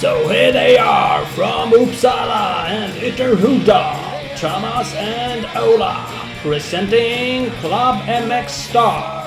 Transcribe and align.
So 0.00 0.28
here 0.28 0.52
they 0.52 0.78
are 0.78 1.24
from 1.26 1.72
Uppsala 1.72 2.68
and 2.68 2.92
Ytterhuda, 3.02 4.36
Thomas 4.36 4.94
and 4.94 5.44
Ola, 5.56 6.06
presenting 6.42 7.50
Club 7.60 7.96
MX 8.06 8.48
Star. 8.48 9.24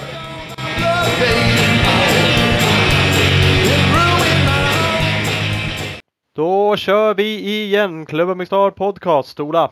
Då 6.36 6.78
kör 6.78 7.14
vi 7.14 7.40
igen 7.40 8.06
Klubben 8.06 8.38
med 8.38 8.48
Star 8.48 8.72
Podcast, 8.72 9.40
Ola. 9.40 9.72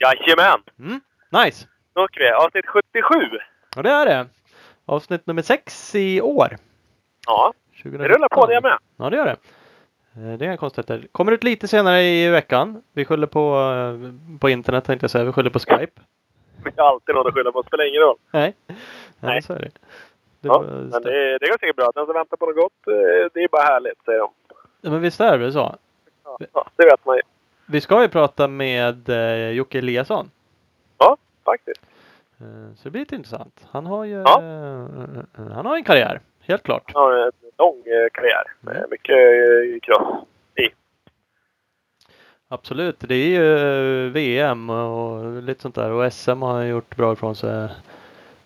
Jajamän! 0.00 0.60
Mm, 0.78 1.00
nice! 1.44 1.66
Nu 1.96 2.02
åker 2.02 2.20
vi. 2.20 2.30
Avsnitt 2.30 2.66
77. 2.66 3.38
Ja, 3.76 3.82
det 3.82 3.90
är 3.90 4.06
det. 4.06 4.26
Avsnitt 4.86 5.26
nummer 5.26 5.42
sex 5.42 5.94
i 5.94 6.20
år. 6.20 6.56
Ja, 7.26 7.52
2019. 7.82 8.02
det 8.08 8.14
rullar 8.14 8.28
på 8.28 8.46
det 8.46 8.60
med. 8.60 8.78
Ja, 8.96 9.10
det 9.10 9.16
gör 9.16 9.24
det. 9.26 9.36
Eh, 10.16 10.38
Det 10.38 10.44
är 10.44 10.46
inga 10.46 10.56
konstigheter. 10.56 11.06
Kommer 11.12 11.32
ut 11.32 11.44
lite 11.44 11.68
senare 11.68 12.02
i 12.02 12.28
veckan. 12.30 12.82
Vi 12.92 13.04
skyller 13.04 13.26
på, 13.26 13.56
eh, 13.56 14.38
på 14.38 14.48
internet 14.48 14.84
tänkte 14.84 15.04
jag 15.04 15.10
säga. 15.10 15.24
Vi 15.24 15.32
skyller 15.32 15.50
på 15.50 15.58
Skype. 15.58 16.00
Vi 16.64 16.70
har 16.76 16.84
alltid 16.88 17.14
något 17.14 17.26
att 17.26 17.34
skylla 17.34 17.52
på. 17.52 17.62
Det 17.62 17.66
spelar 17.68 17.88
ingen 17.88 18.02
roll. 18.02 18.16
Nej, 18.30 18.54
Nej, 18.66 18.76
Nej. 19.20 19.42
så 19.42 19.52
är 19.52 19.58
det. 19.58 19.64
det 20.40 20.48
Ja, 20.48 20.60
men 20.62 20.90
det, 21.02 21.38
det 21.38 21.46
går 21.46 21.58
säkert 21.60 21.76
bra. 21.76 21.90
Den 21.94 22.06
som 22.06 22.14
väntar 22.14 22.36
på 22.36 22.46
något 22.46 22.56
gott, 22.56 22.86
eh, 22.86 23.28
det 23.34 23.40
är 23.44 23.48
bara 23.48 23.62
härligt, 23.62 24.04
säger 24.04 24.18
de. 24.18 24.30
Ja, 24.80 24.90
men 24.90 25.00
visst 25.00 25.20
är 25.20 25.38
det 25.38 25.52
så? 25.52 25.74
Ja, 26.24 26.38
ja, 26.52 26.66
det 26.76 26.84
vet 26.84 27.04
man 27.06 27.16
ju. 27.16 27.22
Vi 27.66 27.80
ska 27.80 28.02
ju 28.02 28.08
prata 28.08 28.48
med 28.48 29.08
eh, 29.08 29.50
Jocke 29.50 29.78
Eliasson. 29.78 30.30
Ja, 30.98 31.16
faktiskt. 31.44 31.80
Eh, 32.40 32.74
så 32.76 32.80
det 32.82 32.90
blir 32.90 33.00
lite 33.00 33.14
intressant. 33.16 33.66
Han 33.70 33.86
har 33.86 34.04
ju 34.04 34.12
Ja. 34.22 34.42
eh, 34.42 35.52
han 35.54 35.66
har 35.66 35.76
en 35.76 35.84
karriär, 35.84 36.20
helt 36.40 36.62
klart. 36.62 36.90
Han 36.94 37.02
har 37.02 37.12
en 37.26 37.32
lång 37.58 37.78
eh, 37.86 38.08
karriär 38.12 38.44
Mm. 38.62 38.74
med 38.74 38.86
mycket 38.90 39.16
eh, 39.16 39.80
cross 39.82 40.24
i. 40.56 40.68
Absolut. 42.48 42.96
Det 43.00 43.14
är 43.14 43.28
ju 43.28 43.56
eh, 44.06 44.12
VM 44.12 44.70
och 44.70 45.42
lite 45.42 45.62
sånt 45.62 45.74
där. 45.74 45.90
Och 45.90 46.12
SM 46.12 46.42
har 46.42 46.52
han 46.52 46.68
gjort 46.68 46.96
bra 46.96 47.12
ifrån 47.12 47.36
sig. 47.36 47.68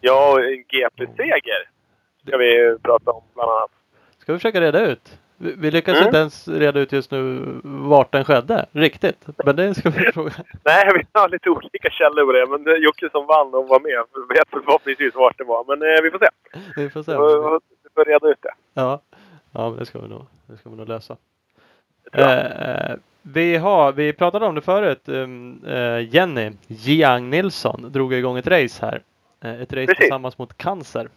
Ja, 0.01 0.41
en 0.41 0.65
GP-seger 0.69 1.71
ska 2.27 2.37
vi 2.37 2.77
prata 2.83 3.11
om 3.11 3.23
bland 3.35 3.51
annat. 3.51 3.71
Ska 4.19 4.33
vi 4.33 4.39
försöka 4.39 4.61
reda 4.61 4.87
ut? 4.87 5.19
Vi, 5.41 5.55
vi 5.59 5.71
lyckas 5.71 5.95
Mm. 5.97 6.07
inte 6.07 6.19
ens 6.19 6.49
reda 6.49 6.81
ut 6.81 6.93
just 6.93 7.11
nu 7.11 7.45
vart 7.65 8.13
den 8.13 8.25
skedde. 8.25 8.67
Riktigt. 8.73 9.27
Men 9.45 9.57
det 9.57 9.75
ska 9.75 9.91
vi 9.91 10.13
fråga. 10.15 10.33
Nej, 10.65 10.91
vi 10.95 11.07
har 11.13 11.29
lite 11.29 11.51
olika 11.51 11.91
källor 11.91 12.27
på 12.27 12.33
det. 12.33 12.47
Men 12.59 12.83
Jocke 12.83 13.11
som 13.11 13.27
vann 13.27 13.55
och 13.55 13.69
var 13.69 13.81
med 13.81 14.05
vet 14.37 14.49
förhoppningsvis 14.51 15.15
vart 15.15 15.39
det 15.39 15.45
var. 15.45 15.65
Men 15.69 15.83
eh, 15.83 16.03
vi 16.03 16.11
får 16.11 16.19
se. 16.19 16.29
Vi 16.77 16.91
får 16.91 17.03
se. 17.03 17.13
Vi 17.13 17.17
får, 17.95 18.05
reda 18.05 18.29
ut 18.29 18.43
det. 18.43 18.53
Ja, 18.75 19.01
ja 19.53 19.75
det 19.79 19.87
ska 19.87 19.99
vi 19.99 20.09
nog, 20.09 20.27
det 20.47 20.57
ska 20.57 20.71
vi 20.71 20.77
nog 20.77 20.89
lösa. 20.89 21.17
Eh, 22.13 22.97
vi, 23.23 23.57
har, 23.57 23.93
vi 23.93 24.13
pratade 24.13 24.47
om 24.47 24.55
det 24.55 24.61
förut. 24.61 25.03
Um, 25.09 25.65
eh, 25.67 26.15
Jenny 26.15 26.53
Jiang 26.67 27.31
Nilsson 27.31 27.93
drog 27.93 28.13
igång 28.15 28.39
ett 28.39 28.47
race 28.47 28.87
här. 28.87 29.03
Eh, 29.41 29.63
ett 29.63 29.73
race 29.73 29.87
Precis. 29.87 29.97
tillsammans 29.99 30.39
mot 30.39 30.57
cancer. 30.57 31.09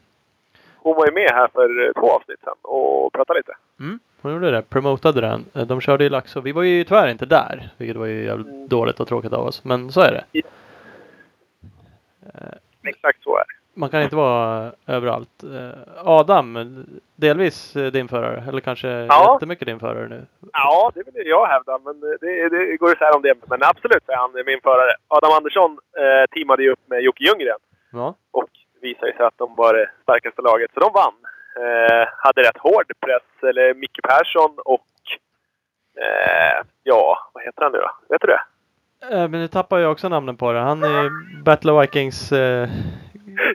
Hon 0.78 0.96
var 0.96 1.06
ju 1.06 1.12
med 1.12 1.30
här 1.32 1.48
för 1.54 1.88
eh, 1.88 1.92
två 1.94 2.12
avsnitt 2.12 2.40
sedan 2.44 2.56
och 2.62 3.14
pratade 3.14 3.40
lite. 3.40 3.54
Mm, 3.80 4.00
hon 4.22 4.34
gjorde 4.34 4.52
det. 4.52 4.62
Promotade 4.70 5.22
den. 5.22 5.46
Eh, 5.54 5.62
De 5.68 5.82
körde 5.82 6.04
i 6.06 6.10
Laxå. 6.10 6.42
Vi 6.42 6.52
var 6.52 6.64
ju 6.64 6.84
tyvärr 6.84 7.08
inte 7.08 7.26
där. 7.26 7.70
Vilket 7.78 7.98
var 7.98 8.06
ju 8.06 8.26
jävligt 8.26 8.48
Mm. 8.48 8.68
dåligt 8.68 9.00
och 9.00 9.08
tråkigt 9.08 9.34
av 9.34 9.46
oss. 9.48 9.64
Men 9.64 9.92
så 9.92 10.02
är 10.02 10.12
det. 10.12 10.42
Exakt 12.84 13.24
så 13.24 13.36
är 13.38 13.40
det. 13.40 13.54
Man 13.74 13.90
kan 13.90 14.02
inte 14.02 14.16
vara 14.16 14.72
överallt. 14.88 15.44
Eh, 15.44 15.80
Adam, 16.04 16.86
delvis 17.16 17.76
eh, 17.76 17.92
din 17.92 18.08
förare. 18.08 18.44
Eller 18.48 18.60
kanske 18.62 18.88
Ja. 18.88 19.34
jättemycket 19.34 19.66
din 19.68 19.80
förare 19.80 20.08
nu. 20.08 20.26
Ja, 20.54 20.92
det 20.96 21.04
vill 21.06 21.28
jag 21.28 21.48
hävda. 21.48 21.80
Men 21.86 22.00
det, 22.00 22.50
det 22.50 22.78
går 22.78 22.92
isär 22.94 23.16
om 23.16 23.22
det. 23.22 23.34
Men 23.50 23.64
absolut 23.64 24.10
är 24.10 24.16
han 24.16 24.32
min 24.46 24.62
förare. 24.64 24.92
Adam 25.08 25.32
Andersson 25.32 25.72
eh, 25.98 26.26
teamade 26.36 26.64
ju 26.64 26.72
upp 26.72 26.80
med 26.86 27.02
Jocke 27.02 27.24
Ljunggren. 27.24 27.58
Ja. 27.92 28.16
Och 28.32 28.50
visade 28.82 29.14
sig 29.18 29.26
att 29.26 29.38
de 29.38 29.56
var 29.56 29.74
det 29.74 29.90
starkaste 30.04 30.42
laget. 30.42 30.72
Så 30.74 30.80
de 30.80 30.94
vann. 30.94 31.14
Eh, 31.56 32.08
hade 32.18 32.42
rätt 32.42 32.58
hård 32.58 32.92
press. 33.06 33.50
Eller 33.50 33.74
Micke 33.74 34.00
Persson 34.04 34.58
och... 34.66 34.88
Eh, 36.02 36.66
ja, 36.84 37.30
vad 37.34 37.44
heter 37.44 37.62
han 37.64 37.72
nu 37.72 37.78
då? 37.78 37.92
Vet 38.10 38.22
du 38.22 38.28
det? 38.28 38.42
Eh, 39.12 39.28
Men 39.30 39.42
nu 39.42 39.48
tappar 39.48 39.80
jag 39.80 39.92
också 39.92 40.10
namnen 40.10 40.38
på 40.38 40.52
det. 40.52 40.60
Han 40.60 40.84
är 40.84 41.10
Battle 41.44 41.72
of 41.72 41.84
Vikings. 41.84 42.32
Eh, 42.32 42.70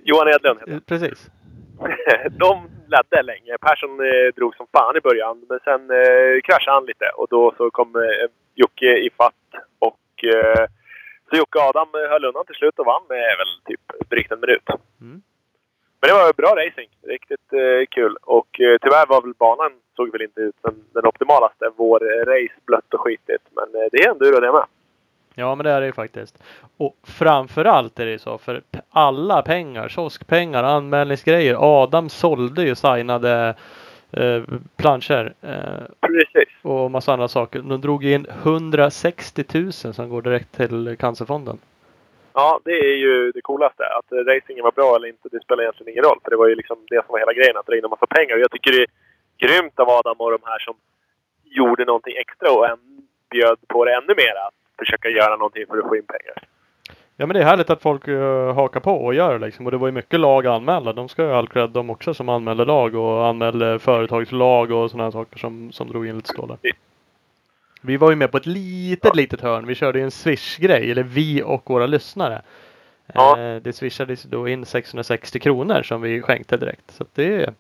Johan 0.03 0.29
Edlund 0.29 0.61
heter 0.61 0.73
eh, 0.73 0.79
precis. 0.81 1.31
de 2.31 2.69
ledde 2.89 3.23
länge. 3.23 3.57
Persson 3.61 4.01
eh, 4.01 4.35
drog 4.37 4.57
som 4.57 4.67
fan 4.73 4.97
i 4.97 5.01
början, 5.01 5.47
men 5.49 5.59
sen 5.65 5.91
eh, 5.91 6.41
kraschade 6.45 6.75
han 6.75 6.85
lite 6.87 7.09
och 7.17 7.27
då 7.31 7.55
så 7.57 7.71
kom 7.71 7.97
eh, 7.97 8.29
Jocke 8.55 8.99
i 8.99 9.11
fatt 9.17 9.35
och 9.79 10.25
eh, 10.35 10.67
så 11.31 11.37
Jocke 11.37 11.59
och 11.59 11.65
Adam 11.65 11.89
eh, 11.95 12.11
höll 12.11 12.25
undan 12.25 12.47
till 12.47 12.55
slut 12.55 12.79
och 12.79 12.87
vann 12.87 13.03
med 13.09 13.19
väl 13.39 13.53
typ 13.65 14.11
drygt 14.11 14.33
en 14.33 14.41
minut. 14.41 14.69
Mm. 15.01 15.23
Men 16.07 16.17
det 16.17 16.25
var 16.25 16.33
bra 16.33 16.65
racing. 16.65 16.89
Riktigt 17.03 17.53
eh, 17.53 17.87
kul. 17.91 18.17
Och 18.23 18.61
eh, 18.61 18.77
tyvärr 18.83 19.07
var 19.07 19.23
väl 19.23 19.35
banan 19.39 19.73
såg 19.97 20.13
väl 20.13 20.23
inte 20.23 20.41
ut 20.41 20.55
som 20.61 20.75
den 20.95 21.07
optimalaste. 21.07 21.71
Vår 21.77 22.01
eh, 22.03 22.25
race 22.27 22.55
blött 22.67 22.95
och 22.95 23.01
skitigt. 23.01 23.45
Men 23.55 23.83
eh, 23.83 23.89
det 23.93 23.99
är 23.99 24.11
enduro 24.11 24.41
det 24.41 24.53
med. 24.53 24.65
Ja, 25.35 25.55
men 25.55 25.65
det 25.65 25.71
är 25.71 25.81
det 25.81 25.87
ju 25.87 25.93
faktiskt. 25.93 26.43
Och 26.77 26.97
framförallt 27.03 28.01
är 28.01 28.05
det 28.05 28.11
ju 28.11 28.19
så 28.19 28.39
för 28.39 28.63
alla 28.91 29.43
pengar, 29.43 29.89
kioskpengar, 29.89 30.65
anmälningsgrejer. 30.65 31.83
Adam 31.83 32.09
sålde 32.09 32.63
ju 32.63 32.75
signade 32.75 33.55
eh, 34.13 34.43
planscher 34.77 35.35
eh, 35.43 36.09
Precis. 36.09 36.55
och 36.63 36.91
massa 36.91 37.13
andra 37.13 37.29
saker. 37.29 37.59
De 37.59 37.81
drog 37.81 38.05
in 38.05 38.27
160 38.43 39.45
000 39.53 39.73
som 39.73 40.09
går 40.09 40.23
direkt 40.23 40.57
till 40.57 40.97
Cancerfonden. 40.99 41.59
Ja, 42.39 42.61
det 42.65 42.79
är 42.91 42.97
ju 43.07 43.33
det 43.33 43.41
coolaste. 43.41 43.85
Att 43.99 44.13
eh, 44.13 44.25
racingen 44.33 44.65
var 44.65 44.73
bra 44.73 44.97
eller 44.97 45.09
inte, 45.09 45.29
det 45.33 45.41
spelar 45.41 45.63
egentligen 45.63 45.93
ingen 45.93 46.05
roll. 46.05 46.21
För 46.25 46.31
det 46.31 46.37
var 46.37 46.49
ju 46.49 46.55
liksom 46.55 46.79
det 46.91 47.01
som 47.05 47.13
var 47.13 47.19
hela 47.19 47.33
grejen, 47.33 47.57
att 47.57 47.67
dra 47.67 47.77
in 47.77 47.85
en 47.85 47.91
massa 47.91 48.07
pengar. 48.07 48.35
Och 48.37 48.45
jag 48.47 48.51
tycker 48.51 48.73
det 48.73 48.83
är 48.83 48.91
grymt 49.45 49.79
av 49.81 49.89
Adam 49.91 50.17
och 50.19 50.31
de 50.31 50.43
här 50.45 50.59
som 50.59 50.75
gjorde 51.45 51.85
någonting 51.85 52.17
extra 52.17 52.49
och 52.57 52.69
än, 52.69 52.79
bjöd 53.31 53.59
på 53.69 53.85
det 53.85 53.95
ännu 53.95 54.15
mer. 54.23 54.35
Att 54.47 54.55
försöka 54.79 55.09
göra 55.09 55.37
någonting 55.37 55.67
för 55.67 55.79
att 55.79 55.89
få 55.89 55.97
in 55.97 56.07
pengar. 56.07 56.37
Ja 57.17 57.27
men 57.27 57.35
det 57.35 57.41
är 57.41 57.45
härligt 57.45 57.71
att 57.71 57.83
folk 57.83 58.09
uh, 58.09 58.53
hakar 58.55 58.81
på 58.81 58.95
och 59.05 59.15
gör 59.15 59.33
det 59.39 59.47
liksom. 59.47 59.67
Och 59.67 59.73
det 59.73 59.79
var 59.79 59.89
ju 59.89 59.93
mycket 59.93 60.21
lag 60.21 60.47
anmälda. 60.47 60.93
De 60.93 61.09
ska 61.09 61.23
ju 61.23 61.29
ha 61.29 61.37
all 61.37 61.49
cred 61.49 61.71
de 61.71 61.91
också 61.91 62.15
som 62.15 62.29
anmälde 62.29 62.65
lag 62.65 62.95
och 62.95 63.27
anmälde 63.27 63.79
företagslag 63.79 64.71
och 64.71 64.91
sådana 64.91 65.05
här 65.05 65.11
saker 65.11 65.39
som, 65.39 65.73
som 65.73 65.89
drog 65.89 66.07
in 66.07 66.17
lite 66.17 66.29
stålar. 66.29 66.59
Vi 67.87 67.97
var 67.97 68.11
ju 68.11 68.17
med 68.17 68.31
på 68.31 68.37
ett 68.37 68.47
litet, 68.47 69.17
litet 69.17 69.41
hörn. 69.41 69.67
Vi 69.67 69.75
körde 69.75 69.99
ju 69.99 70.05
en 70.05 70.11
swish-grej, 70.11 70.91
eller 70.91 71.03
vi 71.03 71.43
och 71.43 71.71
våra 71.71 71.87
lyssnare. 71.87 72.43
Ja. 73.15 73.39
Eh, 73.41 73.63
det 73.63 73.73
swishades 73.73 74.23
då 74.23 74.49
in 74.49 74.65
660 74.65 75.39
kronor 75.41 75.83
som 75.83 76.03
vi 76.03 76.23
skänkte 76.23 76.57
direkt. 76.57 76.91
Så 76.91 77.05
det 77.15 77.43
är 77.43 77.55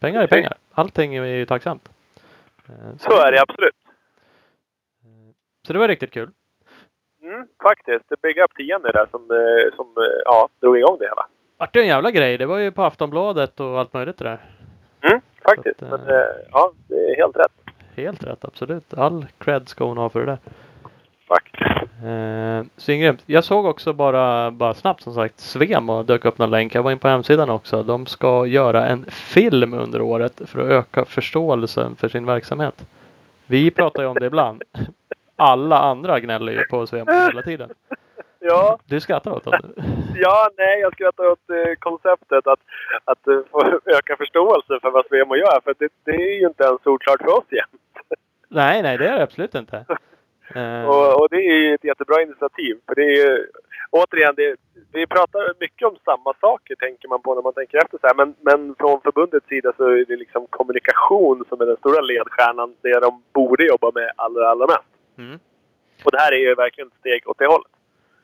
pengar 0.00 0.22
är 0.22 0.26
pengar. 0.26 0.54
Allting 0.72 1.16
är 1.16 1.24
ju 1.24 1.46
tacksamt. 1.46 1.88
Eh, 2.68 2.96
Så 2.98 3.20
är 3.20 3.32
det 3.32 3.40
absolut. 3.40 3.74
Så 5.66 5.72
det 5.72 5.78
var 5.78 5.88
riktigt 5.88 6.10
kul. 6.12 6.30
Mm, 7.22 7.48
faktiskt. 7.62 8.04
Det 8.08 8.20
Big 8.22 8.38
Up 8.38 8.54
10 8.56 8.78
där 8.78 9.06
som, 9.10 9.30
eh, 9.30 9.76
som 9.76 9.92
ja, 10.24 10.48
drog 10.60 10.78
igång 10.78 10.98
det 10.98 11.04
hela. 11.04 11.26
Vart 11.56 11.72
det 11.72 11.80
en 11.80 11.86
jävla 11.86 12.10
grej. 12.10 12.38
Det 12.38 12.46
var 12.46 12.58
ju 12.58 12.70
på 12.72 12.82
Aftonbladet 12.82 13.60
och 13.60 13.78
allt 13.80 13.92
möjligt 13.92 14.18
det 14.18 14.24
där. 14.24 14.40
Mm, 15.00 15.20
faktiskt. 15.42 15.82
Att, 15.82 15.90
Men 15.90 16.24
ja, 16.52 16.72
det 16.88 16.94
är 16.94 17.16
helt 17.16 17.36
rätt. 17.36 17.65
Helt 17.96 18.24
rätt, 18.24 18.44
absolut. 18.44 18.94
All 18.94 19.26
cred 19.38 19.68
ska 19.68 19.84
hon 19.84 19.98
ha 19.98 20.08
för 20.08 20.20
det 20.20 20.26
där. 20.26 20.38
Faktiskt. 21.28 21.92
Eh, 22.04 22.62
Svingrymt. 22.76 23.22
Jag 23.26 23.44
såg 23.44 23.66
också 23.66 23.92
bara, 23.92 24.50
bara 24.50 24.74
snabbt 24.74 25.02
som 25.02 25.14
sagt 25.14 25.40
Svemo 25.40 26.02
dök 26.02 26.24
upp 26.24 26.38
någon 26.38 26.50
länk. 26.50 26.74
Jag 26.74 26.82
var 26.82 26.92
in 26.92 26.98
på 26.98 27.08
hemsidan 27.08 27.50
också. 27.50 27.82
De 27.82 28.06
ska 28.06 28.46
göra 28.46 28.86
en 28.86 29.04
film 29.10 29.74
under 29.74 30.00
året 30.00 30.40
för 30.46 30.60
att 30.60 30.66
öka 30.66 31.04
förståelsen 31.04 31.96
för 31.96 32.08
sin 32.08 32.26
verksamhet. 32.26 32.86
Vi 33.46 33.70
pratar 33.70 34.02
ju 34.02 34.08
om 34.08 34.14
det 34.14 34.26
ibland. 34.26 34.62
Alla 35.36 35.78
andra 35.78 36.20
gnäller 36.20 36.52
ju 36.52 36.64
på 36.64 36.86
Svemo 36.86 37.12
hela 37.12 37.42
tiden. 37.42 37.70
Ja, 38.38 38.78
Du 38.84 39.00
skrattar 39.00 39.30
åt 39.30 39.44
dem. 39.44 39.54
ja, 40.14 40.50
nej, 40.56 40.80
jag 40.80 40.92
skrattar 40.92 41.24
åt 41.30 41.50
eh, 41.50 41.74
konceptet 41.78 42.46
att, 42.46 42.60
att 43.04 43.26
eh, 43.26 43.40
få 43.50 43.80
öka 43.84 44.16
förståelse 44.16 44.78
för 44.82 44.90
vad 44.90 45.06
Svemo 45.06 45.36
gör. 45.36 45.60
För 45.64 45.74
det, 45.78 45.88
det 46.04 46.10
är 46.10 46.40
ju 46.40 46.46
inte 46.46 46.64
ens 46.64 46.82
solklart 46.82 47.22
för 47.22 47.38
oss 47.38 47.52
igen. 47.52 47.68
Nej, 48.48 48.82
nej, 48.82 48.98
det 48.98 49.08
är 49.08 49.16
det 49.16 49.22
absolut 49.22 49.54
inte. 49.54 49.84
Eh, 50.54 50.84
Och, 50.88 51.20
och 51.20 51.28
det 51.30 51.36
är 51.36 51.58
ju 51.58 51.74
ett 51.74 51.84
jättebra 51.84 52.22
initiativ. 52.22 52.76
För 52.86 52.94
det 52.94 53.02
är 53.02 53.16
ju, 53.16 53.46
återigen, 53.90 54.34
det, 54.36 54.56
vi 54.92 55.06
pratar 55.06 55.54
mycket 55.60 55.88
om 55.88 55.96
samma 56.04 56.34
saker 56.40 56.74
tänker 56.74 57.08
man 57.08 57.22
på 57.22 57.34
när 57.34 57.42
man 57.42 57.52
tänker 57.52 57.78
efter 57.78 57.98
så 57.98 58.06
här. 58.06 58.14
Men, 58.14 58.34
men 58.40 58.74
från 58.78 59.00
förbundets 59.00 59.48
sida 59.48 59.72
så 59.76 59.84
är 59.88 60.04
det 60.04 60.16
liksom 60.16 60.46
kommunikation 60.50 61.44
som 61.48 61.60
är 61.60 61.66
den 61.66 61.76
stora 61.76 62.00
ledstjärnan. 62.00 62.74
Det 62.82 63.00
de 63.00 63.22
borde 63.32 63.66
jobba 63.66 63.90
med 63.94 64.10
allra, 64.16 64.48
allra 64.48 64.66
mest. 64.66 64.90
mm. 65.18 65.38
Och 66.04 66.12
det 66.12 66.18
här 66.18 66.32
är 66.32 66.36
ju 66.38 66.54
verkligen 66.54 66.88
ett 66.88 66.98
steg 67.00 67.28
åt 67.28 67.38
det 67.38 67.46
hållet. 67.46 67.72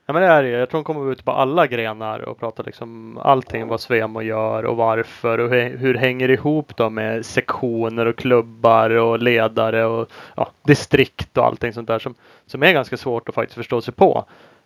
Ja 0.06 0.12
men 0.12 0.22
det 0.22 0.28
är 0.28 0.43
det. 0.43 0.49
Jag 0.49 0.69
tror 0.69 0.78
hon 0.78 0.84
kommer 0.84 1.12
ute 1.12 1.25
på 1.25 1.31
alla 1.31 1.66
grenar 1.66 2.20
och 2.20 2.38
prata 2.38 2.62
liksom 2.62 3.19
allting 3.19 3.69
vad 3.69 3.81
Svemo 3.81 4.22
gör 4.22 4.64
och 4.64 4.76
varför 4.76 5.38
och 5.38 5.50
hur, 5.50 5.76
hur 5.76 5.94
hänger 5.94 6.28
det 6.28 6.34
ihop 6.34 6.76
då 6.76 6.90
med 6.90 7.26
sektioner 7.26 8.06
och 8.06 8.16
klubbar 8.16 8.90
och 8.90 9.19
ledare 9.19 9.84
och 9.84 10.08
ja, 10.37 10.50
distrikt 10.62 11.38
och 11.38 11.44
allting 11.46 11.72
sånt 11.72 11.88
där 11.88 11.99
som, 11.99 12.14
som 12.46 12.62
är 12.62 12.72
ganska 12.72 12.96
svårt 12.96 13.28
att 13.28 13.34
faktiskt 13.34 13.56
förstå 13.56 13.81
sig 13.81 13.94
på. 13.94 14.25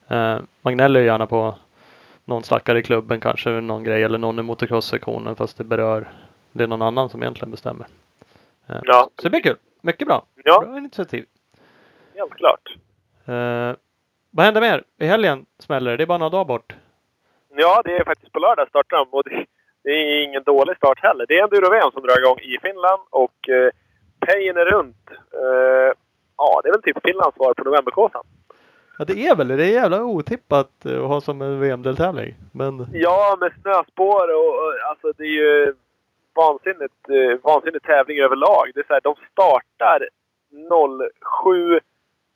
Eh, 0.09 0.39
man 0.63 0.75
gnäller 0.75 1.01
ju 1.01 1.07
gärna 1.07 1.27
på 1.27 1.55
någon 2.25 2.43
stackare 2.43 2.79
i 2.79 2.83
klubben 2.83 3.21
kanske 3.21 3.51
någon 3.51 3.85
grej 3.85 4.03
eller 4.03 4.19
någon 4.19 4.39
i 4.39 4.43
motocross-sektionen 4.43 5.37
fast 5.37 5.59
det 5.59 5.65
berör 5.65 6.09
det 6.53 6.65
är 6.65 6.69
någon 6.69 6.83
annan 6.83 7.09
som 7.09 7.23
egentligen 7.23 7.51
bestämmer. 7.51 7.87
Eh, 8.67 8.77
Ja. 8.83 9.11
Så 9.17 9.23
det 9.23 9.31
blir 9.31 9.41
kul. 9.41 9.57
Mycket 9.81 10.09
bra. 10.09 10.27
Ja. 10.45 10.61
Bra 10.61 10.79
initiativ. 10.79 11.25
Helt 12.15 12.35
klart. 12.35 12.77
Eh, 13.25 13.77
vad 14.37 14.45
händer 14.45 14.61
mer? 14.61 14.83
I 14.99 15.07
helgen 15.07 15.47
smäller 15.59 15.91
det. 15.91 15.97
Det 15.97 16.05
är 16.05 16.07
bara 16.07 16.19
några 16.19 16.31
dagar 16.31 16.45
bort. 16.45 16.75
Ja, 17.57 17.83
det 17.85 17.97
är 17.97 18.05
faktiskt 18.05 18.33
på 18.33 18.39
lördag 18.39 18.69
startar 18.69 18.97
de 18.97 19.09
och 19.11 19.23
det, 19.25 19.47
det 19.85 19.91
är 19.91 20.25
ingen 20.25 20.43
dålig 20.43 20.77
start 20.77 20.99
heller. 21.03 21.27
Det 21.29 21.39
är 21.39 21.43
enduro-VM 21.43 21.91
som 21.93 22.03
drar 22.03 22.19
igång 22.19 22.39
i 22.39 22.59
Finland 22.63 23.03
och 23.11 23.49
eh, 23.49 23.71
Pejen 24.27 24.57
är 24.57 24.65
runt. 24.65 25.11
Eh, 25.33 25.93
ja, 26.37 26.61
det 26.63 26.69
är 26.69 26.73
väl 26.73 26.83
typ 26.83 26.99
Finlands 27.05 27.37
svar 27.37 27.55
på 27.55 27.65
novemberkåsan. 27.65 28.25
Ja 28.99 29.05
det 29.05 29.27
är 29.27 29.37
väl 29.37 29.49
det. 29.49 29.57
Det 29.57 29.65
är 29.65 29.73
jävla 29.73 30.05
otippat 30.05 30.87
att 30.87 31.09
ha 31.11 31.21
som 31.21 31.43
en 31.43 31.61
VM-deltävling. 31.61 32.35
Men 32.53 32.87
Ja, 32.93 33.37
med 33.41 33.53
snöspår 33.63 34.35
och, 34.35 34.49
och 34.49 34.73
alltså 34.91 35.13
det 35.13 35.25
är 35.25 35.37
ju 35.45 35.75
vansinnigt, 36.35 37.09
eh, 37.09 37.39
vansinnig 37.43 37.83
tävling 37.83 38.19
överlag. 38.19 38.71
Det 38.75 38.81
är 38.81 38.85
så 38.87 38.93
här, 38.93 39.01
de 39.01 39.15
startar 39.33 40.09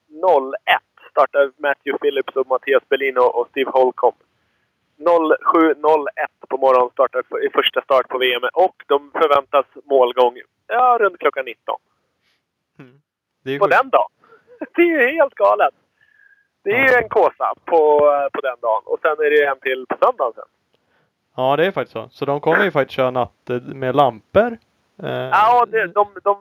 07.01 0.09 0.90
startar 1.11 1.53
Matthew 1.57 1.99
Phillips 1.99 2.37
och 2.37 2.47
Mattias 2.47 2.89
Berlin 2.89 3.19
och, 3.19 3.47
Steve 3.51 3.71
Holcomb. 3.71 4.17
07.01 4.99 6.07
på 6.49 6.57
morgonen 6.57 6.91
startar 6.91 7.45
i 7.47 7.51
första 7.51 7.83
start 7.83 8.09
på 8.09 8.19
VM 8.19 8.43
och 8.53 8.77
de 8.87 9.11
förväntas 9.13 9.67
målgång 9.85 10.41
ja, 10.67 10.99
runt 11.01 11.19
klockan 11.19 11.45
19. 11.45 11.79
det 13.45 13.55
är 13.55 13.59
På 13.59 13.67
den 13.67 13.91
dagen! 13.91 14.11
Det 14.75 14.83
är 14.83 14.87
ju 14.87 15.17
helt 15.17 15.35
galet! 15.35 15.75
Det 16.63 16.71
är 16.71 16.89
ju 16.89 16.95
en 17.03 17.09
kåsa 17.09 17.55
på, 17.65 18.01
på 18.33 18.41
den 18.41 18.57
dagen 18.61 18.83
och 18.85 18.99
sen 19.03 19.13
är 19.13 19.31
det 19.31 19.47
en 19.47 19.61
till 19.61 19.87
på 19.89 19.97
söndagen 20.01 20.33
sen. 20.35 20.45
Ja 21.37 21.57
det 21.57 21.67
är 21.67 21.71
faktiskt 21.71 21.93
så. 21.93 22.09
Så 22.11 22.25
de 22.25 22.41
kommer 22.41 22.65
ju 22.65 22.71
faktiskt 22.71 22.97
köra 22.97 23.11
natt 23.11 23.51
eh, 23.51 23.61
med 23.61 23.97
lampor. 23.97 24.59
Eh, 25.03 25.29
Ja, 25.33 25.67
det, 25.71 25.87
de, 25.87 26.07
de 26.23 26.37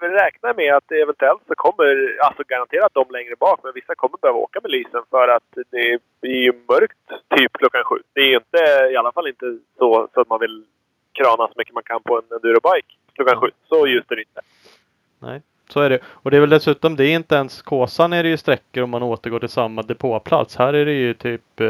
räknar 0.00 0.54
med 0.54 0.74
att 0.74 0.92
eventuellt 0.92 1.42
så 1.46 1.54
kommer, 1.54 2.18
alltså 2.26 2.42
garanterat 2.46 2.94
de 2.94 3.04
längre 3.10 3.36
bak, 3.36 3.60
men 3.62 3.72
vissa 3.74 3.94
kommer 3.94 4.18
behöva 4.22 4.38
åka 4.38 4.60
med 4.62 4.70
lysen 4.70 5.02
för 5.10 5.28
att 5.28 5.50
det 5.70 5.98
blir 6.20 6.42
ju 6.42 6.52
mörkt 6.68 7.08
typ 7.36 7.52
klockan 7.52 7.84
sju. 7.84 7.96
Det 8.12 8.20
är 8.20 8.26
ju 8.26 8.36
inte, 8.36 8.58
i 8.92 8.96
alla 8.96 9.12
fall 9.12 9.28
inte 9.28 9.58
så, 9.78 10.08
så 10.14 10.20
att 10.20 10.28
man 10.28 10.40
vill 10.40 10.64
krana 11.12 11.48
så 11.48 11.54
mycket 11.56 11.74
man 11.74 11.82
kan 11.82 12.02
på 12.02 12.16
en 12.18 12.36
endurobike 12.36 12.94
klockan 13.14 13.40
sju. 13.40 13.50
Så 13.68 13.86
ljust 13.86 14.10
är 14.10 14.16
det 14.16 14.22
inte. 14.22 14.40
Nej, 15.18 15.42
så 15.68 15.80
är 15.80 15.90
det. 15.90 15.98
Och 16.06 16.30
det 16.30 16.36
är 16.36 16.40
väl 16.40 16.50
dessutom, 16.50 16.96
det 16.96 17.04
är 17.04 17.14
inte 17.14 17.34
ens 17.34 17.62
Kåsan 17.62 18.12
är 18.12 18.22
det 18.22 18.28
ju 18.28 18.36
sträckor 18.36 18.82
om 18.82 18.90
man 18.90 19.02
återgår 19.02 19.38
till 19.38 19.48
samma 19.48 19.82
depåplats. 19.82 20.56
Här 20.56 20.72
är 20.72 20.84
det 20.84 20.92
ju 20.92 21.14
typ 21.14 21.60
eh, 21.60 21.66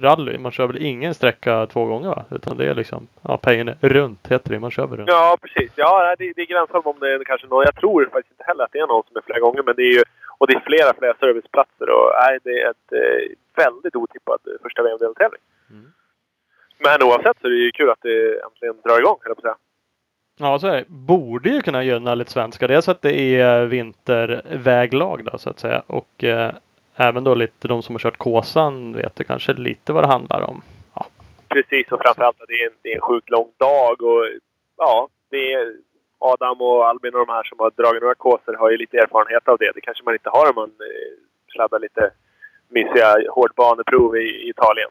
rally. 0.00 0.38
Man 0.38 0.52
kör 0.52 0.66
väl 0.66 0.82
ingen 0.82 1.14
sträcka 1.14 1.66
två 1.66 1.84
gånger 1.84 2.08
va? 2.08 2.24
Utan 2.30 2.56
det 2.56 2.66
är 2.70 2.74
liksom, 2.74 3.08
ja 3.22 3.36
pejen 3.36 3.68
är 3.68 3.88
runt 3.88 4.26
heter 4.30 4.50
det. 4.50 4.60
Man 4.60 4.70
kör 4.70 4.86
väl 4.86 4.96
runt. 4.96 5.08
Ja, 5.08 5.36
precis. 5.42 5.72
Ja, 5.74 6.16
det, 6.18 6.32
det 6.36 6.42
är 6.42 6.46
gränsfall 6.46 6.82
om 6.84 6.96
det 7.00 7.14
är 7.14 7.24
kanske 7.24 7.46
någon. 7.46 7.64
Jag 7.64 7.74
tror 7.74 8.08
faktiskt 8.12 8.32
inte 8.32 8.44
heller 8.46 8.64
att 8.64 8.72
det 8.72 8.78
är 8.78 8.86
någon 8.86 9.02
som 9.08 9.16
är 9.16 9.22
flera 9.26 9.40
gånger, 9.40 9.62
men 9.62 9.74
det 9.76 9.82
är 9.82 9.92
ju 9.92 10.02
och 10.38 10.46
det 10.46 10.54
är 10.54 10.60
flera, 10.60 10.94
flera 10.98 11.14
serviceplatser 11.14 11.90
och 11.90 12.12
nej, 12.22 12.38
det 12.44 12.62
är 12.62 12.70
ett 12.70 12.92
eh, 12.92 13.36
väldigt 13.64 13.96
otippat 13.96 14.46
eh, 14.46 14.52
första 14.62 14.82
VM-deltävling. 14.82 15.40
Mm. 15.70 15.92
Men 16.78 17.02
oavsett 17.02 17.36
så 17.40 17.46
är 17.46 17.50
det 17.50 17.56
ju 17.56 17.70
kul 17.70 17.90
att 17.90 18.02
det 18.02 18.40
äntligen 18.44 18.80
drar 18.84 18.98
igång, 18.98 19.18
höll 19.20 19.30
jag 19.30 19.36
på 19.36 19.48
att 19.48 19.50
säga. 19.50 19.67
Ja, 20.38 20.58
så 20.58 20.66
är 20.66 20.76
det. 20.76 20.84
Borde 20.88 21.48
ju 21.50 21.62
kunna 21.62 21.84
gynna 21.84 22.14
lite 22.14 22.30
svenska. 22.30 22.66
Dels 22.66 22.88
att 22.88 23.02
det 23.02 23.40
är 23.40 23.66
vinterväglag 23.66 25.24
då 25.24 25.38
så 25.38 25.50
att 25.50 25.60
säga. 25.60 25.82
Och 25.86 26.24
eh, 26.24 26.52
även 26.96 27.24
då 27.24 27.34
lite 27.34 27.68
de 27.68 27.82
som 27.82 27.94
har 27.94 28.00
kört 28.00 28.16
Kåsan 28.16 28.92
vet 28.92 29.20
ju 29.20 29.24
kanske 29.24 29.52
lite 29.52 29.92
vad 29.92 30.04
det 30.04 30.08
handlar 30.08 30.40
om. 30.42 30.62
Ja, 30.94 31.06
Precis, 31.48 31.92
och 31.92 32.00
framförallt 32.02 32.40
att 32.40 32.48
det 32.48 32.62
är 32.62 32.66
en, 32.66 32.76
det 32.82 32.92
är 32.92 32.94
en 32.94 33.00
sjukt 33.00 33.30
lång 33.30 33.50
dag 33.58 34.02
och 34.02 34.26
ja, 34.76 35.08
det 35.30 35.52
är 35.52 35.74
Adam 36.18 36.60
och 36.60 36.86
Albin 36.86 37.14
och 37.14 37.26
de 37.26 37.32
här 37.32 37.42
som 37.42 37.58
har 37.58 37.70
dragit 37.70 38.02
några 38.02 38.14
kåsor 38.14 38.54
har 38.54 38.70
ju 38.70 38.76
lite 38.76 38.96
erfarenhet 38.96 39.48
av 39.48 39.58
det. 39.58 39.72
Det 39.74 39.80
kanske 39.80 40.04
man 40.04 40.14
inte 40.14 40.30
har 40.30 40.48
om 40.50 40.54
man 40.54 40.68
eh, 40.68 41.12
sladdar 41.52 41.78
lite 41.78 42.10
mysiga 42.68 43.16
hårdbaneprov 43.30 44.16
i, 44.16 44.20
i 44.20 44.48
Italien. 44.48 44.90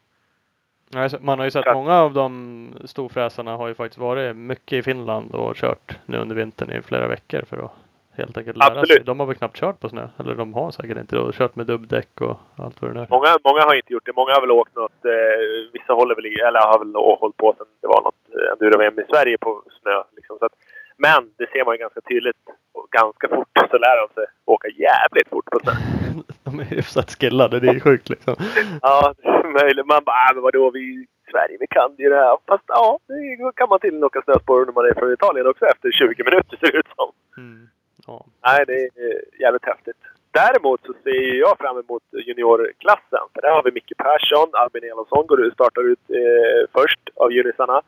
Man 1.20 1.40
har 1.40 1.46
ju 1.46 1.52
sett 1.52 1.74
många 1.74 1.94
av 1.94 2.14
de 2.14 2.70
storfräsarna 2.86 3.58
har 3.58 3.68
ju 3.68 3.74
faktiskt 3.74 3.98
varit 3.98 4.36
mycket 4.36 4.74
i 4.74 4.84
Finland 4.84 5.36
och 5.36 5.56
kört 5.56 5.98
nu 6.06 6.18
under 6.18 6.36
vintern 6.36 6.72
i 6.72 6.82
flera 6.82 7.08
veckor 7.08 7.42
för 7.50 7.58
att 7.58 7.72
helt 8.18 8.38
enkelt 8.38 8.58
lära 8.58 8.70
sig. 8.70 8.80
Absolut. 8.80 9.06
De 9.06 9.20
har 9.20 9.28
väl 9.28 9.36
knappt 9.36 9.58
kört 9.58 9.80
på 9.80 9.90
snö. 9.90 10.08
Eller 10.20 10.36
de 10.36 10.54
har 10.54 10.72
säkert 10.72 10.98
inte 10.98 11.16
då. 11.16 11.32
Kört 11.32 11.56
med 11.56 11.66
dubbdäck 11.66 12.22
och 12.22 12.38
allt 12.56 12.82
vad 12.82 12.94
det 12.94 13.00
är. 13.02 13.08
Många, 13.10 13.38
många 13.44 13.62
har 13.62 13.76
inte 13.76 13.94
gjort 13.94 14.06
det. 14.06 14.16
Många 14.16 14.34
har 14.34 14.42
väl 14.42 14.52
åkt 14.52 14.76
något... 14.76 15.06
Eh, 15.06 15.72
vissa 15.74 15.94
håller 15.94 16.16
väl 16.16 16.26
i, 16.26 16.40
eller 16.40 16.60
har 16.60 16.80
väl 16.80 16.96
hållit 16.96 17.38
på 17.38 17.54
sen 17.58 17.68
det 17.82 17.88
var 17.88 18.02
något 18.02 18.24
eh, 18.36 18.52
enduro-VM 18.52 19.00
i 19.00 19.06
Sverige 19.10 19.38
på 19.38 19.64
snö. 19.82 20.04
Liksom. 20.16 20.38
Så 20.40 20.46
att, 20.46 20.56
men 20.98 21.22
det 21.38 21.48
ser 21.52 21.66
man 21.66 21.74
ju 21.76 21.80
ganska 21.80 22.02
tydligt. 22.02 22.44
Och 22.74 22.88
ganska 22.92 23.28
fort 23.28 23.48
så 23.72 23.78
lär 23.78 23.98
de 24.02 24.14
sig 24.14 24.26
åka 24.46 24.68
jävligt 24.68 25.30
fort 25.30 25.46
på 25.46 25.60
snö. 25.60 25.74
De 26.44 26.60
är 26.60 26.64
hyfsat 26.64 27.10
skillade. 27.12 27.60
Det 27.60 27.68
är 27.68 27.80
sjukt 27.80 28.10
liksom. 28.10 28.36
Ja, 28.82 29.14
det 29.18 29.28
är 29.28 29.64
möjligt. 29.64 29.86
Man 29.86 30.04
bara, 30.04 30.30
äh, 30.30 30.34
men 30.34 30.44
vadå, 30.44 30.72
vi 30.72 30.80
i 30.80 31.08
Sverige, 31.32 31.58
vi 31.60 31.68
kan 31.68 31.96
ju 31.98 32.10
det 32.10 32.16
här. 32.16 32.38
Fast 32.48 32.64
ja, 32.68 33.00
det 33.08 33.52
kan 33.56 33.70
man 33.70 33.80
tydligen 33.80 34.04
åka 34.04 34.22
snöspår 34.22 34.66
när 34.66 34.74
man 34.74 34.86
är 34.86 34.94
från 34.94 35.14
Italien 35.14 35.48
också 35.48 35.66
efter 35.66 35.92
20 35.92 36.24
minuter 36.24 36.58
ser 36.58 36.72
det 36.72 36.78
ut 36.78 36.92
som. 36.96 37.12
Mm. 37.38 37.70
Ja. 38.08 38.26
Nej, 38.46 38.64
det 38.68 38.74
är 38.74 38.90
eh, 39.06 39.40
jävligt 39.40 39.66
häftigt. 39.66 40.02
Däremot 40.32 40.82
så 40.86 40.94
ser 41.04 41.40
jag 41.46 41.58
fram 41.58 41.78
emot 41.78 42.04
juniorklassen. 42.28 43.26
För 43.34 43.42
där 43.42 43.52
har 43.52 43.64
vi 43.64 43.72
Micke 43.72 43.98
Persson, 43.98 44.50
Albin 44.54 44.84
Elofsson 44.84 45.28
går 45.28 45.42
ut, 45.42 45.54
startar 45.54 45.84
ut 45.92 46.04
eh, 46.10 46.62
först 46.76 47.00
av 47.16 47.32
junisarna. 47.32 47.82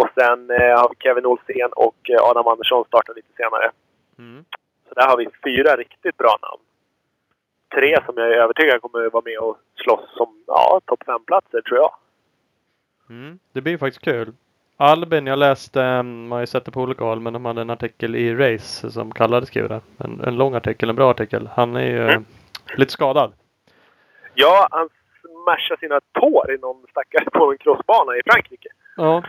Och 0.00 0.08
sen 0.14 0.50
eh, 0.50 0.78
har 0.80 0.88
vi 0.88 0.96
Kevin 0.98 1.26
Olsén 1.26 1.70
och 1.76 2.10
eh, 2.10 2.22
Adam 2.22 2.46
Andersson 2.48 2.84
startar 2.84 3.14
lite 3.14 3.32
senare. 3.36 3.70
Mm. 4.18 4.44
Så 4.88 4.94
där 4.94 5.06
har 5.08 5.16
vi 5.16 5.28
fyra 5.44 5.76
riktigt 5.76 6.16
bra 6.16 6.38
namn. 6.42 6.62
Tre 7.74 7.98
som 8.06 8.14
jag 8.16 8.26
är 8.26 8.36
övertygad 8.42 8.80
kommer 8.82 9.10
vara 9.10 9.22
med 9.24 9.38
och 9.38 9.56
slåss 9.84 10.16
som 10.16 10.42
ja, 10.46 10.80
topp 10.84 11.02
fem-platser 11.06 11.60
tror 11.60 11.78
jag. 11.78 11.90
Mm. 13.10 13.38
Det 13.52 13.60
blir 13.60 13.78
faktiskt 13.78 14.04
kul. 14.04 14.32
Albin, 14.76 15.26
jag 15.26 15.38
läste, 15.38 16.02
man 16.02 16.32
har 16.32 16.40
ju 16.40 16.46
sett 16.46 16.64
det 16.64 16.70
på 16.70 16.80
olika 16.80 17.04
håll, 17.04 17.20
men 17.20 17.32
de 17.32 17.44
hade 17.44 17.60
en 17.60 17.70
artikel 17.70 18.16
i 18.16 18.34
Race 18.34 18.90
som 18.90 19.12
Kalle 19.12 19.46
skriver 19.46 19.68
det. 19.68 19.80
En, 19.98 20.20
en 20.20 20.36
lång 20.36 20.54
artikel, 20.54 20.90
en 20.90 20.96
bra 20.96 21.10
artikel. 21.10 21.48
Han 21.54 21.76
är 21.76 21.86
ju 21.86 22.02
Mm. 22.02 22.24
lite 22.76 22.92
skadad. 22.92 23.32
Ja, 24.34 24.68
han 24.70 24.88
smashade 25.20 25.80
sina 25.80 26.00
tår 26.12 26.52
i 26.54 26.58
någon 26.58 26.86
stackare 26.90 27.30
på 27.30 27.52
en 27.52 27.58
crossbana 27.58 28.16
i 28.16 28.20
Frankrike. 28.26 28.68
Ja. 28.96 29.22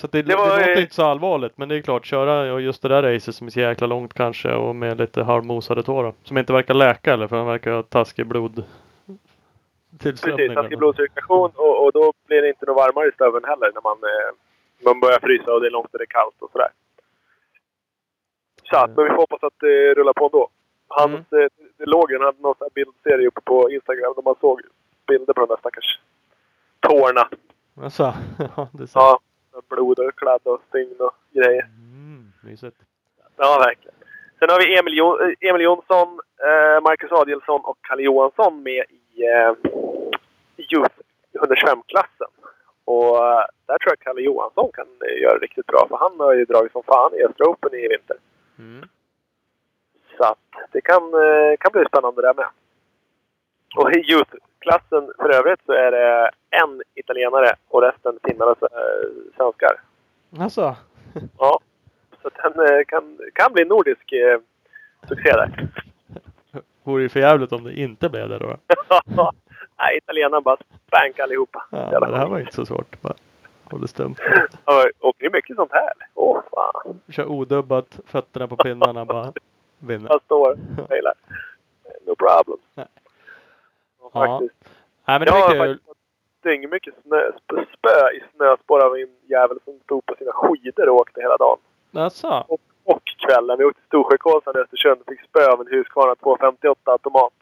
Så 0.00 0.06
det, 0.06 0.22
det, 0.22 0.28
Det 0.28 0.36
var, 0.36 0.58
låter 0.58 0.76
eh, 0.76 0.82
inte 0.82 0.94
så 0.94 1.02
allvarligt, 1.02 1.58
men 1.58 1.68
det 1.68 1.76
är 1.76 1.82
klart, 1.82 2.06
köra 2.06 2.60
just 2.60 2.82
det 2.82 2.88
där 2.88 3.02
racet 3.02 3.34
som 3.34 3.46
är 3.46 3.50
så 3.50 3.60
jäkla 3.60 3.86
långt 3.86 4.14
kanske 4.14 4.54
och 4.54 4.76
med 4.76 4.98
lite 4.98 5.22
halvmosade 5.22 5.82
tår 5.82 6.14
Som 6.24 6.38
inte 6.38 6.52
verkar 6.52 6.74
läka 6.74 7.12
eller 7.12 7.28
för 7.28 7.36
han 7.36 7.46
verkar 7.46 7.70
ha 7.70 7.82
taskig 7.82 8.26
blod. 8.26 8.64
Precis, 9.98 10.54
taskig 10.54 10.78
blodcirkulation 10.78 11.50
och, 11.54 11.84
och 11.84 11.92
då 11.92 12.12
blir 12.26 12.42
det 12.42 12.48
inte 12.48 12.66
något 12.66 12.76
varmare 12.76 13.08
i 13.08 13.12
stöveln 13.12 13.44
heller 13.44 13.70
när 13.74 13.82
man, 13.82 13.96
eh, 13.96 14.30
man 14.84 15.00
börjar 15.00 15.18
frysa 15.18 15.52
och 15.52 15.60
det 15.60 15.66
är 15.66 15.70
långt 15.70 15.92
och 15.92 15.98
det 15.98 16.04
är 16.04 16.06
kallt 16.20 16.36
och 16.38 16.50
sådär. 16.52 16.70
Så 18.62 18.76
att, 18.76 18.96
men 18.96 19.04
vi 19.04 19.10
får 19.10 19.16
hoppas 19.16 19.42
att 19.42 19.58
det 19.60 19.94
rullar 19.94 20.12
på 20.12 20.24
ändå. 20.24 20.48
Hans, 20.88 21.32
eh, 21.32 21.48
det 21.78 21.86
låg 21.86 22.10
ju, 22.10 22.18
han 22.18 22.26
hade 22.26 22.42
någon 22.42 22.54
bildserie 22.74 23.26
uppe 23.26 23.40
på 23.40 23.70
Instagram 23.70 24.12
där 24.16 24.22
man 24.22 24.34
såg 24.40 24.60
bilder 25.06 25.32
på 25.34 25.40
de 25.40 25.48
där 25.48 25.56
stackars 25.56 25.98
tårna. 26.80 27.28
Alltså, 27.80 28.14
ja, 28.56 28.68
det 28.72 28.86
så. 28.86 28.98
Ja, 28.98 29.20
blod 29.68 29.98
och 29.98 30.14
kladd 30.16 30.40
och 30.44 30.60
stygn 30.68 30.96
och 30.98 31.14
grejer. 31.32 31.62
Mm, 31.62 32.32
mysigt. 32.42 32.76
Ja, 33.36 33.58
verkligen. 33.58 33.94
Sen 34.38 34.50
har 34.50 34.58
vi 34.58 34.78
Emil, 34.78 34.94
jo 34.96 35.20
eh, 35.20 35.48
Emil 35.48 35.62
Jonsson, 35.62 36.08
eh, 36.48 36.82
Marcus 36.82 37.12
Adielsson 37.12 37.60
och 37.60 37.78
Kalle 37.80 38.02
Johansson 38.02 38.62
med 38.62 38.84
i 38.88 39.24
eh, 39.24 39.52
Youth 40.56 40.96
125-klassen. 41.32 42.32
Och 42.84 43.16
eh, 43.16 43.44
där 43.66 43.78
tror 43.78 43.90
jag 43.92 43.98
Kalle 43.98 44.20
Johansson 44.20 44.70
kan 44.74 44.86
eh, 44.86 45.22
göra 45.22 45.38
riktigt 45.38 45.66
bra. 45.66 45.86
För 45.88 45.96
han 45.96 46.20
har 46.20 46.34
ju 46.34 46.44
dragit 46.44 46.72
som 46.72 46.82
fan 46.82 47.14
i 47.14 47.24
Östra 47.24 47.46
Open 47.46 47.74
i 47.74 47.88
vinter. 47.88 48.16
Mm. 48.58 48.88
Så 50.16 50.24
att 50.24 50.70
det 50.72 50.80
kan, 50.80 51.02
kan 51.60 51.72
bli 51.72 51.84
spännande 51.84 52.22
där 52.22 52.34
med. 52.34 52.46
Och 53.76 53.92
i 53.92 54.12
Youth-klassen 54.12 55.12
för 55.16 55.30
övrigt 55.30 55.60
så 55.66 55.72
är 55.72 55.90
det 55.90 56.30
en 56.50 56.82
italienare 56.94 57.54
och 57.68 57.82
resten 57.82 58.18
finnar 58.24 58.46
och 58.46 58.62
eh, 58.62 59.08
svenskar. 59.36 59.80
Alltså, 60.38 60.76
Ja. 61.38 61.60
Så 62.22 62.30
den 62.42 62.66
eh, 62.66 62.84
kan, 62.86 63.18
kan 63.34 63.52
bli 63.52 63.64
nordisk 63.64 64.12
eh, 64.12 64.38
succé 65.08 65.30
där. 65.32 65.68
vore 66.82 67.02
ju 67.02 67.08
för 67.08 67.20
jävligt 67.20 67.52
om 67.52 67.64
det 67.64 67.72
inte 67.72 68.08
blev 68.08 68.28
det 68.28 68.38
då. 68.38 68.56
Nej, 69.78 69.96
italienarna 69.96 70.40
bara 70.40 70.56
spank 70.86 71.18
allihopa. 71.18 71.64
Ja, 71.70 72.00
det 72.00 72.16
här 72.16 72.26
var 72.26 72.38
inte 72.38 72.52
så 72.54 72.66
svårt. 72.66 73.00
Bara 73.00 73.14
håller 73.64 73.86
stumt. 73.86 74.16
Ja, 74.64 74.86
Åker 75.00 75.24
ni 75.24 75.30
mycket 75.32 75.56
sånt 75.56 75.72
här? 75.72 75.92
Åh 76.14 76.40
fan. 76.54 77.00
Kör 77.08 77.26
odubbat, 77.26 78.00
fötterna 78.06 78.48
på 78.48 78.56
pinnarna 78.56 79.04
bara. 79.04 79.32
Vinner. 79.78 80.10
Jag 80.10 80.22
står 80.22 80.50
och. 80.50 80.58
No 82.06 82.14
problem. 82.14 82.58
Nej. 82.74 82.86
Ja, 84.12 84.26
Ja, 84.26 84.38
faktiskt. 84.38 84.74
Nej 85.06 85.18
men 85.18 85.20
det 85.20 85.26
Jag 85.26 85.34
har 85.34 85.48
är 85.48 85.58
kul. 85.58 85.58
faktiskt 85.68 85.86
fått 85.86 85.96
dyngmycket 86.42 86.94
snö, 87.02 87.30
sp- 87.30 87.66
spö 87.78 88.10
i 88.16 88.22
snöspår 88.36 88.84
av 88.86 88.94
en 88.94 89.08
jävel 89.28 89.58
som 89.64 89.78
stod 89.84 90.06
på 90.06 90.14
sina 90.18 90.32
skidor 90.32 90.88
och 90.88 90.96
åkte 90.96 91.20
hela 91.20 91.36
dagen. 91.36 91.58
Jaså? 91.90 92.44
Och, 92.48 92.60
och 92.84 93.02
kvällen. 93.26 93.58
Vi 93.58 93.64
åkte 93.64 93.80
till 93.80 93.86
Storsjökåsan 93.86 94.54
i 94.56 94.58
Östersund 94.58 95.00
och 95.00 95.06
fick 95.12 95.22
spö 95.28 95.52
av 95.52 95.60
en 95.60 95.66
Husqvarna 95.66 96.14
258 96.14 96.92
automat. 96.92 97.32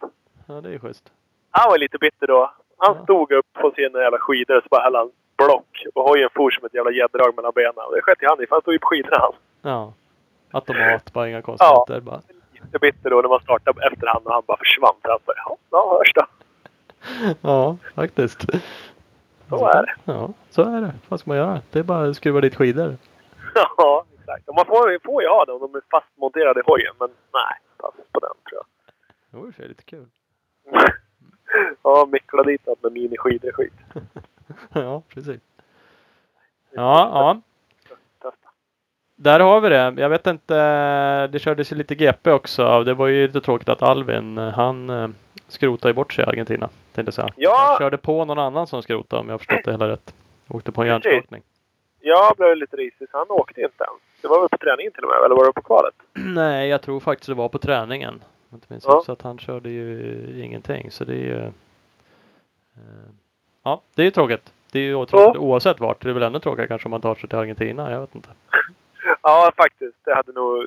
Ja 0.49 0.55
det 0.61 0.75
är 0.75 0.79
schysst. 0.79 1.13
Han 1.51 1.71
var 1.71 1.79
lite 1.79 1.99
bitter 1.99 2.27
då. 2.27 2.53
Han 2.79 2.97
Ja. 2.97 3.03
stod 3.05 3.33
upp 3.33 3.53
på 3.53 3.71
sina 3.77 3.99
jävla 4.03 4.19
skidor 4.19 4.57
och 4.57 4.63
så 4.63 4.69
bara 4.71 4.83
hällde 4.83 4.99
han 4.99 5.11
block. 5.37 5.85
Och 5.95 6.03
hojen 6.09 6.29
for 6.35 6.51
som 6.51 6.65
ett 6.65 6.75
jävla 6.75 6.91
gäddrag 6.93 7.37
mellan 7.37 7.53
benen. 7.55 7.85
Och 7.87 7.95
det 7.95 8.03
sket 8.03 8.23
ju 8.23 8.27
han 8.29 8.43
i 8.43 8.47
för 8.47 8.55
han 8.57 8.61
stod 8.63 8.75
ju 8.75 8.79
på 8.79 8.87
skidorna 8.87 9.17
han. 9.19 9.33
Ja. 9.63 9.93
Automat, 10.53 11.13
bara 11.13 11.29
inga 11.29 11.43
konstigheter. 11.43 12.01
Bara. 12.01 12.21
Lite 12.53 12.79
bitter 12.79 13.11
då 13.11 13.21
när 13.21 13.29
man 13.29 13.41
startade 13.41 13.87
efterhand 13.87 14.27
och 14.27 14.33
han 14.33 14.43
bara 14.47 14.57
försvann. 14.57 14.95
Ja, 15.03 15.19
ja 15.71 15.97
hörs 15.99 16.13
då. 16.15 16.23
Ja, 17.41 17.77
faktiskt. 17.95 18.47
Så 19.49 19.67
är 19.67 19.83
det. 19.83 19.95
Ja, 20.05 20.33
så 20.51 20.63
är 20.63 20.81
det. 20.81 20.93
Vad 21.09 21.21
ska 21.21 21.31
man 21.31 21.39
göra? 21.39 21.61
Det 21.71 21.79
är 21.79 21.83
bara 21.83 22.09
att 22.09 22.17
skruva 22.17 22.41
dit 22.41 22.55
skidor. 22.55 22.97
Ja, 23.77 24.05
exakt. 24.19 24.47
Man 24.57 24.67
får, 24.67 25.05
får 25.05 25.23
ju 25.23 25.29
ha 25.29 25.45
det 25.45 25.53
om 25.53 25.61
de 25.61 25.75
är 25.75 25.83
fastmonterade 25.91 26.61
i 26.61 26.63
hojen. 26.67 26.95
Men 26.99 27.09
nej, 27.33 27.59
pass 27.77 27.95
på 28.13 28.21
den 28.21 28.31
tror 28.49 28.61
jag. 28.61 28.65
Det 29.31 29.37
vore 29.37 29.53
för 29.53 29.69
lite 29.69 29.83
kul. 29.83 30.07
ja, 31.83 32.09
mickla 32.13 32.43
dit 32.43 32.67
något 32.67 32.83
med 32.83 32.93
miniskidor 32.93 33.49
är 33.49 33.53
skit. 33.53 33.73
Ja, 34.73 35.03
precis. 35.09 35.41
Ja, 36.71 37.11
ja. 37.15 37.41
Där 39.17 39.41
har 39.41 39.61
vi 39.61 39.69
det. 39.69 39.95
Jag 39.97 40.09
vet 40.09 40.27
inte. 40.27 40.55
Det 41.27 41.39
kördes 41.39 41.73
ju 41.73 41.77
lite 41.77 41.95
GP 41.95 42.31
också. 42.31 42.85
Det 42.85 42.95
var 42.95 43.07
ju 43.07 43.27
lite 43.27 43.41
tråkigt 43.41 43.69
att 43.69 43.83
Alvin, 43.83 44.39
han 44.39 44.91
eh, 44.91 45.09
skrotade 45.49 45.91
ju 45.91 45.95
bort 45.95 46.13
sig 46.13 46.25
i 46.25 46.29
Argentina. 46.29 46.69
Tänkte 46.95 47.03
jag 47.09 47.15
säga. 47.15 47.29
Ja. 47.37 47.67
Han 47.69 47.79
körde 47.79 47.97
på 47.99 48.25
någon 48.25 48.39
annan 48.39 48.67
som 48.67 48.83
skrotade 48.83 49.21
om 49.21 49.29
jag 49.29 49.41
förstått 49.41 49.65
det 49.65 49.71
hela 49.71 49.89
rätt. 49.89 50.15
Åkte 50.49 50.73
på 50.73 50.83
en 50.83 50.89
hjärnskakning. 50.89 51.43
Jag 52.01 52.37
blev 52.37 52.57
lite 52.57 52.77
risig 52.77 53.09
så 53.11 53.19
han 53.19 53.31
åkte 53.31 53.61
inte 53.61 53.85
ens. 53.85 54.01
Det 54.23 54.29
var 54.29 54.41
väl 54.41 54.49
på 54.49 54.59
träningen 54.59 54.93
till 54.93 55.05
och 55.05 55.09
med, 55.11 55.25
eller 55.25 55.35
var 55.37 55.47
det 55.47 55.53
på 55.53 55.63
kvalet? 55.63 55.95
Nej, 56.13 56.69
jag 56.69 56.83
tror 56.83 57.01
faktiskt 57.01 57.29
det 57.29 57.35
var 57.35 57.49
på 57.49 57.59
träningen. 57.59 58.23
Inte 58.53 58.67
minns 58.69 58.85
Ja. 58.87 58.97
också 58.97 59.13
att 59.13 59.23
han 59.23 59.39
körde 59.39 59.71
ju 59.71 60.43
ingenting. 60.45 60.91
Så 60.91 61.05
det 61.05 61.13
är 61.13 61.17
ju... 61.17 61.39
eh, 61.45 61.51
Ja, 63.63 63.81
det 63.95 64.03
är 64.03 64.05
ju 64.05 64.11
tråkigt. 64.11 64.53
Det 64.73 64.79
är 64.79 64.83
ju 64.83 65.07
tråkigt 65.07 65.41
oavsett 65.41 65.81
vart. 65.81 66.03
Det 66.03 66.09
är 66.11 66.13
väl 66.13 66.23
ännu 66.23 66.39
tråkigare 66.41 66.69
kanske 66.69 66.87
om 66.87 66.91
man 66.91 67.01
tar 67.01 67.15
sig 67.15 67.29
till 67.29 67.39
Argentina. 67.39 67.91
Jag 67.93 68.01
vet 68.01 68.15
inte. 68.15 68.29
Ja, 69.23 69.53
faktiskt. 69.57 69.97
Det 70.05 70.15
hade 70.15 70.33
nog 70.33 70.65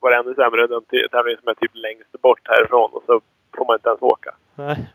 varit 0.00 0.24
ännu 0.24 0.34
sämre 0.34 0.62
än 0.64 0.70
den 0.70 0.82
tävling 1.10 1.36
som 1.40 1.48
är 1.48 1.54
typ 1.54 1.70
längst 1.74 2.22
bort 2.22 2.40
härifrån 2.44 2.90
och 2.92 3.02
så 3.06 3.20
får 3.56 3.64
man 3.64 3.76
inte 3.76 3.88
ens 3.88 4.02
åka. 4.02 4.34
Nej. 4.54 4.90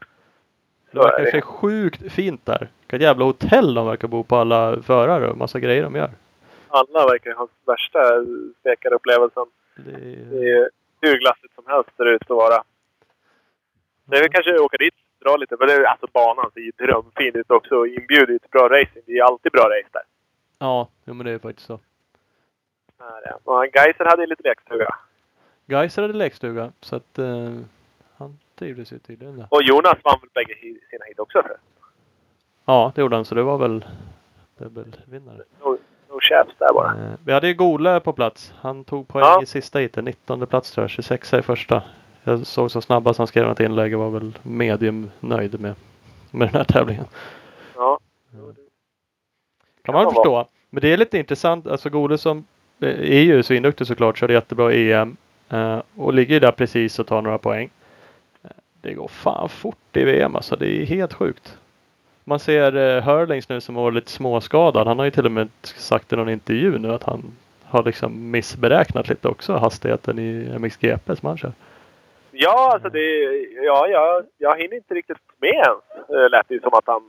Det 0.98 1.04
verkar 1.04 1.24
det. 1.24 1.32
se 1.32 1.42
sjukt 1.42 2.12
fint 2.12 2.46
där. 2.46 2.68
Vilka 2.88 3.04
jävla 3.06 3.26
hotell 3.26 3.74
de 3.74 3.88
verkar 3.88 4.08
bo 4.08 4.24
på 4.24 4.36
alla 4.36 4.82
förare 4.82 5.30
och 5.30 5.38
massa 5.38 5.60
grejer 5.60 5.84
de 5.84 5.96
gör. 5.96 6.10
Alla 6.68 7.06
verkar 7.06 7.34
ha 7.34 7.48
värsta 7.66 8.00
stekarupplevelsen. 8.60 9.46
Det 9.76 9.92
är, 9.92 10.26
Det 10.32 10.52
är 10.52 10.70
hur 11.02 11.20
glassigt 11.20 11.56
som 11.56 11.64
helst 11.68 11.90
ser 11.98 12.06
det 12.06 12.12
ut 12.12 12.22
att 12.22 12.30
vara. 12.30 12.64
Det 14.06 14.18
är 14.18 14.22
väl 14.22 14.32
kanske 14.32 14.60
åka 14.60 14.78
dit 14.78 14.94
dra 15.26 15.38
lite. 15.38 15.56
Men 15.60 15.68
det 15.68 15.74
är, 15.74 15.84
alltså 15.84 16.08
banan 16.14 16.52
ser 16.54 16.62
ju 16.62 16.72
drömfin 16.78 17.36
ut 17.36 17.52
också 17.52 17.76
och 17.76 17.88
inbjuder 17.88 18.26
till 18.40 18.50
bra 18.52 18.70
racing. 18.70 19.04
Det 19.06 19.18
är 19.18 19.24
alltid 19.24 19.52
bra 19.52 19.64
race 19.64 19.90
där. 19.92 20.02
Ja, 20.60 20.88
jo, 21.06 21.14
men 21.14 21.26
det 21.26 21.32
är 21.32 21.40
faktiskt 21.40 21.68
så. 21.68 21.80
Ja, 23.00 23.20
det 23.24 23.30
är. 23.30 23.38
Och 23.44 23.66
Geiser 23.76 24.06
hade 24.06 24.22
ju 24.22 24.28
lite 24.28 24.44
lekstuga. 24.44 24.96
Geiser 25.66 26.02
hade 26.02 26.14
lekstuga 26.14 26.72
så 26.82 26.96
att 26.96 27.20
eh, 27.20 27.52
trivdes 28.58 28.94
ju 28.94 29.00
tydligen 29.00 29.38
där. 29.38 29.48
Och 29.50 29.64
Jonas 29.64 29.98
vann 30.04 30.20
väl 30.22 30.30
bägge 30.34 30.56
sina 30.90 31.06
hit 31.08 31.20
också 31.20 31.42
för 31.42 31.58
Ja, 32.66 32.92
det 32.96 33.02
gjorde 33.02 33.16
han 33.16 33.26
så 33.26 33.36
det 33.36 33.44
var 33.44 33.58
väl 33.58 33.86
dubbelvinnare. 34.58 35.38
No, 35.64 35.78
no 36.10 36.20
chaps 36.22 36.54
där 36.60 36.74
bara. 36.74 36.92
Eh, 36.92 37.14
vi 37.26 37.34
hade 37.34 37.48
ju 37.48 37.54
Gole 37.54 38.00
på 38.00 38.14
plats. 38.14 38.54
Han 38.60 38.84
tog 38.84 39.08
poäng 39.08 39.24
Ja. 39.26 39.44
i 39.44 39.46
sista 39.46 39.80
heatet. 39.80 40.04
19 40.04 40.48
plats 40.48 40.72
tror 40.72 40.84
jag. 40.84 40.90
26 40.90 41.34
i 41.34 41.42
första. 41.42 41.84
Jag 42.24 42.46
såg 42.48 42.72
så 42.72 42.82
snabbast 42.82 43.18
han 43.18 43.28
skrev 43.28 43.48
något 43.48 43.60
inlägg 43.60 43.94
och 43.94 44.00
var 44.00 44.20
väl 44.20 44.38
medium 44.44 45.12
nöjd 45.20 45.60
med, 45.60 45.76
med 46.32 46.48
den 46.48 46.56
här 46.56 46.64
tävlingen. 46.64 47.06
Ja. 47.76 48.00
Kan 49.84 49.94
man 49.96 50.06
förstå. 50.14 50.48
Men 50.70 50.82
det 50.82 50.94
är 50.94 50.98
lite 50.98 51.18
intressant. 51.18 51.68
Alltså 51.68 51.90
Gole 51.90 52.18
som 52.18 52.46
eh, 52.80 52.90
är 52.90 53.22
ju 53.22 53.44
svinduktig 53.44 53.88
såklart. 53.88 54.18
Körde 54.18 54.34
jättebra 54.34 54.74
EM. 54.74 55.18
eh, 55.50 55.82
och 55.96 56.14
ligger 56.14 56.40
där 56.40 56.52
precis 56.52 57.00
och 57.00 57.08
tar 57.08 57.22
några 57.22 57.38
poäng. 57.38 57.70
Eh, 58.84 58.90
det 58.90 58.94
går 58.94 59.08
fan 59.08 59.50
fort 59.50 59.98
i 59.98 60.04
VM 60.04 60.36
alltså. 60.36 60.56
Det 60.56 60.82
är 60.82 60.86
helt 60.86 61.14
sjukt. 61.14 61.58
Man 62.24 62.40
ser 62.40 62.76
eh, 62.76 63.04
Hurlings 63.04 63.50
nu 63.50 63.62
som 63.62 63.76
var 63.76 63.92
lite 63.92 64.12
småskadad. 64.12 64.88
Han 64.88 64.98
har 65.00 65.06
ju 65.06 65.12
till 65.12 65.26
och 65.26 65.32
med 65.32 65.50
sagt 65.62 66.14
i 66.14 66.16
någon 66.16 66.30
intervju 66.30 66.78
nu 66.78 66.94
att 66.94 67.04
han 67.04 67.24
har 67.64 67.84
liksom 67.84 68.32
missberäknat 68.32 69.10
lite 69.10 69.28
också 69.28 69.54
hastigheten 69.54 70.20
i 70.20 70.60
MXGP 70.60 71.16
som 71.16 71.28
han 71.28 71.38
kör. 71.38 71.52
Ja, 72.32 72.72
alltså 72.74 72.90
det... 72.90 73.00
Ja, 73.64 73.88
ja, 73.88 74.22
jag 74.38 74.58
hinner 74.58 74.76
inte 74.76 74.94
riktigt 74.94 75.18
med 75.40 75.50
ens. 75.50 76.10
Eh, 76.10 76.30
Lät 76.30 76.46
det 76.48 76.62
som 76.62 76.74
att 76.74 76.88
han 76.88 77.02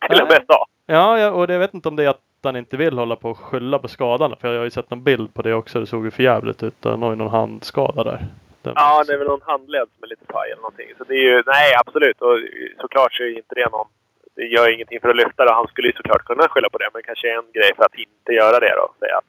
till 0.10 0.22
och 0.22 0.28
med 0.28 0.44
sa. 0.46 0.66
Ja, 0.86 1.18
ja, 1.18 1.30
och 1.30 1.46
det 1.46 1.52
jag 1.52 1.60
vet 1.60 1.74
inte 1.74 1.88
om 1.88 1.96
det 1.96 2.04
är 2.04 2.08
att 2.08 2.20
han 2.42 2.56
inte 2.56 2.76
vill 2.76 2.98
hålla 2.98 3.16
på 3.16 3.30
och 3.30 3.38
skylla 3.38 3.78
på 3.78 3.88
skadan. 3.88 4.34
För 4.40 4.52
jag 4.52 4.58
har 4.60 4.64
ju 4.64 4.70
sett 4.70 4.90
någon 4.90 5.02
bild 5.02 5.34
på 5.34 5.42
det 5.42 5.54
också. 5.54 5.80
Det 5.80 5.86
såg 5.86 6.04
ju 6.04 6.10
för 6.10 6.22
jävligt 6.22 6.62
ut. 6.62 6.74
Han 6.82 7.02
har 7.02 7.10
ju 7.10 7.16
någon 7.16 7.30
handskada 7.30 8.04
där. 8.04 8.26
Den- 8.62 8.72
Ja, 8.76 9.04
det 9.06 9.12
är 9.12 9.18
väl 9.18 9.26
någon 9.28 9.42
handled 9.42 9.88
som 9.94 10.04
är 10.04 10.08
lite 10.08 10.24
paj 10.26 10.50
eller 10.50 10.62
någonting. 10.62 10.88
Så 10.98 11.04
det 11.04 11.14
är 11.14 11.24
ju... 11.30 11.42
Nej, 11.46 11.74
absolut. 11.86 12.20
Och 12.22 12.38
såklart 12.80 13.12
så 13.14 13.22
är 13.22 13.36
inte 13.36 13.54
det 13.54 13.70
någon... 13.70 13.86
Det 14.34 14.44
gör 14.44 14.74
ingenting 14.74 15.00
för 15.00 15.08
att 15.08 15.16
lyfta 15.16 15.44
det. 15.44 15.52
Han 15.52 15.66
skulle 15.68 15.88
ju 15.88 15.94
såklart 15.94 16.24
kunna 16.24 16.48
skylla 16.48 16.68
på 16.70 16.78
det. 16.78 16.88
Men 16.92 17.02
kanske 17.02 17.34
en 17.34 17.52
grej 17.52 17.72
för 17.76 17.84
att 17.84 17.94
inte 17.94 18.32
göra 18.32 18.60
det 18.60 18.74
då. 18.76 18.92
Säga 18.98 19.16
att... 19.18 19.24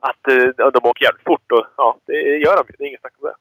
Att 0.00 0.28
eh, 0.28 0.70
de 0.72 0.88
åker 0.88 1.04
jävligt 1.04 1.24
fort 1.24 1.52
och 1.52 1.66
ja, 1.76 1.96
det 2.06 2.14
gör 2.14 2.56
de 2.56 2.64
ju. 2.68 2.74
Det 2.78 2.84
är 2.84 2.88
inget 2.88 3.00
snack 3.00 3.12
om 3.20 3.28
det. 3.28 3.34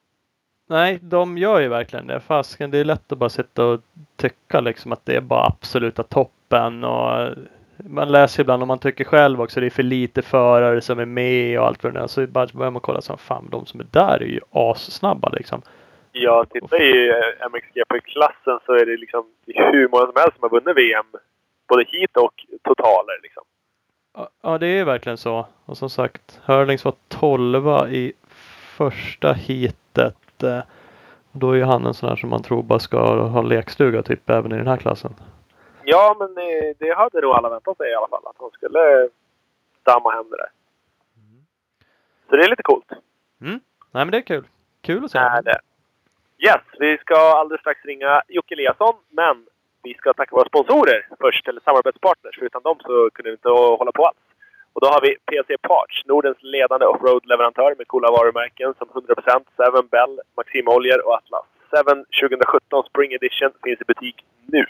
Nej, 0.68 1.00
de 1.02 1.38
gör 1.38 1.60
ju 1.60 1.68
verkligen 1.68 2.08
det. 2.08 2.20
Fasken, 2.20 2.72
det 2.72 2.78
är 2.78 2.84
lätt 2.84 3.12
att 3.12 3.18
bara 3.18 3.30
sitta 3.30 3.66
och 3.66 3.80
tycka 4.16 4.60
liksom 4.62 4.92
att 4.92 5.06
det 5.06 5.16
är 5.16 5.22
bara 5.22 5.46
absoluta 5.46 6.04
toppen. 6.04 6.84
Och 6.84 7.30
man 7.78 8.12
läser 8.12 8.42
ibland 8.44 8.62
om 8.62 8.68
man 8.68 8.80
tycker 8.80 9.04
själv 9.04 9.42
också 9.42 9.60
det 9.60 9.66
är 9.66 9.70
för 9.70 9.84
lite 9.84 10.22
förare 10.22 10.82
som 10.82 11.00
är 11.00 11.06
med 11.06 11.60
och 11.60 11.66
allt 11.66 11.84
vad 11.84 11.94
det 11.94 12.00
är. 12.00 12.08
Så 12.08 12.28
bara 12.28 12.48
börjar 12.54 12.72
man 12.72 12.82
kolla 12.82 13.02
så 13.02 13.18
fan 13.18 13.48
de 13.52 13.66
som 13.66 13.80
är 13.80 13.88
där 13.92 14.22
är 14.22 14.26
ju 14.28 14.40
assnabba 14.52 15.30
liksom. 15.30 15.62
Ja, 16.12 16.46
titta 16.50 16.78
i 16.78 17.10
eh, 17.10 17.48
MXGP-klassen 17.50 18.60
så 18.66 18.74
är 18.74 18.86
det 18.86 18.98
liksom 18.98 19.26
hur 19.48 19.88
många 19.90 20.06
som 20.06 20.14
helst 20.16 20.34
som 20.40 20.42
har 20.44 20.50
vunnit 20.50 20.78
VM. 20.78 21.06
Både 21.68 21.84
hit 21.88 22.18
och 22.18 22.34
totaler 22.64 23.20
liksom. 23.24 23.44
Ja, 24.42 24.58
det 24.58 24.68
är 24.68 24.86
verkligen 24.86 25.18
så. 25.18 25.48
Och 25.66 25.78
som 25.78 25.90
sagt, 25.90 26.40
Hurlings 26.46 26.86
var 26.86 26.94
12 27.08 27.68
i 27.94 28.14
första 28.78 29.34
heatet. 29.34 30.44
eh, 30.44 30.60
Då 31.32 31.52
är 31.52 31.56
ju 31.56 31.64
han 31.64 31.86
en 31.86 31.94
sån 31.94 32.10
här 32.10 32.16
som 32.16 32.30
man 32.30 32.44
tror 32.44 32.64
bara 32.64 32.80
ska 32.80 33.24
ha 33.28 33.42
lekstuga 33.42 34.04
typ 34.04 34.30
även 34.30 34.52
i 34.52 34.56
den 34.58 34.68
här 34.68 34.78
klassen. 34.78 35.14
Ja, 35.86 36.16
men 36.20 36.34
det 36.80 36.94
hade 36.98 37.22
nog 37.22 37.32
alla 37.32 37.50
väntat 37.50 37.78
sig 37.78 37.92
i 37.92 37.96
alla 37.96 38.08
fall. 38.08 38.26
Att 38.26 38.36
han 38.40 38.52
skulle 38.52 39.10
damma 39.84 40.12
hem 40.12 40.30
det 40.30 40.38
där. 40.38 40.50
Så 42.30 42.36
det 42.36 42.44
är 42.44 42.50
lite 42.50 42.64
coolt. 42.64 42.92
Nej 43.92 44.06
men 44.06 44.12
det 44.12 44.18
är 44.18 44.22
kul. 44.22 44.48
Kul 44.82 45.06
att 45.06 45.12
se. 45.12 45.18
Är 45.18 45.42
det. 45.42 45.60
Yes, 46.38 46.62
vi 46.80 46.98
ska 46.98 47.16
alldeles 47.16 47.62
strax 47.62 47.86
ringa 47.86 48.22
Jocke 48.28 48.54
Eliasson. 48.54 48.96
Men 49.10 49.46
vi 49.84 49.94
ska 49.94 50.14
tacka 50.14 50.36
våra 50.36 50.48
sponsorer 50.48 51.08
först, 51.20 51.48
eller 51.48 51.62
samarbetspartners. 51.62 52.40
För 52.40 52.46
utan 52.46 52.62
dem 52.62 52.78
så 52.82 53.10
kunde 53.14 53.30
vi 53.30 53.34
inte 53.34 53.50
hålla 53.50 53.92
på 53.92 54.06
alls. 54.06 54.18
Och 54.74 54.82
då 54.82 54.88
har 54.88 55.02
vi 55.02 55.18
PC 55.26 55.58
Parts, 55.58 56.06
Nordens 56.06 56.38
ledande 56.42 56.86
offroad-leverantör 56.86 57.76
med 57.78 57.88
coola 57.88 58.12
varumärken 58.12 58.74
som 58.78 58.88
100%, 58.88 59.44
Seven 59.58 59.88
Bell, 59.88 60.20
Maxim 60.38 60.68
Oljor 60.68 61.08
och 61.08 61.14
Atlas. 61.14 61.46
Seven 61.70 62.06
2017 62.22 62.84
Spring 62.90 63.14
Edition 63.14 63.52
finns 63.64 63.82
i 63.82 63.86
butik 63.88 64.26
nu. 64.46 64.66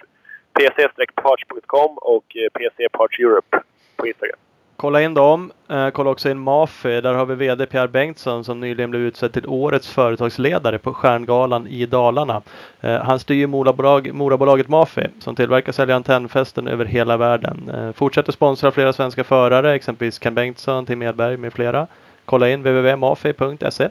pc-parts.com 0.53 1.97
och 1.97 2.35
eh, 2.35 2.49
PC 2.49 2.89
Parts 2.89 3.19
Europe 3.19 3.59
på 3.95 4.07
Instagram. 4.07 4.37
Kolla 4.75 5.01
in 5.01 5.13
dem. 5.13 5.51
Eh, 5.69 5.89
kolla 5.89 6.09
också 6.09 6.29
in 6.29 6.39
Mafi. 6.39 7.01
Där 7.01 7.13
har 7.13 7.25
vi 7.25 7.35
VD 7.35 7.65
Pierre 7.65 7.87
Bengtsson 7.87 8.43
som 8.43 8.59
nyligen 8.59 8.91
blev 8.91 9.01
utsedd 9.01 9.33
till 9.33 9.47
årets 9.47 9.93
företagsledare 9.93 10.79
på 10.79 10.93
Stjärngalan 10.93 11.67
i 11.67 11.85
Dalarna. 11.85 12.41
Eh, 12.81 13.01
han 13.03 13.19
styr 13.19 13.47
Morabolag, 13.47 14.13
Morabolaget 14.13 14.67
Mafi 14.67 15.07
som 15.19 15.35
tillverkar 15.35 15.69
och 15.69 15.75
säljer 15.75 15.95
antennfästen 15.95 16.67
över 16.67 16.85
hela 16.85 17.17
världen. 17.17 17.93
Fortsätter 17.95 18.31
sponsra 18.31 18.71
flera 18.71 18.93
svenska 18.93 19.23
förare, 19.23 19.73
exempelvis 19.73 20.19
Ken 20.19 20.35
Bengtsson, 20.35 20.85
Tim 20.85 21.01
Edberg 21.01 21.37
med 21.37 21.53
flera. 21.53 21.87
Kolla 22.25 22.49
in 22.49 22.59
www.mafi.se. 22.59 23.89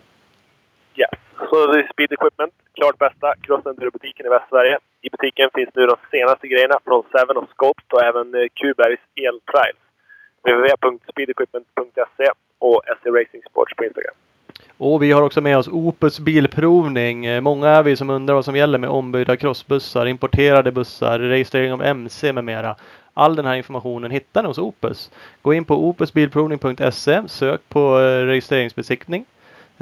Yes 0.97 1.22
så 1.51 1.67
det 1.67 1.79
är 1.79 1.89
Speed 1.93 2.13
Equipment, 2.13 2.55
klart 2.75 2.99
bästa 2.99 3.35
crossenduro-butiken 3.43 4.27
i 4.27 4.29
Västsverige. 4.29 4.79
I 5.03 5.09
butiken 5.11 5.51
finns 5.55 5.71
nu 5.75 5.87
de 5.87 5.97
senaste 6.11 6.49
grejerna 6.49 6.79
från 6.85 7.03
Seven 7.13 7.37
och 7.37 7.49
Scott 7.55 7.93
och 7.93 8.03
även 8.03 8.35
eh, 8.35 8.41
Kubergs 8.55 8.55
Q-Bergs 8.55 9.01
eltrials. 9.29 9.83
www.speedequipment.se 10.43 12.29
och 12.59 12.83
SC 12.97 13.07
Racing 13.07 13.43
Sports 13.51 13.75
på 13.77 13.85
Instagram. 13.85 14.15
Och 14.79 15.03
vi 15.03 15.13
har 15.13 15.23
också 15.23 15.41
med 15.41 15.59
oss 15.59 15.69
Opus 15.69 16.21
Bilprovning. 16.21 17.27
Eh, 17.27 17.41
många 17.41 17.69
är 17.69 17.83
vi 17.83 17.97
som 17.97 18.11
undrar 18.11 18.35
vad 18.35 18.45
som 18.45 18.57
gäller 18.57 18.79
med 18.79 18.91
ombyggda 18.91 19.37
crossbussar, 19.37 20.07
importerade 20.07 20.73
bussar, 20.73 21.19
registrering 21.19 21.73
av 21.73 21.83
MC 21.83 22.33
med 22.33 22.45
mera. 22.45 22.77
All 23.15 23.37
den 23.37 23.47
här 23.47 23.55
informationen 23.55 24.11
hittar 24.11 24.43
ni 24.43 24.49
hos 24.49 24.59
Opus. 24.59 25.11
Gå 25.43 25.55
in 25.55 25.65
på 25.65 25.89
opusbilprovning.se, 25.89 27.23
sök 27.29 27.61
på 27.69 28.01
eh, 28.01 28.27
registreringsbesiktning 28.27 29.25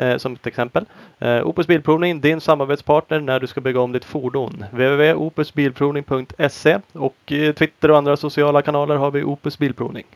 eh, 0.00 0.16
som 0.16 0.32
ett 0.32 0.46
exempel. 0.46 0.84
Eh, 1.18 1.46
Opus 1.46 1.66
Bilprovning, 1.66 2.20
din 2.20 2.40
samarbetspartner 2.40 3.20
när 3.20 3.40
du 3.40 3.46
ska 3.46 3.60
bygga 3.60 3.80
om 3.80 3.92
ditt 3.92 4.04
fordon. 4.04 4.64
www.opusbilprovning.se 4.70 6.78
och 6.92 7.32
eh, 7.32 7.54
Twitter 7.54 7.90
och 7.90 7.96
andra 7.96 8.16
sociala 8.16 8.62
kanaler 8.62 8.96
har 8.96 9.10
vi 9.10 9.24
Opus 9.24 9.58
Bilprovning. 9.58 10.06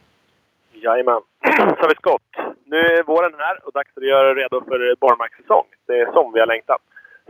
Jajamän. 0.73 1.21
Så 1.45 1.51
har 1.61 1.89
vi 1.89 1.95
skott. 1.95 2.23
Nu 2.65 2.77
är 2.77 3.03
våren 3.03 3.33
här 3.39 3.67
och 3.67 3.73
dags 3.73 3.91
att 3.97 4.07
göra 4.07 4.35
redo 4.35 4.65
för 4.69 4.97
barmarkssäsong. 5.01 5.65
Det 5.87 5.93
är 5.93 6.13
som 6.13 6.33
vi 6.33 6.41
har 6.41 6.47
längtat. 6.47 6.81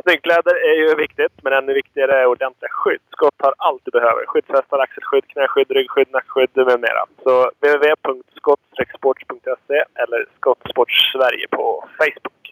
Snyggkläder 0.03 0.55
är 0.71 0.77
ju 0.83 0.95
viktigt, 0.95 1.33
men 1.43 1.53
ännu 1.53 1.75
viktigare 1.75 2.21
är 2.21 2.27
ordentliga 2.27 2.71
skydd. 2.71 3.01
Skott 3.11 3.35
har 3.39 3.55
allt 3.59 3.83
du 3.85 3.91
behöver. 3.91 4.27
Skyddsvästar, 4.27 4.79
axelskydd, 4.79 5.29
knäskydd, 5.29 5.71
ryggskydd, 5.71 6.11
nackskydd 6.11 6.51
med 6.57 6.81
mera. 6.81 7.05
Så 7.23 7.51
www.skott-sports.se 7.61 9.85
eller 10.03 10.27
Skottsports 10.37 11.13
Sverige 11.13 11.47
på 11.51 11.89
Facebook. 11.99 12.44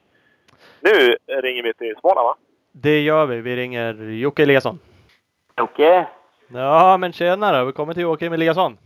Nu 0.84 1.16
ringer 1.42 1.62
vi 1.62 1.74
till 1.74 1.94
Småland, 2.00 2.24
va? 2.24 2.34
Det 2.72 3.00
gör 3.00 3.26
vi. 3.26 3.40
Vi 3.40 3.56
ringer 3.56 3.94
Jocke 3.94 4.42
Eliasson. 4.42 4.78
Jocke? 5.58 6.06
Ja, 6.54 6.96
men 6.96 7.12
tjenare! 7.12 7.64
Välkommen 7.64 7.94
till 7.94 8.02
Joakim 8.02 8.32
Eliasson! 8.32 8.78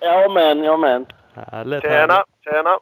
Ja 0.00 0.30
men, 0.34 0.64
ja 0.64 0.76
men. 0.76 1.06
Härligt! 1.34 1.82
Tjena, 1.82 2.24
tjena! 2.44 2.78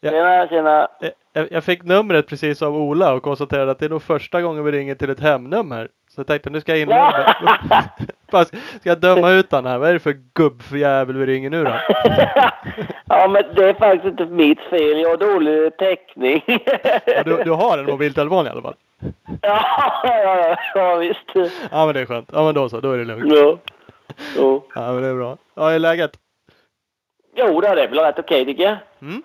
Ja. 0.00 0.10
Tjena, 0.10 0.48
tjena. 0.48 0.88
Eh, 1.00 1.10
Jag, 1.32 1.52
jag 1.52 1.64
fick 1.64 1.82
numret 1.82 2.26
precis 2.28 2.62
av 2.62 2.76
Ola 2.76 3.14
och 3.14 3.22
konstaterade 3.22 3.70
att 3.70 3.78
det 3.78 3.84
är 3.84 3.90
nog 3.90 4.02
första 4.02 4.42
gången 4.42 4.64
vi 4.64 4.72
ringer 4.72 4.94
till 4.94 5.10
ett 5.10 5.20
hemnummer. 5.20 5.88
Så 6.18 6.20
jag 6.20 6.26
tänkte 6.26 6.50
nu 6.50 6.60
ska 6.60 6.72
jag 6.72 6.80
inleda. 6.80 7.34
Fast, 8.30 8.54
ska 8.80 8.88
jag 8.88 9.00
döma 9.00 9.30
ut 9.30 9.52
han 9.52 9.66
här? 9.66 9.78
Vad 9.78 9.88
är 9.88 9.92
det 9.92 9.98
för 9.98 10.16
gubbjävel 10.34 11.16
vi 11.16 11.26
ringer 11.26 11.50
nu 11.50 11.64
då? 11.64 11.70
ja 13.04 13.28
men 13.28 13.42
det 13.54 13.68
är 13.68 13.74
faktiskt 13.74 14.04
inte 14.04 14.26
mitt 14.26 14.60
fel. 14.60 15.00
Jag 15.00 15.08
har 15.08 15.16
dålig 15.16 15.76
täckning. 15.76 16.42
Ja, 17.06 17.22
du, 17.24 17.42
du 17.44 17.50
har 17.50 17.78
en 17.78 17.86
mobiltelefon 17.86 18.46
i 18.46 18.50
alla 18.50 18.62
fall? 18.62 18.74
ja, 19.42 19.60
ja, 20.04 20.22
ja, 20.24 20.56
ja 20.74 20.96
visst. 20.96 21.52
Ja 21.70 21.86
men 21.86 21.94
det 21.94 22.00
är 22.00 22.06
skönt. 22.06 22.30
Ja 22.32 22.44
men 22.44 22.54
då 22.54 22.68
så, 22.68 22.80
då 22.80 22.92
är 22.92 22.98
det 22.98 23.04
lugnt. 23.04 23.32
Ja. 23.36 23.58
Jo. 24.36 24.64
Ja 24.74 24.92
men 24.92 25.02
det 25.02 25.08
är 25.08 25.14
bra. 25.14 25.36
Ja, 25.54 25.66
hur 25.66 25.74
är 25.74 25.78
läget? 25.78 26.10
Jo, 27.36 27.60
det 27.60 27.68
är 27.68 27.88
väl 27.88 27.98
rätt 27.98 28.18
okej 28.18 28.44
tycker 28.44 28.62
jag. 28.62 28.76
Mm? 29.02 29.22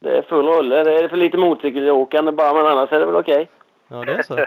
Det 0.00 0.18
är 0.18 0.22
full 0.22 0.46
rulle. 0.46 0.84
Det 0.84 0.94
är 0.94 1.08
för 1.08 1.16
lite 1.16 1.36
motorcykelåkande 1.36 2.32
bara, 2.32 2.54
men 2.54 2.66
annars 2.66 2.92
är 2.92 3.00
det 3.00 3.06
väl 3.06 3.16
okej. 3.16 3.48
Ja 3.88 4.04
det 4.04 4.12
är 4.12 4.22
så. 4.22 4.38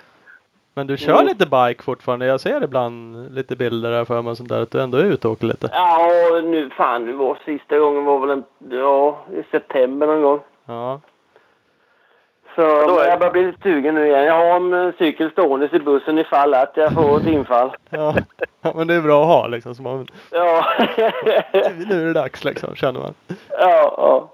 Men 0.74 0.88
du 0.88 0.98
kör 0.98 1.24
lite 1.24 1.46
bike 1.46 1.84
fortfarande? 1.84 2.26
Jag 2.26 2.42
ser 2.42 2.64
ibland 2.64 3.32
lite 3.36 3.56
bilder 3.56 3.92
här 3.94 4.06
för 4.06 4.22
mig 4.22 4.36
sånt 4.36 4.50
där 4.50 4.62
att 4.62 4.72
du 4.72 4.82
ändå 4.82 4.98
är 4.98 5.04
ute 5.04 5.28
och 5.28 5.34
åker 5.34 5.46
lite. 5.48 5.70
Ja, 5.74 6.08
och 6.38 6.44
nu 6.44 6.70
fan, 6.70 7.18
var 7.18 7.38
sista 7.46 7.78
gången 7.80 8.06
var 8.06 8.20
väl 8.20 8.30
en, 8.30 8.44
ja, 8.80 9.18
i 9.34 9.44
september 9.52 10.08
någon 10.08 10.22
gång. 10.22 10.40
Ja. 10.66 11.02
Så 12.56 12.62
då 12.62 13.00
är- 13.00 13.08
jag 13.10 13.20
börjar 13.20 13.32
bli 13.32 13.46
lite 13.46 13.62
sugen 13.64 13.96
nu 13.96 14.08
igen. 14.08 14.24
Jag 14.26 14.34
har 14.34 14.56
en 14.56 14.74
eh, 14.88 14.94
cykel 14.98 15.32
stående 15.32 15.70
i 15.74 15.80
bussen 15.80 16.18
ifall 16.18 16.54
att 16.54 16.72
jag 16.78 16.94
får 16.94 17.18
ett 17.18 17.28
infall. 17.28 17.72
Ja. 17.90 18.16
ja 18.62 18.74
men 18.76 18.88
det 18.88 18.94
är 18.94 19.02
bra 19.02 19.22
att 19.22 19.28
ha 19.28 19.48
liksom. 19.48 19.76
Så 19.76 19.82
man, 19.82 20.08
Ja. 20.32 20.66
nu 21.88 22.02
är 22.02 22.06
det 22.06 22.14
dags 22.14 22.44
liksom 22.44 22.76
känner 22.76 23.00
man. 23.00 23.14
ja, 23.50 23.94
ja. 23.98 24.30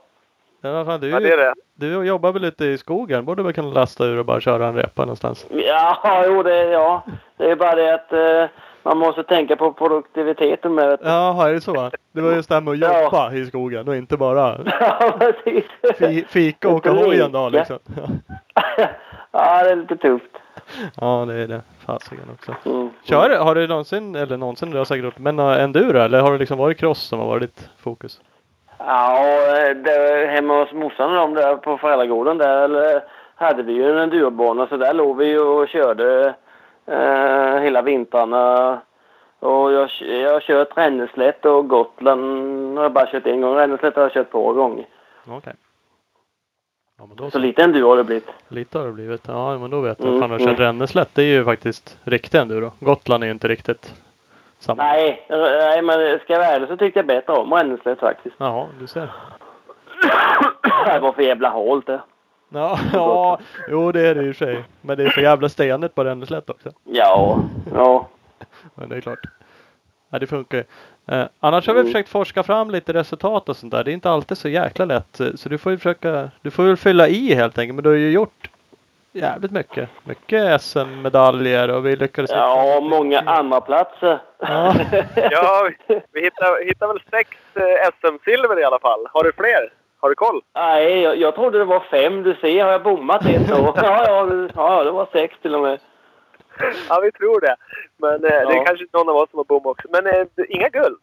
Men 0.61 0.73
vad 0.73 0.85
fan, 0.85 0.99
du, 0.99 1.09
Ja, 1.09 1.19
det 1.19 1.33
är 1.33 1.37
det. 1.37 1.53
du 1.75 2.03
jobbar 2.05 2.31
väl 2.31 2.43
ute 2.45 2.65
i 2.65 2.77
skogen? 2.77 3.25
Borde 3.25 3.43
väl 3.43 3.53
kunna 3.53 3.67
lasta 3.69 4.05
ur 4.05 4.19
och 4.19 4.25
bara 4.25 4.39
köra 4.41 4.67
en 4.67 4.75
repa 4.75 5.01
någonstans? 5.01 5.45
Ja, 5.49 6.23
jo 6.27 6.43
det, 6.43 6.63
ja. 6.63 7.03
Det 7.37 7.51
är 7.51 7.55
bara 7.55 7.75
det 7.75 7.93
att 7.93 8.13
eh, 8.13 8.49
man 8.83 8.97
måste 8.97 9.23
tänka 9.23 9.55
på 9.55 9.73
produktiviteten 9.73 10.75
med 10.75 10.89
det. 10.89 10.97
Jaha, 11.01 11.49
är 11.49 11.53
det 11.53 11.61
så? 11.61 11.91
Det 12.11 12.21
var 12.21 12.31
just 12.31 12.49
det 12.49 12.55
här 12.55 12.61
med 12.61 12.73
att 12.73 12.79
Ja. 12.79 13.03
jobba 13.03 13.33
i 13.33 13.45
skogen 13.45 13.87
och 13.87 13.95
inte 13.95 14.17
bara 14.17 14.57
Ja, 14.79 15.17
precis. 15.19 15.65
fi, 15.97 16.25
fika 16.29 16.69
och 16.69 16.75
åka 16.75 16.91
hoj 16.91 17.21
en 17.21 17.31
dag 17.31 17.51
liksom. 17.51 17.77
ja, 19.31 19.63
det 19.63 19.71
är 19.71 19.75
lite 19.75 19.97
tufft. 19.97 20.31
Ja, 21.01 21.25
det 21.27 21.33
är 21.33 21.47
det. 21.47 21.61
Fasiken 21.85 22.25
också. 22.33 22.69
Mm. 22.69 22.89
Kör, 23.03 23.39
har 23.39 23.55
du 23.55 23.67
någonsin, 23.67 24.15
eller 24.15 24.37
någonsin, 24.37 24.71
du 24.71 24.77
har 24.77 24.85
säkert 24.85 25.05
gjort, 25.05 25.19
men 25.19 25.39
uh, 25.39 25.61
enduro 25.63 25.97
eller 25.99 26.21
har 26.21 26.31
det 26.31 26.37
liksom 26.37 26.57
varit 26.57 26.77
cross 26.79 26.99
som 27.03 27.19
har 27.19 27.27
varit 27.27 27.41
ditt 27.41 27.69
fokus? 27.77 28.21
Ja, 28.79 29.73
det, 29.73 30.27
hemma 30.29 30.59
hos 30.59 30.71
morsan 30.71 31.09
och 31.09 31.15
de 31.15 31.33
där 31.33 31.55
på 31.55 31.77
föräldragården 31.77 32.37
där 32.37 33.01
hade 33.35 33.63
vi 33.63 33.73
ju 33.73 33.91
en 33.91 33.97
endurobana 33.97 34.67
så 34.67 34.77
där 34.77 34.93
låg 34.93 35.17
vi 35.17 35.37
och 35.37 35.67
körde 35.67 36.35
eh, 36.85 37.55
hela 37.61 37.81
vintrarna. 37.81 38.81
Och 39.39 39.71
jag, 39.71 39.89
jag 39.99 40.33
har 40.33 40.39
kört 40.39 40.77
Ränneslätt 40.77 41.45
och 41.45 41.67
Gotland 41.67 42.77
har 42.77 42.83
jag 42.83 42.93
bara 42.93 43.07
kört 43.07 43.25
en 43.25 43.41
gång. 43.41 43.55
Ränneslätt 43.55 43.95
har 43.95 44.03
jag 44.03 44.13
kört 44.13 44.31
två 44.31 44.53
gånger. 44.53 44.85
Okej. 45.27 45.53
Ja 46.97 47.05
men 47.05 47.17
då 47.17 47.31
Så 47.31 47.39
lite 47.39 47.63
enduro 47.63 47.89
har 47.89 47.97
det 47.97 48.03
blivit. 48.03 48.27
Lite 48.47 48.77
har 48.77 48.85
det 48.85 48.91
blivit. 48.91 49.21
Ja 49.27 49.57
men 49.57 49.69
då 49.69 49.81
vet 49.81 49.99
jag. 49.99 50.07
Mm, 50.07 50.21
Fan 50.21 50.31
har 50.31 50.37
du 50.37 50.45
kört 50.45 50.59
mm. 50.59 50.65
Ränneslätt? 50.65 51.09
Det 51.13 51.21
är 51.21 51.25
ju 51.25 51.45
faktiskt 51.45 51.97
riktigt 52.03 52.35
enduro. 52.35 52.71
Gotland 52.79 53.23
är 53.23 53.27
ju 53.27 53.33
inte 53.33 53.47
riktigt 53.47 53.93
samma. 54.59 54.83
Nej, 54.83 55.25
nej 55.29 55.81
men 55.81 56.19
ska 56.19 56.33
jag 56.33 56.39
vara 56.39 56.49
ärlig 56.49 56.69
så 56.69 56.77
tyckte 56.77 56.99
jag 56.99 57.05
bättre 57.07 57.33
om 57.33 57.53
Ränneslätt 57.53 57.99
faktiskt. 57.99 58.35
Jaha, 58.39 58.67
du 58.79 58.87
ser. 58.87 59.09
det 60.85 60.99
var 60.99 61.11
för 61.13 61.21
jävla 61.21 61.49
halt 61.49 61.85
det. 61.85 62.01
Ja, 62.49 62.79
ja, 62.93 63.39
jo 63.69 63.91
det 63.91 64.07
är 64.07 64.15
det 64.15 64.23
i 64.23 64.31
och 64.31 64.35
för 64.35 64.45
sig. 64.45 64.63
Men 64.81 64.97
det 64.97 65.03
är 65.03 65.09
för 65.09 65.21
jävla 65.21 65.49
stenigt 65.49 65.95
på 65.95 66.03
Ränneslätt 66.03 66.49
också. 66.49 66.69
Ja, 66.83 67.39
ja. 67.73 68.07
Men 68.75 68.89
det 68.89 68.95
är 68.97 69.01
klart. 69.01 69.19
Ja, 70.09 70.19
det 70.19 70.27
funkar 70.27 70.57
ju. 70.57 70.63
Eh, 71.15 71.25
annars 71.39 71.67
har 71.67 71.73
vi 71.73 71.79
Mm. 71.79 71.91
försökt 71.91 72.09
forska 72.09 72.43
fram 72.43 72.71
lite 72.71 72.93
resultat 72.93 73.49
och 73.49 73.57
sånt 73.57 73.71
där. 73.71 73.83
Det 73.83 73.91
är 73.91 73.93
inte 73.93 74.09
alltid 74.11 74.37
så 74.37 74.49
jäkla 74.49 74.85
lätt. 74.85 75.21
Så 75.35 75.49
du 75.49 75.57
får 75.57 75.71
ju 75.71 75.77
försöka, 75.77 76.31
du 76.41 76.51
får 76.51 76.63
väl 76.63 76.77
fylla 76.77 77.07
i 77.07 77.33
helt 77.33 77.57
enkelt. 77.57 77.75
Men 77.75 77.83
du 77.83 77.89
har 77.89 77.95
ju 77.97 78.11
gjort 78.11 78.49
jävligt 79.11 79.51
mycket. 79.51 79.89
Mycket 80.03 80.61
SM-medaljer 80.61 81.69
och 81.75 81.85
vi 81.85 81.95
lyckades 81.95 82.31
Ja, 82.31 82.79
många 82.81 83.19
andra 83.19 83.61
platser. 83.61 84.19
Ja. 84.39 84.73
Ja, 85.31 85.69
vi, 85.87 86.01
vi 86.11 86.21
hittar, 86.23 86.65
hittar 86.65 86.87
väl 86.87 87.01
sex 87.11 87.29
eh, 87.55 87.89
SM-silver 87.99 88.59
i 88.59 88.63
alla 88.63 88.79
fall. 88.79 89.07
Har 89.13 89.23
du 89.23 89.31
fler? 89.33 89.73
Har 89.99 90.09
du 90.09 90.15
koll? 90.15 90.41
Nej, 90.55 91.01
jag, 91.01 91.17
jag 91.17 91.35
trodde 91.35 91.57
det 91.57 91.65
var 91.65 91.79
fem. 91.79 92.23
Du 92.23 92.35
ser, 92.41 92.63
har 92.63 92.71
jag 92.71 92.83
bommat 92.83 93.25
ett 93.25 93.51
år? 93.51 93.73
Ja, 93.83 94.05
ja, 94.07 94.25
det- 94.25 94.49
ja, 94.55 94.83
det 94.83 94.91
var 94.91 95.07
sex 95.11 95.35
till 95.41 95.55
och 95.55 95.61
med. 95.61 95.79
Ja, 96.89 96.99
vi 97.03 97.11
tror 97.11 97.41
det. 97.41 97.55
Men 97.97 98.13
eh, 98.13 98.19
det 98.19 98.35
är 98.53 98.55
Ja. 98.55 98.63
kanske 98.65 98.85
någon 98.93 99.09
av 99.09 99.15
oss 99.15 99.29
som 99.29 99.37
har 99.39 99.43
bom 99.45 99.65
också. 99.65 99.87
Men 99.91 100.07
eh, 100.07 100.25
inga 100.49 100.69
guld. 100.69 100.97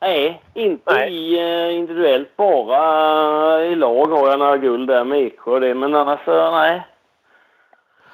Nej, 0.00 0.42
inte 0.54 0.94
Nej. 0.94 1.14
i 1.14 1.38
eh, 1.68 1.76
individuellt. 1.76 2.36
Bara 2.36 3.64
i 3.64 3.74
lag 3.74 4.06
har 4.06 4.28
jag 4.30 4.38
några 4.38 4.56
guld 4.56 4.88
där 4.88 5.04
med 5.04 5.20
Eksjö 5.22 5.50
och 5.50 5.60
det. 5.60 5.74
Men 5.74 5.94
annars 5.94 6.20
nej. 6.26 6.86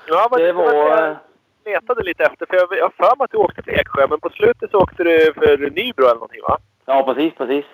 Ja, 0.06 0.28
men 0.30 0.40
Det 0.40 0.46
det 0.46 0.52
var... 0.52 0.66
jag 0.74 1.16
letade 1.64 2.02
lite 2.02 2.24
efter. 2.24 2.46
För 2.46 2.56
jag 2.76 2.82
har 2.84 2.90
för 2.90 3.16
mig 3.16 3.24
att 3.24 3.30
du 3.30 3.36
åkte 3.36 3.62
till 3.62 3.74
Eksjö, 3.74 4.06
men 4.10 4.20
på 4.20 4.28
slutet 4.30 4.70
så 4.70 4.78
åkte 4.78 5.04
du 5.04 5.32
för 5.34 5.70
Nybro 5.70 6.04
eller 6.04 6.14
någonting 6.14 6.42
va? 6.42 6.58
Ja, 6.84 7.02
precis, 7.02 7.34
precis. 7.34 7.64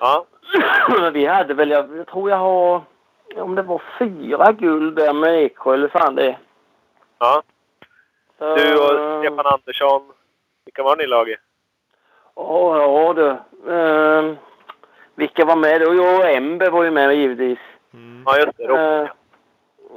Ja. 0.00 0.24
Vi 1.12 1.26
hade 1.26 1.54
väl, 1.54 1.70
jag, 1.70 1.96
jag 1.96 2.06
tror 2.06 2.30
jag 2.30 2.36
har... 2.36 2.82
Om 3.36 3.54
det 3.54 3.62
var 3.62 3.82
fyra 3.98 4.52
guld 4.52 4.96
där 4.96 5.12
med 5.12 5.42
Eksjö 5.44 5.74
eller 5.74 5.88
fan 5.88 6.14
det 6.14 6.36
ja. 7.18 7.42
Så- 8.38 8.54
Du 8.56 8.78
och 8.78 9.20
Stefan 9.24 9.46
Andersson. 9.46 10.02
Vilka 10.64 10.82
var 10.82 10.96
ni 10.96 11.02
i 11.04 11.06
laget? 11.06 11.40
Ja, 12.36 12.78
ja 12.82 13.12
du. 13.12 13.36
Ehm, 13.72 14.36
vilka 15.14 15.44
var 15.44 15.56
med 15.56 15.80
då? 15.80 15.94
Jag 15.94 16.20
och 16.20 16.26
Embe 16.30 16.70
var 16.70 16.84
ju 16.84 16.90
med 16.90 17.14
givetvis. 17.16 17.58
Mm. 17.94 18.22
Ja, 18.26 18.38
just 18.38 18.56
det. 18.56 19.08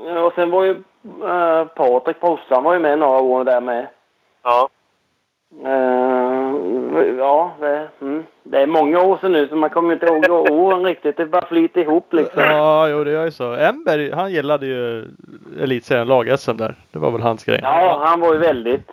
Eh, 0.07 0.23
och 0.23 0.33
sen 0.33 0.51
var 0.51 0.63
ju 0.63 0.83
uh, 1.05 1.65
Patrik 1.65 2.19
brorsan 2.21 2.63
var 2.63 2.73
ju 2.73 2.79
med 2.79 2.99
några 2.99 3.19
år 3.21 3.43
där 3.43 3.61
med. 3.61 3.87
Ja. 4.43 4.69
Eh, 5.65 7.15
ja, 7.17 7.51
det, 7.59 7.87
mm, 8.01 8.23
det 8.43 8.61
är 8.61 8.67
många 8.67 9.01
år 9.01 9.17
sedan 9.17 9.31
nu 9.31 9.47
så 9.47 9.55
man 9.55 9.69
kommer 9.69 9.93
inte 9.93 10.05
ihåg 10.05 10.29
åren 10.51 10.83
riktigt. 10.85 11.17
Det 11.17 11.25
bara 11.25 11.45
flyter 11.45 11.81
ihop 11.81 12.13
liksom. 12.13 12.41
Ja, 12.43 12.87
jo 12.89 13.03
det 13.03 13.11
gör 13.11 13.25
ju 13.25 13.31
så. 13.31 13.53
Emberg, 13.53 14.11
han 14.11 14.31
gillade 14.31 14.65
ju 14.65 15.05
elitserien 15.61 16.07
lag-SM 16.07 16.57
där. 16.57 16.75
Det 16.91 16.99
var 16.99 17.11
väl 17.11 17.21
hans 17.21 17.45
grej. 17.45 17.59
Ja, 17.63 18.01
han 18.05 18.19
var 18.19 18.33
ju 18.33 18.39
väldigt... 18.39 18.91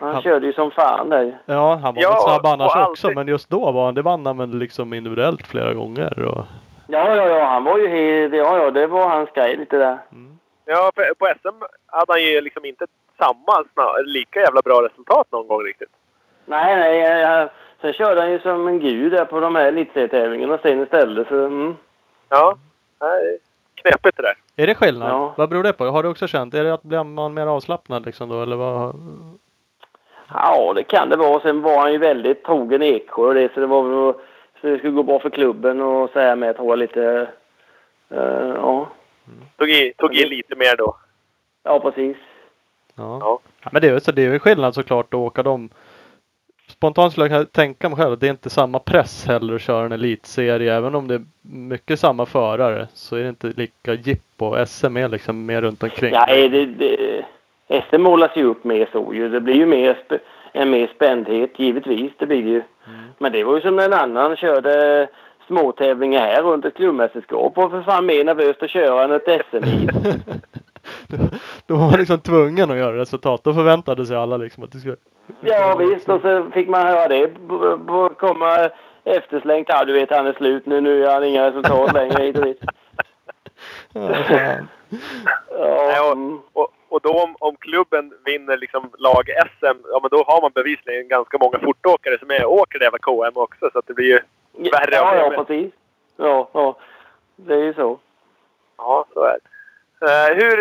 Han 0.00 0.12
Han- 0.14 0.22
körde 0.22 0.46
ju 0.46 0.52
som 0.52 0.70
fan 0.70 1.08
där. 1.08 1.38
Ja, 1.46 1.74
han 1.82 1.94
var 1.94 2.02
Ja, 2.02 2.10
väl 2.10 2.20
snabb 2.20 2.46
annars 2.46 2.72
alltid- 2.76 2.90
också. 2.90 3.10
Men 3.14 3.28
just 3.28 3.50
då 3.50 3.72
var 3.72 3.84
han, 3.84 3.94
det 3.94 4.02
vann 4.02 4.26
han 4.26 4.38
väl 4.38 4.54
liksom 4.58 4.94
individuellt 4.94 5.46
flera 5.46 5.74
gånger. 5.74 6.22
Och, 6.28 6.44
Ja, 6.92 7.16
ja, 7.16 7.26
ja, 7.28 7.44
han 7.44 7.64
var 7.64 7.78
ju 7.78 7.88
helt... 7.88 8.34
Ja, 8.34 8.58
ja, 8.58 8.70
det 8.70 8.86
var 8.86 9.08
hans 9.08 9.30
grej 9.34 9.56
lite 9.56 9.76
där. 9.78 9.98
mm. 10.12 10.29
Ja, 10.72 10.92
för 10.94 11.14
på 11.14 11.26
SM 11.42 11.56
hade 11.86 12.12
han 12.12 12.22
ju 12.22 12.40
liksom 12.40 12.64
inte 12.64 12.86
samma, 13.18 13.64
lika 14.04 14.40
jävla 14.40 14.62
bra 14.62 14.82
resultat 14.82 15.26
någon 15.32 15.48
gång 15.48 15.62
riktigt. 15.62 15.88
Nej, 16.44 16.76
nej. 16.76 16.98
Jag, 16.98 17.48
sen 17.80 17.92
körde 17.92 18.20
han 18.20 18.30
ju 18.30 18.40
som 18.40 18.68
en 18.68 18.80
gud 18.80 19.12
där 19.12 19.24
på 19.24 19.40
de 19.40 19.54
här 19.54 19.66
elitserietävlingarna 19.66 20.58
sen 20.58 20.82
istället. 20.82 21.28
Så, 21.28 21.34
mm. 21.34 21.76
Ja, 22.28 22.56
nej, 23.00 23.38
knepigt 23.74 24.16
det 24.16 24.22
där. 24.22 24.34
Är 24.56 24.66
det 24.66 24.74
skillnad? 24.74 25.10
Ja. 25.10 25.34
Vad 25.36 25.48
beror 25.48 25.62
det 25.62 25.72
på? 25.72 25.84
Har 25.84 26.02
du 26.02 26.08
också 26.08 26.26
känt? 26.26 26.54
Är 26.54 26.64
det 26.64 26.74
att 26.74 26.82
blir 26.82 27.04
man 27.04 27.34
mer 27.34 27.46
avslappnad 27.46 28.06
liksom 28.06 28.28
då 28.28 28.42
eller 28.42 28.56
vad? 28.56 28.94
Ja, 30.34 30.72
det 30.76 30.82
kan 30.82 31.08
det 31.08 31.16
vara. 31.16 31.40
Sen 31.40 31.62
var 31.62 31.78
han 31.78 31.92
ju 31.92 31.98
väldigt 31.98 32.44
trogen 32.44 32.82
Eksjö 32.82 33.22
och 33.22 33.34
det, 33.34 33.54
så 33.54 33.60
det 33.60 33.66
var 33.66 33.82
väl 33.82 34.14
så 34.60 34.66
det 34.66 34.78
skulle 34.78 34.92
gå 34.92 35.02
bra 35.02 35.18
för 35.18 35.30
klubben 35.30 35.80
och 35.80 36.10
så 36.10 36.20
här 36.20 36.36
med, 36.36 36.56
tror 36.56 36.68
jag, 36.68 36.78
lite... 36.78 37.28
eh, 38.10 38.54
ja. 38.56 38.88
Tog 39.56 39.70
i, 39.70 39.92
tog 39.96 40.14
i 40.14 40.24
lite 40.28 40.56
mer 40.56 40.76
då. 40.76 40.96
ja, 41.62 41.80
precis. 41.80 42.16
Ja. 42.94 43.18
Ja. 43.20 43.38
Ja, 43.62 43.68
Men 43.72 43.82
det 43.82 43.88
är 43.88 43.92
ju 43.92 44.00
så 44.00 44.12
det 44.12 44.22
är 44.22 44.26
ju 44.26 44.32
en 44.32 44.40
skillnad 44.40 44.74
såklart 44.74 45.06
att 45.14 45.20
åka 45.20 45.42
dem. 45.42 45.68
Spontant 46.68 47.12
skulle 47.12 47.28
jag 47.36 47.52
tänka 47.52 47.88
mig 47.88 47.98
själv 47.98 48.12
att 48.12 48.20
det 48.20 48.26
är 48.26 48.30
inte 48.30 48.50
samma 48.50 48.78
press 48.78 49.26
heller 49.26 49.54
att 49.54 49.62
köra 49.62 49.86
en 49.86 49.92
elitserie. 49.92 50.74
Även 50.74 50.94
om 50.94 51.08
det 51.08 51.14
är 51.14 51.22
mycket 51.42 52.00
samma 52.00 52.26
förare 52.26 52.88
så 52.94 53.16
är 53.16 53.22
det 53.22 53.28
inte 53.28 53.46
lika 53.56 53.94
jippo. 53.94 54.66
SM 54.66 54.96
är 54.96 55.08
liksom 55.08 55.46
mer 55.46 55.62
runt 55.62 55.82
omkring. 55.82 56.12
Ja, 56.14 56.26
är 56.26 56.48
det, 56.48 56.66
det, 56.66 57.24
SM 57.90 58.02
målas 58.02 58.30
ju 58.36 58.44
upp 58.44 58.64
mer 58.64 58.88
så 58.92 59.14
ju. 59.14 59.28
Det 59.28 59.40
blir 59.40 59.54
ju 59.54 59.66
mer, 59.66 59.94
sp- 60.08 60.18
en 60.52 60.70
mer 60.70 60.86
spändhet, 60.94 61.58
givetvis. 61.58 62.12
Det 62.18 62.26
blir 62.26 62.42
det 62.42 62.50
ju. 62.50 62.62
Men 63.18 63.32
det 63.32 63.44
var 63.44 63.54
ju 63.54 63.60
som 63.60 63.76
när 63.76 63.84
en 63.84 63.92
annan 63.92 64.36
körde 64.36 65.08
småtävlingar 65.50 66.20
här 66.20 66.42
runt 66.42 66.64
ett 66.64 66.76
klubbmästerskap 66.76 67.58
och 67.58 67.70
för 67.70 67.82
fan 67.82 68.06
mer 68.06 68.24
nervöst 68.24 68.62
att 68.62 68.70
köra 68.70 69.04
än 69.04 69.12
ett 69.12 69.46
SM 69.50 69.64
i. 69.64 69.88
då, 71.66 71.74
var 71.74 71.90
man 71.90 71.98
liksom 71.98 72.20
tvungen 72.20 72.70
att 72.70 72.76
göra 72.76 72.96
resultat. 72.96 73.44
Då 73.44 73.54
förväntade 73.54 74.06
sig 74.06 74.16
alla 74.16 74.36
liksom 74.36 74.64
att 74.64 74.72
det 74.72 74.78
skulle... 74.78 74.96
Ja 75.40 75.76
visst, 75.76 76.08
och 76.08 76.20
så 76.20 76.50
fick 76.54 76.68
man 76.68 76.86
höra 76.86 77.08
det 77.08 77.30
komma 78.18 78.70
efterslängt. 79.04 79.68
Ja, 79.68 79.84
du 79.84 79.92
vet 79.92 80.10
han 80.10 80.26
är 80.26 80.32
slut 80.32 80.66
nu. 80.66 80.80
Nu 80.80 80.98
gör 80.98 81.14
han 81.14 81.24
inga 81.24 81.46
resultat 81.46 81.92
längre 81.92 82.22
hit 82.22 82.38
och 82.38 82.44
dit. 82.44 82.60
Ja, 83.92 84.10
Ja, 85.58 86.06
och, 86.06 86.12
mm. 86.12 86.38
och, 86.52 86.68
och 86.90 87.00
då 87.00 87.22
om, 87.22 87.36
om 87.38 87.56
klubben 87.56 88.12
vinner 88.24 88.56
liksom 88.56 88.90
lag-SM, 88.98 89.78
ja 89.92 90.00
men 90.02 90.10
då 90.10 90.24
har 90.26 90.40
man 90.40 90.50
bevisligen 90.54 91.08
ganska 91.08 91.38
många 91.38 91.58
fortåkare 91.58 92.18
som 92.18 92.30
är, 92.30 92.46
åker 92.46 92.78
det 92.78 92.90
KM 93.02 93.36
också. 93.36 93.70
Så 93.72 93.78
att 93.78 93.86
det 93.86 93.94
blir 93.94 94.06
ju 94.06 94.20
värre 94.70 94.94
ja, 94.94 95.16
ja, 95.16 95.44
precis. 95.44 95.72
Ja, 96.16 96.50
ja. 96.52 96.76
Det 97.36 97.54
är 97.54 97.64
ju 97.64 97.74
så. 97.74 97.98
Ja, 98.76 99.04
så 99.14 99.24
är 99.24 99.38
det. 99.42 99.50
Eh, 100.02 100.36
hur, 100.36 100.56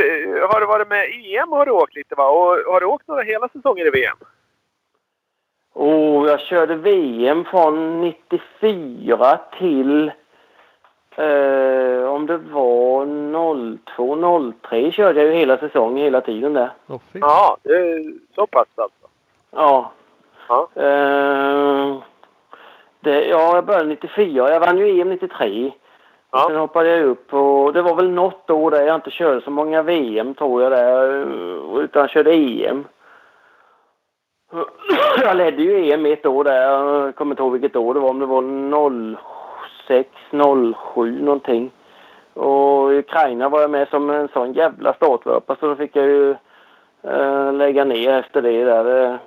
har 0.47 0.59
du 0.59 0.65
varit 0.65 0.87
med 0.87 1.09
i 1.09 1.37
EM 1.37 1.51
har 1.51 1.65
du 1.65 1.71
åkt 1.71 1.95
lite 1.95 2.15
va? 2.15 2.29
Och 2.29 2.73
har 2.73 2.79
du 2.79 2.85
åkt 2.85 3.07
några 3.07 3.21
hela 3.21 3.49
säsonger 3.49 3.87
i 3.87 3.89
VM? 3.89 4.17
Och 5.73 6.29
jag 6.29 6.39
körde 6.39 6.75
VM 6.75 7.45
från 7.45 8.01
94 8.01 9.39
till 9.59 10.11
eh, 11.19 12.09
om 12.09 12.25
det 12.25 12.37
var 12.37 13.05
02, 13.95 14.53
03 14.61 14.91
körde 14.91 15.19
jag 15.19 15.33
ju 15.33 15.39
hela 15.39 15.57
säsongen 15.57 16.03
hela 16.03 16.21
tiden 16.21 16.53
där. 16.53 16.71
Fy. 16.87 17.19
Ja, 17.19 17.57
det 17.63 17.73
är 17.73 18.13
så 18.35 18.47
pass 18.47 18.67
alltså. 18.75 19.07
Ja. 19.51 19.91
Ja. 20.47 20.69
Eh, 20.75 21.97
det, 22.99 23.25
ja, 23.25 23.55
jag 23.55 23.65
började 23.65 23.89
94. 23.89 24.53
Jag 24.53 24.59
vann 24.59 24.77
ju 24.77 25.01
EM 25.01 25.09
93. 25.09 25.71
Ja. 26.31 26.45
Sen 26.47 26.57
hoppade 26.57 26.89
jag 26.89 27.05
upp 27.05 27.33
och 27.33 27.73
det 27.73 27.81
var 27.81 27.95
väl 27.95 28.09
något 28.09 28.49
år 28.49 28.71
där 28.71 28.81
jag 28.81 28.95
inte 28.95 29.11
körde 29.11 29.41
så 29.41 29.51
många 29.51 29.81
VM 29.81 30.35
tror 30.35 30.63
jag 30.63 30.71
där. 30.71 31.25
Utan 31.81 32.07
körde 32.07 32.31
EM. 32.31 32.85
Jag 35.23 35.37
ledde 35.37 35.63
ju 35.63 35.91
EM 35.91 36.05
ett 36.05 36.25
år 36.25 36.43
där. 36.43 36.61
Jag 36.61 37.15
kommer 37.15 37.31
inte 37.31 37.43
ihåg 37.43 37.51
vilket 37.51 37.75
år 37.75 37.93
det 37.93 37.99
var. 37.99 38.09
Om 38.09 38.19
det 38.19 38.25
var 38.25 38.41
06, 39.89 40.09
07 40.93 41.21
någonting. 41.21 41.71
Och 42.33 42.93
i 42.93 42.97
Ukraina 42.97 43.49
var 43.49 43.61
jag 43.61 43.71
med 43.71 43.87
som 43.87 44.09
en 44.09 44.27
sån 44.27 44.53
jävla 44.53 44.93
startvurpa 44.93 45.55
så 45.59 45.67
då 45.67 45.75
fick 45.75 45.95
jag 45.95 46.05
ju 46.05 46.35
eh, 47.03 47.53
lägga 47.53 47.83
ner 47.83 48.13
efter 48.13 48.41
det 48.41 48.65
där. 48.65 48.83
Det, 48.83 49.19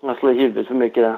jag 0.00 0.18
slog 0.18 0.36
huvudet 0.36 0.66
för 0.66 0.74
mycket 0.74 1.02
där. 1.02 1.16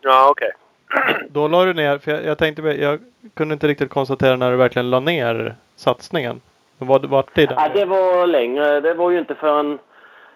Ja, 0.00 0.28
okej. 0.30 0.50
Då 1.28 1.48
la 1.48 1.64
du 1.64 1.74
ner, 1.74 1.98
för 1.98 2.10
jag, 2.10 2.24
jag 2.24 2.38
tänkte, 2.38 2.62
jag 2.62 2.98
kunde 3.34 3.52
inte 3.52 3.68
riktigt 3.68 3.90
konstatera 3.90 4.36
när 4.36 4.50
du 4.50 4.56
verkligen 4.56 4.90
la 4.90 5.00
ner 5.00 5.54
satsningen. 5.76 6.40
Vad 6.78 7.04
vart 7.04 7.34
det 7.34 7.50
Ja, 7.56 7.68
det 7.74 7.84
var 7.84 8.26
längre. 8.26 8.80
Det 8.80 8.94
var 8.94 9.10
ju 9.10 9.18
inte 9.18 9.34
förrän... 9.34 9.78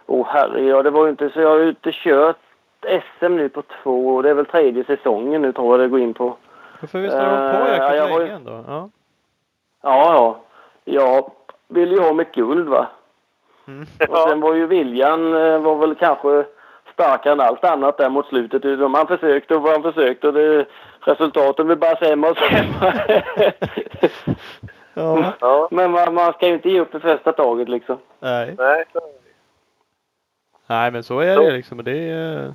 Åh 0.07 0.23
oh, 0.23 0.27
herre, 0.27 0.63
ja, 0.63 0.83
det 0.83 0.91
var 0.91 1.05
ju 1.05 1.11
inte... 1.11 1.31
Så 1.31 1.41
jag 1.41 1.49
har 1.49 1.59
ju 1.59 1.69
inte 1.69 1.93
kört 1.93 2.37
SM 2.83 3.37
nu 3.37 3.49
på 3.49 3.63
två... 3.83 4.23
Det 4.23 4.31
är 4.31 4.35
väl 4.35 4.47
tredje 4.47 4.85
säsongen 4.85 5.43
nu 5.43 5.53
tror 5.53 5.73
jag 5.73 5.81
det 5.81 5.91
går 5.91 6.01
in 6.01 6.15
på. 6.15 6.37
För 6.87 7.01
visst 7.01 7.17
har 7.17 7.25
du 7.25 7.31
hållit 7.31 7.53
på 7.53 7.67
Eh, 7.67 7.73
jäkligt 7.73 8.11
ja, 8.11 8.19
länge 8.19 8.33
ändå? 8.33 8.65
Ja. 8.67 8.91
Ja, 9.83 10.15
ja. 10.15 10.41
Jag 10.85 11.31
vill 11.69 11.93
ju 11.93 12.01
ha 12.01 12.13
mitt 12.13 12.35
guld 12.35 12.69
va. 12.69 12.87
Mm. 13.67 13.87
Och 14.09 14.19
sen 14.29 14.41
var 14.41 14.55
ju 14.55 14.67
viljan 14.67 15.35
eh, 15.35 15.59
var 15.59 15.77
väl 15.77 15.95
kanske 15.95 16.45
starkare 16.93 17.33
än 17.33 17.41
allt 17.41 17.65
annat 17.65 17.99
där 17.99 18.09
mot 18.09 18.27
slutet. 18.27 18.81
Han 18.81 19.07
försökte 19.07 19.57
och 19.57 19.69
han 19.69 19.83
försökte 19.83 20.27
och 20.27 20.35
det, 20.35 20.67
resultaten 21.01 21.67
blev 21.67 21.79
bara 21.79 21.97
sämre 21.97 22.31
och 22.31 22.37
sämre. 22.37 23.23
ja. 24.95 25.33
Ja, 25.41 25.69
Men 25.71 25.91
man, 25.91 26.15
man 26.15 26.33
ska 26.33 26.47
ju 26.47 26.55
inte 26.55 26.71
ge 26.71 26.81
upp 26.81 26.95
i 26.95 27.01
första 27.01 27.33
taget 27.33 27.69
liksom. 27.69 27.99
Nej. 28.21 28.55
nej. 28.59 28.85
Så. 28.93 29.01
Nej 30.67 30.91
men 30.91 31.03
så 31.03 31.21
är 31.21 31.41
det 31.41 31.51
liksom. 31.51 31.85
Det 31.85 32.11
är, 32.11 32.55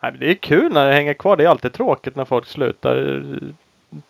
nej, 0.00 0.12
men 0.12 0.20
det 0.20 0.30
är 0.30 0.34
kul 0.34 0.72
när 0.72 0.86
det 0.86 0.92
hänger 0.92 1.14
kvar. 1.14 1.36
Det 1.36 1.44
är 1.44 1.48
alltid 1.48 1.72
tråkigt 1.72 2.16
när 2.16 2.24
folk 2.24 2.46
slutar 2.46 3.22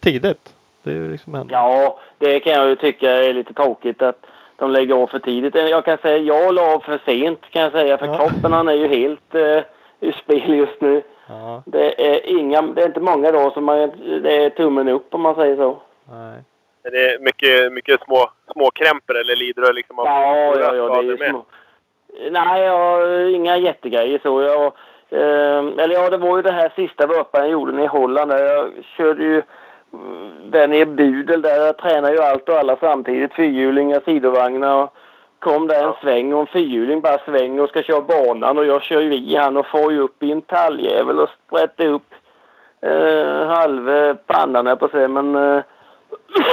tidigt. 0.01 0.55
Det 0.83 0.93
är 0.93 1.09
liksom 1.09 1.35
ändå. 1.35 1.55
Ja, 1.55 2.01
det 2.19 2.41
kan 2.41 2.53
jag 2.53 2.69
ju 2.69 2.77
tycka 2.77 3.11
är 3.11 3.33
lite 3.35 3.55
tråkigt 3.55 4.03
att 4.03 4.27
de 4.57 4.71
lägger 4.71 4.95
av 4.95 5.07
för 5.07 5.19
tidigt. 5.19 5.55
Jag 5.55 5.85
kan 5.85 5.99
säga 5.99 6.17
jag 6.19 6.55
la 6.55 6.75
av 6.75 6.81
för 6.81 7.01
sent 7.07 7.41
kan 7.51 7.63
jag 7.63 7.73
säga 7.73 7.99
för 7.99 8.07
Ja. 8.07 8.17
kroppen 8.17 8.53
han 8.53 8.69
är 8.69 8.73
ju 8.73 8.89
helt 8.89 9.35
eh, 9.35 9.63
ur 10.01 10.13
spel 10.13 10.55
just 10.55 10.81
nu. 10.81 11.03
Ja, 11.29 11.63
Det 11.67 12.09
är 12.15 12.27
inga, 12.39 12.63
det 12.63 12.83
är 12.83 12.87
inte 12.87 13.01
många 13.01 13.33
dagar 13.33 13.51
som 13.51 13.65
man, 13.65 13.93
det 14.23 14.45
är 14.45 14.51
tummen 14.51 14.89
upp 14.89 15.15
om 15.15 15.21
man 15.21 15.35
säger 15.35 15.57
så. 15.57 15.79
nej. 16.11 16.39
Men 16.83 16.93
Det 16.93 16.99
är 17.15 17.19
mycket, 17.19 17.73
mycket 17.73 18.01
små, 18.05 18.31
små 18.53 18.71
krämpor 18.71 19.17
eller 19.21 19.37
lider 19.37 19.63
du 19.63 19.73
liksom 19.73 19.99
av 19.99 20.07
Ja, 20.07 20.55
ja, 20.61 20.75
ja, 20.75 21.03
det 21.03 21.13
är 21.25 21.31
små. 21.31 21.45
Nej, 22.31 22.63
jag 22.63 22.79
har 22.79 23.29
inga 23.35 23.57
jättegrejer 23.57 24.21
så. 24.23 24.43
Jag, 24.43 24.73
eh, 25.11 25.59
eller 25.85 25.95
ja, 25.95 26.11
det 26.11 26.17
var 26.17 26.37
ju 26.37 26.43
det 26.43 26.53
här 26.53 26.73
sista 26.77 27.07
vurpan 27.07 27.41
jag 27.41 27.51
gjorde 27.51 27.83
i 27.83 27.87
Holland. 27.87 28.33
Jag 28.33 28.71
körde 28.97 29.23
ju 29.25 29.43
mm, 29.93 30.51
nere 30.51 30.77
i 30.77 30.87
Budel 30.87 31.43
där 31.43 31.67
jag 31.67 31.77
tränar 31.79 32.11
ju 32.13 32.19
allt 32.19 32.49
och 32.49 32.55
alla 32.59 32.77
samtidigt. 32.81 33.35
Fyrhjulingar, 33.35 34.01
sidovagnar 34.05 34.83
och 34.83 34.95
kom 35.39 35.67
där 35.67 35.87
en 35.87 35.93
sväng 36.03 36.33
och 36.33 36.41
en 36.41 36.47
fyrhjuling 36.47 37.01
bara 37.01 37.19
svänger 37.19 37.63
och 37.63 37.69
ska 37.69 37.83
köra 37.83 38.01
banan 38.01 38.59
och 38.59 38.67
jag 38.67 38.83
kör 38.83 39.01
ju 39.01 39.15
i 39.15 39.37
han 39.37 39.57
och 39.57 39.67
får 39.67 39.93
ju 39.93 39.99
upp 40.01 40.23
i 40.23 40.33
en 40.33 40.43
talljävel 40.43 41.19
och 41.21 41.29
sprätter 41.47 41.87
upp 41.87 42.15
eh, 42.81 43.47
halva 43.47 44.15
pannan 44.15 44.67
här 44.67 44.77
på 44.77 44.89
sig 44.89 45.09
men 45.09 45.35
eh, 45.37 45.63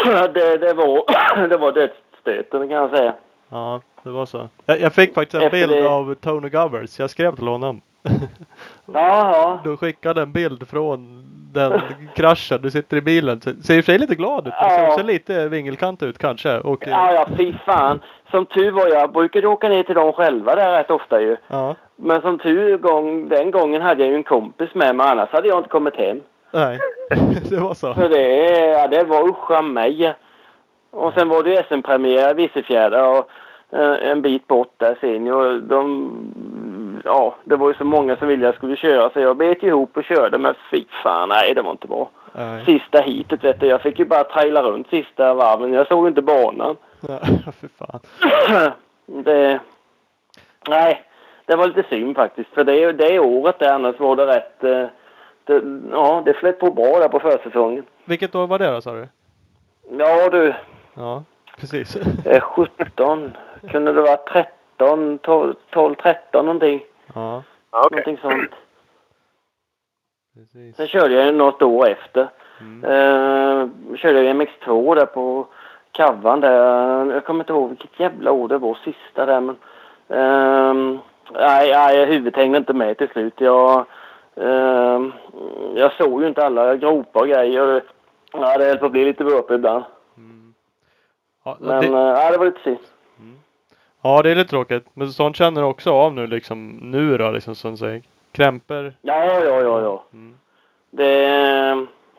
det, 0.34 0.58
det 0.58 0.74
var 0.74 1.04
det 1.48 1.58
var 1.58 1.72
dödsstöten 1.72 2.70
kan 2.70 2.78
jag 2.78 2.90
säga. 2.90 3.14
Ja, 3.50 3.82
det 4.04 4.10
var 4.10 4.26
så. 4.26 4.50
Jag, 4.66 4.80
jag 4.80 4.94
fick 4.94 5.14
faktiskt 5.14 5.34
en 5.36 5.42
Efter 5.42 5.58
bild 5.68 5.72
det- 5.84 5.90
av 5.90 6.16
Tony 6.16 6.50
Govers. 6.50 7.00
Jag 7.00 7.10
skrev 7.10 7.36
till 7.36 7.48
honom. 7.48 7.82
Ja, 8.86 9.32
ja. 9.34 9.60
Du 9.64 9.78
skickade 9.78 10.22
en 10.22 10.32
bild 10.32 10.68
från 10.70 11.24
den 11.54 11.82
kraschen. 12.16 12.60
Du 12.62 12.72
sitter 12.72 12.98
i 12.98 13.02
bilen. 13.02 13.42
Ser 13.42 13.52
i 13.52 13.82
och 13.82 13.86
för 13.86 13.92
sig 13.92 13.98
lite 14.00 14.16
glad 14.16 14.48
ut. 14.48 14.54
men 14.62 14.70
Ser 14.70 14.88
också 14.88 15.04
lite 15.04 15.48
vingelkant 15.50 16.04
ut 16.04 16.18
kanske. 16.18 16.60
Och, 16.60 16.88
Ja, 16.88 17.14
ja, 17.14 17.28
fy 17.38 17.54
fan. 17.66 18.00
Som 18.32 18.46
tur 18.46 18.72
var, 18.72 18.88
jag 18.88 19.12
brukade 19.12 19.48
åka 19.48 19.70
ner 19.70 19.84
till 19.84 19.96
dem 19.96 20.14
själva 20.14 20.56
där 20.56 20.72
rätt 20.78 20.92
ofta 20.92 21.22
ju. 21.22 21.38
ja. 21.48 21.76
Men 21.96 22.22
som 22.22 22.40
tur 22.40 22.78
gång, 22.78 23.30
den 23.30 23.52
gången 23.52 23.82
hade 23.82 24.02
jag 24.04 24.10
ju 24.10 24.16
en 24.16 24.24
kompis 24.24 24.70
med 24.76 24.96
mig, 24.96 25.08
annars 25.08 25.30
hade 25.30 25.48
jag 25.48 25.58
inte 25.58 25.70
kommit 25.70 25.96
hem. 25.96 26.22
Nej, 26.52 26.80
det 27.50 27.58
var 27.60 27.74
så. 27.74 27.94
För 27.94 28.10
det, 28.10 28.28
ja, 28.72 28.88
det 28.88 29.04
var 29.04 29.30
uscha 29.30 29.62
mig. 29.62 30.14
Och 30.92 31.14
sen 31.14 31.30
var 31.30 31.44
det 31.44 31.66
SM-premiär 31.70 32.32
i 32.32 32.34
Vissefjärda 32.34 33.08
och 33.08 33.30
eh, 33.80 34.10
en 34.12 34.22
bit 34.22 34.48
bort 34.48 34.74
där 34.78 34.98
sen. 35.02 35.32
Och 35.34 35.62
De, 35.64 36.10
ja, 37.04 37.36
det 37.44 37.56
var 37.56 37.68
ju 37.68 37.74
så 37.74 37.84
många 37.84 38.16
som 38.16 38.28
ville 38.28 38.46
jag 38.46 38.56
skulle 38.56 38.76
köra 38.76 39.10
så 39.10 39.20
jag 39.20 39.38
bet 39.38 39.64
ihop 39.64 39.98
och 39.98 40.04
körde 40.04 40.38
men 40.38 40.56
fy 40.72 40.86
fan, 41.04 41.30
nej 41.30 41.54
det 41.54 41.62
var 41.62 41.72
inte 41.72 41.88
bra. 41.88 42.10
Nej. 42.36 42.66
Sista 42.66 43.02
hitet 43.02 43.44
vet 43.44 43.60
du, 43.60 43.68
jag 43.68 43.82
fick 43.82 44.00
ju 44.00 44.06
bara 44.06 44.24
traila 44.24 44.64
runt 44.64 44.90
sista 44.90 45.34
varven. 45.34 45.74
Jag 45.74 45.88
såg 45.88 46.08
inte 46.08 46.22
banan. 46.22 46.76
Ja, 47.08 47.20
för 47.60 47.68
fan. 47.78 48.00
det, 49.24 49.60
nej, 50.70 51.04
det 51.46 51.56
var 51.56 51.68
lite 51.68 51.84
synd 51.90 52.16
faktiskt. 52.16 52.50
För 52.50 52.64
det, 52.64 52.92
det 52.92 53.20
året 53.20 53.60
där 53.60 53.74
annars 53.74 54.00
var 54.00 54.16
det 54.16 54.26
rätt... 54.26 54.64
eh, 54.64 54.86
Det, 55.46 55.62
ja, 55.92 56.22
det 56.26 56.34
flöt 56.34 56.60
på 56.60 56.72
bra 56.72 57.00
där 57.00 57.10
på 57.10 57.20
försäsongen. 57.20 57.86
Vilket 58.06 58.36
år 58.36 58.48
var 58.48 58.60
det 58.60 58.72
då 58.72 58.82
sa 58.82 58.92
du? 58.94 59.08
Ja 59.98 60.30
du, 60.30 60.54
Ja. 60.96 61.24
Precis. 61.60 61.96
Eh, 62.26 62.42
17. 62.42 63.32
Kunde 63.72 63.94
det 63.94 64.02
vara 64.02 64.18
13, 64.18 65.18
12, 65.18 65.54
12 65.70 65.96
13 65.96 66.46
någonting. 66.46 66.82
Ja, 67.14 67.44
Ja, 67.72 67.84
okej. 67.86 67.90
Någonting 67.92 68.18
sånt. 68.18 68.52
precis. 70.34 70.76
Sen 70.76 70.88
körde 70.88 71.14
jag 71.14 71.36
något 71.36 71.62
år 71.62 71.88
efter. 71.88 72.28
Mm. 72.60 72.84
Eh, 72.84 73.96
körde 73.98 74.22
jag 74.22 74.36
MX2 74.36 74.96
där 74.96 75.06
på 75.06 75.48
Kavan 75.92 76.40
där. 76.42 77.06
Jag 77.14 77.26
kommer 77.26 77.44
inte 77.44 77.54
ihåg 77.54 77.70
vilket 77.70 78.00
jävla 78.00 78.32
år 78.32 78.48
det 78.48 78.58
var 78.58 78.78
sista 78.84 79.26
där 79.26 79.42
men. 79.42 79.56
ehm, 80.08 81.00
nej, 81.34 81.72
nej, 81.72 82.06
huvudet 82.06 82.36
hängde 82.36 82.58
inte 82.58 82.74
med 82.74 82.98
till 82.98 83.10
slut. 83.10 83.34
Jag, 83.38 83.86
ehm, 84.36 85.14
jag 85.76 85.92
såg 85.94 86.22
ju 86.22 86.28
inte 86.28 86.46
alla 86.46 86.76
gropar 86.76 87.22
och 87.22 87.28
grejer. 87.28 87.84
Ja, 88.34 88.58
det 88.58 88.66
höll 88.66 88.78
på 88.78 88.86
att 88.86 88.92
bli 88.92 89.06
lite 89.06 89.24
vurp 89.24 89.52
ibland. 89.52 89.84
Ja, 91.46 91.58
Men 91.60 91.82
det, 91.82 91.88
det... 91.88 91.98
ja, 91.98 92.32
det 92.32 92.38
var 92.38 92.46
lite 92.46 92.62
synd. 92.64 92.78
Ja, 94.04 94.22
det 94.22 94.32
är 94.32 94.36
lite 94.36 94.50
tråkigt. 94.50 94.86
Men 94.94 95.12
sånt 95.12 95.36
känner 95.36 95.62
du 95.62 95.68
också 95.68 95.92
av 95.94 96.14
nu 96.14 96.28
liksom. 96.28 96.68
Nu 96.82 97.18
då 97.18 97.32
liksom 97.32 97.56
som 97.56 97.78
säger. 97.78 98.02
Krämpor. 98.32 98.94
Ja, 99.02 99.26
ja, 99.26 99.62
ja, 99.62 99.82
ja. 99.82 100.04
Mm. 100.14 100.36
Det... 100.92 101.26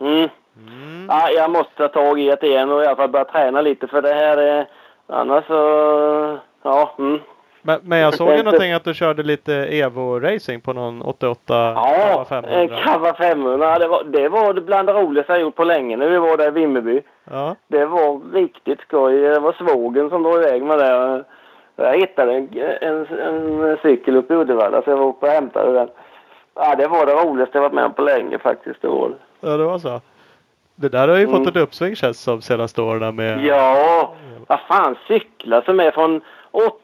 Mm. 0.01 0.29
Mm. 0.67 1.07
Ja, 1.09 1.31
jag 1.31 1.51
måste 1.51 1.77
ta 1.77 1.89
tag 1.89 2.21
i 2.21 2.37
det 2.41 2.47
igen 2.47 2.71
och 2.73 2.83
i 2.83 2.87
alla 2.87 2.97
fall 2.97 3.09
börja 3.09 3.25
träna 3.25 3.61
lite 3.61 3.87
för 3.87 4.03
det 4.03 4.15
här 4.15 4.37
är... 4.37 4.67
Annars 5.07 5.45
så... 5.47 6.39
Ja, 6.63 6.95
mm. 6.99 7.21
Men, 7.63 7.81
men 7.83 7.99
jag 7.99 8.15
såg 8.15 8.31
ju 8.33 8.43
någonting 8.43 8.73
att 8.73 8.85
du 8.85 8.95
körde 8.95 9.23
lite 9.23 9.53
Evo-racing 9.53 10.61
på 10.61 10.73
någon 10.73 11.03
88 11.03 11.55
Ja, 11.77 12.27
500. 12.29 12.51
en 12.61 12.69
Kava 12.69 13.15
500. 13.15 13.79
Det 13.79 13.89
var, 13.89 14.05
det 14.05 14.29
var 14.29 14.55
bland 14.55 14.89
det 14.89 14.93
roligaste 14.93 15.33
jag 15.33 15.41
gjort 15.41 15.57
på 15.57 15.65
länge 15.65 15.97
när 15.97 16.09
vi 16.09 16.19
var 16.19 16.37
där 16.37 16.49
i 16.49 16.51
Vimmerby. 16.51 17.03
Ja, 17.31 17.57
Det 17.67 17.87
var 17.87 18.33
riktigt 18.33 18.81
skoj. 18.81 19.17
Det 19.17 19.39
var 19.39 19.53
svågen 19.53 20.11
som 20.11 20.23
drog 20.23 20.35
iväg 20.37 20.63
med 20.63 20.79
det. 20.79 21.25
Jag 21.77 21.99
hittade 21.99 22.33
en, 22.35 22.49
en, 22.81 23.07
en 23.63 23.79
cykel 23.83 24.17
uppe 24.17 24.35
i 24.35 24.37
Uddevalla 24.37 24.83
så 24.83 24.91
jag 24.91 24.97
var 24.97 25.07
uppe 25.07 25.27
och 25.27 25.33
hämtade 25.33 25.73
den. 25.73 25.89
Ja, 26.55 26.75
det 26.75 26.87
var 26.87 27.07
det 27.07 27.13
roligaste 27.15 27.59
jag 27.59 27.63
varit 27.63 27.73
med 27.75 27.85
om 27.85 27.93
på 27.95 28.03
länge 28.03 28.39
faktiskt. 28.39 28.83
Det 28.83 28.89
var 28.89 29.09
det. 29.09 29.15
ja 29.49 29.57
det 29.57 29.65
var 29.65 29.79
så. 29.79 30.01
Det 30.77 30.89
där 30.89 31.09
har 31.09 31.17
ju 31.17 31.25
Mm. 31.25 31.37
fått 31.45 31.57
ett 31.57 31.63
uppsving 31.63 31.97
känns 31.97 32.21
som 32.21 32.43
senaste 32.43 32.83
åren 32.83 33.17
med. 33.17 33.45
Ja, 33.45 34.15
vad 34.47 34.61
fan 34.61 34.97
cyklar 35.09 35.63
som 35.63 35.81
är 35.81 35.91
från 35.91 36.21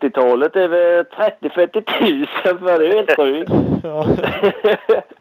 80-talet 0.01 0.57
över 0.57 1.05
30-40 1.05 1.99
tusen 1.99 2.59
för 2.59 2.79
det 2.79 2.87
är 2.87 2.95
helt 2.95 3.17
sjukt. 3.17 3.51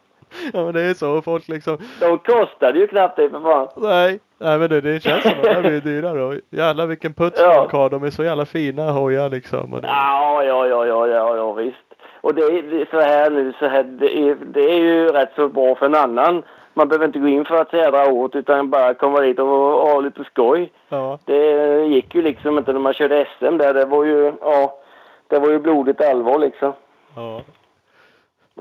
Ja. 0.52 0.64
men 0.64 0.74
det 0.74 0.82
är 0.82 0.94
så. 0.94 1.22
Folk 1.22 1.48
liksom. 1.48 1.78
De 2.00 2.18
kostade 2.18 2.78
ju 2.78 2.86
knappt 2.86 3.16
det 3.16 3.30
för 3.30 3.40
fan. 3.40 3.68
Nej. 3.76 4.20
Nej 4.38 4.58
men 4.58 4.68
det, 4.70 4.80
det 4.80 5.02
känns 5.02 5.22
som 5.22 5.32
att 5.32 5.42
de 5.54 5.62
blir 5.68 5.80
dyrare. 5.80 6.22
Och 6.24 6.34
jävlar 6.50 6.86
vilken 6.86 7.14
puts 7.14 7.40
Ja. 7.40 7.54
folk 7.54 7.72
har. 7.72 7.90
De 7.90 8.02
är 8.04 8.10
så 8.10 8.24
jävla 8.24 8.46
fina 8.46 8.90
hojar 8.90 9.28
liksom. 9.30 9.74
Och 9.74 9.82
det, 9.82 9.88
Ja, 9.88 10.42
ja, 10.44 10.66
ja, 10.66 10.86
ja, 10.86 11.06
ja, 11.08 11.36
ja 11.36 11.52
visst. 11.52 11.76
Och 12.20 12.34
det 12.34 12.42
är 12.42 12.90
så 12.90 13.00
här 13.00 13.30
nu, 13.30 13.52
så 13.58 13.66
här, 13.66 13.82
det, 13.82 14.18
är, 14.18 14.36
det 14.54 14.70
är 14.72 14.78
ju 14.78 15.08
rätt 15.08 15.30
så 15.36 15.48
bra 15.48 15.74
för 15.74 15.86
en 15.86 15.94
annan. 15.94 16.42
Man 16.74 16.88
behöver 16.88 17.06
inte 17.06 17.18
gå 17.18 17.28
in 17.28 17.44
för 17.44 17.54
att 17.56 17.72
jädra 17.72 18.06
åt 18.12 18.34
utan 18.34 18.70
bara 18.70 18.94
komma 18.94 19.20
dit 19.20 19.38
och 19.38 19.46
ha 19.46 20.00
lite 20.00 20.24
skoj. 20.24 20.72
ja. 20.88 21.18
Det 21.24 21.82
gick 21.86 22.14
ju 22.14 22.22
liksom 22.22 22.58
inte 22.58 22.72
när 22.72 22.80
man 22.80 22.94
körde 22.94 23.26
SM 23.38 23.56
där. 23.56 23.74
Det 23.74 23.84
var 23.84 24.04
ju, 24.04 24.32
ja, 24.40 24.74
det 25.28 25.38
var 25.38 25.48
ju 25.50 25.58
blodigt 25.58 26.00
allvar 26.00 26.38
liksom. 26.38 26.72
ja. 27.16 27.42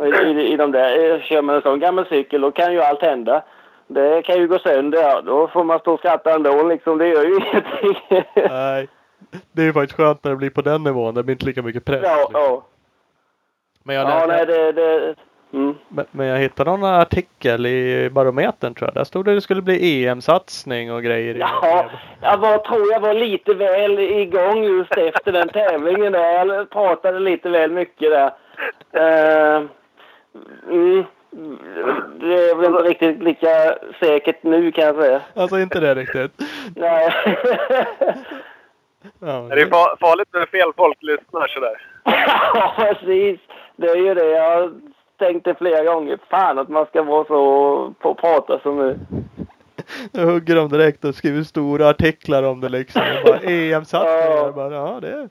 I, 0.05 0.09
i, 0.09 0.53
i 0.53 0.57
de 0.57 0.71
där, 0.71 1.13
eh, 1.13 1.21
kör 1.21 1.41
man 1.41 1.55
en 1.55 1.61
sån 1.61 1.79
gammal 1.79 2.05
cykel 2.05 2.41
då 2.41 2.51
kan 2.51 2.73
ju 2.73 2.81
allt 2.81 3.01
hända. 3.01 3.43
Det 3.87 4.21
kan 4.21 4.37
ju 4.37 4.47
gå 4.47 4.59
sönder, 4.59 4.99
ja, 4.99 5.21
då 5.21 5.47
får 5.47 5.63
man 5.63 5.79
stå 5.79 5.93
och 5.93 5.99
skratta 5.99 6.35
ändå 6.35 6.63
liksom. 6.63 6.97
Det 6.97 7.07
gör 7.07 7.23
ju 7.23 7.35
ingenting. 7.51 8.23
Nej. 8.49 8.87
Det 9.51 9.61
är 9.61 9.65
ju 9.65 9.73
faktiskt 9.73 9.97
skönt 9.97 10.23
när 10.23 10.31
det 10.31 10.37
blir 10.37 10.49
på 10.49 10.61
den 10.61 10.83
nivån. 10.83 11.15
Det 11.15 11.23
blir 11.23 11.35
inte 11.35 11.45
lika 11.45 11.61
mycket 11.61 11.85
press. 11.85 12.01
ja, 12.03 12.15
liksom. 12.15 12.41
ja. 12.41 12.65
Men, 13.83 13.95
jag, 13.95 14.09
Ja, 14.09 14.25
nej 14.27 14.45
det, 14.45 14.71
det, 14.71 15.15
mm. 15.53 15.75
men, 15.87 16.05
men 16.11 16.27
jag 16.27 16.37
hittade 16.37 16.71
någon 16.71 16.83
artikel 16.83 17.65
i 17.65 18.09
Barometern 18.09 18.73
tror 18.73 18.87
jag. 18.87 18.95
Där 18.95 19.03
stod 19.03 19.25
det 19.25 19.31
att 19.31 19.37
det 19.37 19.41
skulle 19.41 19.61
bli 19.61 20.05
EM-satsning 20.05 20.93
och 20.93 21.03
grejer. 21.03 21.35
Ja, 21.35 21.89
jag 22.21 22.37
var, 22.37 22.57
tror 22.57 22.91
jag 22.91 22.99
var 22.99 23.13
lite 23.13 23.53
väl 23.53 23.99
igång 23.99 24.63
just 24.63 24.97
efter 24.97 25.31
den 25.31 25.49
tävlingen 25.49 26.11
där. 26.11 26.45
Jag 26.45 26.69
pratade 26.69 27.19
lite 27.19 27.49
väl 27.49 27.71
mycket 27.71 28.11
där. 28.11 28.31
Eh, 28.91 29.63
mm, 30.69 31.05
det 32.19 32.49
är 32.49 32.55
väl 32.55 32.65
inte 32.65 32.83
riktigt 32.83 33.23
lika 33.23 33.75
säkert 33.99 34.43
nu 34.43 34.71
kan 34.71 34.83
jag 34.85 34.95
säga. 34.95 35.21
Alltså 35.35 35.59
inte 35.59 35.79
det 35.79 35.95
riktigt. 35.95 36.31
Nej. 36.75 37.13
Ja, 39.19 39.27
Det 39.41 39.61
är 39.61 39.65
fa- 39.65 39.97
farligt 39.99 40.27
när 40.33 40.45
fel 40.45 40.71
folk 40.77 40.97
lyssnar 41.01 41.47
sådär. 41.47 41.81
ja, 42.53 42.73
precis. 42.77 43.39
Det 43.75 43.87
är 43.89 43.95
ju 43.95 44.13
det. 44.13 44.25
Jag 44.25 44.51
har 44.59 44.73
tänkt 45.17 45.45
det 45.45 45.55
flera 45.55 45.83
gånger. 45.83 46.19
Fan 46.29 46.59
att 46.59 46.69
man 46.69 46.85
ska 46.85 47.03
vara 47.03 47.25
så 47.25 47.93
på 47.99 48.15
prata 48.15 48.59
som 48.59 48.77
nu. 48.77 48.99
Då 50.11 50.21
hugger 50.21 50.55
de 50.55 50.69
direkt 50.69 51.05
och 51.05 51.15
skriver 51.15 51.43
stora 51.43 51.89
artiklar 51.89 52.43
om 52.43 52.61
det 52.61 52.69
liksom. 52.69 53.01
EM-satsningar. 53.43 54.35
Ja. 54.45 54.51
Bara, 54.51 54.73
ja, 54.73 54.99
det... 55.01 55.29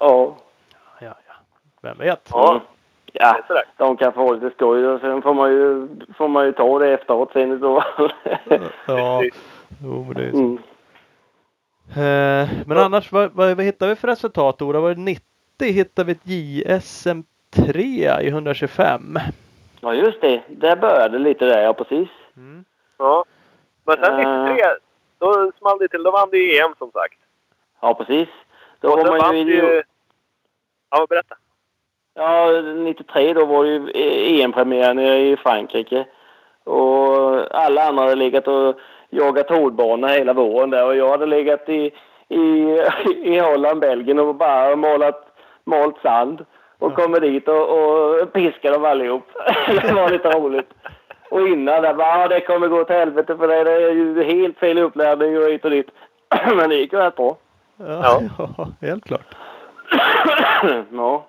Ja. 0.00 0.36
Ja, 1.00 1.14
ja. 1.26 1.34
Vem 1.82 1.98
vet? 1.98 2.28
Ja. 2.32 2.60
Ja, 3.16 3.42
de 3.76 3.96
kan 3.96 4.12
få 4.12 4.32
lite 4.34 4.50
skoj 4.50 4.86
och 4.86 5.00
sen 5.00 5.22
får 5.22 5.34
man 5.34 5.50
ju, 5.52 5.88
får 6.16 6.28
man 6.28 6.46
ju 6.46 6.52
ta 6.52 6.78
det 6.78 6.92
efteråt 6.94 7.32
sen 7.32 7.56
i 7.56 7.58
så 7.60 7.80
fall. 7.80 8.12
Ja. 8.86 9.22
Jo, 9.82 10.04
men 10.04 10.14
det 10.14 10.24
är 10.24 10.30
så. 10.30 10.38
Mm. 10.38 10.58
Eh, 11.96 12.48
men 12.66 12.78
annars, 12.78 13.12
vad, 13.12 13.32
vad, 13.32 13.56
vad 13.56 13.64
hittar 13.64 13.88
vi 13.88 13.96
för 13.96 14.08
resultat 14.08 14.62
Ola? 14.62 14.80
Var 14.80 14.94
det 14.94 15.00
90 15.00 15.22
hittade 15.58 16.14
vi 16.24 16.62
ett 16.62 16.80
JSM 16.82 17.20
3 17.50 17.82
i 18.20 18.28
125. 18.28 19.18
Ja, 19.80 19.94
just 19.94 20.20
det. 20.20 20.42
Där 20.48 20.76
började 20.76 21.18
lite 21.18 21.44
där, 21.44 21.62
ja 21.62 21.74
precis. 21.74 22.08
Mm. 22.36 22.64
Ja. 22.98 23.24
Men 23.84 23.96
sen 23.96 24.20
Eh. 24.20 24.42
93, 24.44 24.66
då 25.18 25.52
small 25.58 25.78
det 25.78 25.88
till. 25.88 26.02
Då 26.02 26.10
vann 26.10 26.28
du 26.30 26.58
EM 26.58 26.74
som 26.78 26.90
sagt. 26.90 27.18
Ja, 27.80 27.94
precis. 27.94 28.28
Då 28.80 28.92
Och 28.92 28.98
var 28.98 29.18
man 29.18 29.38
ju... 29.38 29.44
ju... 29.56 29.82
Ja, 30.90 31.06
berätta. 31.08 31.34
Ja, 32.14 32.62
93 32.76 33.32
då 33.32 33.44
var 33.44 33.64
det 33.64 33.70
ju 33.70 33.90
EM-premiär 34.42 34.94
nere 34.94 35.18
i 35.18 35.36
Frankrike. 35.36 36.04
Och 36.64 37.56
alla 37.56 37.88
andra 37.88 38.02
hade 38.02 38.14
legat 38.14 38.48
och 38.48 38.78
jagat 39.10 39.50
hårdbana 39.50 40.08
hela 40.08 40.32
våren 40.32 40.70
där 40.70 40.86
och 40.86 40.96
jag 40.96 41.10
hade 41.10 41.26
legat 41.26 41.68
i, 41.68 41.92
i, 42.28 42.78
i 43.22 43.38
Holland, 43.38 43.80
Belgien 43.80 44.18
och 44.18 44.34
bara 44.34 44.76
målat, 44.76 45.26
malt 45.64 45.96
sand. 46.02 46.44
Och 46.78 46.94
kommer 46.94 47.20
dit 47.20 47.48
och, 47.48 47.70
och 47.70 48.32
piskar 48.32 48.72
dem 48.72 48.84
allihop. 48.84 49.22
det 49.82 49.92
var 49.92 50.10
lite 50.10 50.28
roligt. 50.30 50.70
Och 51.30 51.48
innan 51.48 51.82
där 51.82 51.94
bara, 51.94 52.20
ja, 52.20 52.28
det 52.28 52.40
kommer 52.40 52.68
gå 52.68 52.84
till 52.84 52.96
helvete 52.96 53.36
för 53.36 53.48
det, 53.48 53.64
det 53.64 53.72
är 53.72 53.90
ju 53.90 54.24
helt 54.24 54.58
fel 54.58 54.78
uppladdning 54.78 55.38
och 55.38 55.44
hit 55.44 55.64
och 55.64 55.70
dit. 55.70 55.90
Men 56.56 56.68
det 56.68 56.76
gick 56.76 56.92
ju 56.92 56.98
rätt 56.98 57.16
bra. 57.16 57.36
Ja, 57.76 58.20
ja, 58.38 58.68
helt 58.80 59.04
klart. 59.04 59.36
ja. 60.92 61.24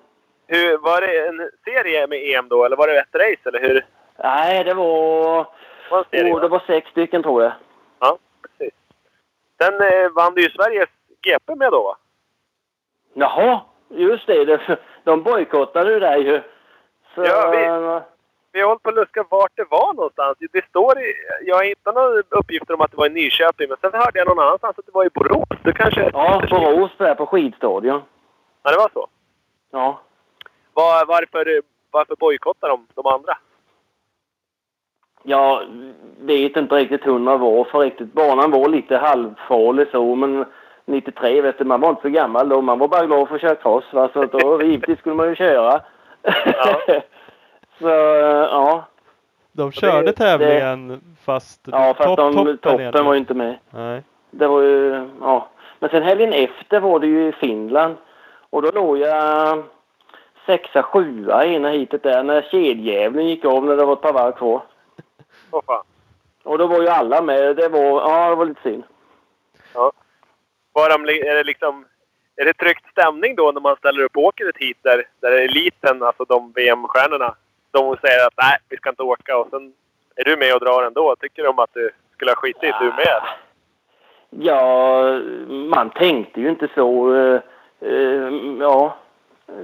Hur, 0.47 0.77
var 0.77 1.01
det 1.01 1.27
en 1.27 1.49
serie 1.65 2.07
med 2.07 2.19
EM 2.23 2.47
då, 2.49 2.65
eller 2.65 2.75
var 2.75 2.87
det 2.87 2.99
ett 2.99 3.15
race, 3.15 3.41
eller 3.49 3.59
hur? 3.59 3.85
Nej, 4.23 4.63
det 4.63 4.73
var... 4.73 5.47
Var 5.91 5.97
en 5.99 6.05
serie, 6.11 6.33
Oh, 6.33 6.41
det 6.41 6.47
va? 6.47 6.57
var 6.57 6.63
sex 6.67 6.89
stycken 6.89 7.23
tror 7.23 7.43
jag. 7.43 7.51
Ja, 7.99 8.17
precis. 8.41 8.73
Sen 9.61 9.73
eh, 9.81 10.09
vann 10.15 10.33
du 10.35 10.41
ju 10.41 10.49
Sveriges 10.49 10.89
GP 11.21 11.55
med 11.55 11.71
då, 11.71 11.83
va? 11.83 11.97
Jaha, 13.13 13.61
just 13.89 14.27
det. 14.27 14.59
de 15.03 15.23
bojkottade 15.23 15.93
ju 15.93 15.99
där 15.99 16.17
ju. 16.17 16.41
Så, 17.15 17.23
Ja, 17.25 17.49
vi- 17.51 18.01
Vi 18.51 18.61
har 18.61 18.67
hållit 18.67 18.83
på 18.83 18.89
att 18.89 18.95
luska 18.95 19.25
vart 19.29 19.51
det 19.55 19.65
var 19.69 19.93
någonstans. 19.93 20.37
Det 20.51 20.65
står 20.65 20.99
i, 20.99 21.13
jag 21.41 21.55
har 21.55 21.63
hittat 21.63 21.95
några 21.95 22.21
uppgifter 22.29 22.73
om 22.73 22.81
att 22.81 22.91
det 22.91 22.97
var 22.97 23.05
i 23.05 23.09
Nyköping, 23.09 23.67
men 23.69 23.77
sen 23.81 23.91
hörde 23.93 24.19
jag 24.19 24.27
någon 24.27 24.39
annanstans 24.39 24.79
att 24.79 24.85
det 24.85 24.91
var 24.93 25.05
i 25.05 25.09
Borås. 25.09 25.47
Det 25.63 25.73
kanske... 25.73 26.09
Ja, 26.13 26.41
Borås 26.49 26.91
där 26.97 27.15
på 27.15 27.25
skidstadion. 27.25 28.01
Ja, 28.63 28.71
det 28.71 28.77
var 28.77 28.89
så. 28.93 29.07
Ja. 29.71 30.01
Var, 30.75 31.05
varför 31.05 31.61
varför 31.91 32.15
bojkottar 32.15 32.69
de 32.69 32.87
de 32.95 33.05
andra? 33.07 33.37
Ja, 35.23 35.63
vet 36.19 36.57
inte 36.57 36.75
riktigt 36.75 37.03
hundra 37.03 37.37
varför 37.37 37.79
riktigt. 37.79 38.13
Banan 38.13 38.51
var 38.51 38.69
lite 38.69 38.97
halvfarlig 38.97 39.87
så, 39.91 40.15
men 40.15 40.45
93 40.85 41.41
vet 41.41 41.57
du, 41.57 41.63
man 41.63 41.81
var 41.81 41.89
inte 41.89 42.01
så 42.01 42.09
gammal 42.09 42.49
då. 42.49 42.61
Man 42.61 42.79
var 42.79 42.87
bara 42.87 43.05
glad 43.05 43.27
för 43.27 43.35
att 43.35 43.41
köra 43.41 43.55
cross. 43.55 43.83
Va? 43.93 44.09
Så 44.13 44.25
då, 44.25 44.61
givetvis 44.63 44.99
skulle 44.99 45.15
man 45.15 45.27
ju 45.29 45.35
köra. 45.35 45.81
Ja. 46.21 46.81
så, 47.79 47.87
ja. 48.51 48.85
De 49.51 49.71
körde 49.71 50.05
det- 50.05 50.13
tävlingen 50.13 51.01
fast, 51.25 51.61
Ja, 51.71 51.93
fast 51.97 52.07
topp- 52.07 52.17
de, 52.17 52.33
toppen 52.33 52.57
toppen 52.57 53.05
var 53.05 53.13
ju 53.13 53.19
inte 53.19 53.33
med. 53.33 53.57
Nej. 53.69 54.03
Det 54.31 54.47
var 54.47 54.61
ju, 54.61 55.09
ja. 55.21 55.47
Men 55.79 55.89
sen 55.89 56.03
helgen 56.03 56.33
efter 56.33 56.79
var 56.79 56.99
det 56.99 57.07
ju 57.07 57.27
i 57.27 57.31
Finland. 57.31 57.95
Och 58.49 58.61
då 58.61 58.71
låg 58.71 58.97
jag 58.97 59.63
sexa, 60.45 60.83
sjua 60.83 61.45
i 61.45 61.55
ena 61.55 61.69
heatet 61.69 62.03
där 62.03 62.23
när 62.23 62.41
kedjävlen 62.41 63.27
gick 63.27 63.45
av 63.45 63.65
när 63.65 63.77
det 63.77 63.85
var 63.85 63.93
ett 63.93 64.01
par 64.01 64.13
varv 64.13 64.31
kvar. 64.31 64.61
Åh 65.51 65.61
fan. 65.65 65.83
Och 66.43 66.57
då 66.57 66.67
var 66.67 66.81
ju 66.81 66.87
alla 66.87 67.21
med. 67.21 67.55
Det 67.55 67.69
var, 67.69 67.81
ja 67.81 68.29
det 68.29 68.35
var 68.35 68.45
lite 68.45 68.61
synd. 68.61 68.83
Var 70.73 70.89
de, 70.89 71.13
är 71.29 71.35
det 71.35 71.43
liksom... 71.43 71.85
Är 72.37 72.45
det 72.45 72.53
tryckt 72.53 72.91
stämning 72.91 73.35
då 73.35 73.51
när 73.51 73.61
man 73.61 73.75
ställer 73.75 74.03
upp 74.03 74.17
ett 74.49 74.57
hit 74.57 74.77
där, 74.81 75.03
där 75.19 75.31
eliten, 75.31 76.03
alltså 76.03 76.23
de 76.23 76.51
VM-stjärnorna, 76.51 77.35
de 77.71 77.97
säger 77.97 78.27
att 78.27 78.33
nej, 78.37 78.57
vi 78.69 78.77
ska 78.77 78.89
inte 78.89 79.03
åka 79.03 79.37
och 79.37 79.47
sen 79.49 79.73
är 80.15 80.23
du 80.23 80.37
med 80.37 80.53
och 80.53 80.59
drar 80.59 80.83
ändå. 80.83 81.15
Tycker 81.19 81.43
de 81.43 81.59
att 81.59 81.73
du 81.73 81.91
skulle 82.13 82.31
ha 82.31 82.35
skitit 82.35 82.73
att 82.73 82.79
du 82.79 82.85
med? 82.85 83.21
Ja, 84.29 85.01
man 85.49 85.89
tänkte 85.89 86.41
ju 86.41 86.49
inte 86.49 86.67
så. 86.75 87.15
eh, 87.15 87.41
eh, 87.81 88.29
ja, 88.59 88.97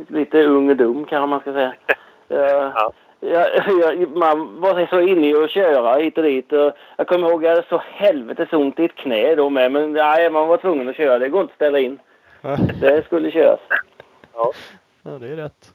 lite 0.08 0.44
ung 0.44 0.70
och 0.70 0.76
dum 0.76 1.06
kanske 1.06 1.28
man 1.28 1.40
ska 1.40 1.54
säga. 1.54 1.74
Eh, 2.30 2.38
Ja. 2.76 2.92
Ja, 3.24 3.48
ja, 3.68 4.08
man 4.16 4.62
var 4.62 4.86
så 4.90 5.00
inne 5.02 5.28
i 5.30 5.36
att 5.44 5.50
köra 5.50 5.96
hit 5.96 6.18
och 6.18 6.24
dit. 6.24 6.52
Och 6.54 6.72
jag 6.98 7.08
kommer 7.08 7.30
ihåg 7.30 7.46
att 7.46 7.50
jag 7.50 7.56
hade 7.56 7.68
så 7.68 7.82
helvetes 7.92 8.54
ont 8.54 8.80
i 8.80 8.86
ett 8.86 8.96
knä 8.96 9.36
då 9.36 9.50
med. 9.50 9.72
Men 9.72 9.94
nej, 9.94 10.30
man 10.30 10.48
var 10.48 10.58
tvungen 10.58 10.90
att 10.90 10.96
köra. 10.96 11.20
Det 11.20 11.30
går 11.30 11.42
inte 11.42 11.52
att 11.52 11.56
ställa 11.56 11.80
in. 11.80 12.00
Det 12.82 13.06
skulle 13.06 13.32
köras. 13.32 13.60
Ja. 14.34 14.52
Ja, 15.04 15.12
det 15.12 15.28
är 15.28 15.36
rätt. 15.36 15.74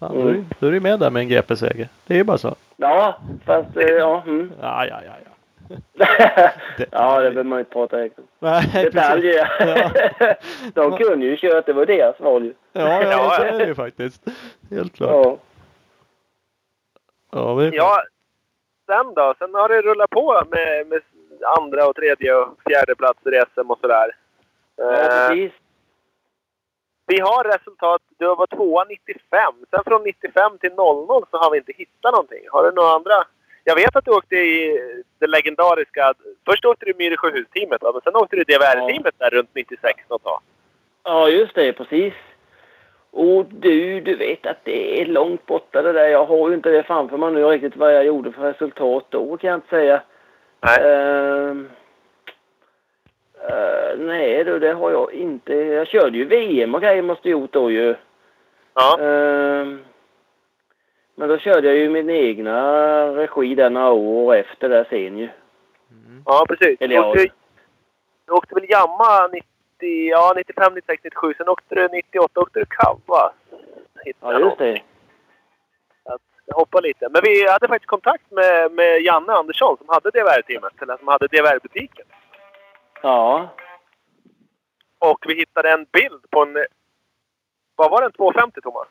Fan, 0.00 0.18
är, 0.20 0.24
du- 0.32 0.44
då 0.58 0.66
är 0.66 0.70
du 0.70 0.80
med 0.80 0.98
där 1.00 1.10
med 1.10 1.20
en 1.22 1.28
GP-seger. 1.28 1.88
Det 2.06 2.14
är 2.14 2.18
ju 2.18 2.24
bara 2.24 2.38
så. 2.38 2.54
Ja, 2.76 3.16
fast 3.46 3.76
eh, 3.76 3.82
ja. 3.88 4.22
Mm. 4.26 4.52
Ja, 4.60 4.86
ja, 4.86 5.00
ja. 5.06 5.12
ja. 5.24 5.31
Ja, 6.90 7.20
det 7.20 7.30
behöver 7.30 7.42
man 7.44 7.58
inte 7.58 7.70
prata 7.72 7.96
om. 8.02 8.10
Nej, 8.38 8.70
Detaljer. 8.72 9.48
Ja. 9.60 10.34
De 10.74 10.96
kunde 10.98 11.26
ju 11.26 11.36
kört. 11.36 11.66
Det 11.66 11.72
var 11.72 11.86
deras 11.86 12.20
val 12.20 12.44
ju. 12.44 12.54
Ja, 12.72 13.02
ja, 13.02 13.10
Ja. 13.10 13.34
så 13.36 13.42
är 13.42 13.58
det 13.58 13.66
ju 13.66 13.74
faktiskt. 13.74 14.22
Helt 14.70 14.94
klart. 14.96 15.10
Ja. 15.26 15.36
Ja, 17.32 17.54
men, 17.54 17.72
Ja, 17.72 18.02
sen 18.86 19.14
då? 19.14 19.34
Sen 19.38 19.54
har 19.54 19.68
det 19.68 19.82
rullat 19.82 20.10
på 20.10 20.42
med, 20.50 20.86
med 20.86 21.00
andra 21.58 21.86
och 21.88 21.96
tredje 21.96 22.34
och 22.34 22.48
fjärde 22.68 22.94
platser 22.94 23.34
i 23.34 23.42
SM 23.54 23.70
och 23.70 23.78
sådär. 23.80 24.10
ja, 24.76 24.92
Eh, 24.92 25.28
precis. 25.28 25.52
vi 27.06 27.20
har 27.20 27.44
resultat. 27.44 28.02
Du 28.18 28.26
var 28.26 28.46
tvåa 28.46 28.84
95. 28.84 29.54
Sen 29.70 29.84
från 29.86 30.02
95 30.02 30.58
till 30.58 30.72
00 30.72 31.24
så 31.30 31.36
har 31.38 31.50
vi 31.50 31.58
inte 31.58 31.72
hittat 31.76 32.12
någonting. 32.12 32.44
Har 32.50 32.62
du 32.64 32.72
några 32.72 32.90
andra? 32.94 33.14
Jag 33.64 33.74
vet 33.74 33.96
att 33.96 34.04
du 34.04 34.10
åkte 34.10 34.36
i 34.36 34.80
det 35.18 35.26
legendariska... 35.26 36.14
Först 36.46 36.64
åkte 36.64 36.84
du 36.84 36.90
i 36.90 36.94
Myre 36.98 37.16
Sjöhus-teamet, 37.16 37.82
va? 37.82 37.90
men 37.92 38.00
sen 38.02 38.16
åkte 38.16 38.36
du 38.36 38.44
DVR-teamet 38.44 39.14
där 39.18 39.30
runt 39.30 39.54
96 39.54 40.00
något 40.08 40.22
tag. 40.22 40.40
Ja, 41.04 41.28
just 41.28 41.54
det. 41.54 41.72
Precis. 41.72 42.14
Och 43.10 43.44
du, 43.44 44.00
du 44.00 44.16
vet 44.16 44.46
att 44.46 44.64
det 44.64 45.00
är 45.00 45.06
långt 45.06 45.46
borta 45.46 45.82
det 45.82 45.92
där. 45.92 46.08
Jag 46.08 46.24
har 46.24 46.48
ju 46.48 46.54
inte 46.54 46.70
det 46.70 46.82
framför 46.82 47.16
mig 47.16 47.32
nu 47.32 47.44
riktigt 47.44 47.76
vad 47.76 47.94
jag 47.94 48.04
gjorde 48.04 48.32
för 48.32 48.42
resultat 48.42 49.06
då 49.08 49.36
kan 49.36 49.50
jag 49.50 49.56
inte 49.56 49.68
säga. 49.68 50.02
Nej. 50.60 50.78
Ehm, 50.80 51.70
eh, 53.48 53.98
nej 53.98 54.44
du, 54.44 54.58
det 54.58 54.72
har 54.72 54.90
jag 54.90 55.12
inte. 55.12 55.54
Jag 55.54 55.86
körde 55.86 56.18
ju 56.18 56.24
VM 56.24 56.74
och 56.74 56.82
grejer 56.82 57.02
måste 57.02 57.28
jag 57.28 57.40
gjort 57.40 57.52
då 57.52 57.70
ju. 57.70 57.94
Ja. 58.74 58.98
Ehm, 59.00 59.84
men 61.14 61.28
då 61.28 61.38
körde 61.38 61.66
jag 61.68 61.76
ju 61.76 61.88
min 61.90 62.10
egna 62.10 62.62
regi 63.06 63.54
där 63.54 63.70
några 63.70 63.90
år 63.90 64.34
efter 64.34 64.68
där 64.68 64.86
sen 64.90 65.18
ju. 65.18 65.28
ja, 66.26 66.44
precis. 66.48 66.80
Eller 66.80 66.88
Du 66.88 67.02
ja. 67.02 67.10
åkte, 67.10 67.28
du 68.26 68.32
åkte 68.32 68.54
väl 68.54 68.70
Jamma 68.70 69.26
90, 69.32 69.46
ja, 70.10 70.32
95, 70.36 70.74
96, 70.74 71.04
97. 71.04 71.34
Sen 71.36 71.48
åkte 71.48 71.74
du 71.74 71.88
98 71.88 72.40
åkte 72.40 72.58
du? 72.58 72.66
Hittade 74.04 74.32
Ja, 74.32 74.32
jag 74.32 74.40
just 74.40 74.58
det. 74.58 74.82
Att 76.04 76.20
jag 76.46 76.54
hoppar 76.54 76.82
lite. 76.82 77.08
Men 77.10 77.22
vi 77.24 77.48
hade 77.48 77.68
faktiskt 77.68 77.88
kontakt 77.90 78.30
med, 78.30 78.72
med 78.72 79.00
Janne 79.02 79.32
Andersson 79.32 79.76
som 79.76 79.88
hade 79.88 80.10
DVR-teamet, 80.10 80.82
eller 80.82 80.96
som 80.96 81.08
hade 81.08 81.26
DVR-butiken. 81.26 82.06
Ja. 83.02 83.48
Och 84.98 85.24
vi 85.28 85.34
hittade 85.34 85.70
en 85.70 85.86
bild 85.92 86.30
på 86.30 86.42
en... 86.42 86.56
Vad 87.76 87.90
var 87.90 88.00
det? 88.00 88.06
En 88.06 88.12
250 88.12 88.60
Thomas? 88.60 88.88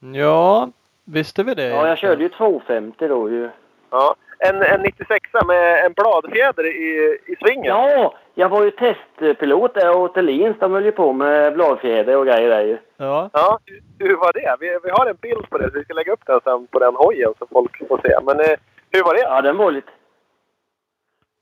ja, 0.00 0.70
visste 1.06 1.42
vi 1.42 1.54
det? 1.54 1.68
Ja, 1.68 1.88
jag 1.88 1.98
körde 1.98 2.22
ju 2.22 2.28
250 2.28 3.08
då 3.08 3.30
ju. 3.30 3.48
Ja. 3.90 4.14
En, 4.38 4.62
en 4.62 4.80
96 4.80 5.30
med 5.46 5.84
en 5.84 5.92
bladfjäder 5.92 6.66
i, 6.66 7.18
i 7.26 7.36
svingen. 7.36 7.64
Ja, 7.64 8.14
jag 8.34 8.48
var 8.48 8.62
ju 8.64 8.70
testpilot 8.70 9.74
där 9.74 9.96
och 9.96 10.14
Thelins 10.14 10.56
de 10.60 10.72
höll 10.72 10.84
ju 10.84 10.92
på 10.92 11.12
med 11.12 11.54
bladfjäder 11.54 12.16
och 12.16 12.26
grejer 12.26 12.48
där 12.50 12.62
ju. 12.62 12.78
Ja, 12.96 13.30
Ja, 13.32 13.58
hur- 13.98 14.16
var 14.16 14.32
det? 14.32 14.56
Vi, 14.60 14.78
vi 14.84 14.90
har 14.90 15.06
en 15.06 15.16
bild 15.22 15.50
på 15.50 15.58
det, 15.58 15.70
så 15.70 15.78
vi 15.78 15.84
ska 15.84 15.94
lägga 15.94 16.12
upp 16.12 16.26
den 16.26 16.40
sen 16.44 16.66
på 16.66 16.78
den 16.78 16.94
hojen 16.94 17.32
så 17.38 17.46
folk 17.52 17.88
får 17.88 18.00
se. 18.04 18.14
Men 18.24 18.40
eh, 18.40 18.56
hur 18.90 19.02
var 19.04 19.14
det? 19.14 19.20
Ja, 19.20 19.42
den 19.42 19.56
var 19.56 19.70
lite... 19.72 19.90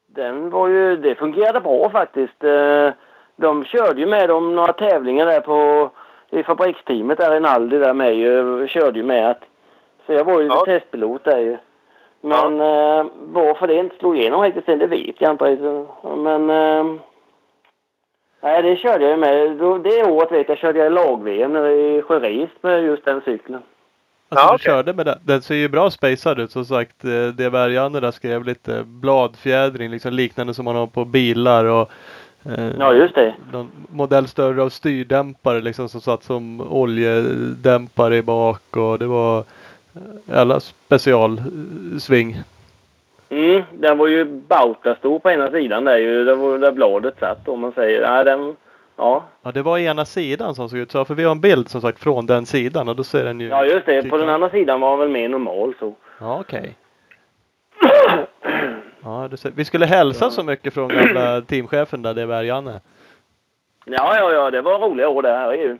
Den 0.06 0.50
var 0.50 0.68
ju... 0.68 0.96
Det 0.96 1.14
fungerade 1.14 1.60
bra 1.60 1.90
faktiskt. 1.90 2.44
Eh, 2.44 2.90
De 3.36 3.64
körde 3.64 4.00
ju 4.00 4.06
med 4.06 4.30
om 4.30 4.54
några 4.56 4.72
tävlingar 4.72 5.26
där 5.26 5.40
på... 5.40 5.90
I 6.30 6.42
fabriksteamet 6.42 7.18
där 7.18 7.36
i 7.36 7.40
Naldi 7.40 7.78
där 7.78 7.92
med 7.94 8.14
ju. 8.16 8.66
Körde 8.68 8.98
ju 8.98 9.04
med 9.04 9.30
att... 9.30 9.40
Så 10.06 10.12
jag 10.12 10.24
var 10.24 10.40
ju 10.40 10.46
Ja. 10.46 10.62
testpilot 10.66 11.24
där 11.24 11.38
ju. 11.38 11.56
Men 12.20 12.60
eh, 12.60 13.06
varför 13.26 13.66
det 13.66 13.74
inte 13.74 13.96
slog 13.96 14.16
igenom 14.18 14.42
riktigt 14.42 14.64
sen, 14.64 14.78
det 14.78 14.86
vet 14.86 15.20
jag 15.20 15.30
inte 15.30 15.44
riktigt. 15.44 15.88
Men... 16.18 16.50
Eh, 16.50 17.00
nej, 18.42 18.62
det 18.62 18.76
körde 18.76 19.04
jag 19.04 19.10
ju 19.10 19.16
med. 19.16 19.50
Det 19.84 20.04
året 20.04 20.32
vet 20.32 20.48
jag 20.48 20.58
körde 20.58 20.78
jag 20.78 20.92
lag-VM 20.92 21.56
i 21.56 22.02
Sjöris 22.02 22.50
med 22.60 22.84
just 22.84 23.04
den 23.04 23.20
cykeln. 23.24 23.54
alltså 23.54 23.64
Ja, 24.28 24.48
du 24.48 24.54
okej. 24.54 24.64
körde 24.64 24.92
med 24.92 25.06
den. 25.06 25.18
Den 25.24 25.42
ser 25.42 25.54
ju 25.54 25.68
bra 25.68 25.90
spacad 25.90 26.40
ut 26.40 26.50
som 26.50 26.64
sagt. 26.64 27.04
Eh, 27.04 27.10
Det 27.10 27.50
Berganne 27.50 28.00
där 28.00 28.10
skrev 28.10 28.44
lite 28.44 28.82
bladfjädring 28.84 29.90
liksom 29.90 30.12
liknande 30.12 30.54
som 30.54 30.64
man 30.64 30.76
har 30.76 30.86
på 30.86 31.04
bilar 31.04 31.64
och 31.64 31.90
eh, 32.58 32.70
Ja, 32.78 32.94
just 32.94 33.14
det. 33.14 33.34
någon 33.52 33.70
modell 33.92 34.28
större 34.28 34.62
av 34.62 34.68
styrdämpare 34.68 35.60
liksom 35.60 35.88
som 35.88 36.00
satt 36.00 36.22
som 36.24 36.60
oljedämpare 36.70 38.16
i 38.16 38.22
bak 38.22 38.76
och 38.76 38.98
det 38.98 39.06
var 39.06 39.44
eh, 39.94 40.40
alla 40.40 40.60
specialsving. 40.60 42.36
Mm, 43.28 43.62
den 43.72 43.98
var 43.98 44.06
ju 44.06 44.24
bautastor 44.24 45.18
på 45.18 45.30
ena 45.30 45.50
sidan 45.50 45.84
där 45.84 45.98
ju. 45.98 46.24
Det 46.24 46.34
var 46.34 46.58
där 46.58 46.72
bladet 46.72 47.14
satt 47.20 47.48
om 47.48 47.60
man 47.60 47.72
säger. 47.72 48.10
Nej, 48.10 48.24
den... 48.24 48.56
Ja. 48.96 49.24
Ja 49.42 49.52
det 49.52 49.62
var 49.62 49.78
ena 49.78 50.04
sidan 50.04 50.54
som 50.54 50.68
såg 50.68 50.78
ut 50.78 50.92
så 50.92 51.04
för 51.04 51.14
vi 51.14 51.24
har 51.24 51.32
en 51.32 51.40
bild 51.40 51.68
som 51.68 51.80
sagt 51.80 51.98
från 51.98 52.26
den 52.26 52.46
sidan 52.46 52.88
och 52.88 52.96
då 52.96 53.04
ser 53.04 53.24
den 53.24 53.40
ju. 53.40 53.48
Ja, 53.48 53.64
just 53.64 53.86
det. 53.86 54.10
På 54.10 54.18
den 54.18 54.28
andra 54.28 54.50
sidan 54.50 54.80
var 54.80 54.90
den 54.90 54.98
väl 54.98 55.08
mer 55.08 55.28
normal 55.28 55.74
så. 55.78 55.94
Ja 56.20 56.40
okej. 56.40 56.76
Ja, 59.04 59.28
du 59.30 59.36
ser. 59.36 59.50
Vi 59.50 59.64
skulle 59.64 59.86
hälsa 59.86 60.30
så 60.30 60.42
mycket 60.42 60.74
från 60.74 60.88
gamla 60.88 61.40
teamchefen 61.48 62.02
där, 62.02 62.14
det 62.14 62.22
är 62.22 62.42
Janne. 62.42 62.80
Ja, 63.84 64.16
ja, 64.18 64.32
ja. 64.32 64.50
Det 64.50 64.62
var 64.62 64.78
roliga 64.78 65.08
år 65.08 65.22
det 65.22 65.32
här 65.32 65.52
ju. 65.52 65.78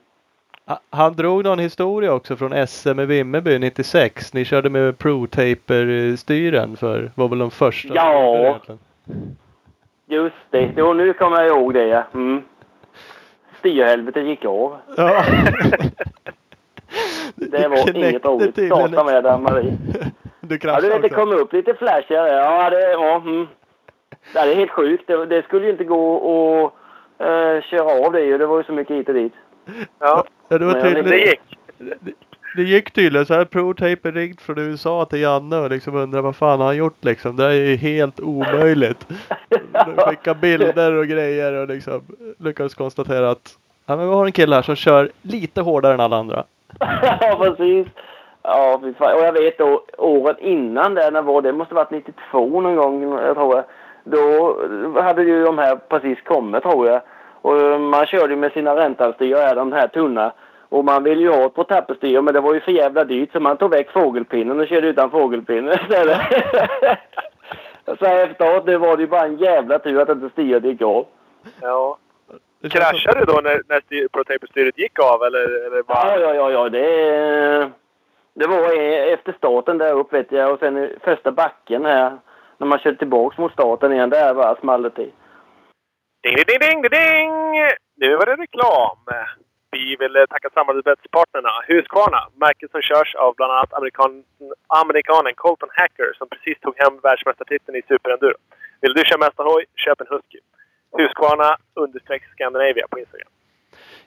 Ha- 0.67 0.81
Han 0.91 1.13
drog 1.13 1.45
någon 1.45 1.59
historia 1.59 2.13
också 2.13 2.37
från 2.37 2.67
SM 2.67 3.01
i 3.01 3.07
Vimmerby 3.07 3.59
96. 3.59 4.35
Ni 4.35 4.45
körde 4.45 4.71
med 4.71 4.99
Pro-Taper-styren 4.99 6.77
för, 6.77 7.11
var 7.15 7.29
väl 7.29 7.39
de 7.39 7.51
första? 7.51 7.95
Ja. 7.95 8.59
Just 10.07 10.37
det. 10.51 10.71
Jo, 10.77 10.93
nu 10.93 11.13
kommer 11.13 11.43
jag 11.43 11.47
ihåg 11.47 11.75
det 11.75 11.87
ja. 11.87 12.05
Mm. 12.15 12.43
Styrhelvetet 13.59 14.25
gick 14.27 14.45
av. 14.45 14.77
Ja. 14.97 15.25
Det 17.35 17.69
var 17.69 17.97
inget 17.97 18.25
roligt. 18.25 18.67
Starta 18.67 19.05
med 19.05 19.25
där 19.25 19.39
Marie. 19.39 19.77
Du 20.41 20.55
Ja, 20.55 20.59
kraschade 20.59 20.87
du 20.87 20.93
vet 20.93 21.03
det 21.03 21.09
kom 21.09 21.33
upp 21.33 21.53
lite 21.53 21.75
flashar. 21.75 22.27
Ja, 22.27 22.71
det 22.71 22.93
ja, 22.93 23.17
mm. 23.17 23.47
ja, 24.35 24.45
det 24.45 24.53
är 24.53 24.57
helt 24.57 24.71
sjukt. 24.71 25.07
Det, 25.07 25.27
det 25.27 25.43
skulle 25.43 25.65
ju 25.65 25.73
inte 25.73 25.85
gå 25.85 26.17
att 27.19 27.27
eh, 27.27 27.63
köra 27.63 28.07
av 28.07 28.13
det 28.13 28.21
ju. 28.21 28.39
Det 28.39 28.47
var 28.47 28.59
ju 28.59 28.65
så 28.65 28.73
mycket 28.73 28.97
hit 28.97 29.09
och 29.09 29.15
dit. 29.15 29.33
Ja, 29.99 30.25
Ja, 30.49 30.59
det 30.59 30.65
var 30.65 30.73
tydligen. 30.75 31.11
det 31.11 31.19
gick. 31.19 31.41
Det 32.57 32.63
gick 32.63 32.91
tydligen 32.91 33.27
så 33.27 33.35
här 33.35 33.45
Pro-Taper 33.45 34.13
ringt 34.13 34.41
från 34.41 34.59
USA 34.59 35.05
till 35.05 35.21
Janne 35.21 35.57
och 35.57 35.71
liksom 35.71 35.97
undrar 35.97 36.23
vad 36.23 36.37
fan 36.37 36.59
har 36.61 36.67
han 36.67 36.77
gjort 36.77 37.05
liksom. 37.05 37.37
Det 37.37 37.45
är 37.45 37.53
ju 37.53 37.77
helt 37.77 38.21
omöjligt. 38.21 39.07
De 39.73 39.97
skickar 39.97 40.35
bilder 40.35 40.93
och 40.93 41.07
grejer 41.07 41.53
och 41.53 41.69
liksom 41.69 42.03
lyckades 42.39 42.75
konstatera 42.75 43.31
att 43.31 43.59
ja, 43.87 43.97
men 43.97 44.09
vi 44.09 44.15
har 44.15 44.27
en 44.27 44.33
kille 44.33 44.55
här 44.55 44.63
som 44.63 44.77
kör 44.77 45.11
lite 45.23 45.61
hårdare 45.61 45.95
än 45.95 46.01
alla 46.01 46.17
andra. 46.17 46.45
ja, 47.21 47.37
precis. 47.41 47.87
Ja, 48.43 48.81
fy 48.83 48.95
fan. 48.95 49.15
Och 49.15 49.25
jag 49.25 49.33
vet 49.33 49.59
då 49.59 49.85
året 49.99 50.39
innan 50.41 50.95
där, 50.95 51.11
när 51.11 51.23
var 51.23 51.43
det? 51.43 51.53
måste 51.53 51.75
varit 51.75 51.91
92 51.91 52.61
någon 52.61 52.77
gång, 52.77 53.19
jag 53.19 53.37
tror 53.37 53.57
jag. 53.57 53.65
Då 54.05 54.57
hade 55.03 55.23
ju 55.23 55.45
de 55.45 55.59
här 55.59 55.77
precis 55.77 56.19
kommit 56.23 56.63
tror 56.63 56.87
jag. 56.89 57.01
Och 57.45 57.81
man 57.81 58.07
körde 58.07 58.33
ju 58.33 58.37
med 58.37 58.53
sina 58.53 58.77
räntalstyr 58.77 59.37
här, 59.37 59.57
de 59.57 59.73
här 59.73 59.89
tunna. 59.89 60.33
Och 60.69 60.85
man 60.85 61.05
ville 61.05 61.23
ju 61.23 61.31
ha 61.31 61.47
ett 61.47 61.55
på 61.55 61.65
tapperstyr, 61.65 62.21
men 62.21 62.35
det 62.35 62.41
var 62.41 62.55
ju 62.55 62.61
för 62.61 62.73
jävla 62.73 63.05
dyrt 63.05 63.33
så 63.33 63.41
man 63.41 63.57
tog 63.57 63.71
väck 63.71 63.91
fågelpinnen 63.91 64.61
och 64.61 64.69
körde 64.69 64.89
utan 64.89 65.11
fågelpinne 65.11 65.75
istället. 65.83 66.21
så 67.99 68.05
efteråt, 68.05 68.67
det 68.67 68.79
var 68.79 68.97
det 68.97 69.03
ju 69.03 69.09
bara 69.09 69.25
en 69.25 69.37
jävla 69.37 69.79
tur 69.79 70.01
att 70.01 70.09
inte 70.09 70.29
styret 70.29 70.65
gick 70.65 70.83
av. 70.83 71.07
Ja. 71.61 71.99
Kraschade 72.71 73.21
du 73.21 73.25
då 73.25 73.41
när, 73.41 73.63
när 73.69 73.81
styr, 73.81 74.09
Pro-Taper-styret 74.09 74.79
gick 74.79 74.99
av 74.99 75.23
eller? 75.23 75.67
eller 75.67 75.77
Ja, 75.77 75.83
bara... 75.87 76.19
ja, 76.21 76.35
ja, 76.35 76.51
ja. 76.51 76.69
Det, 76.69 77.71
det 78.35 78.47
var 78.47 78.73
efter 79.13 79.33
starten 79.33 79.79
där 79.79 79.93
upp 79.93 80.13
vet 80.13 80.33
jag 80.33 80.53
och 80.53 80.59
sen 80.59 80.91
första 81.01 81.33
backen 81.33 81.85
här 81.85 82.19
när 82.59 82.67
man 82.67 82.79
körde 82.79 82.97
tillbaks 82.97 83.39
mot 83.39 83.53
starten 83.53 83.93
igen. 83.93 84.11
Där 84.11 84.35
bara 84.35 84.57
small 84.57 84.83
det 84.83 84.91
till. 84.91 85.11
Ding, 86.25 86.37
ding, 86.37 86.47
ding, 86.47 86.61
ding, 86.61 86.83
ding! 86.91 87.33
Nu 87.97 88.17
var 88.17 88.27
det 88.27 88.37
reklam. 88.37 88.99
Vi 89.71 89.97
vill 90.01 90.17
eh, 90.17 90.27
tacka 90.27 90.49
samarbetspartnerna 90.55 91.53
Husqvarna, 91.69 92.21
märket 92.45 92.71
som 92.71 92.81
körs 92.83 93.15
av 93.15 93.35
bland 93.37 93.53
annat 93.53 93.73
amerikan, 93.73 94.25
amerikanen 94.69 95.35
Colton 95.35 95.69
Hacker 95.73 96.13
som 96.19 96.29
precis 96.29 96.61
tog 96.61 96.75
hem 96.83 97.01
världsmästartiteln 97.03 97.77
i 97.77 97.83
superenduro. 97.89 98.39
Vill 98.81 98.95
du 98.95 99.05
köra 99.05 99.19
mästarhoj, 99.19 99.65
köp 99.85 100.01
en 100.01 100.07
Husky. 100.11 100.41
Husqvarna 100.99 101.57
understreck 101.75 102.23
Scandinavia 102.33 102.87
på 102.91 102.99
Instagram. 102.99 103.33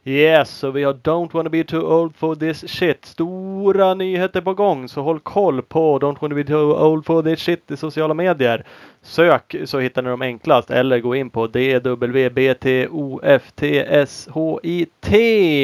Yes, 0.07 0.63
och 0.63 0.75
vi 0.75 0.83
har 0.83 0.93
Don't 0.93 1.33
wanna 1.33 1.49
be 1.49 1.63
too 1.63 1.81
old 1.81 2.15
for 2.15 2.35
this 2.35 2.69
shit. 2.69 3.05
Stora 3.05 3.93
nyheter 3.93 4.41
på 4.41 4.53
gång, 4.53 4.87
så 4.87 5.01
håll 5.01 5.19
koll 5.19 5.61
på 5.61 5.99
Don't 5.99 6.17
wanna 6.21 6.35
be 6.35 6.43
too 6.43 6.73
old 6.87 7.05
for 7.05 7.23
this 7.23 7.39
shit 7.39 7.71
i 7.71 7.77
sociala 7.77 8.13
medier. 8.13 8.63
Sök 9.01 9.55
så 9.65 9.79
hittar 9.79 10.01
ni 10.01 10.09
dem 10.09 10.21
enklast 10.21 10.71
eller 10.71 10.99
gå 10.99 11.15
in 11.15 11.29
på 11.29 11.47
DWBTOFTSHIT 11.47 12.11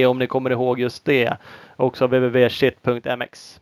om 0.08 0.20
ni 0.20 0.28
kommer 0.28 0.50
ihåg 0.50 0.80
just 0.80 1.06
det. 1.06 1.38
Också 1.76 2.08
www.shit.mx. 2.08 3.60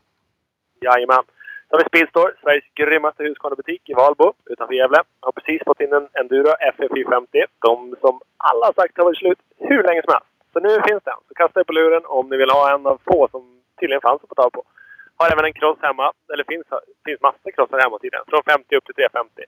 Jajamän. 0.81 1.23
Så 1.69 1.75
har 1.75 1.79
vi 1.79 1.85
Speedstore, 1.85 2.31
Sveriges 2.41 2.65
grymmaste 2.75 3.23
Husqvarna-butik 3.23 3.89
i 3.89 3.93
Valbo 3.93 4.33
utanför 4.45 4.73
Gävle. 4.73 4.97
Har 5.19 5.31
precis 5.31 5.61
fått 5.65 5.81
in 5.81 5.93
en 5.93 6.07
Enduro 6.13 6.51
FF450. 6.73 7.45
De 7.61 7.95
som 8.01 8.21
alla 8.37 8.65
har 8.65 8.73
sagt 8.73 8.97
har 8.97 9.05
varit 9.05 9.17
slut 9.17 9.39
hur 9.57 9.83
länge 9.83 10.01
som 10.05 10.13
helst. 10.13 10.27
Så 10.53 10.59
nu 10.59 10.69
finns 10.87 11.03
den. 11.03 11.19
Så 11.27 11.33
kasta 11.33 11.59
er 11.59 11.63
på 11.63 11.73
luren 11.73 12.03
om 12.05 12.29
ni 12.29 12.37
vill 12.37 12.49
ha 12.49 12.73
en 12.73 12.87
av 12.87 13.01
få 13.09 13.27
som 13.31 13.43
tydligen 13.79 14.01
fanns 14.01 14.23
att 14.23 14.29
få 14.29 14.35
tag 14.35 14.51
på. 14.51 14.63
Har 15.17 15.31
även 15.31 15.45
en 15.45 15.53
cross 15.53 15.77
hemma. 15.81 16.11
Eller 16.33 16.43
finns, 16.43 16.67
finns 17.05 17.21
massor 17.21 17.51
crossar 17.51 17.79
hemma 17.79 17.99
tydligen. 17.99 18.25
Från 18.27 18.43
50 18.43 18.75
upp 18.75 18.85
till 18.85 18.95
350. 18.95 19.43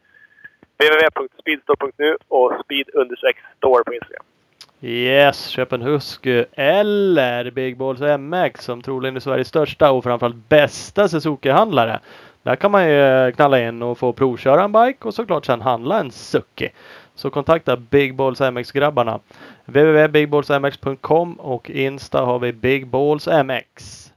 www.speedstore.nu 0.78 2.18
och 2.28 2.52
speed-store 2.64 3.84
på 3.84 3.94
Instagram. 3.94 4.26
Yes, 4.86 5.48
köp 5.48 5.74
en 5.74 5.82
Husky 5.82 6.46
eller 6.52 7.52
Big 7.52 7.78
Balls 7.78 8.02
MX 8.20 8.66
som 8.66 8.82
troligen 8.82 9.16
är 9.16 9.20
Sveriges 9.20 9.48
största 9.48 9.92
och 9.92 10.04
framförallt 10.04 10.50
bästa 10.50 11.08
Suzuki-handlare. 11.08 12.00
Där 12.44 12.56
kan 12.56 12.72
man 12.72 12.90
ju 12.90 13.32
knalla 13.32 13.60
in 13.60 13.82
och 13.82 13.98
få 13.98 14.14
provköra 14.14 14.64
en 14.64 14.72
bike 14.72 15.08
och 15.08 15.14
såklart 15.14 15.46
sen 15.46 15.62
handla 15.62 16.00
en 16.00 16.12
Suzuki. 16.12 16.70
Så 17.16 17.30
kontakta 17.30 17.78
Big 17.78 18.16
Balls 18.16 18.42
MX-grabbarna. 18.42 19.20
www.bigballsmx.com 19.66 21.34
och 21.34 21.70
Insta 21.70 22.22
har 22.22 22.40
vi 22.40 22.54
Big 22.54 22.88
Balls 22.88 23.28
MX. 23.28 24.10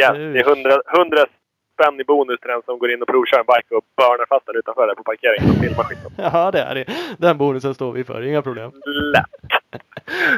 Yes, 0.00 0.12
det 0.12 0.40
är 0.40 0.48
100, 0.48 0.80
100 0.98 1.26
spänn 1.74 2.00
i 2.00 2.04
bonus 2.04 2.40
till 2.40 2.50
den 2.50 2.62
som 2.64 2.78
går 2.78 2.90
in 2.90 3.02
och 3.02 3.08
provkör 3.08 3.38
en 3.38 3.44
bike 3.46 3.74
och 3.74 3.84
börnar 3.96 4.26
fast 4.28 4.46
den 4.46 4.56
utanför 4.56 4.86
där 4.86 4.94
på 4.94 5.02
parkeringen 5.02 5.50
och 5.50 5.56
filmar 5.56 5.84
skiten. 5.84 6.10
Ja, 6.32 6.50
det 6.50 6.60
är 6.60 6.74
det. 6.74 6.84
Den 7.18 7.38
bonusen 7.38 7.74
står 7.74 7.92
vi 7.92 8.04
för. 8.04 8.22
Inga 8.22 8.42
problem. 8.42 8.72
Lätt! 8.86 9.24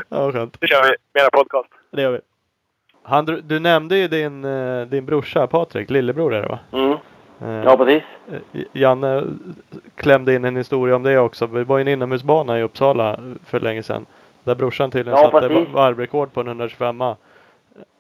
Ja, 0.09 0.32
skönt. 0.32 0.57
Nu 0.61 0.68
kör 0.68 0.82
vi 0.82 1.20
mera 1.20 1.30
podcast. 1.30 1.68
Det 1.90 2.03
gör 2.03 2.11
vi. 2.11 2.20
Han, 3.03 3.24
du, 3.24 3.40
du 3.40 3.59
nämnde 3.59 3.98
ju 3.98 4.09
din, 4.09 4.44
eh, 4.44 4.86
din 4.86 5.07
brorsa 5.07 5.46
Patrik, 5.46 5.90
lillebror 5.90 6.34
är 6.34 6.42
det 6.42 6.48
va? 6.48 6.59
Mm. 6.72 6.98
Eh, 7.45 7.64
Ja, 7.64 7.76
precis. 7.76 8.03
Eh, 8.32 8.62
Janne 8.72 9.22
klämde 9.95 10.34
in 10.34 10.45
en 10.45 10.57
historia 10.57 10.97
om 10.97 11.03
det 11.03 11.18
också. 11.18 11.47
Vi 11.47 11.64
var 11.64 11.78
ju 11.78 11.82
en 11.82 11.88
inomhusbana 11.88 12.59
i 12.59 12.62
Uppsala 12.62 13.18
för 13.47 13.61
länge 13.61 13.82
sedan. 13.82 14.07
Där 14.45 14.55
brorsan 14.55 14.90
tydligen 14.90 15.18
Ja, 15.22 15.30
satte 15.30 15.49
precis. 15.49 15.74
varvrekord 15.74 16.32
på 16.32 16.40
en 16.40 16.47
125 16.49 17.03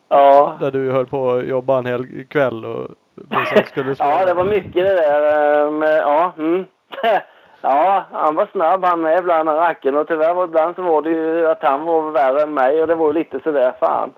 Ja. 0.08 0.56
Där 0.60 0.70
du 0.70 0.90
höll 0.92 1.06
på 1.06 1.30
att 1.32 1.46
jobba 1.46 1.78
en 1.78 1.86
hel 1.86 2.24
kväll 2.24 2.64
och 2.64 2.88
skulle. 3.66 3.94
Ja, 3.98 4.24
det 4.26 4.34
var 4.34 4.44
mycket 4.44 4.74
det 4.74 4.94
där. 4.94 5.64
eh, 5.66 5.70
Med, 5.70 5.98
ja, 5.98 6.32
mm. 6.38 6.64
ja, 7.60 8.04
han 8.12 8.34
var 8.34 8.46
snabb 8.52 8.84
han 8.84 9.00
med 9.00 9.18
ibland, 9.18 9.48
han 9.48 9.58
racken. 9.58 9.96
Och 9.96 10.08
tyvärr 10.08 10.34
var 10.34 10.44
ibland 10.44 10.76
så 10.76 10.82
var 10.82 11.02
det 11.02 11.10
ju 11.10 11.46
att 11.46 11.62
han 11.62 11.84
var 11.84 12.10
värre 12.10 12.42
än 12.42 12.54
mig. 12.54 12.80
Och 12.82 12.86
det 12.86 12.94
var 12.94 13.06
ju 13.06 13.12
lite 13.12 13.40
sådär, 13.44 13.72
fan. 13.80 14.10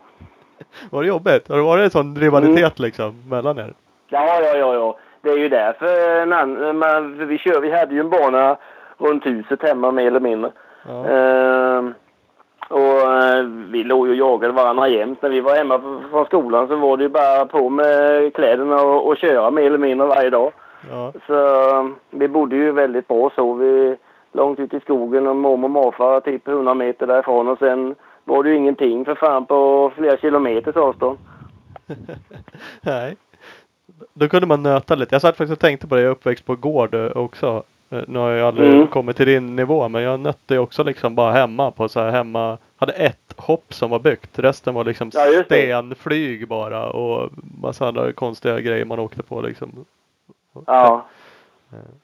Var 0.91 1.03
det 1.03 1.09
jobbigt? 1.09 1.49
Har 1.49 1.57
det 1.57 1.63
varit 1.63 1.85
en 1.85 1.91
sån 1.91 2.17
rivalitet 2.17 2.79
liksom 2.79 3.23
mellan 3.29 3.59
er? 3.59 3.75
Ja, 4.09 4.41
ja, 4.43 4.57
ja, 4.57 4.75
ja. 4.75 4.97
Det 5.25 5.31
är 5.31 5.37
ju 5.37 5.49
därför 5.49 6.21
en 6.23 6.33
annan, 6.33 6.79
man, 6.79 7.27
vi, 7.29 7.39
kör, 7.39 7.61
vi 7.61 7.71
hade 7.71 7.95
ju 7.95 8.01
en 8.01 8.11
bana 8.11 8.57
runt 8.99 9.27
huset 9.27 9.63
hemma 9.63 9.91
mer 9.91 10.07
eller 10.07 10.21
mindre. 10.21 10.51
Ja. 10.89 11.07
Ehm, 11.07 11.95
och 12.69 13.13
eh, 13.13 13.45
vi 13.45 13.85
låg 13.85 14.07
ju 14.07 14.13
och 14.13 14.31
jagade 14.31 14.53
varandra 14.53 14.89
jämt. 14.89 15.23
När 15.23 15.31
vi 15.31 15.41
var 15.41 15.57
hemma 15.57 15.81
från 16.11 16.25
skolan 16.25 16.69
så 16.69 16.77
var 16.77 16.97
det 16.97 17.03
ju 17.03 17.09
bara 17.09 17.47
på 17.47 17.71
med 17.71 18.35
kläderna 18.35 18.83
och, 18.83 19.09
och 19.09 19.17
köra 19.17 19.51
mer 19.51 19.67
eller 19.67 19.79
mindre 19.79 20.07
varje 20.07 20.31
dag. 20.31 20.53
ja. 20.91 21.13
Så 21.27 21.69
eh, 21.79 21.89
vi 22.11 22.29
bodde 22.29 22.57
ju 22.57 22.73
väldigt 22.73 23.09
bra 23.09 23.31
så. 23.35 23.55
Vi 23.55 23.97
långt 24.33 24.59
ut 24.59 24.75
i 24.75 24.81
skogen 24.81 25.27
och 25.27 25.37
mormor 25.37 25.65
och 25.65 25.71
morfar 25.71 26.21
typ 26.21 26.49
100 26.49 26.75
meter 26.75 27.07
därifrån 27.07 27.49
och 27.49 27.59
sen 27.59 27.95
var 28.25 28.43
det 28.43 28.51
ju 28.51 28.57
ingenting 28.57 29.05
för 29.05 29.15
fan 29.15 29.47
på 29.47 29.93
flera 29.97 30.17
kilometers 30.17 30.77
avstånd. 30.77 31.19
Nej. 32.81 33.17
Då 34.15 34.29
kunde 34.29 34.47
man 34.47 34.63
nöta 34.63 34.95
lite. 34.95 35.15
Jag 35.15 35.23
satt 35.23 35.37
faktiskt 35.37 35.53
och 35.53 35.59
tänkte 35.61 35.87
på 35.87 35.95
det. 35.95 36.01
Jag 36.01 36.09
är 36.09 36.13
uppväxt 36.13 36.47
på 36.47 36.57
gård 36.57 36.95
eh, 36.95 37.17
också. 37.17 37.63
Eh, 37.91 38.01
Nu 38.07 38.19
har 38.19 38.31
jag 38.31 38.49
aldrig 38.49 38.73
Mm. 38.75 38.87
kommit 38.87 39.17
till 39.17 39.27
din 39.27 39.57
nivå 39.57 39.89
men 39.89 40.03
jag 40.03 40.21
nötte 40.21 40.55
ju 40.55 40.61
också 40.61 40.85
liksom 40.85 41.15
bara 41.15 41.33
hemma 41.33 41.71
på 41.71 41.89
så 41.89 42.01
här 42.01 42.11
hemma. 42.11 42.59
Hade 42.77 42.93
ett 42.93 43.35
hopp 43.37 43.75
som 43.75 43.91
var 43.91 43.99
byggt. 43.99 44.39
Resten 44.39 44.75
var 44.75 44.85
liksom 44.85 45.11
Ja, 45.15 45.43
stenflyg 45.45 46.49
bara 46.49 46.87
och 46.91 47.31
massa 47.63 47.89
andra 47.89 48.13
konstiga 48.13 48.61
grejer 48.61 48.85
man 48.85 48.99
åkte 48.99 49.23
på 49.23 49.41
liksom. 49.41 49.85
Ja. 50.67 51.07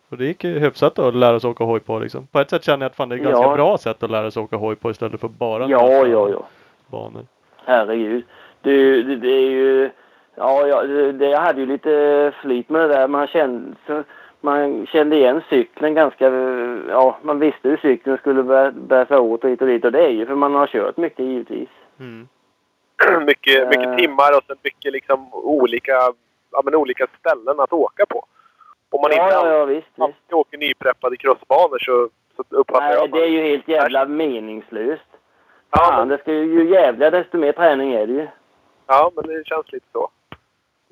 Och 0.08 0.16
det 0.16 0.24
gick 0.24 0.44
ju 0.44 0.58
hyfsat 0.58 0.98
att 0.98 1.14
lära 1.14 1.40
sig 1.40 1.50
åka 1.50 1.64
hoj 1.64 1.80
på 1.80 1.98
liksom. 1.98 2.26
På 2.26 2.40
ett 2.40 2.50
sätt 2.50 2.64
känner 2.64 2.84
jag 2.84 2.90
att 2.90 2.96
fan 2.96 3.08
det 3.08 3.14
är 3.14 3.16
ett 3.16 3.24
ganska 3.24 3.42
Ja. 3.46 3.54
bra 3.54 3.78
sätt 3.78 4.02
att 4.02 4.10
lära 4.10 4.30
sig 4.30 4.42
åka 4.42 4.56
hoj 4.56 4.76
på 4.76 4.90
istället 4.90 5.20
för 5.20 5.28
bara 5.28 5.68
Ja, 5.68 6.06
ja, 6.06 6.28
ja. 6.28 6.46
banor. 6.86 7.26
Herregud. 7.64 8.24
Det, 8.62 9.02
det, 9.02 9.16
det 9.16 9.28
är 9.32 9.50
ju... 9.50 9.90
Ja, 10.34 10.66
ja 10.66 10.82
det, 10.82 11.12
det, 11.12 11.26
jag 11.26 11.40
hade 11.40 11.60
ju 11.60 11.66
lite 11.66 12.32
flyt 12.42 12.68
med 12.68 12.80
det 12.80 12.88
där. 12.88 13.08
Man 13.08 13.26
kände, 13.26 13.76
man 14.40 14.86
kände 14.86 15.16
igen 15.16 15.42
cykeln 15.48 15.94
ganska... 15.94 16.28
Ja, 16.88 17.18
man 17.22 17.38
visste 17.38 17.68
hur 17.68 17.76
cykeln 17.76 18.18
skulle 18.18 18.42
bära, 18.42 18.70
bära 18.70 19.06
sig 19.06 19.16
åt 19.18 19.44
och 19.44 19.50
hit 19.50 19.60
och 19.60 19.66
dit. 19.68 19.84
Och 19.84 19.92
det 19.92 20.04
är 20.04 20.08
ju 20.10 20.26
för 20.26 20.34
man 20.34 20.54
har 20.54 20.66
kört 20.66 20.96
mycket 20.96 21.24
givetvis. 21.24 21.68
Mm. 22.00 22.28
mycket, 23.26 23.68
mycket 23.68 23.86
Eh. 23.88 23.96
timmar 23.96 24.36
och 24.36 24.44
sen 24.46 24.56
mycket 24.62 24.92
liksom 24.92 25.28
olika, 25.34 25.92
ja, 26.52 26.62
men 26.64 26.74
olika 26.74 27.06
ställen 27.18 27.60
att 27.60 27.72
åka 27.72 28.06
på. 28.06 28.24
Om 28.90 29.00
man 29.00 29.10
ja, 29.16 29.24
inte 29.24 29.36
ja, 29.48 29.58
ja, 29.58 29.64
visst, 29.64 29.86
visst. 29.86 30.00
alltid 30.00 30.32
åker 30.34 30.58
nypreppade 30.58 31.16
crossbanor 31.16 31.78
så, 31.78 32.08
så 32.36 32.44
uppfattar 32.56 32.92
jag 32.92 33.10
Nej, 33.10 33.20
det 33.20 33.26
är 33.26 33.30
ju 33.30 33.42
helt 33.42 33.68
jävla 33.68 34.04
meningslöst. 34.06 35.02
ja, 35.70 35.78
Fan, 35.78 35.98
men, 35.98 36.08
det 36.08 36.18
ska 36.22 36.32
ju, 36.32 36.44
ju 36.44 36.70
jävligare 36.70 37.18
desto 37.18 37.38
mer 37.38 37.52
träning 37.52 37.92
är 37.92 38.06
det 38.06 38.12
ju. 38.12 38.28
ja, 38.86 39.10
men 39.16 39.26
det 39.26 39.46
känns 39.46 39.72
lite 39.72 39.86
så. 39.92 40.08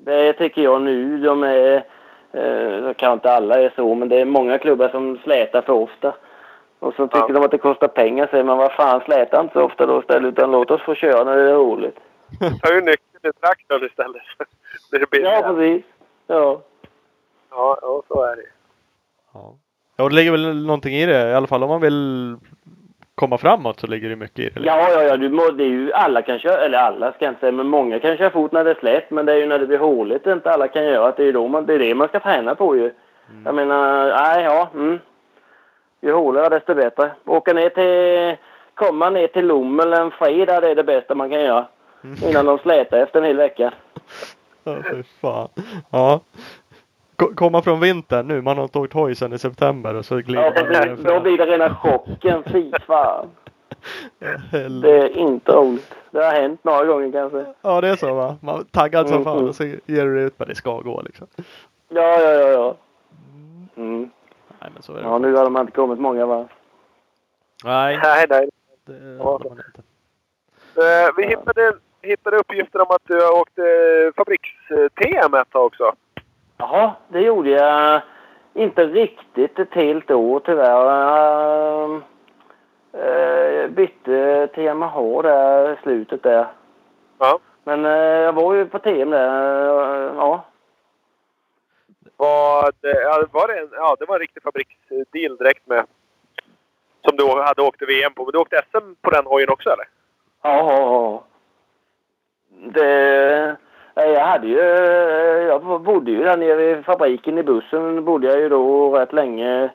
Det 0.01 0.33
tycker 0.33 0.61
jag 0.61 0.81
nu. 0.81 1.17
De 1.17 1.43
är... 1.43 1.75
Eh, 2.33 2.93
kanske 2.93 3.13
inte 3.13 3.31
alla 3.31 3.59
är 3.61 3.71
så, 3.75 3.95
men 3.95 4.09
det 4.09 4.21
är 4.21 4.25
många 4.25 4.57
klubbar 4.57 4.89
som 4.89 5.17
slätar 5.23 5.61
för 5.61 5.73
ofta. 5.73 6.13
Och 6.79 6.93
så 6.93 7.07
tycker 7.07 7.19
Ja. 7.27 7.33
de 7.33 7.43
att 7.45 7.51
det 7.51 7.57
kostar 7.57 7.87
pengar. 7.87 8.27
Säger 8.31 8.43
man, 8.43 8.57
vad 8.57 8.71
fan 8.71 9.01
släta 9.05 9.41
inte 9.41 9.53
så 9.53 9.61
ofta 9.63 9.85
då 9.85 9.99
istället, 9.99 10.33
utan 10.33 10.51
låt 10.51 10.71
oss 10.71 10.81
få 10.81 10.95
köra 10.95 11.23
när 11.23 11.37
det 11.37 11.49
är 11.49 11.53
roligt. 11.55 11.97
Ta 12.39 12.73
ju 12.73 12.81
nyckeln 12.81 13.19
till 13.21 13.33
traktorn 13.33 13.85
istället. 13.85 14.21
det 14.91 14.97
är 14.97 15.01
Ja, 15.01 15.07
billigare. 15.11 15.55
precis. 15.55 15.85
Ja. 16.27 16.61
Ja, 17.51 17.77
ja, 17.81 18.01
så 18.07 18.23
är 18.23 18.35
det 18.35 18.41
Ja. 19.33 19.55
ja, 19.97 20.09
det 20.09 20.15
ligger 20.15 20.31
väl 20.31 20.65
någonting 20.65 20.93
i 20.95 21.05
det. 21.05 21.29
I 21.29 21.33
alla 21.33 21.47
fall 21.47 21.63
om 21.63 21.69
man 21.69 21.81
vill 21.81 22.37
komma 23.19 23.37
framåt 23.37 23.79
så 23.79 23.87
ligger 23.87 24.09
det 24.09 24.15
mycket 24.15 24.39
i 24.39 24.49
det. 24.49 24.65
Ja, 24.65 24.89
ja, 24.91 25.03
ja. 25.03 25.17
Du 25.17 25.29
må, 25.29 25.49
det 25.49 25.63
är 25.63 25.67
ju, 25.67 25.93
alla 25.93 26.21
kan 26.21 26.39
köra, 26.39 26.65
eller 26.65 26.77
alla 26.77 27.11
ska 27.11 27.25
jag 27.25 27.31
inte 27.31 27.39
säga, 27.39 27.51
men 27.51 27.67
många 27.67 27.99
kan 27.99 28.17
köra 28.17 28.29
fort 28.29 28.51
när 28.51 28.63
det 28.63 28.71
är 28.71 28.75
slätt. 28.75 29.11
Men 29.11 29.25
det 29.25 29.33
är 29.33 29.37
ju 29.37 29.45
när 29.45 29.59
det 29.59 29.67
blir 29.67 29.77
håligt 29.77 30.23
det 30.23 30.33
inte 30.33 30.51
alla 30.51 30.67
kan 30.67 30.85
göra. 30.85 31.11
Det 31.11 31.23
är 31.23 31.25
ju 31.25 31.31
då 31.31 31.47
man, 31.47 31.65
det 31.65 31.73
är 31.73 31.79
det 31.79 31.95
man 31.95 32.07
ska 32.07 32.19
träna 32.19 32.55
på 32.55 32.75
ju. 32.75 32.91
Jag 33.45 33.55
menar, 33.55 34.07
nej, 34.07 34.43
ja. 34.43 34.69
Mm. 34.73 34.99
Ju 36.01 36.11
håligare 36.11 36.49
desto 36.49 36.73
bättre. 36.73 37.11
Åka 37.25 37.53
ner 37.53 37.69
till, 37.69 38.37
komma 38.73 39.09
ner 39.09 39.27
till 39.27 39.47
Lommel 39.47 39.93
en 39.93 40.11
fredag, 40.11 40.61
det 40.61 40.69
är 40.69 40.75
det 40.75 40.83
bästa 40.83 41.15
man 41.15 41.29
kan 41.29 41.41
göra. 41.41 41.65
Innan 42.29 42.45
de 42.45 42.57
slätar 42.57 42.97
efter 42.97 43.19
en 43.19 43.25
hel 43.25 43.37
vecka. 43.37 43.73
Ja, 44.63 44.75
fy 44.91 45.03
fan. 45.21 45.49
Ja. 45.91 46.19
Ko- 47.19 47.33
Komma 47.35 47.61
från 47.61 47.79
vintern 47.79 48.27
nu. 48.27 48.41
Man 48.41 48.57
har 48.57 48.63
inte 48.63 48.79
åkt 48.79 48.93
hoj 48.93 49.15
sedan 49.15 49.33
i 49.33 49.39
september 49.39 49.95
och 49.95 50.05
så 50.05 50.15
glider 50.17 50.43
Ja, 50.43 50.63
man 50.63 50.73
precis. 50.73 51.05
Då 51.05 51.19
blir 51.19 51.37
det 51.37 51.45
rena 51.45 51.75
chocken. 51.75 52.43
Fy 52.45 52.71
fan. 52.87 53.27
Det 54.81 54.91
är 54.97 55.17
inte 55.17 55.51
roligt. 55.51 55.93
Det 56.11 56.25
har 56.25 56.31
hänt 56.31 56.63
några 56.63 56.85
gånger 56.85 57.11
kanske. 57.11 57.45
Ja, 57.61 57.81
det 57.81 57.87
är 57.89 57.95
så 57.95 58.13
va? 58.13 58.35
Man 58.41 58.59
är 58.59 58.63
taggad 58.63 59.07
som 59.07 59.13
Mm, 59.21 59.23
fan 59.25 59.47
och 59.49 59.55
så 59.55 59.63
ger 59.63 60.05
du 60.05 60.21
ut 60.21 60.33
men 60.39 60.47
det 60.47 60.55
ska 60.55 60.79
gå 60.81 61.01
liksom. 61.01 61.27
Ja, 61.89 62.01
ja, 62.21 62.31
ja, 62.31 62.47
ja. 62.49 62.75
Mm. 63.75 64.09
Nej, 64.61 64.69
men 64.73 64.83
så 64.83 64.93
är 64.93 64.97
det. 64.97 65.03
Ja, 65.03 65.17
nu 65.17 65.33
har 65.35 65.43
de 65.43 65.57
inte 65.57 65.71
kommit 65.71 65.99
många 65.99 66.25
va? 66.25 66.47
Nej, 67.63 67.99
Nej, 68.03 68.25
nej. 68.29 68.49
det 68.85 69.15
Ja. 69.19 69.23
har 69.23 69.39
man 69.39 69.51
inte. 69.67 69.81
Eh, 70.75 71.09
vi 71.17 71.27
hittade, 71.27 71.73
hittade 72.01 72.37
uppgifter 72.37 72.79
om 72.81 72.87
att 72.89 73.01
du 73.07 73.13
har 73.21 73.39
åkt 73.41 73.57
eh, 73.59 74.13
fabriks-TM 74.17 75.33
ett 75.33 75.49
tag 75.49 75.65
också. 75.65 75.91
Jaha, 76.59 76.91
det 77.07 77.21
gjorde 77.21 77.49
jag 77.49 78.01
inte 78.53 78.85
riktigt 78.85 79.59
ett 79.59 79.73
helt 79.73 80.11
år 80.11 80.39
tyvärr. 80.45 81.85
Ehm, 81.85 82.03
Eh, 82.93 83.67
bytte 83.67 84.47
till 84.53 84.63
Yamaha 84.63 85.21
där 85.21 85.73
i 85.73 85.77
slutet 85.83 86.23
där. 86.23 86.47
Ja. 87.19 87.39
Men 87.63 87.85
eh, 87.85 87.91
jag 87.91 88.33
var 88.33 88.53
ju 88.53 88.65
på 88.65 88.79
TM 88.79 89.09
där. 89.09 90.07
eh, 90.09 90.13
Ja. 90.15 90.45
Var 92.17 92.71
det, 92.81 93.01
ja, 93.01 93.23
var 93.31 93.47
det, 93.47 93.59
en, 93.59 93.69
ja, 93.71 93.95
det 93.99 94.05
var 94.05 94.15
en 94.15 94.19
riktig 94.19 94.43
fabriksdeal 94.43 95.37
direkt 95.37 95.67
med... 95.67 95.85
Som 97.07 97.17
du 97.17 97.41
hade 97.41 97.61
åkt 97.61 97.81
VM 97.81 98.13
på. 98.13 98.23
Men 98.25 98.31
du 98.31 98.37
åkte 98.37 98.61
SM 98.71 98.93
på 99.01 99.09
den 99.09 99.25
hojen 99.25 99.49
också 99.49 99.69
eller? 99.69 99.87
Ja, 100.43 100.57
ja, 100.57 100.79
ja. 100.81 101.23
Det... 102.71 103.55
nej, 103.99 104.11
Jag 104.13 104.25
hade 104.25 104.47
ju... 104.47 104.59
Jag 105.47 105.81
bodde 105.81 106.11
ju 106.11 106.23
där 106.23 106.37
nere 106.37 106.79
i 106.79 106.83
fabriken 106.83 107.37
i 107.37 107.43
bussen. 107.43 108.05
bodde 108.05 108.27
jag 108.27 108.39
ju 108.39 108.49
då 108.49 108.91
rätt 108.97 109.13
länge 109.13 109.69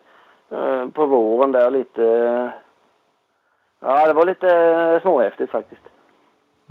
eh, 0.51 0.89
på 0.89 1.07
våren 1.07 1.53
där 1.53 1.70
lite. 1.70 2.03
Ja, 3.81 4.07
det 4.07 4.12
var 4.12 4.27
lite 4.27 5.01
småhäftigt 5.03 5.53
faktiskt. 5.53 5.83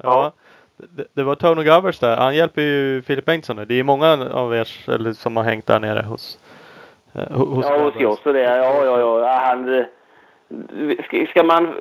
Ja. 0.04 0.32
Det, 0.78 1.06
det 1.14 1.24
var 1.24 1.36
Tony 1.36 1.64
Govers 1.64 2.00
där. 2.00 2.18
Han 2.18 2.36
hjälper 2.36 2.62
ju 2.62 3.02
Filip 3.02 3.26
Bengtsson 3.26 3.56
nu. 3.56 3.66
Det 3.66 3.80
är 3.80 3.84
många 3.84 4.30
av 4.34 4.56
er 4.56 4.68
eller, 4.90 5.14
som 5.14 5.38
har 5.38 5.44
hängt 5.44 5.66
där 5.68 5.80
nere 5.80 6.02
hos... 6.06 6.40
eh, 7.14 7.20
ho- 7.22 7.56
hos 7.56 7.66
Ja, 7.70 7.78
hos 7.78 7.96
oss 8.20 8.26
och 8.26 8.34
det. 8.34 8.42
Ja, 8.42 8.86
ja, 8.86 9.00
ja. 9.00 9.20
ja 9.20 9.28
han, 9.28 9.86
ska, 11.30 11.44
man, 11.44 11.74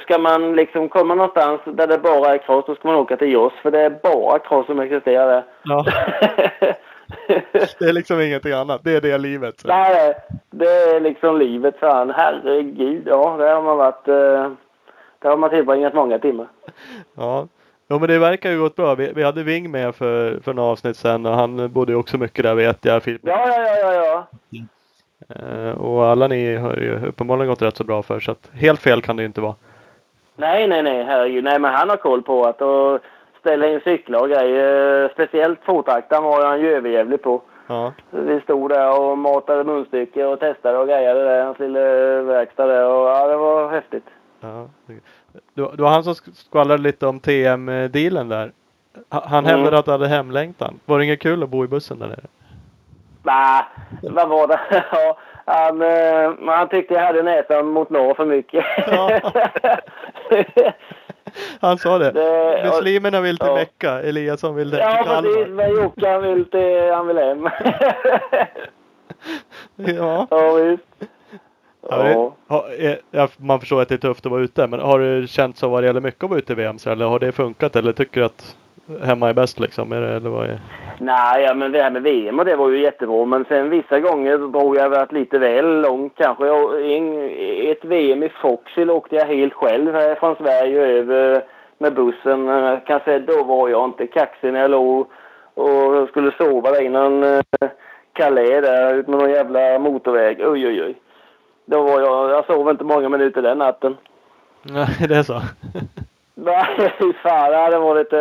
ska 0.00 0.18
man 0.18 0.56
liksom 0.56 0.88
komma 0.88 1.14
någonstans 1.14 1.60
där 1.64 1.86
det 1.86 1.98
bara 1.98 2.34
är 2.34 2.38
cross, 2.38 2.64
då 2.66 2.74
ska 2.74 2.88
man 2.88 2.96
åka 2.96 3.16
till 3.16 3.32
Joss. 3.32 3.52
För 3.62 3.70
det 3.70 3.80
är 3.80 3.90
bara 3.90 4.38
cross 4.38 4.66
som 4.66 4.80
existerar 4.80 5.26
där. 5.26 5.44
Ja. 5.62 5.84
Det 7.78 7.84
är 7.84 7.92
liksom 7.92 8.20
ingenting 8.20 8.52
annat. 8.52 8.80
Det 8.84 8.96
är 8.96 9.00
det 9.00 9.18
livet. 9.18 9.60
Så. 9.60 9.68
Nej, 9.68 10.14
det 10.50 10.66
är 10.66 11.00
liksom 11.00 11.38
livet 11.38 11.78
för 11.78 11.90
han. 11.90 12.10
Herregud, 12.10 13.02
ja, 13.06 13.36
där 13.38 13.54
har 13.54 13.62
man 13.62 13.76
varit... 13.76 14.08
Eh, 14.08 14.52
där 15.18 15.30
har 15.30 15.36
man 15.36 15.50
tillbringat 15.50 15.94
många 15.94 16.18
timmar. 16.18 16.46
Ja. 17.16 17.48
ja, 17.88 17.98
men 17.98 18.08
det 18.08 18.18
verkar 18.18 18.50
ju 18.50 18.60
gått 18.60 18.76
bra. 18.76 18.94
Vi, 18.94 19.12
vi 19.12 19.22
hade 19.22 19.42
Ving 19.42 19.70
med 19.70 19.94
för, 19.94 20.40
för 20.40 20.54
några 20.54 20.68
avsnitt 20.68 20.96
sedan 20.96 21.26
och 21.26 21.32
han 21.32 21.72
bodde 21.72 21.92
ju 21.92 21.98
också 21.98 22.18
mycket 22.18 22.44
där 22.44 22.54
vet 22.54 22.84
jag. 22.84 23.02
Filip. 23.02 23.20
Ja, 23.24 23.48
ja, 23.48 23.78
ja, 23.80 23.94
ja, 23.94 24.26
ja. 24.50 24.58
Eh, 25.28 25.70
och 25.70 26.06
alla 26.06 26.28
ni 26.28 26.56
har 26.56 26.76
ju 26.76 27.06
uppenbarligen 27.06 27.48
gått 27.48 27.62
rätt 27.62 27.76
så 27.76 27.84
bra 27.84 28.02
för 28.02 28.20
så 28.20 28.30
att 28.32 28.50
helt 28.54 28.80
fel 28.80 29.02
kan 29.02 29.16
det 29.16 29.22
ju 29.22 29.26
inte 29.26 29.40
vara. 29.40 29.54
Nej, 30.36 30.66
nej, 30.68 30.82
nej, 30.82 31.04
herregud. 31.04 31.44
Nej, 31.44 31.58
men 31.58 31.74
han 31.74 31.88
har 31.88 31.96
koll 31.96 32.22
på 32.22 32.44
att 32.44 32.62
och 32.62 33.00
ställa 33.40 33.66
in 33.68 33.80
cyklar 33.84 34.20
och 34.20 34.28
grejer. 34.28 35.08
Speciellt 35.14 35.60
fotaktaren 35.64 36.24
var 36.24 36.44
han 36.46 36.60
ju 36.60 36.72
överjävlig 36.76 37.22
på. 37.22 37.42
Ja. 37.66 37.92
Vi 38.10 38.40
stod 38.40 38.70
där 38.70 39.00
och 39.00 39.18
matade 39.18 39.64
munstycke 39.64 40.24
och 40.24 40.40
testade 40.40 40.78
och 40.78 40.86
grejade 40.88 41.24
där. 41.24 41.44
Hans 41.44 41.58
lilla 41.58 41.80
verkstad 42.22 42.66
där. 42.66 42.84
Och 42.88 43.08
ja, 43.08 43.28
det 43.28 43.36
var 43.36 43.70
häftigt. 43.70 44.04
ja. 44.40 44.68
Det, 45.54 45.62
var, 45.82 45.88
han 45.90 46.04
som 46.04 46.12
sk- 46.12 46.34
skvallrade 46.34 46.82
lite 46.82 47.06
om 47.06 47.20
TM-dealen 47.20 48.28
där. 48.28 48.52
Ha- 49.10 49.24
Han 49.28 49.44
Mm. 49.46 49.56
hävdade 49.56 49.78
att 49.78 49.86
han 49.86 49.92
hade 50.00 50.08
hemlängtan. 50.08 50.80
Var 50.84 50.98
det 50.98 51.04
inget 51.04 51.20
kul 51.22 51.42
att 51.42 51.48
bo 51.48 51.64
i 51.64 51.68
bussen 51.68 51.98
där 51.98 52.06
nere? 52.06 52.20
Nej, 53.28 53.62
vad 54.02 54.28
var 54.28 54.46
det? 54.48 54.60
Ja, 54.92 55.18
han, 55.44 55.82
eh, 55.82 56.54
han 56.56 56.68
tyckte 56.68 56.94
jag 56.94 57.00
hade 57.00 57.22
näsan 57.22 57.66
mot 57.66 57.90
norr 57.90 58.14
för 58.14 58.24
mycket. 58.26 58.64
Ja. 58.86 59.20
Han 61.60 61.78
sa 61.78 61.98
det. 61.98 62.10
Det- 62.10 62.62
Muslimerna 62.64 63.20
vill 63.20 63.38
till 63.38 63.48
ja. 63.48 63.54
Mecka, 63.54 63.90
Eliasson 64.02 64.54
vill 64.54 64.70
till 64.70 64.78
ja, 64.78 65.02
Kalmar. 65.04 65.22
precis. 65.22 65.48
Men 65.48 65.70
Jocke 65.76 66.08
han 66.10 66.22
vill, 66.22 66.50
till, 66.50 66.92
han 66.92 67.06
vill 67.06 67.18
hem. 67.18 67.48
Ja. 69.76 70.26
ja, 70.30 70.52
visst. 70.52 70.84
Ja, 71.90 71.96
det, 72.02 72.30
Ja. 72.48 72.96
ja, 73.10 73.28
man 73.36 73.60
förstår 73.60 73.82
att 73.82 73.88
det 73.88 73.94
är 73.94 73.98
tufft 73.98 74.26
att 74.26 74.32
vara 74.32 74.42
ute, 74.42 74.66
men 74.66 74.80
har 74.80 74.98
du 74.98 75.26
känt 75.26 75.56
så 75.58 75.68
vad 75.68 75.82
det 75.82 75.86
gäller 75.86 76.00
mycket 76.00 76.24
att 76.24 76.30
vara 76.30 76.38
ute 76.38 76.52
i 76.52 76.56
VM? 76.56 76.76
Eller 76.86 77.06
har 77.06 77.18
det 77.18 77.32
funkat? 77.32 77.76
Eller 77.76 77.92
tycker 77.92 78.20
du 78.20 78.26
att 78.26 78.56
hemma 79.02 79.28
är 79.28 79.34
bäst 79.34 79.60
liksom? 79.60 79.92
Är 79.92 80.00
det, 80.00 80.16
eller 80.16 80.30
vad 80.30 80.44
är... 80.44 80.60
Nej, 80.98 81.42
ja, 81.42 81.54
men 81.54 81.72
det 81.72 81.82
här 81.82 81.90
med 81.90 82.02
VM 82.02 82.38
och 82.38 82.44
det 82.44 82.56
var 82.56 82.70
ju 82.70 82.82
jättebra. 82.82 83.24
Men 83.24 83.44
sen 83.44 83.70
vissa 83.70 84.00
gånger 84.00 84.38
drog 84.38 84.76
jag 84.76 84.90
varit 84.90 85.12
lite 85.12 85.38
väl 85.38 85.80
långt 85.80 86.12
kanske. 86.16 86.48
En, 86.96 87.30
ett 87.70 87.84
VM 87.84 88.22
i 88.22 88.28
Foxhill 88.28 88.90
åkte 88.90 89.16
jag 89.16 89.26
helt 89.26 89.54
själv 89.54 89.94
här 89.94 90.14
från 90.14 90.36
Sverige 90.36 90.86
över 90.86 91.42
med 91.78 91.94
bussen. 91.94 92.46
Kan 92.86 93.00
säga 93.00 93.18
då 93.18 93.44
var 93.44 93.68
jag 93.68 93.84
inte 93.84 94.06
kaxig 94.06 94.52
när 94.52 94.60
jag 94.60 94.70
låg 94.70 95.06
och 95.54 96.08
skulle 96.08 96.32
sova 96.38 96.70
där 96.70 96.82
innan 96.82 97.42
Calais 98.12 98.62
där 98.62 98.94
ut 98.94 99.08
med 99.08 99.18
någon 99.18 99.30
jävla 99.30 99.78
motorväg. 99.78 100.40
Oj, 100.40 100.66
oj, 100.66 100.82
oj. 100.82 100.94
Då 101.66 101.82
var 101.82 102.00
jag, 102.00 102.30
jag 102.30 102.46
sov 102.46 102.70
inte 102.70 102.84
många 102.84 103.08
minuter 103.08 103.42
den 103.42 103.58
natten. 103.58 103.96
Nej, 104.62 104.88
det 105.08 105.16
är 105.16 105.22
så. 105.22 105.40
Nej, 106.34 106.94
fy 106.98 107.12
fan. 107.12 107.50
Det 107.50 107.56
hade 107.56 107.78
varit... 107.78 108.12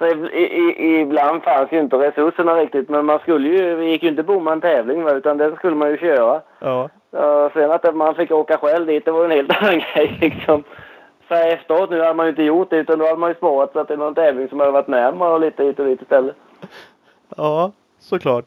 Så 0.00 0.06
i, 0.06 0.40
i, 0.42 1.00
ibland 1.00 1.42
fanns 1.42 1.72
ju 1.72 1.78
inte 1.80 1.96
resurserna 1.96 2.54
riktigt, 2.54 2.88
men 2.88 3.06
man 3.06 3.18
skulle 3.18 3.48
ju... 3.48 3.74
Vi 3.74 3.90
gick 3.90 4.02
ju 4.02 4.08
inte 4.08 4.22
bomma 4.22 4.52
en 4.52 4.60
tävling, 4.60 5.02
va, 5.02 5.12
utan 5.12 5.38
den 5.38 5.56
skulle 5.56 5.76
man 5.76 5.90
ju 5.90 5.98
köra. 5.98 6.40
ja. 6.60 6.88
Ja, 7.12 7.50
sen 7.54 7.70
att 7.70 7.94
man 7.94 8.14
fick 8.14 8.30
åka 8.30 8.56
själv 8.58 8.86
dit, 8.86 9.04
det 9.04 9.10
var 9.10 9.24
en 9.24 9.30
helt 9.30 9.50
annan 9.62 9.78
grej 9.94 10.18
liksom. 10.20 10.62
Så 11.28 11.34
här 11.34 11.48
efteråt 11.52 11.90
nu 11.90 12.00
hade 12.00 12.14
man 12.14 12.26
ju 12.26 12.30
inte 12.30 12.42
gjort 12.42 12.70
det, 12.70 12.76
utan 12.76 12.98
då 12.98 13.04
hade 13.06 13.16
man 13.18 13.30
ju 13.30 13.34
sparat 13.34 13.72
så 13.72 13.78
att 13.78 13.88
det 13.88 13.94
är 13.94 13.98
någon 13.98 14.14
tävling 14.14 14.48
som 14.48 14.60
hade 14.60 14.72
varit 14.72 14.88
närmare 14.88 15.32
och 15.32 15.40
lite 15.40 15.64
hit 15.64 15.78
och 15.78 15.86
dit 15.86 16.02
istället. 16.02 16.36
ja, 17.36 17.72
såklart. 17.98 18.44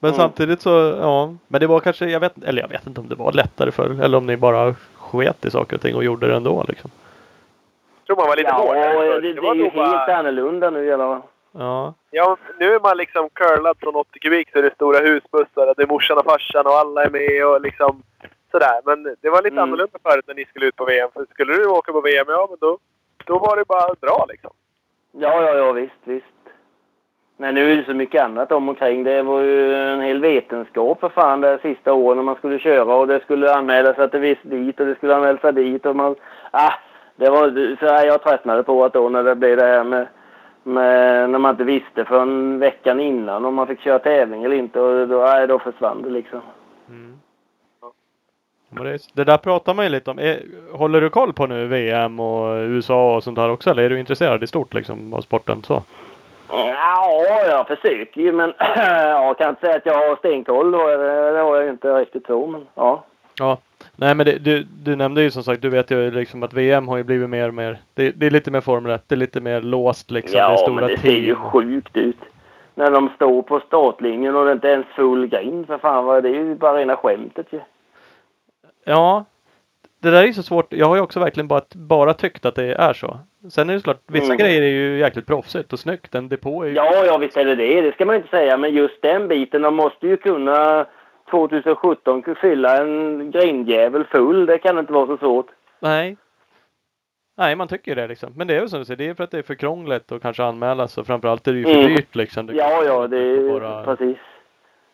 Men 0.00 0.08
Mm. 0.10 0.18
samtidigt 0.20 0.60
så, 0.60 0.96
ja. 1.00 1.34
Men 1.48 1.60
det 1.60 1.66
var 1.66 1.80
kanske, 1.80 2.06
jag 2.06 2.20
vet, 2.20 2.44
eller 2.44 2.62
jag 2.62 2.68
vet 2.68 2.86
inte 2.86 3.00
om 3.00 3.08
det 3.08 3.14
var 3.14 3.32
lättare 3.32 3.70
för 3.70 4.02
eller 4.02 4.18
om 4.18 4.26
ni 4.26 4.36
bara 4.36 4.74
sket 4.96 5.44
i 5.44 5.50
saker 5.50 5.76
och 5.76 5.82
ting 5.82 5.96
och 5.96 6.04
gjorde 6.04 6.26
det 6.28 6.34
ändå 6.36 6.64
liksom. 6.68 6.90
Tror 8.10 8.16
man 8.16 8.28
var 8.28 8.36
lite 8.36 8.48
Ja, 8.50 8.54
hårdare 8.56 8.92
förr. 8.92 9.20
det, 9.20 9.32
det 9.32 9.46
är 9.48 9.54
ju 9.54 9.62
helt 9.62 9.74
bara- 9.74 10.16
annorlunda 10.16 10.70
nu 10.70 10.84
i 10.84 10.92
alla 10.92 11.04
fall. 11.06 11.22
Ja. 11.52 11.94
Ja, 12.10 12.36
nu 12.58 12.74
är 12.74 12.80
man 12.80 12.96
liksom 12.96 13.28
curlad 13.32 13.76
från 13.80 13.94
80 13.96 14.18
kubik 14.18 14.48
så 14.52 14.58
är 14.58 14.62
det 14.62 14.74
stora 14.74 14.98
husbussar 14.98 15.66
och 15.68 15.74
det 15.76 15.82
är 15.82 15.86
morsan 15.86 16.18
och 16.18 16.24
farsan 16.24 16.66
och 16.66 16.72
alla 16.72 17.04
är 17.04 17.10
med 17.10 17.46
och 17.46 17.60
liksom 17.60 18.02
sådär. 18.50 18.80
Men 18.84 19.16
det 19.20 19.30
var 19.30 19.42
lite 19.42 19.52
Mm. 19.54 19.62
annorlunda 19.62 19.98
förut 20.02 20.24
när 20.26 20.34
ni 20.34 20.44
skulle 20.44 20.66
ut 20.66 20.76
på 20.76 20.84
VM. 20.84 21.10
För 21.14 21.26
skulle 21.30 21.52
du 21.54 21.66
åka 21.66 21.92
på 21.92 22.00
VM, 22.00 22.24
ja 22.28 22.46
men 22.50 22.58
då, 22.60 22.78
då 23.26 23.38
var 23.38 23.56
det 23.56 23.64
bara 23.68 23.84
att 23.92 24.00
dra 24.00 24.26
liksom. 24.28 24.50
Ja, 25.12 25.42
ja, 25.42 25.54
ja, 25.54 25.72
visst, 25.72 26.00
visst. 26.04 26.26
Men 27.36 27.54
nu 27.54 27.72
är 27.72 27.76
det 27.76 27.84
så 27.84 27.94
mycket 27.94 28.22
annat 28.22 28.52
om 28.52 28.68
omkring. 28.68 29.04
Det 29.04 29.22
var 29.22 29.40
ju 29.40 29.74
en 29.74 30.00
hel 30.00 30.20
vetenskap 30.20 31.00
för 31.00 31.08
fan 31.08 31.40
det 31.40 31.58
sista 31.62 31.92
åren 31.92 32.16
när 32.16 32.24
man 32.24 32.36
skulle 32.36 32.58
köra 32.58 32.94
och 32.94 33.06
det 33.06 33.20
skulle 33.22 33.54
anmälas 33.54 33.98
att 33.98 34.12
det 34.12 34.18
visst 34.18 34.42
dit 34.50 34.80
och 34.80 34.86
det 34.86 34.94
skulle 34.94 35.14
anmälas 35.16 35.54
dit 35.54 35.86
och 35.86 35.96
man... 35.96 36.14
Ah, 36.50 36.72
det 37.20 37.30
var 37.30 37.76
så 37.80 37.86
här 37.86 38.06
jag 38.06 38.22
tröttnade 38.22 38.62
på 38.62 38.84
att 38.84 38.92
då 38.92 39.08
när 39.08 39.22
det 39.22 39.34
blev 39.34 39.56
det 39.56 39.64
här 39.64 39.84
med, 39.84 40.06
med 40.62 41.30
när 41.30 41.38
man 41.38 41.50
inte 41.50 41.64
visste 41.64 42.04
förrän 42.04 42.58
veckan 42.58 43.00
innan 43.00 43.44
om 43.44 43.54
man 43.54 43.66
fick 43.66 43.80
köra 43.80 43.98
tävling 43.98 44.44
eller 44.44 44.56
inte 44.56 44.80
och 44.80 45.08
då, 45.08 45.18
nej, 45.18 45.46
då 45.46 45.58
försvann 45.58 46.02
det 46.02 46.10
liksom. 46.10 46.40
Mm. 46.88 47.18
Det, 48.70 48.98
det 49.12 49.24
där 49.24 49.36
pratar 49.36 49.74
man 49.74 49.84
ju 49.84 49.90
lite 49.90 50.10
om. 50.10 50.18
Är, 50.18 50.42
håller 50.72 51.00
du 51.00 51.10
koll 51.10 51.32
på 51.32 51.46
nu 51.46 51.66
VM 51.66 52.20
och 52.20 52.54
USA 52.56 53.16
och 53.16 53.22
sånt 53.22 53.38
här 53.38 53.50
också? 53.50 53.70
Eller 53.70 53.82
är 53.82 53.90
du 53.90 54.00
intresserad 54.00 54.42
i 54.42 54.46
stort 54.46 54.74
liksom 54.74 55.14
av 55.14 55.20
sporten 55.20 55.62
så? 55.62 55.82
Ja, 56.48 57.24
jag 57.48 57.66
försöker 57.66 58.20
ju 58.20 58.32
men 58.32 58.54
jag 58.96 59.38
kan 59.38 59.48
inte 59.48 59.60
säga 59.60 59.76
att 59.76 59.86
jag 59.86 60.08
har 60.08 60.16
stenkoll. 60.16 60.72
det 60.72 60.78
har 61.40 61.56
jag 61.56 61.68
inte 61.68 61.92
riktigt 61.92 62.26
så 62.26 62.46
men 62.46 62.66
ja. 62.74 63.04
Ja. 63.38 63.58
Nej 64.00 64.14
men 64.14 64.26
det, 64.26 64.38
du, 64.38 64.62
du 64.82 64.96
nämnde 64.96 65.22
ju 65.22 65.30
som 65.30 65.42
sagt, 65.42 65.62
du 65.62 65.68
vet 65.68 65.90
ju 65.90 66.10
liksom 66.10 66.42
att 66.42 66.52
VM 66.52 66.88
har 66.88 66.96
ju 66.96 67.04
blivit 67.04 67.30
mer 67.30 67.48
och 67.48 67.54
mer. 67.54 67.78
Det, 67.94 68.10
det 68.10 68.26
är 68.26 68.30
lite 68.30 68.50
mer 68.50 68.60
Formel 68.60 68.92
1. 68.92 69.02
Det 69.06 69.14
är 69.14 69.16
lite 69.16 69.40
mer 69.40 69.60
låst 69.60 70.10
liksom. 70.10 70.36
det 70.38 70.44
är 70.44 70.50
Ja, 70.50 70.56
stora 70.56 70.74
men 70.74 70.88
det 70.88 70.98
ser 70.98 71.16
ju 71.16 71.34
sjukt 71.34 71.96
ut. 71.96 72.16
När 72.74 72.90
de 72.90 73.08
står 73.16 73.42
på 73.42 73.60
startlinjen 73.66 74.36
och 74.36 74.44
det 74.46 74.52
inte 74.52 74.68
ens 74.68 74.86
full 74.86 75.26
grind 75.26 75.66
för 75.66 75.78
fan. 75.78 76.04
vad- 76.04 76.22
Det 76.22 76.28
är 76.28 76.32
ju 76.34 76.54
bara 76.54 76.78
rena 76.78 76.96
skämtet 76.96 77.46
ju. 77.50 77.60
Ja. 78.84 79.24
Det 80.02 80.10
där 80.10 80.22
är 80.22 80.26
ju 80.26 80.32
så 80.32 80.42
svårt. 80.42 80.72
Jag 80.72 80.86
har 80.86 80.96
ju 80.96 81.02
också 81.02 81.20
verkligen 81.20 81.48
bara, 81.48 81.62
bara 81.74 82.14
tyckt 82.14 82.44
att 82.46 82.54
det 82.54 82.74
är 82.74 82.92
så. 82.92 83.18
Sen 83.50 83.70
är 83.70 83.74
det 83.74 83.80
klart, 83.82 84.00
vissa 84.06 84.24
Mm. 84.24 84.36
grejer 84.36 84.62
är 84.62 84.66
ju 84.68 84.98
jäkligt 84.98 85.26
proffsigt 85.26 85.72
och 85.72 85.78
snyggt. 85.78 86.14
En 86.14 86.28
depå 86.28 86.62
är 86.62 86.68
ju... 86.68 86.74
Ja, 86.74 87.04
ja 87.06 87.18
visst 87.18 87.36
är 87.36 87.44
det 87.44 87.54
det. 87.54 87.80
Det 87.80 87.92
ska 87.92 88.04
man 88.04 88.16
inte 88.16 88.28
säga. 88.28 88.56
Men 88.56 88.74
just 88.74 89.02
den 89.02 89.28
biten, 89.28 89.62
de 89.62 89.74
måste 89.74 90.06
ju 90.06 90.16
kunna 90.16 90.86
2017 91.30 92.22
fylla 92.40 92.78
en 92.82 93.30
grindjävel 93.30 94.04
full. 94.04 94.46
Det 94.46 94.58
kan 94.58 94.78
inte 94.78 94.92
vara 94.92 95.06
så 95.06 95.16
svårt. 95.16 95.46
Nej. 95.80 96.16
Nej, 97.36 97.56
man 97.56 97.68
tycker 97.68 97.96
det 97.96 98.06
liksom. 98.08 98.32
Men 98.36 98.46
det 98.46 98.56
är 98.56 98.60
ju 98.60 98.68
som 98.68 98.78
du 98.78 98.84
säger, 98.84 98.96
det 98.98 99.08
är 99.08 99.14
för 99.14 99.24
att 99.24 99.30
det 99.30 99.38
är 99.38 99.42
för 99.42 99.54
krångligt 99.54 100.12
och 100.12 100.22
kanske 100.22 100.44
anmälas 100.44 100.98
och 100.98 101.06
framförallt 101.06 101.48
är 101.48 101.52
det 101.52 101.58
ju 101.58 101.64
för 101.64 101.72
Mm. 101.72 101.86
dyrt 101.94 102.14
liksom. 102.16 102.46
Du 102.46 102.54
Ja, 102.54 102.82
ja, 102.84 103.06
det 103.06 103.18
är 103.18 103.60
bara- 103.60 103.84
precis. 103.84 104.18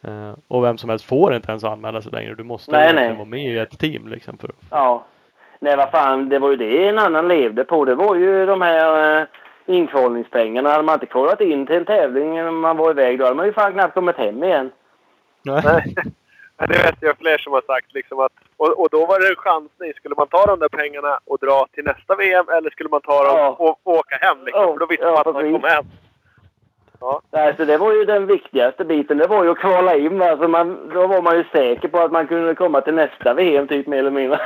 Eh, 0.03 0.32
och 0.49 0.64
vem 0.64 0.78
som 0.78 0.91
helst 0.91 1.05
får 1.05 1.34
inte 1.34 1.51
ens 1.51 1.64
anmäla 1.64 2.03
sig 2.03 2.12
längre. 2.12 2.34
Du 2.34 2.45
måste 2.45 2.72
Nej, 2.72 2.95
nej. 2.95 3.14
vara 3.14 3.24
med 3.24 3.41
i 3.55 3.59
ett 3.59 3.78
team 3.78 4.09
liksom. 4.09 4.39
För, 4.39 4.51
Ja. 4.70 5.05
Nej, 5.61 5.76
vad 5.76 5.91
fan, 5.91 6.28
det 6.28 6.39
var 6.39 6.51
ju 6.51 6.57
det 6.57 6.89
en 6.89 6.99
annan 6.99 7.28
levde 7.28 7.64
på. 7.64 7.84
Det 7.84 7.95
var 7.95 8.14
ju 8.16 8.47
de 8.47 8.61
här 8.62 9.20
eh, 9.20 9.26
inkvalningspengarna. 9.66 10.70
Hade 10.70 10.82
man 10.82 10.93
inte 10.95 11.07
kvalat 11.07 11.41
in 11.41 11.66
till 11.66 11.76
en 11.76 11.84
tävling 11.84 12.34
när 12.34 12.51
man 12.51 12.76
var 12.76 12.91
iväg, 12.91 13.18
då 13.18 13.24
hade 13.24 13.37
man 13.37 13.47
ju 13.47 13.53
fan 13.53 13.72
knappt 13.72 13.95
kommit 13.95 14.16
hem 14.16 14.45
igen. 14.45 14.70
nej. 15.45 15.62
Ja, 16.59 16.66
Det 16.66 16.78
vet 16.78 16.96
jag 17.00 17.18
fler 17.18 17.38
som 17.38 17.52
har 17.52 17.62
sagt. 17.66 17.94
Liksom 17.94 18.20
att, 18.20 18.32
och, 18.57 18.80
och 18.80 18.88
då 18.90 19.07
var 19.07 19.20
det 19.20 19.28
en 19.28 19.36
chansning. 19.36 19.92
Skulle 19.94 20.14
man 20.18 20.28
ta 20.28 20.46
de 20.46 20.59
där 20.59 20.68
pengarna 20.68 21.18
och 21.24 21.38
dra 21.38 21.66
till 21.72 21.84
nästa 21.84 22.16
VM 22.16 22.48
eller 22.48 22.70
skulle 22.70 22.88
man 22.88 23.00
ta 23.00 23.24
dem 23.24 23.36
Ja. 23.36 23.57
och, 23.59 23.80
och 23.82 23.94
åka 23.94 24.16
hem? 24.16 24.38
Liksom? 24.44 24.62
Ja, 24.62 24.72
För 24.72 24.78
då 24.78 24.86
visste 24.86 25.04
ja, 25.04 25.11
man 25.11 25.20
att 25.20 25.34
man 25.34 25.52
kom 25.52 25.70
hem. 25.70 25.84
Nej, 27.30 27.54
så 27.57 27.64
det 27.64 27.78
var 27.78 27.92
ju 27.92 28.04
den 28.04 28.26
viktigaste 28.26 28.84
biten. 28.84 29.18
Det 29.18 29.26
var 29.26 29.44
ju 29.44 29.50
att 29.50 29.59
kvala 29.59 29.96
in. 29.96 30.22
Alltså 30.22 30.48
man, 30.48 30.90
då 30.94 31.07
var 31.07 31.22
man 31.22 31.36
ju 31.36 31.44
säker 31.44 31.88
på 31.88 31.98
att 31.98 32.12
man 32.12 32.26
kunde 32.26 32.54
komma 32.54 32.80
till 32.80 32.94
nästa 32.94 33.34
VM, 33.34 33.68
typ 33.68 33.86
mer 33.86 33.98
eller 33.98 34.11
mindre. 34.11 34.40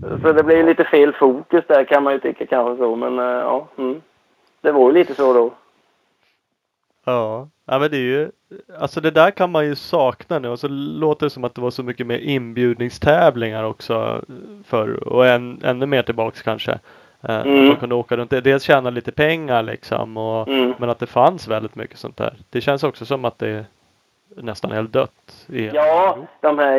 så 0.22 0.32
det 0.32 0.42
blev 0.42 0.66
lite 0.66 0.84
fel 0.84 1.12
fokus 1.12 1.64
där 1.66 1.84
kan 1.84 2.02
man 2.02 2.12
ju 2.12 2.18
tycka 2.18 2.46
kanske 2.46 2.82
så. 2.82 2.96
Men 2.96 3.18
eh, 3.18 3.24
ja, 3.24 3.68
mm. 3.78 4.02
det 4.60 4.72
var 4.72 4.86
ju 4.86 4.92
lite 4.92 5.14
så 5.14 5.32
då. 5.32 5.52
Ja. 7.10 7.48
ja, 7.66 7.78
men 7.78 7.90
det 7.90 7.96
är 7.96 8.00
ju 8.00 8.30
Alltså 8.78 9.00
det 9.00 9.10
där 9.10 9.30
kan 9.30 9.50
man 9.52 9.66
ju 9.66 9.74
sakna 9.74 10.38
nu 10.38 10.48
och 10.48 10.58
så 10.58 10.68
låter 10.68 11.26
det 11.26 11.30
som 11.30 11.44
att 11.44 11.54
det 11.54 11.60
var 11.60 11.70
så 11.70 11.82
mycket 11.82 12.06
mer 12.06 12.18
inbjudningstävlingar 12.18 13.64
också 13.64 14.24
för 14.66 15.08
och 15.08 15.26
än, 15.26 15.60
ännu 15.64 15.86
mer 15.86 16.02
tillbaks 16.02 16.42
kanske. 16.42 16.72
Eh, 17.28 17.40
Mm. 17.46 17.66
Man 17.66 17.76
kunde 17.76 17.94
åka 17.94 18.16
runt. 18.16 18.30
Dels 18.30 18.62
tjäna 18.62 18.90
lite 18.90 19.12
pengar 19.12 19.62
liksom 19.62 20.16
och, 20.16 20.48
Mm. 20.48 20.74
men 20.78 20.90
att 20.90 20.98
det 20.98 21.06
fanns 21.06 21.48
väldigt 21.48 21.74
mycket 21.76 21.98
sånt 21.98 22.16
där. 22.16 22.32
Det 22.50 22.60
känns 22.60 22.84
också 22.84 23.04
som 23.04 23.24
att 23.24 23.38
det 23.38 23.48
är 23.48 23.64
nästan 24.36 24.70
helt 24.70 24.92
dött. 24.92 25.46
i 25.48 25.70
Ja, 25.74 26.18
de 26.40 26.58
här 26.58 26.78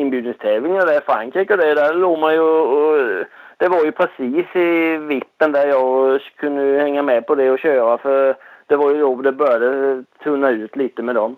inbjudningstävlingarna 0.00 0.84
där 0.84 0.98
i 0.98 1.04
Frankrike 1.04 1.52
och 1.54 1.58
det, 1.58 1.74
där 1.74 1.94
låg 1.94 2.18
man 2.18 2.32
ju 2.34 2.40
och, 2.40 3.24
Det 3.56 3.68
var 3.68 3.84
ju 3.84 3.92
precis 3.92 4.56
i 4.56 4.96
vippen 4.96 5.52
där 5.52 5.66
jag 5.66 6.20
kunde 6.36 6.80
hänga 6.82 7.02
med 7.02 7.26
på 7.26 7.34
det 7.34 7.50
och 7.50 7.58
köra 7.58 7.98
för 7.98 8.36
det 8.72 8.76
var 8.76 8.90
ju 8.90 9.00
då 9.00 9.14
det 9.14 9.32
började 9.32 10.04
tunna 10.24 10.50
ut 10.50 10.76
lite 10.76 11.02
med 11.02 11.14
dem. 11.14 11.36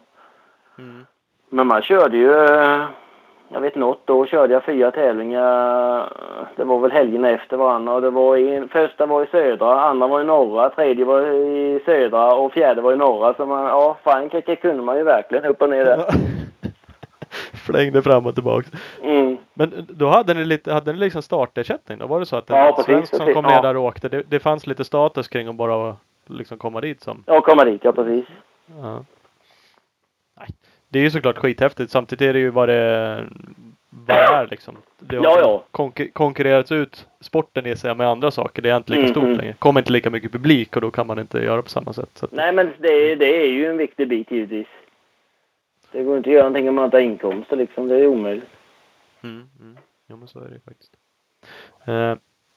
Mm. 0.78 1.06
Men 1.50 1.66
man 1.66 1.82
körde 1.82 2.16
ju, 2.16 2.32
eh, 2.32 2.82
jag 3.48 3.60
vet 3.60 3.74
något 3.74 4.06
då 4.06 4.26
körde 4.26 4.52
jag 4.54 4.64
fyra 4.64 4.90
tävlingar. 4.90 6.12
Det 6.56 6.64
var 6.64 6.78
väl 6.78 6.92
helgerna 6.92 7.30
efter 7.30 7.56
varandra 7.56 7.92
och 7.94 8.02
det 8.02 8.10
var 8.10 8.36
i, 8.36 8.68
första 8.68 9.06
var 9.06 9.22
i 9.22 9.26
södra, 9.26 9.80
andra 9.80 10.06
var 10.06 10.20
i 10.20 10.24
norra, 10.24 10.70
tredje 10.70 11.04
var 11.04 11.20
i 11.26 11.80
södra 11.84 12.34
och 12.34 12.52
fjärde 12.52 12.80
var 12.80 12.92
i 12.92 12.96
norra. 12.96 13.34
Så 13.34 13.46
man, 13.46 13.64
ja 13.64 13.96
Frankrike 14.02 14.56
kunde 14.56 14.82
man 14.82 14.96
ju 14.96 15.02
verkligen 15.04 15.44
upp 15.44 15.62
och 15.62 15.70
ner 15.70 15.84
där. 15.84 16.04
Flängde 17.66 18.02
fram 18.02 18.26
och 18.26 18.34
tillbaks. 18.34 18.68
Mm. 19.02 19.36
Men 19.54 19.72
då 19.88 20.08
hade 20.08 20.34
ni 20.34 20.44
lite, 20.44 20.72
hade 20.72 20.92
ni 20.92 20.98
liksom 20.98 21.22
startersättning 21.22 21.98
då? 21.98 22.06
Var 22.06 22.20
det 22.20 22.26
så 22.26 22.36
att 22.36 22.50
en 22.50 22.56
Ja, 22.56 22.82
svensk 22.84 23.16
som 23.16 23.34
kom 23.34 23.44
ner 23.44 23.52
Ja. 23.52 23.62
där 23.62 23.76
och 23.76 23.84
åkte, 23.84 24.08
det, 24.08 24.22
det 24.28 24.40
fanns 24.40 24.66
lite 24.66 24.84
status 24.84 25.28
kring 25.28 25.48
att 25.48 25.54
bara 25.54 25.96
liksom 26.26 26.58
komma 26.58 26.80
dit 26.80 27.00
som? 27.00 27.24
Ja, 27.26 27.40
komma 27.40 27.64
dit, 27.64 27.84
ja 27.84 27.92
precis. 27.92 28.26
Ja. 28.66 29.04
Nej. 30.38 30.48
Det 30.88 30.98
är 30.98 31.02
ju 31.02 31.10
såklart 31.10 31.38
skithäftigt. 31.38 31.90
Samtidigt 31.90 32.28
är 32.28 32.32
det 32.32 32.38
ju 32.38 32.50
vad 32.50 32.68
det, 32.68 33.24
vad 33.90 34.06
det 34.16 34.22
är 34.22 34.46
liksom. 34.46 34.76
Det 34.98 35.16
har 35.16 35.24
Ja, 35.24 35.38
ja. 35.40 35.64
konkur- 35.70 36.12
konkurrerats 36.12 36.72
ut 36.72 37.08
sporten 37.20 37.66
i 37.66 37.76
sig 37.76 37.94
med 37.94 38.08
andra 38.08 38.30
saker. 38.30 38.62
Det 38.62 38.70
är 38.70 38.76
inte 38.76 38.90
lika 38.90 39.00
Mm, 39.02 39.12
stort 39.14 39.24
mm. 39.24 39.36
längre. 39.36 39.52
Kommer 39.52 39.80
inte 39.80 39.92
lika 39.92 40.10
mycket 40.10 40.32
publik 40.32 40.76
och 40.76 40.82
då 40.82 40.90
kan 40.90 41.06
man 41.06 41.18
inte 41.18 41.38
göra 41.38 41.62
på 41.62 41.68
samma 41.68 41.92
sätt. 41.92 42.22
Att, 42.22 42.32
Nej, 42.32 42.52
men 42.52 42.72
det, 42.78 43.14
det 43.14 43.42
är 43.42 43.48
ju 43.48 43.66
en 43.66 43.76
viktig 43.76 44.08
bit 44.08 44.30
givetvis. 44.30 44.66
Det 45.92 46.02
går 46.04 46.16
inte 46.16 46.30
att 46.30 46.34
göra 46.34 46.42
någonting 46.42 46.68
om 46.68 46.74
man 46.74 46.84
inte 46.84 46.96
har 46.96 47.02
inkomster 47.02 47.56
liksom. 47.56 47.88
Det 47.88 47.96
är 47.96 48.06
omöjligt. 48.06 48.48
Mm, 49.22 49.48
mm. 49.60 49.76
Ja 50.06 50.16
men 50.16 50.28
så 50.28 50.38
är 50.40 50.48
det 50.48 50.60
faktiskt. 50.64 50.92
Eh, 51.86 52.14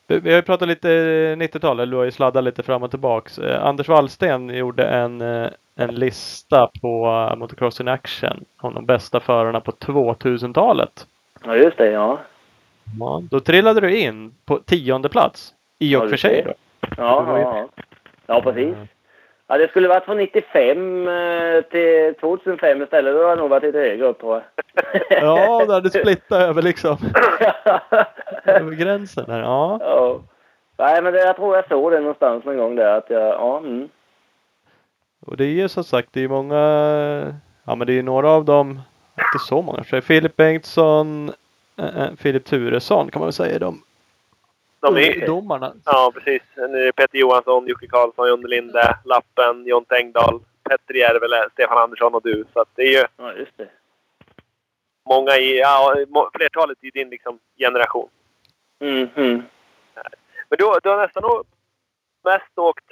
vi, 0.07 0.29
har 0.29 0.35
ju 0.35 0.41
pratat 0.41 0.67
lite 0.67 0.87
90-tal, 1.35 1.79
eller 1.79 1.91
du 1.91 1.97
har 1.97 2.03
ju 2.03 2.11
sladdat 2.11 2.43
lite 2.43 2.63
fram 2.63 2.83
och 2.83 2.89
tillbaks. 2.89 3.39
Eh, 3.39 3.65
Anders 3.65 3.87
Wallsten 3.87 4.49
gjorde 4.49 4.87
en, 4.87 5.21
eh, 5.21 5.49
en 5.75 5.95
lista 5.95 6.69
på 6.81 7.07
uh, 7.31 7.35
Motocross 7.35 7.81
in 7.81 7.87
Action 7.87 8.45
om 8.57 8.73
de 8.73 8.85
bästa 8.85 9.19
förarna 9.19 9.59
på 9.59 9.71
2000-talet. 9.71 11.07
Ja, 11.45 11.55
just 11.55 11.77
det. 11.77 11.91
Ja. 11.91 12.19
Ja, 12.99 13.23
då 13.31 13.39
trillade 13.39 13.81
du 13.81 13.97
in 13.97 14.35
på 14.45 14.59
tionde 14.59 15.09
plats. 15.09 15.53
I 15.79 15.95
och 15.95 16.09
för 16.09 16.17
sig 16.17 16.43
då. 16.45 16.53
Ja, 16.97 17.25
ja, 17.27 17.39
ja. 17.39 17.67
ja, 18.27 18.41
precis. 18.41 18.75
Ja, 19.47 19.57
det 19.57 19.67
skulle 19.67 19.87
varit 19.87 20.05
från 20.05 20.17
95 20.17 21.07
eh, 21.07 21.61
till 21.61 22.15
2005 22.19 22.81
istället. 22.81 23.13
Då 23.13 23.19
hade 23.19 23.29
jag 23.29 23.37
nog 23.37 23.49
varit 23.49 23.63
lite 23.63 23.77
högre 23.77 24.05
upp 24.05 24.17
jag. 24.21 24.41
Ja, 25.09 25.65
där 25.65 25.81
du 25.81 25.89
splittat 25.89 26.41
över 26.41 26.61
liksom. 26.61 26.97
över 28.45 28.71
gränsen 28.71 29.25
där. 29.27 29.39
Ja. 29.39 29.77
ja. 29.81 30.19
Nej, 30.77 31.01
men 31.01 31.13
det, 31.13 31.19
jag 31.19 31.35
tror 31.35 31.55
jag 31.55 31.67
såg 31.67 31.91
det 31.91 31.99
någonstans 31.99 32.45
någon 32.45 32.57
gång 32.57 32.75
där 32.75 32.97
att 32.97 33.09
jag, 33.09 33.21
ja, 33.21 33.57
mm. 33.57 33.89
Och 35.19 35.37
det 35.37 35.43
är 35.43 35.47
ju 35.47 35.69
som 35.69 35.83
sagt, 35.83 36.09
det 36.11 36.23
är 36.23 36.27
många, 36.27 36.57
ja 37.63 37.75
men 37.75 37.87
det 37.87 37.93
är 37.93 38.03
några 38.03 38.29
av 38.29 38.45
dem, 38.45 38.81
inte 39.17 39.45
så 39.47 39.61
många, 39.61 39.83
Filip 39.83 40.35
Bengtsson, 40.35 41.31
eh, 41.77 42.03
eh, 42.03 42.09
Filip 42.17 42.45
Turesson 42.45 43.09
kan 43.11 43.19
man 43.19 43.27
väl 43.27 43.33
säga 43.33 43.59
de 43.59 43.81
De 44.79 44.97
är, 44.97 45.15
ungdomarna. 45.15 45.73
ja, 45.85 46.11
precis. 46.13 46.41
Nu 46.55 46.81
är 46.81 46.85
det 46.85 46.91
Peter 46.91 47.17
Johansson, 47.17 47.67
Jocke 47.67 47.87
Karlsson, 47.87 48.27
Jonny 48.27 48.47
Linde, 48.47 48.97
Lappen, 49.05 49.65
Jon 49.65 49.85
Tengdahl, 49.85 50.39
Petter 50.69 50.93
Järvele, 50.93 51.49
Stefan 51.53 51.77
Andersson 51.77 52.15
och 52.15 52.21
du. 52.23 52.45
Så 52.53 52.59
att 52.59 52.69
det 52.75 52.81
är 52.81 52.91
ju 52.91 53.05
ja, 53.17 53.33
just 53.33 53.57
det. 53.57 53.69
många 55.05 55.37
i, 55.37 55.59
ja, 55.59 55.95
flertalet 56.33 56.77
i 56.81 56.89
din 56.89 57.09
liksom, 57.09 57.39
generation. 57.57 58.09
Mm, 58.79 59.09
mm. 59.15 59.43
Men 60.49 60.57
du, 60.57 60.79
du 60.83 60.89
har 60.89 60.97
nästan 60.97 61.43
mest 62.23 62.57
åkt 62.57 62.85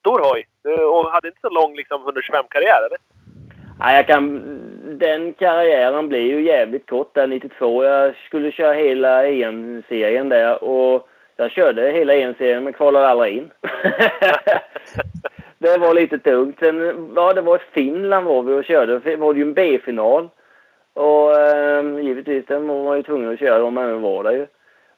stor 0.00 0.20
hoj. 0.20 0.46
Du, 0.62 0.84
och 0.84 1.12
hade 1.12 1.28
inte 1.28 1.40
så 1.40 1.50
lång 1.50 1.76
liksom, 1.76 2.08
125-karriär, 2.08 2.86
eller? 2.86 2.98
Nej, 3.78 3.96
jag 3.96 4.06
kan, 4.06 4.42
den 4.98 5.32
karriären 5.32 6.08
blev 6.08 6.22
ju 6.22 6.42
jävligt 6.42 6.90
kort 6.90 7.14
där 7.14 7.26
92. 7.26 7.84
Jag 7.84 8.16
skulle 8.16 8.52
köra 8.52 8.72
hela 8.72 9.26
EM-serien 9.26 10.28
där 10.28 10.64
och 10.64 11.08
jag 11.36 11.50
körde 11.50 11.90
hela 11.90 12.14
EM-serien 12.14 12.64
men 12.64 12.72
kvalade 12.72 13.08
aldrig 13.08 13.36
in. 13.36 13.50
det 15.58 15.78
var 15.78 15.94
lite 15.94 16.18
tungt. 16.18 16.58
Sen, 16.58 17.10
ja, 17.16 17.32
det 17.32 17.40
var 17.40 17.56
i 17.56 17.60
Finland 17.72 18.26
var 18.26 18.42
vi 18.42 18.54
och 18.54 18.64
körde. 18.64 18.98
Det 18.98 19.16
var 19.16 19.34
ju 19.34 19.42
en 19.42 19.54
B-final. 19.54 20.28
Och 20.94 21.40
eh, 21.40 22.00
givetvis 22.00 22.46
den 22.46 22.68
var 22.68 22.84
man 22.84 22.96
ju 22.96 23.02
tvungen 23.02 23.32
att 23.32 23.38
köra 23.38 23.64
om 23.64 23.74
man 23.74 24.02
var 24.02 24.24
där 24.24 24.32
ju. 24.32 24.46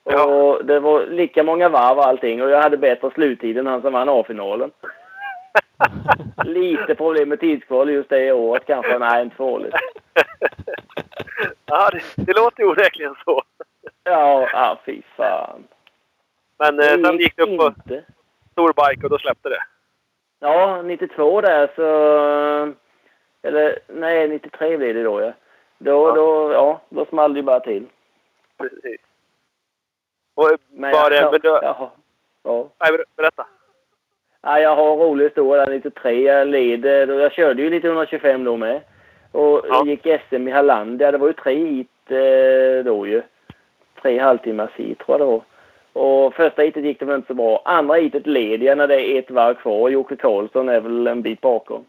Ja. 0.05 0.25
Och 0.25 0.65
det 0.65 0.81
var 0.81 1.07
lika 1.07 1.43
många 1.43 1.69
varv 1.69 1.99
och 1.99 2.07
allting 2.07 2.43
och 2.43 2.51
jag 2.51 2.63
hade 2.63 2.77
bättre 2.77 3.11
sluttid 3.11 3.59
än 3.59 3.67
han 3.67 3.83
som 3.83 3.93
vann 3.93 4.09
A-finalen. 4.09 4.71
Lite 6.45 6.95
problem 6.95 7.29
med 7.29 7.41
tidskval 7.41 7.91
just 7.91 8.11
det 8.11 8.33
året 8.33 8.67
kanske. 8.67 8.99
Nej, 8.99 9.23
inte 9.23 9.37
farligt. 9.37 9.75
ja, 11.67 11.91
det, 11.91 12.03
det 12.17 12.33
låter 12.37 12.65
onekligen 12.65 13.15
så. 13.25 13.43
Ja, 14.05 14.49
ah, 14.55 14.79
fy 14.87 15.03
fan. 15.17 15.65
Men 16.59 16.81
eh, 16.81 16.85
sen 17.09 17.19
gick 17.19 17.37
du 17.37 17.43
upp 17.43 17.59
på 17.59 17.67
inte. 17.67 18.05
stor 18.53 18.73
bike 18.73 19.05
och 19.07 19.11
då 19.11 19.19
släppte 19.19 19.49
det. 19.49 19.63
Ja, 20.41 20.83
92 20.83 21.41
där 21.41 21.71
så... 21.77 22.75
Eller 23.43 23.79
nej, 23.87 24.29
93 24.29 24.77
blev 24.77 24.95
det 24.95 25.03
då 25.03 25.21
ja. 25.21 25.33
Då, 25.79 26.09
Ja. 26.09 26.15
då, 26.15 26.53
ja, 26.53 26.81
då 26.89 27.05
small 27.07 27.33
det 27.35 27.39
ju 27.39 27.43
bara 27.45 27.61
till. 27.61 27.87
Precis. 28.59 29.01
Och 30.35 30.51
Men 30.71 30.93
var 30.93 31.11
det... 31.11 31.29
Men 31.31 31.41
du, 31.41 31.49
jaha, 31.49 31.91
ja. 32.43 32.69
nej, 32.81 32.93
ber- 32.93 33.05
berätta. 33.17 33.47
Ja, 34.51 34.61
jag 34.61 34.77
har 34.77 34.93
en 34.93 34.99
rolig 34.99 35.25
historia 35.25 35.65
där 35.67 35.73
93. 35.73 36.23
Jag 36.23 36.49
leder, 36.49 37.07
då 37.07 37.15
jag 37.15 37.33
körde 37.33 37.63
ju 37.63 37.71
lite 37.71 37.87
125 37.89 38.45
då 38.45 38.57
med. 38.57 38.81
Och 39.33 39.63
Ja. 39.69 39.83
gick 39.87 40.07
SM 40.29 40.49
i 40.49 40.51
Hallandia. 40.51 41.13
Det 41.13 41.19
var 41.19 41.27
ju 41.27 41.33
tre 41.33 41.55
hit 41.55 41.89
eh, 42.09 42.85
då 42.85 43.07
ju. 43.07 43.23
Tre 44.03 44.19
halvtimmars 44.19 44.71
hit 44.77 44.99
tror 44.99 45.19
jag 45.19 45.21
det 45.29 45.33
var. 45.33 45.43
Och 45.93 46.35
första 46.35 46.63
hitet 46.63 46.85
gick 46.85 46.99
det 47.01 47.05
väl 47.07 47.17
inte 47.17 47.27
så 47.27 47.35
bra. 47.35 47.63
Andra 47.65 47.95
hitet 47.95 48.27
led 48.27 48.63
jag 48.63 48.79
när 48.79 48.87
det 48.87 49.01
är 49.11 49.19
ett 49.19 49.31
varv 49.31 49.55
kvar. 49.55 49.89
Jocke 49.89 50.17
Karlsson 50.17 50.69
är 50.69 50.81
väl 50.81 51.07
en 51.07 51.23
bit 51.23 51.41
bakom. 51.41 51.85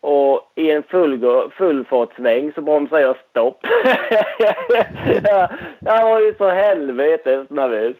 Och 0.00 0.52
i 0.54 0.70
en 0.70 0.82
fullgå- 0.82 1.50
fullfartssväng 1.50 2.52
så 2.54 2.60
bromsar 2.60 2.98
jag 2.98 3.16
stopp. 3.30 3.58
jag, 5.24 5.48
jag 5.80 6.02
var 6.04 6.20
ju 6.20 6.34
så 6.38 6.48
helvetes 6.48 7.50
nervös. 7.50 7.96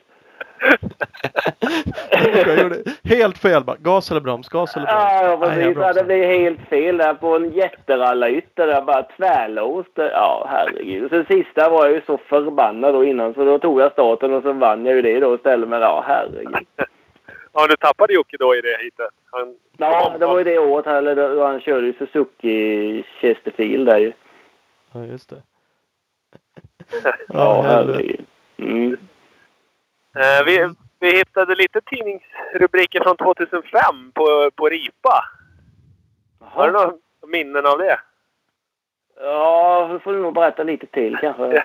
Jag 2.46 2.58
gjorde 2.62 2.76
helt 3.04 3.38
fel 3.38 3.64
bara. 3.64 3.76
Gas 3.80 4.10
eller 4.10 4.20
broms? 4.20 4.48
Gas 4.48 4.76
eller 4.76 4.86
broms? 4.86 5.02
Ja, 5.02 5.36
Nej, 5.40 5.48
precis. 5.48 5.74
Bromsar. 5.74 5.94
det 5.94 6.04
blev 6.04 6.24
helt 6.24 6.60
fel 6.68 6.96
där 6.96 7.14
på 7.14 7.36
en 7.36 7.52
jätterallytter. 7.52 8.68
Jag 8.68 8.84
bara 8.84 9.02
tvärlåst. 9.02 9.90
Ja, 9.94 10.46
herregud. 10.50 11.10
Sen 11.10 11.24
sista 11.28 11.68
var 11.70 11.86
jag 11.86 11.94
ju 11.94 12.00
så 12.06 12.18
förbannad 12.18 12.94
då 12.94 13.04
innan 13.04 13.34
så 13.34 13.44
då 13.44 13.58
tog 13.58 13.80
jag 13.80 13.92
starten 13.92 14.34
och 14.34 14.42
så 14.42 14.52
vann 14.52 14.86
jag 14.86 14.94
ju 14.96 15.02
det 15.02 15.20
då 15.20 15.34
istället. 15.34 15.68
Men 15.68 15.80
ja, 15.80 16.04
herregud. 16.06 16.66
Ja, 17.52 17.66
du 17.66 17.76
tappade 17.76 18.12
Jocke 18.14 18.36
då 18.40 18.54
i 18.56 18.60
det 18.60 18.76
hitet. 18.84 19.10
Han, 19.30 19.56
Ja, 19.76 20.12
det 20.18 20.26
var 20.26 20.38
ju 20.38 20.44
det 20.44 20.58
året 20.58 20.86
här, 20.86 20.96
eller 20.96 21.34
då 21.34 21.44
han 21.44 21.60
körde 21.60 21.86
ju 21.86 21.92
Suzuki 21.98 23.04
Chesterfield 23.20 23.86
där 23.86 23.98
ju. 23.98 24.12
Ja, 24.92 25.04
just 25.04 25.30
det. 25.30 25.42
Ja, 27.28 27.62
herregud. 27.62 28.24
Mm. 28.58 28.96
Eh, 30.16 30.44
vi, 30.46 30.74
vi 31.00 31.16
hittade 31.16 31.54
lite 31.54 31.80
tidningsrubriker 31.80 33.00
från 33.02 33.16
2005 33.16 34.12
på, 34.14 34.50
på 34.56 34.68
Ripa. 34.68 35.24
Har 36.40 36.66
du 36.66 36.72
några 36.72 36.92
minnen 37.26 37.66
av 37.66 37.78
det? 37.78 38.00
Ja, 39.20 39.88
då 39.92 39.98
får 39.98 40.12
du 40.12 40.18
nog 40.18 40.34
berätta 40.34 40.62
lite 40.62 40.86
till 40.86 41.16
kanske. 41.16 41.64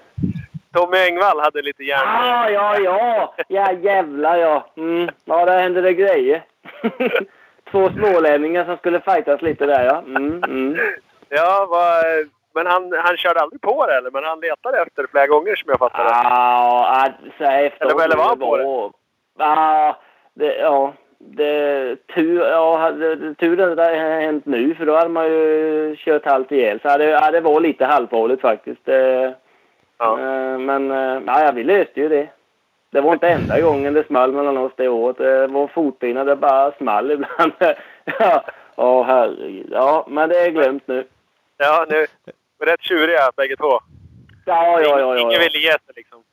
Tommy 0.73 0.97
Engvall 0.97 1.39
hade 1.39 1.61
lite 1.61 1.83
järn. 1.83 2.07
Ah, 2.07 2.49
ja, 2.49 2.79
ja! 2.79 3.33
Ja, 3.47 3.71
jävlar 3.71 4.37
ja. 4.37 4.71
Mm. 4.77 5.09
Ja, 5.25 5.45
där 5.45 5.61
hände 5.61 5.81
det 5.81 5.93
grejer. 5.93 6.43
Två 7.71 7.89
smålänningar 7.89 8.65
som 8.65 8.77
skulle 8.77 8.99
fightas 8.99 9.41
lite 9.41 9.65
där 9.65 9.85
ja. 9.85 9.99
Mm, 9.99 10.43
mm. 10.43 10.77
Ja, 11.29 11.67
vad, 11.69 12.05
men 12.57 12.67
han, 12.67 12.93
han 13.05 13.17
körde 13.17 13.39
aldrig 13.39 13.61
på 13.61 13.85
det 13.85 13.95
eller? 13.97 14.11
Men 14.11 14.23
han 14.23 14.39
letade 14.39 14.81
efter 14.81 15.01
det 15.01 15.07
flera 15.11 15.27
gånger 15.27 15.55
som 15.55 15.69
jag 15.69 15.79
fattade. 15.79 16.09
Ja, 16.09 17.09
säga 17.37 17.61
efter 17.67 17.85
Eller- 17.85 18.03
eller 18.03 18.17
var 18.17 18.23
han 18.23 18.39
på 18.39 18.57
det? 18.57 18.63
Ja, 19.43 19.95
det, 20.33 20.55
ja. 20.55 20.93
Det, 21.19 21.95
tur, 22.15 22.41
ja, 22.45 22.91
det- 22.91 23.35
tur 23.35 23.61
att 23.61 23.77
det 23.77 23.83
har 23.83 24.21
hänt 24.21 24.45
nu 24.45 24.75
för 24.75 24.85
då 24.85 24.95
hade 24.95 25.09
man 25.09 25.25
ju 25.25 25.95
kört 25.97 26.25
halvt 26.25 26.51
ihjäl. 26.51 26.79
Så 26.81 26.97
det, 26.97 27.05
ja, 27.05 27.31
det 27.31 27.41
var 27.41 27.59
lite 27.61 27.85
halvfarligt 27.85 28.41
faktiskt. 28.41 28.87
Eh, 28.89 29.31
Ja. 29.99 30.19
eh, 30.19 30.57
Men 30.59 30.91
eh, 30.91 31.21
ja, 31.25 31.51
vi 31.55 31.63
löste 31.63 31.99
ju 32.01 32.09
det. 32.09 32.27
Det 32.91 33.01
var 33.01 33.13
inte 33.13 33.29
enda 33.29 33.61
gången 33.61 33.93
det 33.93 34.07
small 34.07 34.31
mellan 34.31 34.57
oss 34.57 34.71
det 34.75 34.87
året. 34.87 35.17
Det 35.17 35.47
var 35.47 35.67
fotpinnar, 35.67 36.25
det 36.25 36.35
bara 36.35 36.71
small 36.71 37.11
ibland. 37.11 37.51
ja, 38.19 38.43
åh 38.75 39.05
herregud. 39.05 39.67
Ja, 39.71 40.05
men 40.07 40.29
det 40.29 40.39
är 40.39 40.49
glömt 40.51 40.87
nu. 40.87 41.03
Ja, 41.57 41.85
nu. 41.89 42.05
Rätt 42.59 42.81
tjuriga 42.81 43.31
bägge 43.35 43.55
två. 43.55 43.79
Ja, 44.45 44.81
ja, 44.81 44.81
ja. 44.81 44.99
ja, 44.99 45.19
Ingen 45.19 45.39
ville 45.39 45.57
ge 45.59 45.71
sig 45.71 45.93
liksom. 45.95 46.23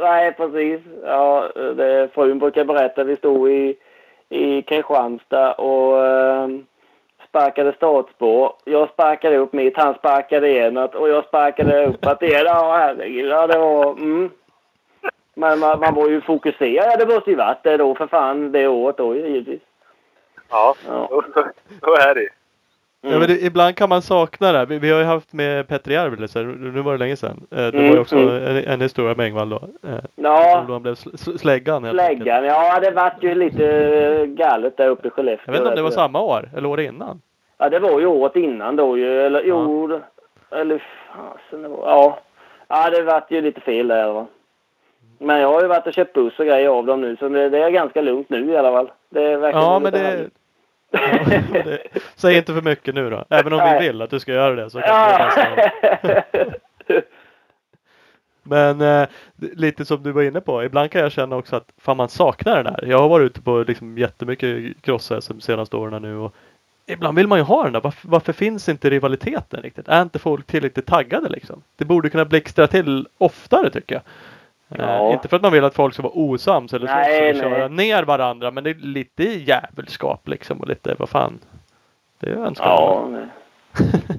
Nej, 0.00 0.32
precis. 0.32 0.80
Ja, 1.04 1.48
det, 1.76 2.08
frun 2.14 2.38
brukar 2.38 2.64
berätta. 2.64 3.04
Vi 3.04 3.16
stod 3.16 3.50
i, 3.50 3.76
i 4.28 4.62
Kristianstad 4.62 5.52
och 5.54 6.06
eh, 6.06 6.48
sparkade 7.28 7.72
startspår. 7.72 8.52
Jag 8.64 8.88
sparkade 8.90 9.36
upp 9.36 9.52
mitt, 9.52 9.76
han 9.76 9.94
sparkade 9.94 10.48
enat 10.48 10.94
och 10.94 11.08
jag 11.08 11.24
sparkade 11.24 11.86
upp 11.86 12.06
att 12.06 12.22
igen. 12.22 12.42
Ja, 12.46 12.76
herregud. 12.76 13.30
Ja, 13.30 13.46
det 13.46 13.58
var... 13.58 13.92
Mm. 13.92 14.30
Men 15.34 15.58
man, 15.58 15.80
man 15.80 15.94
var 15.94 16.08
ju 16.08 16.20
fokuserad. 16.20 16.86
Ja, 16.92 16.96
det 16.96 17.14
måste 17.14 17.30
ju 17.30 17.36
varit 17.36 17.62
det 17.62 17.76
då 17.76 17.94
för 17.94 18.06
fan 18.06 18.52
det 18.52 18.66
året 18.68 18.96
då 18.96 19.14
givetvis. 19.16 19.60
Ja, 20.50 20.74
Ja. 20.88 21.06
då, 21.10 21.22
då 21.80 21.94
är 21.94 22.14
det 22.14 22.28
ju. 23.06 23.12
Ja, 23.12 23.18
men 23.18 23.28
det, 23.28 23.40
ibland 23.42 23.76
kan 23.76 23.88
man 23.88 24.02
sakna 24.02 24.52
det. 24.52 24.64
Vi, 24.66 24.78
vi 24.78 24.90
har 24.90 24.98
ju 24.98 25.04
haft 25.04 25.32
med 25.32 25.68
Petter 25.68 25.90
Järvel, 25.90 26.28
så 26.28 26.42
nu 26.42 26.80
var 26.82 26.92
det 26.92 26.98
länge 26.98 27.16
sedan. 27.16 27.46
Eh, 27.50 27.56
det 27.56 27.70
var 27.72 27.78
Mm, 27.80 27.92
ju 27.92 27.98
också 27.98 28.16
mm. 28.16 28.28
en, 28.46 28.56
en 28.64 28.80
historia 28.80 29.14
med 29.14 29.26
Engvall 29.26 29.48
då. 29.48 29.56
Eh, 29.56 29.94
Ja, 30.16 30.64
Då 30.66 30.72
han 30.72 30.82
blev 30.82 30.94
sl- 30.94 31.12
sl- 31.12 31.38
släggan 31.38 31.90
släggan. 31.90 32.44
Ja, 32.44 32.80
det 32.80 32.90
vart 32.90 33.22
ju 33.22 33.34
lite 33.34 34.26
galet 34.26 34.76
där 34.76 34.88
uppe 34.88 35.08
i 35.08 35.10
Skellefteå. 35.10 35.44
Jag 35.46 35.52
vet 35.52 35.60
inte 35.60 35.70
om 35.70 35.76
det 35.76 35.82
var 35.82 35.90
samma 35.90 36.20
år 36.20 36.48
eller 36.56 36.68
året 36.68 36.88
innan. 36.88 37.20
Ja, 37.58 37.68
det 37.68 37.78
var 37.78 38.00
ju 38.00 38.06
året 38.06 38.36
innan 38.36 38.76
då 38.76 38.98
ju. 38.98 39.20
Eller 39.22 39.42
jo, 39.44 39.86
det- 39.86 40.00
eller 40.50 40.82
fasen 41.16 41.62
det 41.62 41.68
var... 41.68 41.78
Ja. 41.90 42.18
Ja, 42.68 42.90
det 42.90 43.02
vart 43.02 43.30
ju 43.30 43.40
lite 43.40 43.60
fel 43.60 43.88
där 43.88 44.12
va. 44.12 44.26
Men 45.18 45.40
jag 45.40 45.48
har 45.52 45.62
ju 45.62 45.68
varit 45.68 45.86
och 45.86 45.92
köpt 45.94 46.12
buss 46.12 46.38
och 46.38 46.46
grejer 46.46 46.68
av 46.68 46.86
dem 46.86 47.00
nu 47.00 47.16
så 47.16 47.28
det, 47.28 47.48
det 47.48 47.58
är 47.58 47.70
ganska 47.70 48.00
lugnt 48.00 48.30
nu 48.30 48.52
i 48.52 48.56
alla 48.56 48.70
fall. 48.72 48.90
Det 49.10 49.22
är 49.22 49.36
verkligen 49.36 49.66
Ja, 49.66 49.78
men 49.78 49.92
det... 49.92 50.26
det... 51.64 51.78
Säg 52.14 52.36
inte 52.36 52.54
för 52.54 52.62
mycket 52.62 52.94
nu 52.94 53.10
då. 53.10 53.24
Även 53.30 53.52
om 53.52 53.58
Nej. 53.58 53.80
vi 53.80 53.86
vill 53.86 54.02
att 54.02 54.10
du 54.10 54.20
ska 54.20 54.32
göra 54.32 54.54
det 54.54 54.70
så 54.70 54.80
kan 54.80 55.06
vi 55.06 55.12
Ja. 55.12 55.32
nästan... 55.36 56.62
Men 58.42 58.80
eh, 58.80 59.08
lite 59.36 59.84
som 59.84 60.02
du 60.02 60.12
var 60.12 60.22
inne 60.22 60.40
på, 60.40 60.64
ibland 60.64 60.90
kan 60.90 61.00
jag 61.00 61.12
känna 61.12 61.36
också 61.36 61.56
att 61.56 61.68
fan 61.78 61.96
man 61.96 62.08
saknar 62.08 62.62
den 62.62 62.72
där. 62.72 62.86
Jag 62.86 62.98
har 62.98 63.08
varit 63.08 63.24
ute 63.26 63.42
på 63.42 63.64
liksom 63.68 63.98
jättemycket 63.98 64.82
cross 64.82 65.08
de 65.28 65.40
senaste 65.40 65.76
åren 65.76 66.02
nu 66.02 66.16
och 66.16 66.34
ibland 66.86 67.16
vill 67.16 67.26
man 67.26 67.38
ju 67.38 67.44
ha 67.44 67.64
den 67.64 67.72
där. 67.72 67.80
Varför, 67.80 68.08
varför 68.08 68.32
finns 68.32 68.68
inte 68.68 68.90
rivaliteten 68.90 69.62
riktigt? 69.62 69.88
Är 69.88 70.02
inte 70.02 70.18
folk 70.18 70.46
tillräckligt 70.46 70.86
taggade 70.86 71.28
liksom? 71.28 71.62
Det 71.76 71.84
borde 71.84 72.10
kunna 72.10 72.24
blixtra 72.24 72.66
till 72.66 73.08
oftare 73.18 73.70
tycker 73.70 73.94
jag. 73.94 74.02
Eh, 74.68 74.76
Ja. 74.78 75.12
inte 75.12 75.28
för 75.28 75.36
att 75.36 75.42
man 75.42 75.52
vill 75.52 75.64
att 75.64 75.74
folk 75.74 75.94
ska 75.94 76.02
vara 76.02 76.12
osams 76.14 76.72
eller 76.74 76.86
slåss 76.86 76.96
Nej, 76.96 77.28
eller 77.30 77.40
köra 77.42 77.68
ner 77.68 78.02
varandra 78.02 78.50
men 78.50 78.64
det 78.64 78.70
är 78.70 78.74
lite 78.74 79.24
jävelskap 79.24 80.28
liksom 80.28 80.60
och 80.60 80.68
lite 80.68 80.94
vad 80.98 81.08
fan. 81.08 81.38
Det 82.20 82.26
är 82.26 82.30
ju 82.34 82.40
önskvärt. 82.40 82.66
ja. 82.66 83.08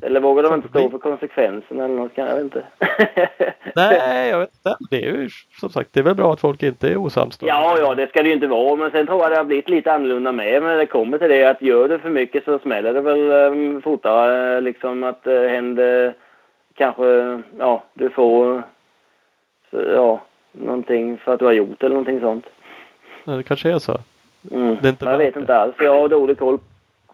Eller 0.02 0.20
vågar 0.20 0.44
de 0.44 0.54
inte 0.54 0.68
stå 0.68 0.90
för 0.90 0.98
konsekvenserna 0.98 1.86
eller 1.86 1.96
något? 1.96 2.12
Jag 2.16 2.26
vet 2.36 2.44
inte. 2.44 2.64
Nej, 3.76 4.30
jag 4.30 4.40
vet 4.40 4.50
inte. 4.56 4.76
Det 4.90 5.06
är 5.06 5.12
ju 5.12 5.30
som 5.60 5.70
sagt, 5.70 5.90
det 5.94 6.00
är 6.00 6.04
väl 6.04 6.16
bra 6.16 6.34
att 6.34 6.40
folk 6.40 6.64
inte 6.64 6.88
är 6.90 6.98
osams 6.98 7.38
då. 7.38 7.48
Ja, 7.48 7.78
ja, 7.80 7.96
det 7.96 8.08
ska 8.10 8.22
det 8.24 8.28
ju 8.30 8.36
inte 8.36 8.48
vara. 8.48 8.76
Men 8.76 8.92
sen 8.92 9.08
tror 9.08 9.22
jag 9.22 9.32
det 9.32 9.38
har 9.38 9.44
blivit 9.44 9.70
lite 9.70 9.94
annorlunda 9.94 10.32
med. 10.32 10.64
Men 10.64 10.78
det 10.78 10.86
kommer 10.86 11.18
till 11.18 11.30
det 11.30 11.46
att 11.46 11.62
gör 11.62 11.90
du 11.90 12.00
för 12.00 12.10
mycket 12.10 12.46
så 12.46 12.60
smäller 12.60 12.94
det 12.94 13.02
väl 13.02 13.32
um, 13.32 13.82
fortare. 13.82 14.62
Liksom 14.62 15.04
att 15.04 15.24
det 15.24 15.50
händer 15.50 16.14
kanske, 16.76 17.42
ja, 17.60 17.84
du 17.94 18.10
får, 18.10 18.64
så, 19.72 19.82
ja, 19.96 20.22
någonting 20.52 21.18
för 21.18 21.34
att 21.34 21.40
du 21.40 21.46
har 21.46 21.52
gjort 21.54 21.84
eller 21.84 21.90
någonting 21.96 22.20
sånt. 22.20 22.46
Ja, 23.24 23.34
Det 23.34 23.44
kanske 23.44 23.72
är 23.72 23.80
så. 23.80 23.98
Mm. 24.52 24.78
Det 24.82 24.88
är 24.88 24.90
inte 24.90 25.06
jag 25.06 25.18
vet 25.18 25.34
det. 25.34 25.40
inte 25.40 25.56
alls. 25.58 25.76
Jag 25.80 26.00
har 26.02 26.08
dålig 26.10 26.40
koll 26.40 26.58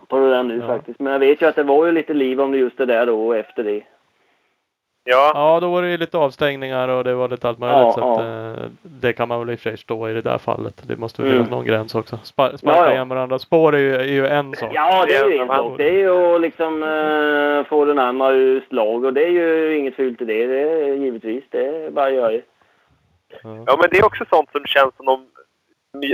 på 0.08 0.20
det 0.20 0.30
där 0.30 0.44
nu 0.44 0.58
Ja. 0.62 0.68
faktiskt. 0.68 1.00
Men 1.00 1.14
jag 1.14 1.20
vet 1.20 1.42
ju 1.42 1.46
att 1.46 1.56
det 1.56 1.64
var 1.64 1.86
ju 1.86 1.92
lite 1.92 2.14
liv 2.14 2.42
om 2.42 2.52
det 2.52 2.58
just 2.58 2.78
det 2.78 2.86
där 2.86 3.06
då 3.06 3.28
och 3.28 3.36
efter 3.38 3.64
det. 3.64 3.82
Ja, 5.06 5.32
Ja, 5.36 5.60
då 5.60 5.70
var 5.72 5.82
det 5.82 5.90
ju 5.92 5.98
lite 5.98 6.18
avstängningar 6.18 6.88
och 6.90 7.04
det 7.04 7.14
var 7.14 7.30
lite 7.30 7.48
allt 7.50 7.60
möjligt. 7.60 7.78
Ja, 7.78 7.92
så 7.94 8.00
ja. 8.00 8.14
att, 8.14 8.58
eh, 8.58 8.64
det 8.82 9.14
kan 9.14 9.28
man 9.28 9.40
väl 9.40 9.50
i 9.50 9.56
och 9.56 9.60
för 9.60 9.70
sig 9.70 9.78
stå 9.78 10.10
i 10.10 10.14
det 10.14 10.22
där 10.22 10.38
fallet. 10.38 10.82
Det 10.88 10.98
måste 10.98 11.22
väl 11.22 11.32
Mm. 11.32 11.44
finnas 11.44 11.52
någon 11.58 11.66
gräns 11.66 11.96
också. 11.96 12.16
Spa- 12.24 12.58
Sparka 12.58 12.80
Ja, 12.80 12.86
ja. 12.88 12.92
igen 12.94 13.10
varandra 13.10 13.40
spår 13.40 13.76
är 13.76 13.80
ju, 13.80 13.96
är 13.96 14.04
ju 14.04 14.28
en 14.28 14.56
sak. 14.56 14.72
Ja, 14.74 15.06
det 15.08 15.16
är 15.16 15.30
ju 15.30 15.38
en 15.38 15.48
sak. 15.48 15.78
Det 15.78 15.90
är 15.90 15.94
ju 16.00 16.36
att 16.36 16.42
liksom 16.42 16.84
uh, 16.84 17.64
få 17.64 17.86
den 17.86 18.00
andra 18.00 18.32
ur 18.32 18.64
slag 18.70 19.04
och 19.06 19.14
det 19.14 19.24
är 19.24 19.30
ju 19.30 19.78
inget 19.78 19.96
fult 19.96 20.22
i 20.22 20.26
det. 20.26 20.46
Det 20.48 20.60
är 20.62 20.94
givetvis. 20.94 21.44
Det 21.50 21.66
är 21.86 21.90
bara 21.92 22.06
att 22.06 22.14
göra 22.14 22.32
det. 22.32 22.42
Ja, 23.42 23.78
men 23.80 23.90
det 23.92 23.98
är 23.98 24.06
också 24.06 24.26
sånt 24.30 24.52
som 24.52 24.66
känns 24.66 24.96
som 24.98 25.06
de, 25.06 25.28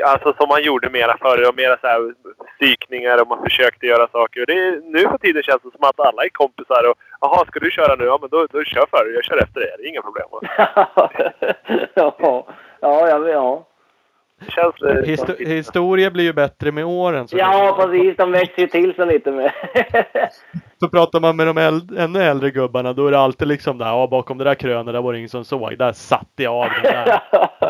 alltså 0.03 0.33
som 0.33 0.47
man 0.49 0.63
gjorde 0.63 0.89
mera 0.89 1.17
förr. 1.17 1.49
Och 1.49 1.55
mera 1.55 1.77
så 1.77 1.87
här 1.87 2.13
psykningar 2.59 3.21
och 3.21 3.27
man 3.27 3.43
försökte 3.43 3.85
göra 3.85 4.07
saker. 4.07 4.41
Och 4.41 4.47
det 4.47 4.59
är, 4.67 4.81
nu 4.81 4.99
för 4.99 5.17
tiden 5.17 5.43
känns 5.43 5.61
det 5.61 5.71
som 5.71 5.83
att 5.83 5.99
alla 5.99 6.23
är 6.23 6.29
kompisar 6.29 6.89
och 6.89 6.97
jaha, 7.21 7.45
ska 7.45 7.59
du 7.59 7.71
köra 7.71 7.95
nu? 7.95 8.05
Ja, 8.05 8.17
men 8.21 8.29
då, 8.29 8.47
då 8.51 8.63
kör 8.63 8.85
före. 8.91 9.09
Jag 9.13 9.23
kör 9.23 9.43
efter 9.43 9.59
dig. 9.59 9.75
Det 9.77 9.83
är 9.83 9.89
inga 9.89 10.01
problem. 10.01 10.27
ja, 11.93 12.15
ja, 12.81 13.09
ja, 13.09 13.29
ja. 13.29 13.68
Det 14.39 14.51
känns... 14.51 14.81
eh, 14.81 15.03
Histo- 15.03 15.45
historia 15.47 16.11
blir 16.11 16.23
ju 16.23 16.33
bättre 16.33 16.71
med 16.71 16.85
åren. 16.85 17.27
Så 17.27 17.37
Ja, 17.37 17.75
precis. 17.79 18.17
De 18.17 18.31
växer 18.31 18.61
ju 18.61 18.67
till 18.67 18.93
sig 18.95 19.05
lite 19.07 19.31
med. 19.31 19.51
Så 20.79 20.87
pratar 20.89 21.19
man 21.19 21.35
med 21.35 21.47
de 21.47 21.57
äld- 21.57 21.99
ännu 21.99 22.21
äldre 22.23 22.51
gubbarna 22.51 22.93
då 22.93 23.07
är 23.07 23.11
det 23.11 23.19
alltid 23.19 23.47
liksom 23.47 23.77
där, 23.77 23.85
ja 23.85 24.07
bakom 24.07 24.37
det 24.37 24.43
där 24.43 24.55
krönet 24.55 24.93
där 24.93 25.01
var 25.01 25.13
det 25.13 25.19
ingen 25.19 25.29
som 25.29 25.45
såg. 25.45 25.77
Där 25.77 25.93
satte 25.93 26.43
jag 26.43 26.53
av 26.53 26.67
den 26.83 26.93
där 26.93 27.19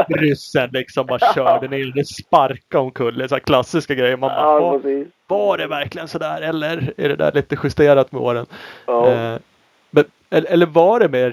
ryssen 0.19 0.69
liksom 0.73 1.05
bara 1.05 1.33
körde 1.33 1.67
ner 1.67 1.91
den, 1.95 2.05
sparkade 2.05 2.83
omkull. 2.83 3.29
Så 3.29 3.39
klassiska 3.39 3.95
grejer. 3.95 4.17
Man 4.17 4.29
bara, 4.29 4.39
ja, 4.41 4.59
"Åh, 4.59 4.81
precis. 4.81 5.07
var 5.27 5.57
det 5.57 5.67
verkligen 5.67 6.07
sådär 6.07 6.41
eller 6.41 6.93
är 6.97 7.09
det 7.09 7.15
där 7.15 7.31
lite 7.31 7.57
justerat 7.63 8.11
med 8.11 8.21
åren? 8.21 8.45
Ja. 8.85 9.07
Eh, 9.11 9.37
men, 9.91 10.03
eller, 10.29 10.49
eller 10.51 10.65
var 10.65 10.99
det 10.99 11.09
mer 11.09 11.31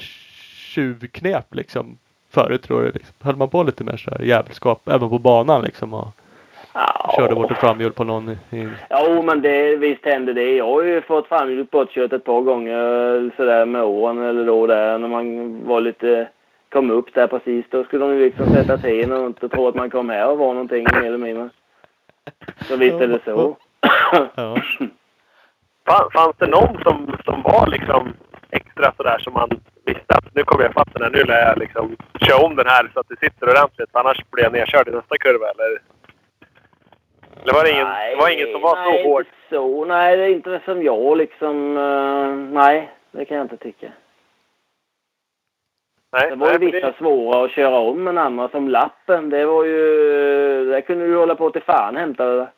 tjuvknep 0.75 1.55
liksom 1.55 1.99
förut 2.41 2.63
tror 2.63 2.83
du? 2.83 2.91
Liksom? 2.91 3.15
Höll 3.23 3.37
man 3.37 3.49
på 3.49 3.63
lite 3.63 3.85
mer 3.85 3.97
sådär 3.97 4.21
jävelskap 4.25 4.89
även 4.89 5.09
på 5.11 5.19
banan 5.19 5.63
liksom 5.63 5.95
och 5.95 6.09
Ja. 6.79 7.15
körde 7.17 7.35
bort 7.35 7.51
ett 7.51 7.59
framhjul 7.59 7.93
på 7.93 8.05
någon 8.05 8.29
i, 8.29 8.57
i 8.57 8.69
Jo, 8.91 9.23
men 9.23 9.43
det, 9.43 9.77
visst 9.77 10.05
hände 10.05 10.33
det. 10.33 10.57
Jag 10.57 10.65
har 10.67 10.83
ju 10.83 11.01
fått 11.03 11.27
framhjulet 11.29 11.71
bortkört 11.71 12.13
ett 12.13 12.25
par 12.25 12.41
gånger 12.41 12.77
sådär 13.37 13.67
med 13.67 13.83
åren 13.83 14.23
eller 14.23 14.47
då 14.47 14.67
där 14.67 14.99
när 14.99 15.09
man 15.09 15.59
var 15.67 15.81
lite 15.81 16.29
kom 16.73 16.91
upp 16.91 17.15
där 17.15 17.27
precis. 17.27 17.65
Då 17.71 17.85
skulle 17.85 18.05
de 18.05 18.15
ju 18.15 18.25
liksom 18.25 18.47
sätta 18.47 18.79
sig 18.79 19.01
in 19.01 19.13
och 19.13 19.27
inte 19.27 19.49
tro 19.49 19.69
att 19.69 19.75
man 19.75 19.91
kom 19.91 20.11
här 20.11 20.29
och 20.29 20.39
var 20.39 20.53
någonting 20.55 20.85
mer 20.93 21.03
eller 21.07 21.19
mindre. 21.19 21.49
Så 22.69 22.77
visst 22.77 23.01
är 23.01 23.09
det 23.09 23.21
så. 23.25 23.57
ja. 24.35 24.57
Fan- 25.87 26.11
Fanns 26.13 26.37
det 26.39 26.47
någon 26.47 26.83
som, 26.83 27.17
som 27.25 27.43
var 27.43 27.67
liksom 27.67 28.13
extra 28.51 28.93
sådär 28.97 29.19
som 29.19 29.33
man 29.33 29.51
visste 29.85 30.15
att 30.15 30.35
nu 30.35 30.43
kommer 30.43 30.65
jag 30.65 30.73
fatt 30.73 30.89
den 30.93 31.03
här, 31.03 31.11
nu 31.11 31.25
lär 31.25 31.49
jag 31.49 31.59
liksom 31.59 31.97
köra 32.21 32.47
om 32.47 32.57
den 32.57 32.67
här 32.67 32.91
så 32.95 33.01
att 33.01 33.09
det 33.09 33.19
sitter 33.19 33.49
ordentligt 33.49 33.91
annars 33.93 34.19
blir 34.31 34.45
jag 34.45 34.53
nedkörd 34.53 34.89
i 34.89 34.91
nästa 34.91 35.19
kurva 35.19 35.47
eller? 35.51 35.81
Eller 37.43 37.55
var 37.55 37.65
det 37.65 37.71
ingen, 37.71 37.87
det 37.87 38.17
var 38.17 38.31
ingen 38.31 38.53
som 38.53 38.63
var 38.63 38.77
nej, 38.77 39.03
så 39.03 39.09
hård? 39.09 39.21
Inte 39.21 39.31
så. 39.51 39.85
Nej, 39.85 40.17
det 40.17 40.23
är 40.25 40.29
inte 40.29 40.61
som 40.65 40.83
jag 40.83 41.17
liksom. 41.17 41.77
eh, 41.77 42.35
nej, 42.63 42.91
det 43.11 43.25
kan 43.25 43.37
jag 43.37 43.45
inte 43.45 43.57
tycka. 43.57 43.93
Nej, 46.13 46.31
Det 46.31 46.37
var 46.37 46.53
ju 46.53 46.59
nej, 46.59 46.73
vissa 46.73 46.87
det, 46.87 46.99
svåra 46.99 47.45
att 47.45 47.51
köra 47.51 47.79
om 47.79 48.05
men 48.05 48.19
andra 48.19 48.49
som 48.49 48.69
lappen. 48.69 49.31
Det 49.31 49.47
var 49.47 49.65
ju... 49.65 49.81
Där 50.71 50.81
kunde 50.81 51.07
du 51.07 51.17
hålla 51.17 51.35
på 51.35 51.51
till 51.51 51.63
fan 51.63 51.97
hämta 51.97 52.25
det. 52.25 52.49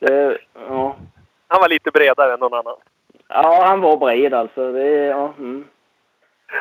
det 0.00 0.38
ja. 0.68 0.96
han 1.48 1.60
var 1.60 1.68
lite 1.68 1.90
bredare 1.90 2.32
än 2.32 2.40
någon 2.40 2.54
annan. 2.54 2.76
Ja, 3.28 3.62
han 3.66 3.80
var 3.80 3.96
bred 3.96 4.34
alltså. 4.34 4.72
Det, 4.72 4.88
ja, 4.90 5.32
mm. 5.38 5.64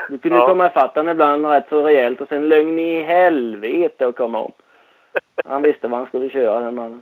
Du 0.09 0.17
kunde 0.17 0.37
Ja. 0.37 0.47
komma 0.47 0.67
ifatt 0.67 0.95
honom 0.95 1.11
ibland 1.11 1.45
rätt 1.45 1.65
så 1.69 1.81
rejält 1.81 2.21
och 2.21 2.27
sen 2.27 2.49
lögn 2.49 2.79
i 2.79 3.03
helvete 3.03 4.07
att 4.07 4.15
komma 4.15 4.39
om. 4.39 4.51
Han 5.45 5.61
visste 5.61 5.87
vad 5.87 5.99
han 5.99 6.07
skulle 6.07 6.29
köra 6.29 6.59
den 6.59 6.75
mannen. 6.75 7.01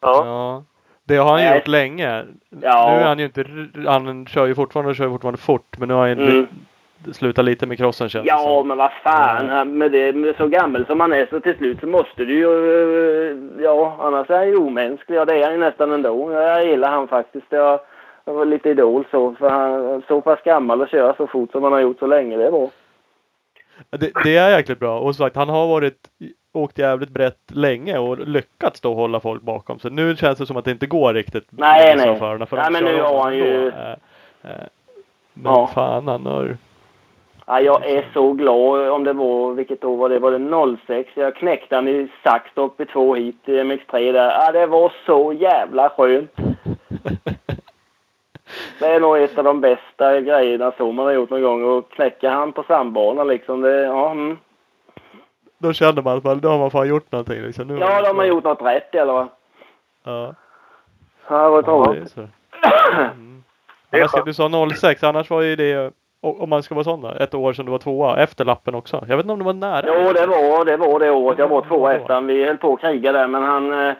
Ja. 0.00 0.22
ja. 0.26 0.62
Det 1.04 1.16
har 1.16 1.30
han 1.30 1.36
Nej. 1.40 1.54
gjort 1.58 1.68
länge. 1.68 2.24
Ja. 2.62 2.90
Nu 2.90 3.00
är 3.02 3.04
han 3.08 3.18
ju 3.18 3.24
inte, 3.24 3.44
han 3.86 4.26
kör 4.26 4.46
ju 4.46 4.54
fortfarande 4.54 4.90
och 4.90 4.96
kör 4.96 5.08
fortfarande 5.08 5.40
fort. 5.40 5.78
Men 5.78 5.88
nu 5.88 5.94
har 5.94 6.08
han 6.08 6.18
Mm. 6.18 6.46
slutat 7.12 7.44
lite 7.44 7.66
med 7.66 7.78
crossen 7.78 8.08
känns 8.08 8.26
Ja, 8.26 8.38
som. 8.38 8.68
men 8.68 8.78
vad 8.78 8.90
fan. 8.92 9.48
Han, 9.48 9.78
med 9.78 9.92
det, 9.92 10.12
med 10.12 10.36
så 10.36 10.46
gammal 10.46 10.86
som 10.86 11.00
han 11.00 11.12
är 11.12 11.26
så 11.30 11.40
till 11.40 11.56
slut 11.56 11.80
så 11.80 11.86
måste 11.86 12.24
du 12.24 12.34
ju... 12.34 13.30
eh, 13.30 13.36
Ja, 13.64 13.96
annars 14.00 14.30
är 14.30 14.36
han 14.36 14.48
ju 14.48 14.56
omänsklig. 14.56 15.16
Ja, 15.16 15.24
det 15.24 15.34
är 15.38 15.44
han 15.44 15.52
ju 15.52 15.58
nästan 15.60 15.92
ändå. 15.92 16.32
Jag 16.32 16.64
gillar 16.66 16.90
han 16.90 17.08
faktiskt. 17.08 17.46
Jag, 17.50 17.80
jag 18.26 18.34
var 18.34 18.44
lite 18.44 18.68
idol 18.70 19.04
så. 19.10 19.34
För 19.34 19.48
han 19.50 20.02
så 20.08 20.20
pass 20.20 20.38
gammal 20.44 20.80
och 20.80 20.88
köra 20.88 21.14
så 21.16 21.26
fort 21.26 21.52
som 21.52 21.62
han 21.62 21.72
har 21.72 21.80
gjort 21.80 21.98
så 21.98 22.06
länge. 22.06 22.36
Det 22.36 22.46
är 22.46 22.50
bra. 22.50 22.70
Det, 23.90 24.10
det 24.24 24.36
är 24.36 24.50
jäkligt 24.58 24.78
bra. 24.80 24.98
Och 24.98 25.14
som 25.16 25.24
sagt, 25.24 25.36
han 25.36 25.48
har 25.48 25.66
varit, 25.66 25.98
åkt 26.52 26.78
jävligt 26.78 27.10
brett 27.10 27.50
länge 27.52 27.98
och 27.98 28.18
lyckats 28.28 28.80
då 28.80 28.94
hålla 28.94 29.20
folk 29.20 29.42
bakom 29.42 29.78
sig. 29.78 29.90
Nu 29.90 30.16
känns 30.16 30.38
det 30.38 30.46
som 30.46 30.56
att 30.56 30.64
det 30.64 30.70
inte 30.70 30.86
går 30.86 31.14
riktigt. 31.14 31.46
Nej, 31.50 31.96
nej. 31.96 32.18
förarna, 32.18 32.46
för 32.46 32.56
Nej, 32.56 32.70
men 32.72 32.84
nu 32.84 33.02
har 33.02 33.22
han 33.22 33.36
ju- 33.36 33.68
eh, 33.68 33.94
Men 35.34 35.44
Ja. 35.44 35.70
fan, 35.74 36.08
han 36.08 36.26
har... 36.26 36.56
Ja, 37.46 37.60
jag 37.60 37.86
är 37.90 38.04
så 38.12 38.32
glad 38.32 38.88
om 38.88 39.04
det 39.04 39.12
var, 39.12 39.52
vilket 39.54 39.84
år 39.84 39.96
var 39.96 40.08
det? 40.08 40.18
Var 40.18 40.30
det 40.30 40.76
06? 40.86 41.10
Jag 41.14 41.34
knäckte 41.34 41.74
han 41.74 41.88
i 41.88 42.08
Saxtorp 42.24 42.80
i 42.80 42.86
två 42.86 43.14
hit 43.14 43.36
i 43.44 43.52
MX3 43.60 44.12
där. 44.12 44.30
Ja, 44.30 44.52
det 44.52 44.66
var 44.66 44.92
så 45.06 45.32
jävla 45.32 45.88
skönt. 45.88 46.30
Det 48.78 48.86
är 48.86 49.00
nog 49.00 49.18
ett 49.18 49.38
av 49.38 49.44
de 49.44 49.60
bästa 49.60 50.20
grejerna 50.20 50.72
som 50.76 50.94
man 50.94 51.06
har 51.06 51.12
gjort 51.12 51.30
någon 51.30 51.42
gång. 51.42 51.78
att 51.78 51.88
knäcka 51.88 52.30
han 52.30 52.52
på 52.52 52.62
sambana 52.62 53.24
liksom. 53.24 53.60
Det, 53.60 53.82
ja, 53.82 54.10
mm. 54.10 54.38
Då 55.58 55.72
känner 55.72 56.02
man 56.02 56.16
att 56.18 56.24
man, 56.24 56.40
då 56.40 56.48
har 56.48 56.58
man 56.58 56.70
fan 56.70 56.88
gjort 56.88 57.12
någonting 57.12 57.42
liksom. 57.42 57.66
Nu 57.66 57.78
ja, 57.78 58.00
då 58.00 58.06
har 58.06 58.14
man 58.14 58.28
gjort 58.28 58.44
något 58.44 58.62
rätt 58.62 58.94
alla 58.98 59.12
fall. 59.12 59.28
Ja, 60.04 60.34
Ja, 61.28 61.44
det 61.44 61.50
var 61.50 61.62
ja 61.66 61.94
är 61.94 62.04
så. 62.04 62.20
Mm. 63.16 63.42
Annars, 63.90 64.24
du 64.24 64.34
sa 64.34 64.68
06, 64.74 65.02
annars 65.04 65.30
var 65.30 65.42
ju 65.42 65.56
det, 65.56 65.92
om 66.20 66.50
man 66.50 66.62
ska 66.62 66.74
vara 66.74 66.84
sån 66.84 67.00
då, 67.00 67.08
ett 67.08 67.34
år 67.34 67.52
som 67.52 67.66
du 67.66 67.72
var 67.72 67.78
tvåa 67.78 68.22
efter 68.22 68.44
lappen 68.44 68.74
också. 68.74 69.04
Jag 69.08 69.16
vet 69.16 69.24
inte 69.24 69.32
om 69.32 69.38
det 69.38 69.44
var 69.44 69.52
nära. 69.52 69.84
Jo, 69.86 70.12
det 70.12 70.26
var 70.26 70.64
det, 70.64 70.76
var 70.76 71.00
det 71.00 71.10
året. 71.10 71.38
Jag 71.38 71.48
var 71.48 71.62
tvåa 71.62 71.94
efter. 71.94 72.20
Vi 72.20 72.44
höll 72.44 72.56
på 72.56 72.74
att 72.74 72.80
kriga 72.80 73.12
där, 73.12 73.28
men 73.28 73.42
han... 73.42 73.94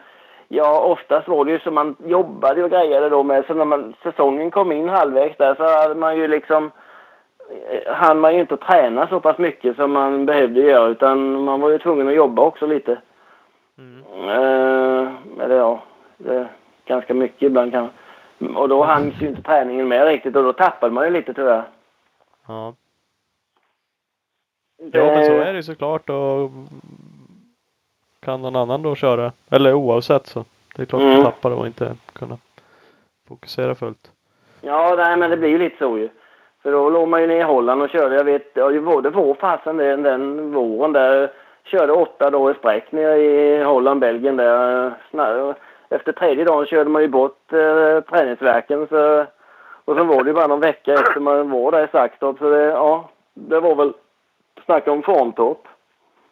eh, 0.49 0.57
Ja, 0.57 0.79
oftast 0.79 1.27
var 1.27 1.45
det 1.45 1.51
ju 1.51 1.59
så 1.59 1.71
man 1.71 1.95
jobbade 2.05 2.63
och 2.63 2.69
grejade 2.69 3.09
då 3.09 3.23
med. 3.23 3.45
Så 3.45 3.53
när 3.53 3.65
man, 3.65 3.93
säsongen 4.03 4.51
kom 4.51 4.71
in 4.71 4.89
halvvägs 4.89 5.37
där 5.37 5.55
så 5.55 5.63
hade 5.63 5.95
man 5.95 6.17
ju 6.17 6.27
liksom... 6.27 6.71
eh, 7.69 7.93
hann 7.93 8.19
man 8.19 8.33
ju 8.33 8.39
inte 8.39 8.57
träna 8.57 9.07
så 9.07 9.19
pass 9.19 9.37
mycket 9.37 9.75
som 9.75 9.91
man 9.91 10.25
behövde 10.25 10.61
göra 10.61 10.87
utan 10.87 11.43
man 11.43 11.61
var 11.61 11.69
ju 11.69 11.77
tvungen 11.79 12.07
att 12.07 12.15
jobba 12.15 12.41
också 12.41 12.65
lite. 12.65 13.01
Mm. 13.77 14.29
Eh, 14.29 15.11
eller 15.43 15.55
ja, 15.55 15.83
det, 16.17 16.47
ganska 16.85 17.13
mycket 17.13 17.41
ibland 17.41 17.71
kan 17.71 17.89
Och 18.55 18.69
då 18.69 18.83
hanns 18.83 19.21
ju 19.21 19.27
inte 19.27 19.41
träningen 19.41 19.87
med 19.87 20.07
riktigt 20.07 20.35
och 20.35 20.43
då 20.43 20.53
tappade 20.53 20.93
man 20.93 21.05
ju 21.05 21.11
lite 21.11 21.33
tyvärr. 21.33 21.63
Ja. 22.47 22.73
Ja 24.77 25.05
men 25.05 25.25
så 25.25 25.31
är 25.31 25.45
det 25.45 25.55
ju 25.55 25.63
såklart 25.63 26.09
och 26.09 26.51
kan 28.27 28.41
någon 28.41 28.55
annan 28.55 28.81
då 28.81 28.95
köra, 28.95 29.31
eller 29.51 29.73
oavsett 29.73 30.27
så. 30.27 30.45
Det 30.75 30.81
är 30.81 30.85
klart 30.85 31.01
Mm. 31.01 31.13
man 31.13 31.23
tappar 31.23 31.51
och 31.51 31.67
inte 31.67 31.95
kunna 32.13 32.37
fokusera 33.27 33.75
fullt. 33.75 34.11
Ja, 34.61 34.95
nej, 34.97 35.17
men 35.17 35.29
det 35.29 35.37
blir 35.37 35.49
ju 35.49 35.57
lite 35.57 35.77
så 35.77 35.97
ju. 35.97 36.09
För 36.63 36.71
då 36.71 36.89
låg 36.89 37.07
man 37.07 37.21
ju 37.21 37.27
ner 37.27 37.39
i 37.39 37.43
Holland 37.43 37.81
och 37.81 37.89
körde, 37.89 38.15
jag 38.15 38.23
vet, 38.23 38.51
ja, 38.53 38.69
det 38.69 38.79
var, 38.79 39.01
det 39.01 39.09
var 39.09 39.33
fasen 39.33 39.77
den, 39.77 40.03
den 40.03 40.51
våren 40.53 40.93
där. 40.93 41.31
Körde 41.63 41.93
åtta 41.93 42.29
dagar 42.29 42.51
i 42.51 42.57
sträck 42.57 42.91
nere 42.91 43.17
i 43.17 43.63
Holland, 43.63 43.99
Belgien 43.99 44.37
där. 44.37 44.93
Efter 45.89 46.11
tredje 46.11 46.45
dagen 46.45 46.65
körde 46.65 46.89
man 46.89 47.01
ju 47.01 47.07
bort 47.07 47.53
eh, 47.53 48.01
träningsverken 48.09 48.87
så, 48.87 49.25
och 49.85 49.95
sen 49.95 50.07
var 50.07 50.23
det 50.23 50.29
ju 50.29 50.33
bara 50.33 50.47
någon 50.47 50.59
vecka 50.59 50.93
efter 50.93 51.19
man 51.19 51.49
var 51.49 51.71
där 51.71 51.83
i 51.83 51.87
Saxtorp 51.91 52.37
så 52.39 52.49
det, 52.49 52.63
ja, 52.63 53.09
det 53.33 53.59
var 53.59 53.75
väl, 53.75 53.93
snacka 54.65 54.91
om 54.91 55.03
formtopp. 55.03 55.67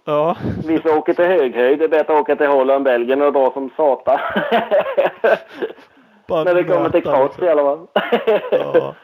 Ja. 0.06 0.38
Vissa 0.68 0.98
åker 0.98 1.14
till 1.14 1.26
höghöjd, 1.26 1.80
det 1.80 1.86
är 1.86 1.90
bättre 1.90 2.14
att 2.14 2.22
åka 2.22 2.36
till 2.36 2.48
Holland, 2.48 2.84
Belgien 2.84 3.22
och 3.22 3.34
dra 3.34 3.52
som 3.52 3.70
satan. 3.78 4.20
När 6.28 6.54
det 6.56 6.64
kommer 6.64 6.90
till 6.90 7.04
nöta, 7.06 7.18
cross 7.18 7.40
i 7.40 7.50
alla 7.50 7.64
fall. 7.64 7.88
Ja. 8.52 8.96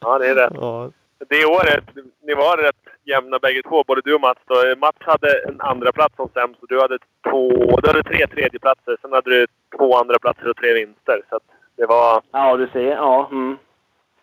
Ja, 0.00 0.18
det 0.18 0.26
är 0.28 0.34
rätt. 0.34 0.52
Ja. 0.60 0.90
Det 1.28 1.44
året, 1.44 1.84
ni 2.22 2.34
var 2.34 2.56
rätt 2.56 2.76
jämna 3.04 3.38
bägge 3.38 3.62
två, 3.62 3.82
både 3.86 4.00
du 4.04 4.14
och 4.14 4.20
Mats. 4.20 4.38
Då. 4.46 4.54
Mats 4.78 4.96
hade 5.00 5.28
en 5.48 5.60
andra 5.60 5.92
plats 5.92 6.16
som 6.16 6.28
sämst 6.34 6.62
och 6.62 6.68
du 6.68 6.80
hade, 6.80 6.98
två, 7.30 7.48
du 7.82 7.88
hade 7.88 8.02
tre 8.02 8.26
tredjeplatser. 8.26 8.96
Sen 9.02 9.12
hade 9.12 9.30
du 9.30 9.46
två 9.78 9.96
andra 9.96 10.18
platser 10.18 10.50
och 10.50 10.56
tre 10.56 10.72
vinster. 10.72 11.20
Så 11.30 11.36
att 11.36 11.42
det 11.76 11.86
var 11.86 12.22
Ja, 12.32 12.56
du 12.56 12.68
ser. 12.72 12.90
Ja, 12.96 13.28
mm. 13.30 13.58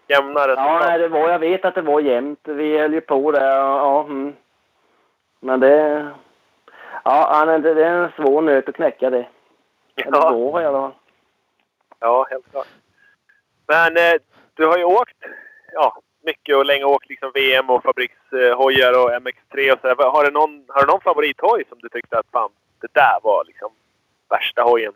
jämna 0.08 0.40
Ja, 0.40 0.48
resultat. 0.48 0.82
nej, 0.88 1.00
det 1.00 1.08
var, 1.08 1.30
jag 1.30 1.40
vet 1.40 1.66
att 1.66 1.76
det 1.76 1.82
var 1.82 2.00
jämnt. 2.00 2.40
Vi 2.44 2.78
höll 2.78 2.94
ju 2.94 3.02
på 3.02 3.32
där. 3.32 3.56
Ja, 3.56 4.04
mm. 4.04 4.34
Men 5.40 5.60
det... 5.60 6.08
Ja, 7.04 7.44
nej, 7.48 7.60
det 7.60 7.74
det 7.74 7.86
är 7.86 7.94
en 8.04 8.12
svår 8.16 8.42
nöt 8.42 8.70
att 8.70 8.76
knäcka 8.76 9.10
det. 9.10 9.28
Eller 9.96 10.18
Ja. 10.18 10.32
går 10.32 10.62
i 10.62 10.66
alla 10.66 10.80
fall. 10.82 10.92
Ja, 12.00 12.28
helt 12.30 12.52
klart. 12.52 12.68
Men 13.68 13.98
eh, 13.98 14.20
du 14.54 14.66
har 14.68 14.78
ju 14.78 14.84
åkt 14.84 15.18
ja, 15.74 16.02
mycket 16.24 16.56
och 16.58 16.66
länge 16.66 16.84
åkt 16.84 17.10
liksom 17.10 17.32
VM 17.34 17.70
och 17.70 17.84
fabrikshojar 17.84 19.04
och 19.04 19.10
MX3 19.12 19.74
och 19.74 19.80
sådär. 19.82 20.12
Har 20.12 20.24
du 20.26 20.32
någon, 20.32 20.66
har 20.68 20.82
du 20.82 20.88
någon 20.92 21.02
favorithoj 21.02 21.64
som 21.70 21.78
du 21.82 21.90
tyckte 21.90 22.20
att 22.20 22.28
fan, 22.32 22.50
det 22.82 22.94
där 22.94 23.20
var 23.24 23.44
liksom 23.46 23.72
värsta 24.30 24.62
hojen? 24.64 24.94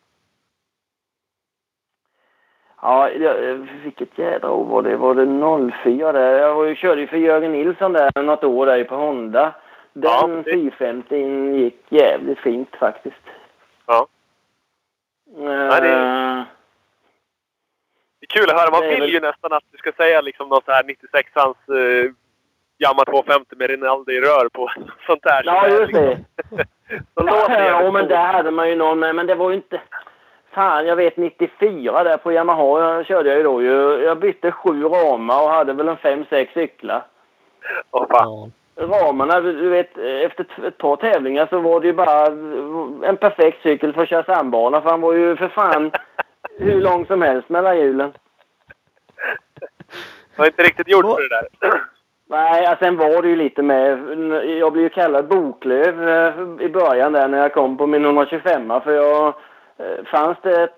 Ja, 2.81 3.09
jag- 3.09 3.67
vilket 3.83 4.17
jädra 4.17 4.51
år 4.51 4.65
var 4.65 4.81
det? 4.81 4.95
Var 4.97 5.15
det 5.15 5.71
04 5.83 6.11
där? 6.11 6.39
Jag 6.39 6.55
var 6.55 6.65
ju, 6.65 6.75
körde 6.75 7.01
ju 7.01 7.07
för 7.07 7.17
Jörgen 7.17 7.51
Nilsson 7.51 7.93
där 7.93 8.21
något 8.23 8.43
år 8.43 8.65
där 8.65 8.83
på 8.83 8.95
Honda. 8.95 9.53
Den 9.93 10.11
Ja, 10.11 10.27
det- 10.45 10.51
450 10.51 11.15
gick 11.57 11.79
jävligt 11.89 12.39
fint 12.39 12.75
faktiskt. 12.79 13.15
Ja. 13.85 14.07
Eh, 15.37 15.81
det- 15.81 16.45
Det 18.19 18.25
är 18.35 18.39
kul 18.41 18.49
att 18.49 18.59
höra. 18.61 18.71
Man 18.71 18.81
Det 18.81 18.87
är 18.87 18.91
vill 18.91 18.99
väl- 18.99 19.09
ju 19.13 19.19
nästan 19.19 19.53
att 19.53 19.63
du 19.71 19.77
ska 19.77 19.91
säga 19.91 20.21
liksom 20.21 20.49
något 20.49 20.65
så 20.65 20.71
här 20.71 20.83
96ans 20.83 21.55
uh, 21.69 22.11
Yamaha 22.79 23.05
250 23.05 23.55
med 23.55 23.69
Rinaldi 23.69 24.13
i 24.13 24.21
rör 24.21 24.49
på. 24.49 24.69
Sånt 25.07 25.23
där. 25.23 25.41
Ja, 25.45 25.67
just 25.67 25.93
det. 25.93 26.17
Så 27.17 27.23
låter 27.23 27.49
det 27.61 27.67
Ja, 27.67 27.91
men 27.91 28.07
där 28.07 28.33
hade 28.33 28.51
man 28.51 28.69
ju 28.69 28.75
någon 28.75 28.99
med. 28.99 29.15
Men 29.15 29.27
det 29.27 29.35
var 29.35 29.49
ju 29.49 29.55
inte... 29.55 29.81
Fan, 30.51 30.85
jag 30.87 30.95
vet 30.95 31.17
94 31.17 32.03
där 32.03 32.17
på 32.17 32.31
Yamaha 32.31 32.79
jag 32.79 33.05
körde 33.05 33.29
jag 33.29 33.37
ju 33.37 33.43
då 33.43 33.61
ju. 33.61 34.03
Jag 34.03 34.19
bytte 34.19 34.51
sju 34.51 34.83
ramar 34.83 35.43
och 35.43 35.49
hade 35.49 35.73
väl 35.73 35.87
en 35.87 35.97
fem, 35.97 36.25
sex 36.29 36.53
cyklar. 36.53 37.05
Åh, 37.91 38.05
fan. 38.11 38.51
Ramarna, 38.75 39.41
du 39.41 39.69
vet, 39.69 39.97
efter 39.97 40.45
ett 40.67 40.77
par 40.77 40.95
tävlingar 40.95 41.47
så 41.49 41.59
var 41.59 41.79
det 41.79 41.87
ju 41.87 41.93
bara 41.93 42.25
en 43.07 43.17
perfekt 43.17 43.63
cykel 43.63 43.93
för 43.93 44.01
att 44.01 44.09
köra 44.09 44.23
sandbana. 44.35 44.81
För 44.81 44.89
han 44.89 45.01
var 45.01 45.13
ju 45.13 45.35
för 45.35 45.47
fan 45.47 45.91
hur 46.59 46.81
lång 46.81 47.05
som 47.05 47.21
helst 47.21 47.49
mellan 47.49 47.77
hjulen. 47.77 48.13
Jag 50.35 50.43
har 50.43 50.45
inte 50.45 50.63
riktigt 50.63 50.87
gjort 50.87 51.05
för 51.05 51.29
det 51.29 51.35
där. 51.69 51.81
Nej, 52.29 52.75
sen 52.79 52.97
var 52.97 53.21
det 53.21 53.27
ju 53.27 53.35
lite 53.35 53.61
med... 53.63 53.99
Jag 54.59 54.73
blev 54.73 54.83
ju 54.83 54.89
kallad 54.89 55.27
Boklöv 55.27 56.09
eh, 56.09 56.33
i 56.65 56.69
början 56.69 57.13
där 57.13 57.27
när 57.27 57.37
jag 57.37 57.53
kom 57.53 57.77
på 57.77 57.87
min 57.87 58.05
125 58.05 58.81
för 58.83 58.91
jag... 58.91 59.27
eh, 59.77 60.05
Fanns 60.05 60.37
det 60.41 60.69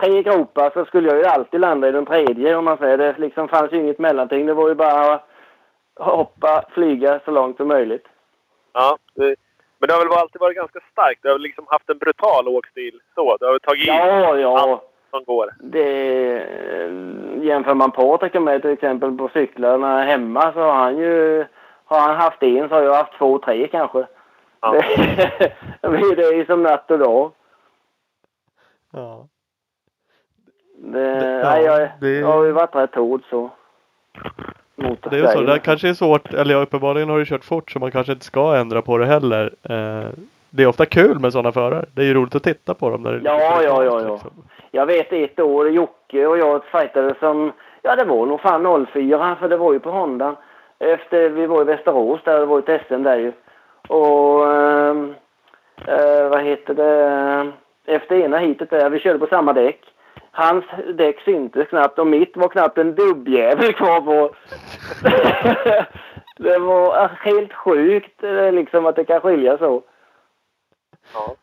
tre 0.00 0.22
gropar 0.22 0.70
så 0.74 0.84
skulle 0.84 1.08
jag 1.08 1.18
ju 1.18 1.24
alltid 1.24 1.60
landa 1.60 1.88
i 1.88 1.92
den 1.92 2.06
tredje 2.06 2.56
om 2.56 2.64
man 2.64 2.78
säger. 2.78 2.98
Det 2.98 3.14
liksom 3.18 3.48
fanns 3.48 3.72
ju 3.72 3.76
inget 3.76 3.98
mellanting. 3.98 4.46
Det 4.46 4.54
var 4.54 4.68
ju 4.68 4.74
bara 4.74 5.20
hoppa, 5.96 6.64
flyga 6.74 7.20
så 7.24 7.30
långt 7.30 7.56
som 7.56 7.68
möjligt. 7.68 8.06
Ja, 8.72 8.98
men 9.78 9.88
det 9.88 9.92
har 9.92 10.04
väl 10.08 10.18
alltid 10.18 10.40
varit 10.40 10.56
ganska 10.56 10.78
starkt. 10.92 11.22
Du 11.22 11.28
har 11.28 11.34
väl 11.34 11.42
liksom 11.42 11.64
haft 11.68 11.90
en 11.90 11.98
brutal 11.98 12.48
åkstil 12.48 13.00
så. 13.14 13.36
Du 13.36 13.44
har 13.46 13.52
väl 13.52 13.60
tagit 13.60 13.82
i 13.84 13.86
Ja, 13.86 14.36
ja. 14.36 14.58
allt 14.58 14.80
som 15.10 15.24
går. 15.24 15.50
Det, 15.60 15.84
jämför 17.44 17.74
man 17.74 17.90
Patrik 17.90 18.34
mig 18.34 18.60
till 18.60 18.70
exempel 18.70 19.12
på 19.18 19.28
cyklarna 19.32 20.02
hemma 20.02 20.52
så 20.52 20.60
har 20.60 20.72
han 20.74 20.98
ju... 20.98 21.46
Har 21.84 22.00
han 22.00 22.16
haft 22.16 22.42
en 22.42 22.68
så 22.68 22.74
har 22.74 22.82
jag 22.82 22.94
haft 22.94 23.18
två, 23.18 23.38
tre 23.38 23.68
kanske. 23.68 24.06
Ja. 24.60 24.72
Det, 24.72 24.80
det 26.16 26.22
är 26.24 26.32
ju 26.32 26.46
som 26.46 26.62
natt 26.62 26.90
och 26.90 26.98
dag. 26.98 27.32
Ja. 28.92 29.26
Det, 30.78 31.00
Ja, 31.00 31.50
nej, 31.50 31.64
jag, 31.64 31.88
det- 32.00 32.18
jag 32.18 32.26
har 32.26 32.44
ju 32.44 32.52
varit 32.52 32.74
rätt 32.74 32.94
hård 32.94 33.22
så. 33.30 33.50
Mot 34.76 35.10
Det 35.10 35.16
är 35.16 35.20
ju 35.20 35.26
så, 35.26 35.40
det 35.40 35.58
kanske 35.58 35.88
är 35.88 35.94
svårt, 35.94 36.34
eller 36.34 36.54
ja, 36.54 36.60
uppenbarligen 36.60 37.08
har 37.08 37.18
du 37.18 37.24
kört 37.24 37.44
fort 37.44 37.70
så 37.70 37.78
man 37.78 37.90
kanske 37.90 38.12
inte 38.12 38.24
ska 38.24 38.56
ändra 38.56 38.82
på 38.82 38.98
det 38.98 39.06
heller. 39.06 39.54
Eh, 39.62 40.10
det 40.50 40.62
är 40.62 40.66
ofta 40.66 40.86
kul 40.86 41.18
med 41.18 41.32
sådana 41.32 41.52
förare. 41.52 41.84
Det 41.94 42.02
är 42.02 42.06
ju 42.06 42.14
roligt 42.14 42.34
att 42.34 42.42
titta 42.42 42.74
på 42.74 42.90
dem. 42.90 43.02
När 43.02 43.20
Ja, 43.24 43.62
ja, 43.62 43.62
ja, 43.62 43.84
ja. 43.84 44.12
liksom. 44.12 44.30
Jag 44.70 44.86
vet 44.86 45.12
ett 45.12 45.40
år, 45.40 45.70
Jocke 45.70 46.26
och 46.26 46.38
jag 46.38 46.64
fightade 46.64 47.14
som... 47.20 47.52
Ja, 47.82 47.96
det 47.96 48.04
var 48.04 48.26
nog 48.26 48.40
fan 48.40 48.86
04 48.92 49.36
för 49.40 49.48
det 49.48 49.56
var 49.56 49.72
ju 49.72 49.78
på 49.78 49.90
Honda. 49.90 50.36
Efter 50.78 51.28
vi 51.28 51.46
var 51.46 51.60
i 51.60 51.64
Västerås 51.64 52.20
där, 52.24 52.40
det 52.40 52.46
var 52.46 52.58
ett 52.58 52.82
SM 52.88 53.02
där 53.02 53.16
ju. 53.16 53.32
Och... 53.88 54.54
ehm, 54.54 55.14
eh, 55.86 56.28
vad 56.28 56.42
heter 56.42 56.74
det? 56.74 57.52
Efter 57.86 58.16
ena 58.16 58.38
heatet 58.38 58.70
där, 58.70 58.90
vi 58.90 58.98
körde 58.98 59.18
på 59.18 59.26
samma 59.26 59.52
däck. 59.52 59.80
Hans 60.36 60.64
däck 60.94 61.20
syntes 61.20 61.68
knappt 61.68 61.98
och 61.98 62.06
mitt 62.06 62.36
var 62.36 62.48
knappt 62.48 62.78
en 62.78 62.94
dubbjävel 62.94 63.72
kvar 63.72 64.00
på. 64.00 64.34
det 66.42 66.58
var 66.58 67.08
helt 67.08 67.52
sjukt 67.52 68.22
eh, 68.24 68.52
liksom 68.52 68.86
att 68.86 68.96
det 68.96 69.04
kan 69.04 69.20
skilja 69.20 69.58
så. 69.58 69.82
Ja. 71.14 71.34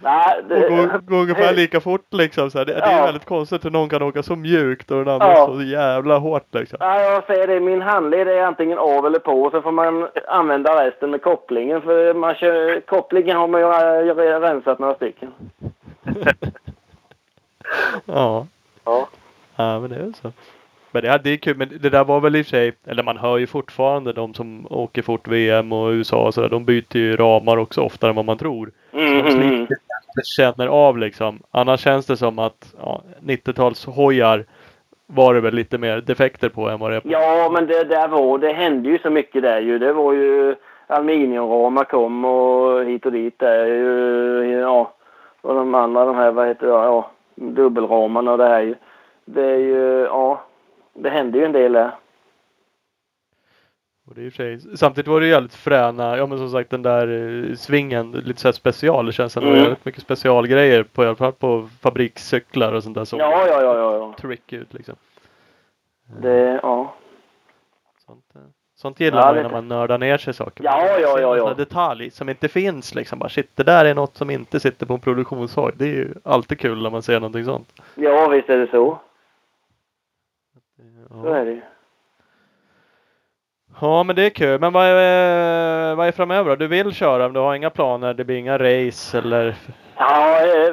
Nej, 0.00 0.38
Och 0.38 0.48
det, 0.48 0.68
går, 0.68 0.98
går 0.98 1.16
ungefär 1.22 1.54
lika 1.54 1.80
fort 1.80 2.06
liksom. 2.12 2.50
Så 2.50 2.58
här. 2.58 2.64
Det, 2.64 2.72
det 2.72 2.80
är 2.80 2.98
Ja. 2.98 3.04
väldigt 3.04 3.24
konstigt 3.24 3.64
hur 3.64 3.70
någon 3.70 3.88
kan 3.88 4.02
åka 4.02 4.22
så 4.22 4.36
mjukt 4.36 4.90
och 4.90 4.98
den 5.04 5.08
andra 5.14 5.26
Ja. 5.32 5.46
så 5.46 5.62
jävla 5.62 6.18
hårt 6.18 6.46
liksom. 6.54 6.78
Ja, 6.80 7.00
jag 7.00 7.24
säger 7.26 7.46
det. 7.46 7.60
Min 7.60 7.82
handled 7.82 8.28
är 8.28 8.42
antingen 8.42 8.78
av 8.78 9.06
eller 9.06 9.18
på. 9.18 9.50
Så 9.50 9.62
får 9.62 9.72
man 9.72 10.08
använda 10.28 10.86
resten 10.86 11.10
med 11.10 11.22
kopplingen. 11.22 11.82
För 11.82 12.14
man 12.14 12.34
kör, 12.34 12.80
kopplingen 12.80 13.36
har 13.36 13.48
man 13.48 13.60
ju 13.60 13.66
rensat 14.40 14.78
några 14.78 14.94
stycken. 14.94 15.32
Ja. 18.06 18.46
Ja. 18.84 19.08
Ja 19.56 19.80
men 19.80 19.90
det 19.90 19.96
är 19.96 20.12
så. 20.22 20.32
Men 20.92 21.02
det, 21.02 21.20
det 21.24 21.30
är 21.30 21.36
kul. 21.36 21.56
Men 21.56 21.68
det 21.80 21.90
där 21.90 22.04
var 22.04 22.20
väl 22.20 22.36
i 22.36 22.42
och 22.42 22.46
för 22.46 22.50
sig, 22.50 22.72
eller 22.86 23.02
man 23.02 23.16
hör 23.16 23.38
ju 23.38 23.46
fortfarande 23.46 24.12
de 24.12 24.34
som 24.34 24.66
åker 24.70 25.02
fort 25.02 25.28
VM 25.28 25.72
och 25.72 25.90
USA 25.90 26.26
och 26.26 26.34
sådär. 26.34 26.48
De 26.48 26.64
byter 26.64 26.96
ju 26.96 27.16
ramar 27.16 27.56
också 27.56 27.80
oftare 27.80 28.10
än 28.10 28.16
vad 28.16 28.24
man 28.24 28.38
tror. 28.38 28.70
Mm. 28.92 29.66
Det 30.14 30.26
känner 30.36 30.66
av 30.66 30.98
liksom. 30.98 31.42
Annars 31.50 31.80
känns 31.80 32.06
det 32.06 32.16
som 32.16 32.38
att 32.38 32.74
ja, 32.78 33.02
90-tals 33.20 33.86
hojar 33.86 34.44
var 35.06 35.34
det 35.34 35.40
väl 35.40 35.54
lite 35.54 35.78
mer 35.78 36.00
defekter 36.00 36.48
på 36.48 36.68
än 36.68 36.80
vad 36.80 36.90
det 36.90 36.96
är 36.96 37.00
på. 37.00 37.08
Ja, 37.10 37.50
men 37.52 37.66
det 37.66 37.84
där 37.84 38.08
var, 38.08 38.38
det 38.38 38.52
hände 38.52 38.88
ju 38.88 38.98
så 38.98 39.10
mycket 39.10 39.42
där 39.42 39.60
ju. 39.60 39.78
Det 39.78 39.92
var 39.92 40.12
ju 40.12 40.54
aluminiumramar 40.86 41.84
kom 41.84 42.24
och 42.24 42.84
hit 42.84 43.06
och 43.06 43.12
dit 43.12 43.38
där 43.38 43.66
ju. 43.66 44.60
Ja, 44.60 44.92
och 45.40 45.54
de 45.54 45.74
andra 45.74 46.04
de 46.04 46.16
här, 46.16 46.30
vad 46.30 46.48
heter 46.48 46.66
det, 46.66 46.72
ja, 46.72 47.10
dubbelramarna 47.42 48.32
och 48.32 48.38
det 48.38 48.48
här 48.48 48.60
ju. 48.60 48.74
Det 49.24 49.42
är 49.44 49.58
ju, 49.58 50.00
ja, 50.04 50.44
det 50.94 51.10
hände 51.10 51.38
ju 51.38 51.44
en 51.44 51.52
del 51.52 51.72
där. 51.72 51.94
Och 54.06 54.14
det 54.14 54.22
är 54.40 54.76
samtidigt 54.76 55.08
var 55.08 55.20
det 55.20 55.26
ju 55.26 55.32
jävligt 55.32 55.54
fräna, 55.54 56.16
ja 56.16 56.26
men 56.26 56.38
som 56.38 56.50
sagt 56.50 56.70
den 56.70 56.82
där 56.82 57.08
eh, 57.08 57.54
svingen, 57.54 58.10
lite 58.12 58.40
såhär 58.40 58.52
special. 58.52 59.06
Det 59.06 59.12
känns 59.12 59.32
som 59.32 59.42
Mm. 59.42 59.56
jävligt 59.56 59.84
mycket 59.84 60.02
specialgrejer 60.02 60.82
på 60.82 61.04
i 61.04 61.06
alla 61.06 61.16
fall 61.16 61.32
på 61.32 61.68
fabrikscyklar 61.80 62.72
och 62.72 62.82
sånt 62.82 62.94
där 62.94 63.04
som 63.04 63.18
Ja, 63.18 63.46
ja, 63.46 63.62
ja, 63.62 63.76
ja, 63.76 63.96
ja. 63.96 64.14
trick 64.18 64.52
ut 64.52 64.74
liksom. 64.74 64.94
Det, 66.20 66.60
ja. 66.62 66.94
Sånt, 68.06 68.24
eh, 68.34 68.40
sånt 68.82 69.00
gillar 69.00 69.20
Ja, 69.20 69.26
man 69.26 69.36
ju 69.36 69.42
när 69.42 69.50
man 69.50 69.68
nördar 69.68 69.98
ner 69.98 70.16
sig 70.18 70.30
i 70.30 70.34
saker. 70.34 70.64
Ja, 70.64 70.86
ja, 71.00 71.20
ja, 71.20 71.36
ja. 71.36 71.48
här 71.48 71.54
detalj 71.54 72.10
som 72.10 72.28
inte 72.28 72.48
finns 72.48 72.94
liksom. 72.94 73.18
Bara 73.18 73.28
shit, 73.28 73.50
det 73.54 73.62
där 73.62 73.84
är 73.84 73.94
något 73.94 74.16
som 74.16 74.30
inte 74.30 74.60
sitter 74.60 74.86
på 74.86 74.94
en 74.94 75.00
produktionshoj. 75.00 75.72
Det 75.76 75.84
är 75.84 75.88
ju 75.88 76.14
alltid 76.24 76.60
kul 76.60 76.82
när 76.82 76.90
man 76.90 77.02
ser 77.02 77.14
någonting 77.20 77.44
sånt. 77.44 77.68
Ja, 77.94 78.28
visst 78.28 78.48
är 78.48 78.56
det 78.58 78.66
så. 78.70 78.98
Så 81.08 81.26
Ja, 81.28 81.36
är 81.36 81.44
det 81.44 81.50
ju. 81.50 81.60
ja 83.80 84.02
men 84.02 84.16
det 84.16 84.22
är 84.26 84.30
kul. 84.30 84.60
Men 84.60 84.72
vad 84.72 84.86
är, 84.86 85.94
vad 85.94 86.06
är 86.08 86.12
framöver 86.12 86.50
då? 86.50 86.56
Du 86.56 86.66
vill 86.66 86.92
köra 86.94 87.22
men 87.22 87.32
du 87.32 87.40
har 87.40 87.54
inga 87.54 87.70
planer? 87.70 88.14
Det 88.14 88.24
blir 88.24 88.36
inga 88.36 88.58
race 88.58 89.18
eller? 89.18 89.54
Ja, 89.96 90.40
eh, 90.40 90.68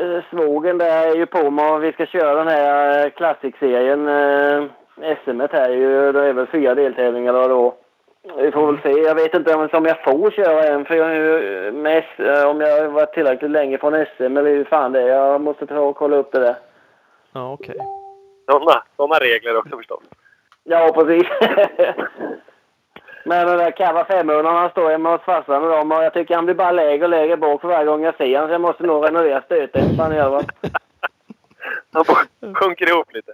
eh, 0.00 0.22
svågen 0.30 0.78
där 0.78 1.08
är 1.08 1.14
ju 1.14 1.26
på 1.26 1.50
mig 1.50 1.78
vi 1.80 1.92
ska 1.92 2.06
köra 2.06 2.34
den 2.44 2.48
här 2.48 3.04
eh, 3.06 3.10
Classic-serien. 3.10 4.08
Eh, 4.08 4.64
SM 4.94 5.40
här 5.40 5.68
är 5.68 5.74
ju, 5.74 6.12
det 6.12 6.28
är 6.28 6.32
väl 6.32 6.46
fyra 6.46 6.74
deltävlingar 6.74 7.32
då. 7.32 7.48
då. 7.48 7.74
Vi 8.36 8.52
får 8.52 8.72
väl 8.72 8.82
se. 8.82 9.00
Jag 9.02 9.14
vet 9.14 9.34
inte 9.34 9.54
om, 9.54 9.68
om 9.72 9.84
jag 9.84 10.04
får 10.04 10.30
köra 10.30 10.64
än 10.64 10.84
för 10.84 10.94
jag 10.94 11.10
är 11.10 11.14
ju 11.14 11.72
med, 11.72 12.04
eh, 12.18 12.48
om 12.50 12.60
jag 12.60 12.82
har 12.82 12.88
varit 12.88 13.14
tillräckligt 13.14 13.50
länge 13.50 13.78
från 13.78 14.06
SM 14.06 14.36
eller 14.36 14.50
hur 14.50 14.64
fan 14.64 14.92
det 14.92 15.02
är. 15.02 15.06
Jag 15.06 15.40
måste 15.40 15.66
ta 15.66 15.78
och 15.80 15.96
kolla 15.96 16.16
upp 16.16 16.32
det 16.32 16.40
där. 16.40 16.56
Ja 17.32 17.52
okej. 17.52 17.76
Sådana, 18.50 18.82
sådana 18.96 19.18
regler 19.18 19.56
också 19.56 19.76
förstås. 19.76 20.02
Ja, 20.64 20.92
precis. 20.94 21.28
Men 23.24 23.46
den 23.46 23.58
där 23.58 23.70
Cava 23.70 24.04
500 24.04 24.50
han 24.50 24.70
står 24.70 24.90
hemma 24.90 25.10
hos 25.10 25.22
farsan 25.22 25.62
och 25.62 25.68
dem 25.68 25.92
och 25.92 26.04
jag 26.04 26.12
tycker 26.12 26.34
han 26.34 26.44
blir 26.44 26.54
bara 26.54 26.72
lägre 26.72 27.04
och 27.04 27.10
lägre 27.10 27.36
bak 27.36 27.60
för 27.60 27.68
varje 27.68 27.86
gång 27.86 28.02
jag 28.02 28.16
ser 28.16 28.34
honom 28.34 28.48
så 28.48 28.52
jag 28.52 28.60
måste 28.60 28.82
nog 28.82 29.04
renovera 29.04 29.42
stötdämparen 29.42 30.12
i 30.12 30.20
alla 30.20 30.40
fall. 30.40 30.50
Han 31.92 32.04
sjunker 32.54 32.88
ihop 32.88 33.14
lite. 33.14 33.32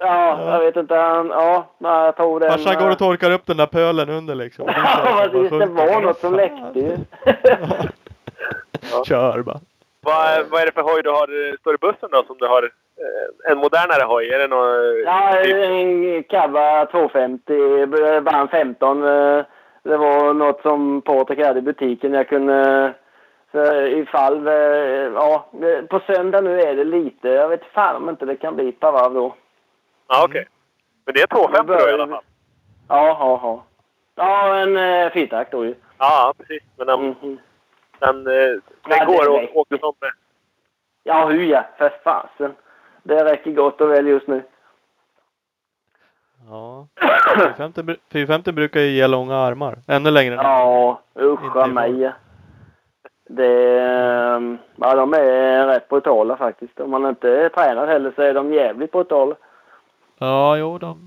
Ja, 0.00 0.52
jag 0.54 0.60
vet 0.60 0.76
inte. 0.76 0.94
Han, 0.94 1.28
ja, 1.30 1.66
jag 1.78 2.16
tror 2.16 2.40
den... 2.40 2.50
Farsan 2.50 2.76
går 2.84 2.90
och 2.90 2.98
torkar 2.98 3.30
upp 3.30 3.46
den 3.46 3.56
där 3.56 3.66
pölen 3.66 4.08
under 4.10 4.34
liksom. 4.34 4.64
Ja, 4.76 5.28
som 5.32 5.48
precis. 5.48 5.58
Det 5.58 5.66
var 5.66 6.00
något 6.00 6.18
som 6.18 6.34
läckte 6.34 6.78
ju. 6.80 6.96
Kör 9.06 9.42
bara. 9.42 9.60
Vad, 10.02 10.46
vad 10.50 10.60
är 10.62 10.66
det 10.66 10.72
för 10.72 10.82
hoj 10.82 11.02
du 11.02 11.10
har? 11.10 11.56
Står 11.56 11.74
i 11.74 11.78
bussen 11.78 12.08
då 12.12 12.22
som 12.26 12.36
du 12.38 12.46
har? 12.46 12.62
eh, 12.62 13.52
En 13.52 13.58
modernare 13.58 14.02
hoj? 14.06 14.30
Är 14.30 14.38
det 14.38 14.46
någon... 14.46 15.02
Ja, 15.06 15.38
en 15.38 16.22
Cava 16.22 16.86
250, 16.86 18.20
vann 18.20 18.48
15. 18.48 19.02
eh, 19.04 19.44
Det 19.82 19.96
var 19.96 20.34
något 20.34 20.62
som 20.62 21.02
Patrik 21.02 21.38
hade 21.46 21.58
i 21.58 21.62
butiken. 21.62 22.14
Jag 22.14 22.28
kunde... 22.28 22.92
Så 23.52 23.74
ifall... 23.86 24.46
eh, 24.46 24.54
Ja, 25.14 25.46
eh, 25.62 25.84
på 25.84 26.00
söndag 26.06 26.40
nu 26.40 26.60
är 26.60 26.74
det 26.76 26.84
lite. 26.84 27.28
Jag 27.28 27.48
vet 27.48 27.64
fan 27.74 27.96
om 27.96 28.08
inte 28.08 28.24
det 28.26 28.36
kan 28.36 28.54
bli 28.56 28.68
ett 28.68 28.80
par 28.80 28.92
varv 28.92 29.14
då. 29.14 29.34
Ja, 30.10 30.24
okej. 30.24 30.46
Men 31.04 31.14
det 31.14 31.20
är 31.22 31.26
250 31.26 31.72
då 31.72 31.88
i 31.90 31.92
alla 31.92 32.06
fall? 32.08 32.22
Ja, 32.88 33.06
ja, 33.06 33.40
ja. 33.42 33.64
Ja, 34.14 34.56
en 34.56 34.76
eh, 34.76 35.10
fyrtakt 35.12 35.52
då 35.52 35.64
ju. 35.64 35.74
Ja, 35.98 36.34
precis. 36.38 36.62
Men 36.76 36.86
den, 36.86 37.00
Mhm. 37.00 37.38
den, 37.98 38.16
eh, 38.26 38.32
den 38.32 38.62
Ja, 38.88 39.04
går 39.04 39.24
det 39.24 39.30
och 39.30 39.38
räcker. 39.40 39.58
åker 39.58 39.78
som 39.78 39.92
med. 40.00 40.10
Ja, 41.04 41.26
hur 41.26 41.44
ja. 41.44 41.64
För 41.78 41.92
fasen. 42.04 42.54
Det 43.02 43.24
räcker 43.24 43.50
gott 43.52 43.80
och 43.80 43.90
väl 43.90 44.06
just 44.06 44.26
nu. 44.26 44.42
Ja. 46.48 46.86
450, 47.36 47.82
bru- 47.82 47.98
450 48.12 48.52
brukar 48.52 48.80
ju 48.80 48.86
ge 48.90 49.06
långa 49.06 49.36
armar. 49.36 49.78
Ännu 49.88 50.10
längre. 50.10 50.34
än- 50.34 50.40
Ja, 50.44 51.00
uscha 51.14 51.66
mig. 51.66 52.12
Det, 53.28 53.78
ehm, 53.80 54.58
ja, 54.76 54.94
de 54.94 55.14
är 55.14 55.66
rätt 55.66 55.88
brutala 55.88 56.36
faktiskt. 56.36 56.80
Om 56.80 56.90
man 56.90 57.06
inte 57.06 57.30
är 57.30 57.48
tränad 57.48 57.88
heller 57.88 58.12
så 58.16 58.22
är 58.22 58.34
de 58.34 58.52
jävligt 58.52 58.92
brutala. 58.92 59.34
Ja, 60.20 60.56
jo 60.56 60.78
de, 60.78 60.98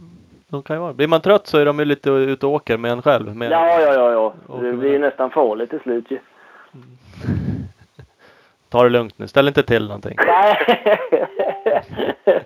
de 0.50 0.64
kan 0.64 0.76
ju 0.76 0.80
vara. 0.80 0.94
Blir 0.94 1.08
man 1.08 1.22
trött 1.22 1.48
så 1.48 1.58
är 1.58 1.66
de 1.66 1.80
ju 1.80 1.86
lite 1.86 2.10
ute 2.10 2.46
och 2.46 2.54
åker 2.54 2.78
med 2.78 2.92
en 2.92 3.02
själv. 3.02 3.36
Med, 3.36 3.52
Ja, 3.52 3.80
ja, 3.82 3.94
ja, 3.94 4.34
ja. 4.48 4.56
Det 4.62 4.74
blir 4.74 5.00
nästan 5.00 5.32
farligt 5.32 5.70
till 5.70 5.80
slut 5.80 6.12
ju. 6.12 6.20
Ta 8.70 8.84
det 8.84 8.90
lugnt 8.90 9.20
nu. 9.20 9.28
Ställ 9.28 9.48
inte 9.48 9.64
till 9.64 9.88
någonting. 9.88 10.16
Nej. 10.28 10.58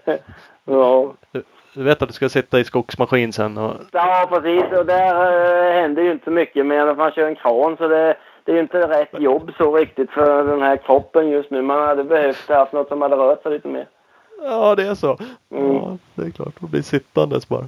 ja. 0.65 1.13
Du, 1.31 1.43
du 1.73 1.83
vet 1.83 2.01
att 2.01 2.09
du 2.09 2.13
ska 2.13 2.29
sitta 2.29 2.59
i 2.59 2.63
skogsmaskin 2.63 3.33
sen 3.33 3.57
och 3.57 3.73
ja, 3.91 4.27
precis. 4.29 4.63
Och 4.79 4.85
där 4.85 5.67
eh, 5.67 5.73
händer 5.81 6.03
ju 6.03 6.11
inte 6.11 6.25
så 6.25 6.31
mycket 6.31 6.65
mer 6.65 6.87
att 6.87 6.97
man 6.97 7.11
kör 7.11 7.27
en 7.27 7.35
kran. 7.35 7.77
Så 7.77 7.87
det, 7.87 8.15
det 8.43 8.51
är 8.51 8.55
ju 8.55 8.61
inte 8.61 8.87
rätt 8.87 9.21
jobb 9.21 9.51
så 9.57 9.75
riktigt 9.75 10.11
för 10.11 10.43
den 10.43 10.61
här 10.61 10.77
kroppen 10.77 11.29
just 11.29 11.51
nu. 11.51 11.61
Man 11.61 11.87
hade 11.87 12.03
behövt 12.03 12.49
haft 12.49 12.73
något 12.73 12.87
som 12.87 13.01
hade 13.01 13.15
rört 13.15 13.43
sig 13.43 13.51
lite 13.51 13.67
mer. 13.67 13.87
Ja, 14.43 14.75
det 14.75 14.83
är 14.83 14.95
så. 14.95 15.17
Mm. 15.51 15.75
Ja, 15.75 15.97
det 16.15 16.25
är 16.25 16.31
klart. 16.31 16.61
Man 16.61 16.71
blir 16.71 16.81
sittandes 16.81 17.49
bara. 17.49 17.65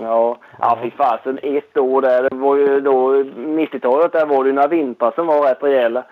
Ja, 0.00 0.38
ja 0.58 0.78
fy 0.82 0.90
fasen. 0.90 1.38
Ett 1.42 1.76
år 1.76 2.02
där, 2.02 2.30
det 2.30 2.36
var 2.36 2.56
ju 2.56 2.80
då 2.80 3.12
90-talet, 3.36 4.12
där 4.12 4.26
var 4.26 4.44
det 4.44 4.48
ju 4.48 4.54
några 4.54 4.68
vintrar 4.68 5.12
som 5.14 5.26
var 5.26 5.42
rätt 5.42 5.62
rejäla. 5.62 6.04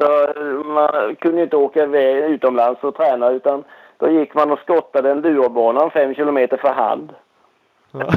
Så 0.00 0.24
eh, 0.24 0.64
man 0.64 1.16
kunde 1.16 1.38
ju 1.38 1.44
inte 1.44 1.56
åka 1.56 1.82
iväg 1.82 2.16
utomlands 2.30 2.84
och 2.84 2.96
träna 2.96 3.30
utan 3.30 3.64
då 3.98 4.10
gick 4.10 4.34
man 4.34 4.50
och 4.50 4.58
skottade 4.58 5.10
en 5.10 5.22
duobana 5.22 5.90
fem 5.90 6.14
kilometer 6.14 6.56
för 6.56 6.72
hand. 6.72 7.12
Ja. 7.92 8.08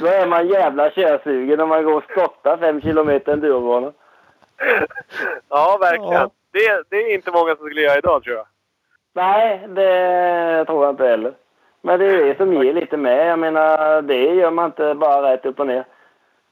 då 0.00 0.06
är 0.06 0.26
man 0.26 0.48
jävla 0.48 0.90
körsugen 0.90 1.60
om 1.60 1.68
man 1.68 1.84
går 1.84 1.96
och 1.96 2.04
skottar 2.10 2.56
fem 2.56 2.80
kilometer 2.80 3.32
en 3.32 3.40
duobana. 3.40 3.92
Ja, 5.48 5.78
verkligen. 5.80 6.12
Ja. 6.12 6.30
Det, 6.52 6.82
det 6.88 6.96
är 6.96 7.14
inte 7.14 7.30
många 7.30 7.56
som 7.56 7.66
skulle 7.66 7.80
göra 7.80 7.98
idag 7.98 8.22
tror 8.22 8.36
jag. 8.36 8.46
Nej, 9.14 9.66
det 9.68 10.64
tror 10.66 10.84
jag 10.84 10.92
inte 10.92 11.06
heller. 11.06 11.32
Men 11.82 12.00
det 12.00 12.06
är 12.06 12.24
det 12.24 12.36
som 12.36 12.52
ger 12.64 12.72
lite 12.72 12.96
med. 12.96 13.26
Jag 13.30 13.38
menar, 13.38 14.02
det 14.02 14.24
gör 14.34 14.50
man 14.50 14.64
inte 14.66 14.94
bara 14.94 15.32
rätt 15.32 15.46
upp 15.46 15.60
och 15.60 15.66
ner. 15.66 15.84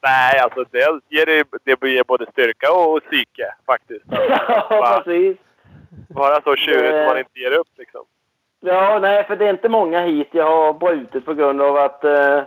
Nej, 0.03 0.39
alltså 0.41 0.65
det 0.71 0.79
ger, 1.09 1.27
det, 1.27 1.45
det 1.81 1.89
ger 1.91 2.05
både 2.05 2.27
styrka 2.33 2.73
och 2.73 3.03
psyke 3.03 3.55
faktiskt. 3.67 4.05
ja, 4.11 4.67
Bara, 4.71 5.01
precis. 5.01 5.37
bara 6.09 6.41
så 6.43 6.57
tjurigt 6.57 6.95
som 6.97 7.05
man 7.07 7.19
inte 7.19 7.41
ger 7.41 7.53
upp 7.53 7.69
liksom. 7.79 8.01
Ja, 8.61 8.99
nej, 9.03 9.25
för 9.25 9.37
det 9.37 9.45
är 9.47 9.51
inte 9.51 9.69
många 9.69 10.01
hit 10.01 10.29
jag 10.33 10.47
har 10.47 10.73
brutit 10.73 11.25
på 11.25 11.35
grund 11.35 11.63
av 11.63 11.77
att, 11.77 12.05
eh, 12.05 12.43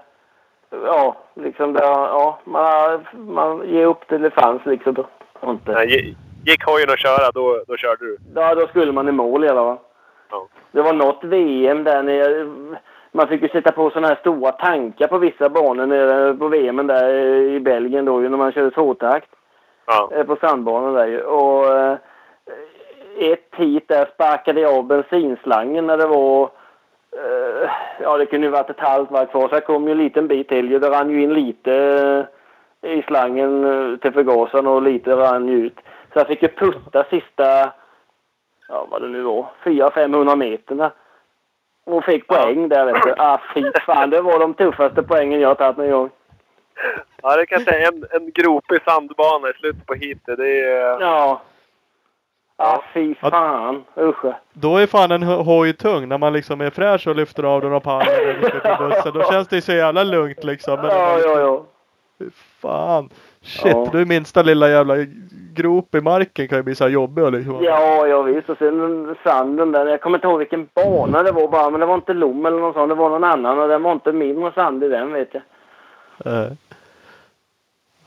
ja, 0.86 1.16
liksom 1.36 1.74
det, 1.74 1.80
ja, 1.84 2.39
man, 2.43 2.64
har- 2.66 3.18
man 3.18 3.70
ger 3.70 3.86
upp 3.86 4.07
till 4.07 4.22
det 4.22 4.32
fanns 4.32 4.66
liksom. 4.66 4.95
Inte. 5.43 5.72
Nej, 5.72 5.88
gi- 5.88 6.16
gick 6.45 6.64
hojen 6.66 6.89
att 6.89 6.99
köra, 6.99 7.32
då, 7.32 7.64
då 7.68 7.78
körde 7.78 8.05
du. 8.05 8.18
Ja, 8.36 8.55
då 8.55 8.68
skulle 8.68 8.91
man 8.91 9.07
i 9.09 9.11
mål 9.11 9.43
i 9.45 9.49
alla 9.49 9.61
fall. 9.64 9.78
Ja. 10.32 10.48
Det 10.72 10.82
var 10.82 10.94
något 10.94 11.24
VM 11.24 11.84
där 11.84 12.04
nere. 12.04 12.48
Man 13.12 13.28
fick 13.28 13.42
ju 13.42 13.50
sätta 13.50 13.72
på 13.72 13.90
sådana 13.90 14.08
här 14.08 14.16
stora 14.16 14.52
tankar 14.52 15.08
på 15.08 15.18
vissa 15.18 15.50
banor 15.50 15.86
nere 15.86 16.34
på 16.34 16.48
VM 16.48 16.88
där 16.88 17.14
i 17.40 17.60
Belgien 17.60 18.06
då 18.06 18.22
ju 18.22 18.30
när 18.30 18.38
man 18.38 18.52
körde 18.52 18.72
tvåtakt. 18.72 19.30
Ja. 19.86 20.10
eh, 20.16 20.24
på 20.24 20.36
sandbanan 20.36 20.94
där 20.94 21.08
ju. 21.08 21.22
Och 21.22 21.78
eh, 21.78 21.98
ett 23.20 23.50
hit 23.56 23.88
där 23.88 24.06
sparkade 24.14 24.62
jag 24.62 24.78
av 24.78 24.84
bensinslangen 24.84 25.88
när 25.88 25.98
det 25.98 26.08
var 26.08 26.50
eh, 27.12 27.70
Ja, 28.02 28.18
det 28.18 28.26
kunde 28.26 28.48
ju 28.48 28.52
varit 28.52 28.70
ett 28.70 28.80
halvt 28.80 29.12
varv 29.12 29.26
kvar 29.26 29.48
så 29.48 29.56
jag 29.56 29.66
kom 29.66 29.86
ju 29.86 29.92
en 29.92 29.98
liten 29.98 30.28
bit 30.28 30.50
till. 30.50 30.72
ju. 30.72 30.80
Det 30.80 30.90
rann 30.90 31.10
ju 31.10 31.22
in 31.22 31.34
lite 31.34 32.28
i 32.82 33.02
slangen 33.02 34.00
till 34.02 34.14
förgasaren 34.14 34.68
och 34.68 34.82
lite 34.82 35.16
rann 35.16 35.50
ut. 35.50 35.76
Så 36.14 36.20
jag 36.20 36.28
fick 36.28 36.42
ju 36.42 36.48
putta 36.48 37.04
sista, 37.04 37.72
ja 38.68 38.88
vad 38.91 39.01
det 39.01 39.07
nu 39.07 39.22
var, 39.22 39.45
400-500 39.64 40.36
meterna. 40.36 40.91
Och 41.86 42.03
fick 42.05 42.28
poäng 42.28 42.70
där 42.70 42.86
vet 42.86 43.03
du. 43.03 43.14
Ah 43.18 43.39
fy 43.53 43.72
fan, 43.86 44.09
det 44.09 44.22
var 44.22 44.39
de 44.39 44.53
tuffaste 44.53 45.03
poängen 45.03 45.39
jag 45.39 45.57
tagit 45.57 45.78
någon 45.78 45.91
gång. 45.91 46.09
Ja, 47.22 47.36
det 47.38 47.45
kan 47.45 47.59
jag 47.64 47.68
säga. 47.74 47.88
En, 47.88 48.05
en 48.11 48.32
gropig 48.32 48.82
sandbana 48.86 49.49
i 49.49 49.53
slutet 49.53 49.86
på 49.86 49.93
heatet. 49.93 50.38
Det 50.38 50.61
är... 50.61 51.01
Ja. 51.01 51.41
Ah 52.55 52.80
fy 52.93 53.16
fan, 53.16 53.84
usch. 53.97 54.26
Då 54.53 54.78
är 54.78 54.88
fan 54.88 55.11
en 55.11 55.24
ho- 55.24 55.43
hoj 55.43 55.74
tung 55.74 56.07
när 56.07 56.18
man 56.18 56.34
liksom 56.34 56.61
är 56.61 56.70
fräsch 56.70 57.07
och 57.07 57.16
lyfter 57.16 57.43
av 57.43 57.61
den 57.61 57.74
och 57.74 57.84
pallen 57.84 58.30
och 58.30 58.41
lyfter 58.41 58.76
på 58.76 58.84
bussen. 58.84 59.14
Då 59.14 59.24
känns 59.32 59.47
det 59.47 59.61
så 59.61 59.72
jävla 59.74 60.03
lugnt 60.03 60.43
liksom. 60.43 60.76
Men 60.82 60.86
Ja, 60.89 61.20
ja, 61.20 61.39
ja. 61.39 61.64
Fy 62.20 62.30
fan. 62.61 63.09
Shit, 63.44 63.66
Ja. 63.72 63.89
du 63.91 64.06
minsta 64.06 64.41
lilla 64.41 64.70
jävla 64.70 64.96
grop 65.54 65.96
i 65.96 66.02
marken 66.02 66.48
kan 66.48 66.58
ju 66.58 66.64
bli 66.64 66.76
så 66.76 66.84
här 66.84 66.91
jobbig 66.91 67.24
och 67.24 67.32
liksom. 67.32 67.64
Ja, 67.64 68.08
ja 68.08 68.22
visst. 68.22 68.50
Och 68.50 68.58
sen 68.58 69.16
sanden 69.24 69.72
där. 69.72 69.86
Jag 69.86 70.02
kommer 70.02 70.18
inte 70.18 70.28
ihåg 70.28 70.39
vilken 70.39 70.68
bana 70.74 71.24
det 71.24 71.32
var 71.32 71.48
bara. 71.48 71.70
Men 71.70 71.80
det 71.80 71.86
var 71.86 71.96
inte 71.96 72.14
Lom 72.14 72.46
eller 72.46 72.58
någon 72.60 72.74
sån. 72.74 72.89
Det 72.89 72.96
var 72.96 73.10
någon 73.10 73.24
annan. 73.24 73.60
Och 73.60 73.68
det 73.68 73.78
var 73.78 73.91
inte 73.91 74.12
mindre 74.12 74.52
sand 74.52 74.84
i 74.84 74.88
den 74.88 75.14
vet 75.14 75.30
jag. 75.34 75.44
Eh. 76.34 76.52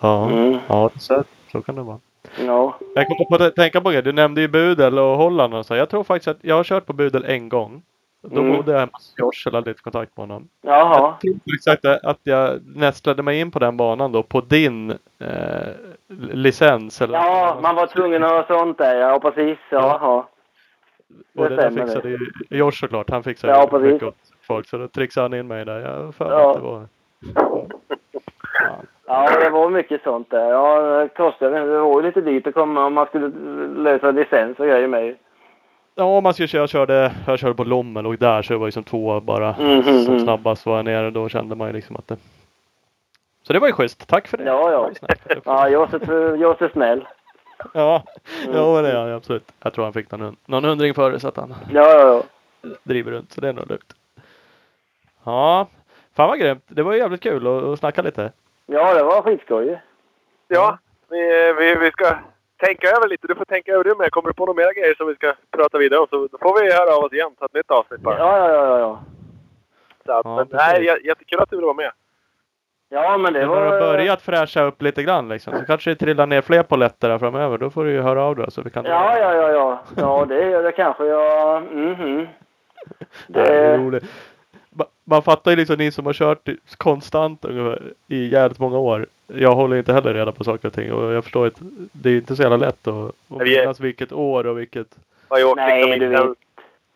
Ja, 0.01 0.31
Mm. 0.31 0.59
ja 0.69 0.91
så, 0.99 1.25
så 1.53 1.63
kan 1.63 1.75
det 1.75 1.83
vara. 1.83 1.99
Ja. 2.47 2.79
Jag 2.95 3.07
kommer 3.07 3.39
på 3.39 3.45
att 3.45 3.55
tänka 3.57 3.81
på 3.81 3.91
det. 3.91 4.03
Du 4.03 4.13
nämnde 4.13 4.41
ju 4.41 4.49
Budel 4.49 4.99
och 4.99 5.17
Holland 5.17 5.55
och 5.55 5.67
så. 5.67 5.75
Jag 5.75 5.89
tror 5.89 6.05
faktiskt 6.05 6.29
att 6.29 6.39
jag 6.41 6.55
har 6.57 6.65
kört 6.65 6.87
på 6.87 6.93
Budel 6.93 7.25
en 7.25 7.49
gång. 7.49 7.83
Då 8.23 8.41
Mm. 8.41 8.57
bodde 8.57 8.73
jag 8.73 8.79
hemma 8.79 8.91
hos 8.93 9.15
Josh 9.19 9.47
och 9.47 9.53
hade 9.53 9.71
lite 9.71 9.83
kontakt 9.83 10.17
med 10.17 10.23
honom. 10.29 10.49
Jaha. 10.63 11.15
Jag 11.23 11.35
tror 11.45 11.73
faktiskt 11.73 12.05
att, 12.05 12.19
jag 12.23 12.61
nästlade 12.77 13.23
mig 13.23 13.41
in 13.41 13.51
på 13.51 13.59
den 13.59 13.77
banan 13.77 14.13
då 14.13 14.23
på 14.23 14.41
din 14.41 14.91
eh, 15.19 15.69
licens. 16.19 17.01
Eller 17.03 17.15
Ja, 17.19 17.59
man 17.63 17.75
var 17.75 17.87
tvungen 17.87 18.25
att 18.25 18.31
ha 18.31 18.59
sånt 18.59 18.79
där. 18.79 18.97
Ja, 19.01 19.19
precis. 19.21 19.59
Jaha. 19.71 20.25
Och 21.37 21.49
det 21.51 21.57
där 21.57 21.71
stämmer 21.71 21.87
fixade 21.87 22.09
ju 22.09 22.19
Josh 22.51 22.71
såklart. 22.73 23.11
Han 23.11 23.23
fixade 23.23 23.53
Ja, 23.53 23.63
ju 23.63 23.69
precis. 23.69 23.93
mycket 23.93 24.09
åt 24.09 24.17
folk. 24.47 24.69
Så 24.69 24.79
då 24.79 24.89
trixade 24.89 25.25
han 25.25 25.35
in 25.35 25.47
mig 25.47 25.65
där. 25.65 25.79
Jag 25.81 26.15
för 26.15 26.31
Ja. 26.31 26.51
att 26.51 26.57
det 26.57 26.63
var... 26.63 26.87
Ja. 27.35 27.67
Ja, 29.07 29.41
det 29.41 29.51
var 29.51 29.71
mycket 29.71 30.03
sånt 30.03 30.31
där. 30.31 30.51
Ja, 30.51 30.81
det 30.81 31.09
kostade. 31.09 31.59
Det 31.59 31.79
var 31.81 32.01
ju 32.01 32.07
lite 32.07 32.21
dyrt 32.21 32.47
att 32.47 32.55
komma 32.55 32.87
om 32.87 32.95
man 32.95 33.07
skulle 33.07 33.29
lösa 33.83 34.11
licens 34.11 34.59
och 34.59 34.67
grejer 34.67 34.89
med. 34.89 35.17
Ja, 35.99 36.21
man 36.21 36.33
skulle 36.35 36.49
köra, 36.49 36.63
jag 36.63 36.69
körde, 36.69 37.13
jag 37.27 37.39
körde 37.39 37.55
på 37.55 37.65
Lommel 37.65 38.07
och 38.07 38.17
där 38.17 38.43
så 38.43 38.53
jag 38.53 38.59
var 38.59 38.67
liksom 38.67 38.85
två 38.85 39.21
bara. 39.21 39.57
Mhm, 39.59 39.83
Som 40.05 40.15
mhm. 40.15 40.21
snabbast 40.25 40.67
var 40.67 40.77
jag 40.77 40.85
nere. 40.85 41.11
Då 41.11 41.29
kände 41.29 41.55
man 41.55 41.67
ju 41.67 41.73
liksom 41.73 41.97
att 41.97 42.09
det... 42.09 42.17
Så 43.43 43.53
det 43.53 43.59
var 43.59 43.67
ju 43.67 43.73
schysst. 43.73 44.09
Tack 44.09 44.29
för 44.29 44.37
det. 44.37 44.45
Ja, 44.45 44.71
ja. 44.73 44.91
Det 45.01 45.35
ju. 45.35 45.41
Ja, 45.45 45.69
jag 45.69 45.95
är, 45.95 45.99
så- 46.07 46.43
jag 46.43 46.51
är 46.63 46.67
så 46.69 46.73
snäll. 46.73 47.09
Ja, 47.75 48.03
Mm. 48.45 48.57
ja 48.57 48.83
det 48.83 48.93
är 48.93 49.13
absolut. 49.13 49.53
Jag 49.63 49.73
tror 49.73 49.85
han 49.85 49.93
fick 49.93 50.11
någon, 50.11 50.21
hund- 50.21 50.37
någon 50.47 50.65
hundring 50.65 50.95
före 50.95 51.21
så 51.21 51.29
att 51.29 51.37
han 51.37 51.55
Ja, 51.73 51.91
ja, 51.91 52.23
ja. 52.63 52.69
driver 52.83 53.13
runt. 53.13 53.33
Så 53.33 53.41
det 53.41 53.49
är 53.49 53.53
nog 53.53 53.69
lugnt. 53.69 53.95
Ja, 55.25 55.67
fan 56.17 56.29
vad 56.29 56.39
grymt. 56.39 56.65
Det 56.69 56.83
var 56.83 56.93
ju 56.93 56.99
jävligt 56.99 57.21
kul 57.23 57.47
att, 57.47 57.63
att 57.65 57.79
snacka 57.79 58.03
lite. 58.03 58.33
Ja, 58.67 58.95
det 58.95 59.03
var 59.03 59.23
skitskoj. 59.23 59.81
Ja, 60.49 60.79
vi, 61.11 61.53
vi, 61.59 61.75
vi 61.75 61.91
ska 61.91 62.17
tänka 62.57 62.89
över 62.89 63.09
lite. 63.09 63.27
Du 63.27 63.35
får 63.35 63.45
tänka 63.45 63.73
över 63.73 63.85
det 63.85 63.95
med. 63.99 64.11
Kommer 64.11 64.29
du 64.29 64.35
på 64.35 64.47
några 64.47 64.57
mer 64.67 64.75
grejer 64.75 64.95
som 64.95 65.07
vi 65.07 65.15
ska 65.15 65.33
prata 65.57 65.79
vidare 65.79 66.01
om 66.01 66.07
så 66.11 66.29
då 66.33 66.39
får 66.39 66.61
vi 66.63 66.73
höra 66.73 66.97
av 66.97 67.05
oss 67.05 67.13
igen. 67.13 67.31
Ta 67.39 67.45
ett 67.45 67.55
nytt 67.55 67.71
avsnitt 67.71 68.01
bara. 68.01 68.19
Ja, 68.19 68.39
ja, 68.39 68.55
ja, 68.55 68.79
ja. 68.79 69.01
Så 70.07 70.13
att, 70.13 70.25
Ja, 70.25 70.37
men, 70.37 70.47
nej, 70.53 71.01
jättekul 71.05 71.41
att 71.41 71.51
du 71.51 71.57
ville 71.57 71.67
vara 71.67 71.77
med. 71.77 71.91
Ja, 72.89 73.19
men 73.19 73.33
det 73.33 73.41
Det 73.41 73.47
var... 73.47 73.63
har 73.67 73.81
börjat 73.81 74.23
fräscha 74.23 74.63
upp 74.63 74.83
lite 74.83 75.03
grann 75.03 75.29
liksom. 75.29 75.59
Så 75.59 75.65
kanske 75.67 75.91
det 75.91 75.97
trillar 75.97 76.27
ner 76.27 76.43
fler 76.43 76.63
polletter 76.63 77.09
där 77.09 77.19
framöver. 77.19 77.59
Då 77.59 77.71
får 77.71 77.85
du 77.85 77.91
ju 77.93 78.01
höra 78.01 78.23
av 78.23 78.37
dig 78.37 78.51
så 78.51 78.63
vi 78.63 78.71
kan... 78.71 78.85
Ja, 78.85 79.19
ja, 79.19 79.35
ja, 79.35 79.51
ja. 79.51 79.81
Ja, 79.97 80.25
det 80.29 80.51
gör 80.51 80.63
det 80.63 80.73
kanske. 80.73 81.05
Ja, 81.05 81.61
mhm. 81.73 82.27
Det 83.27 83.41
är 83.41 83.71
Det... 83.71 83.79
roligt. 83.79 84.05
Ma- 84.79 84.87
Man 85.05 85.23
fattar 85.23 85.51
ju 85.51 85.57
liksom 85.57 85.77
ni 85.77 85.93
som 85.93 86.07
har 86.07 86.13
kört 86.13 86.49
konstant 86.77 87.45
ungefär 87.45 87.83
i 88.09 88.29
jävligt 88.29 88.59
många 88.59 88.79
år. 88.79 89.07
Jag 89.27 89.55
håller 89.55 89.77
inte 89.77 89.93
heller 89.93 90.15
reda 90.15 90.33
på 90.33 90.45
saker 90.45 90.69
och 90.69 90.75
ting 90.75 90.93
och 90.93 91.13
jag 91.13 91.25
förstår 91.25 91.47
att 91.47 91.55
det 91.93 92.11
är 92.11 92.17
inte 92.17 92.37
så 92.37 92.43
jävla 92.43 92.57
lätt 92.57 92.87
att, 92.87 93.15
är- 93.41 93.45
minnas 93.61 93.81
vilket 93.81 94.13
år 94.13 94.47
och 94.47 94.59
vilket... 94.59 94.87
har 95.29 95.39
ju 95.39 95.45
åkt 95.45 95.57
Nej, 95.57 95.77
liksom 95.87 95.89
du 95.91 95.95
inte, 96.07 96.09
vet. 96.09 96.21
ens, 96.25 96.37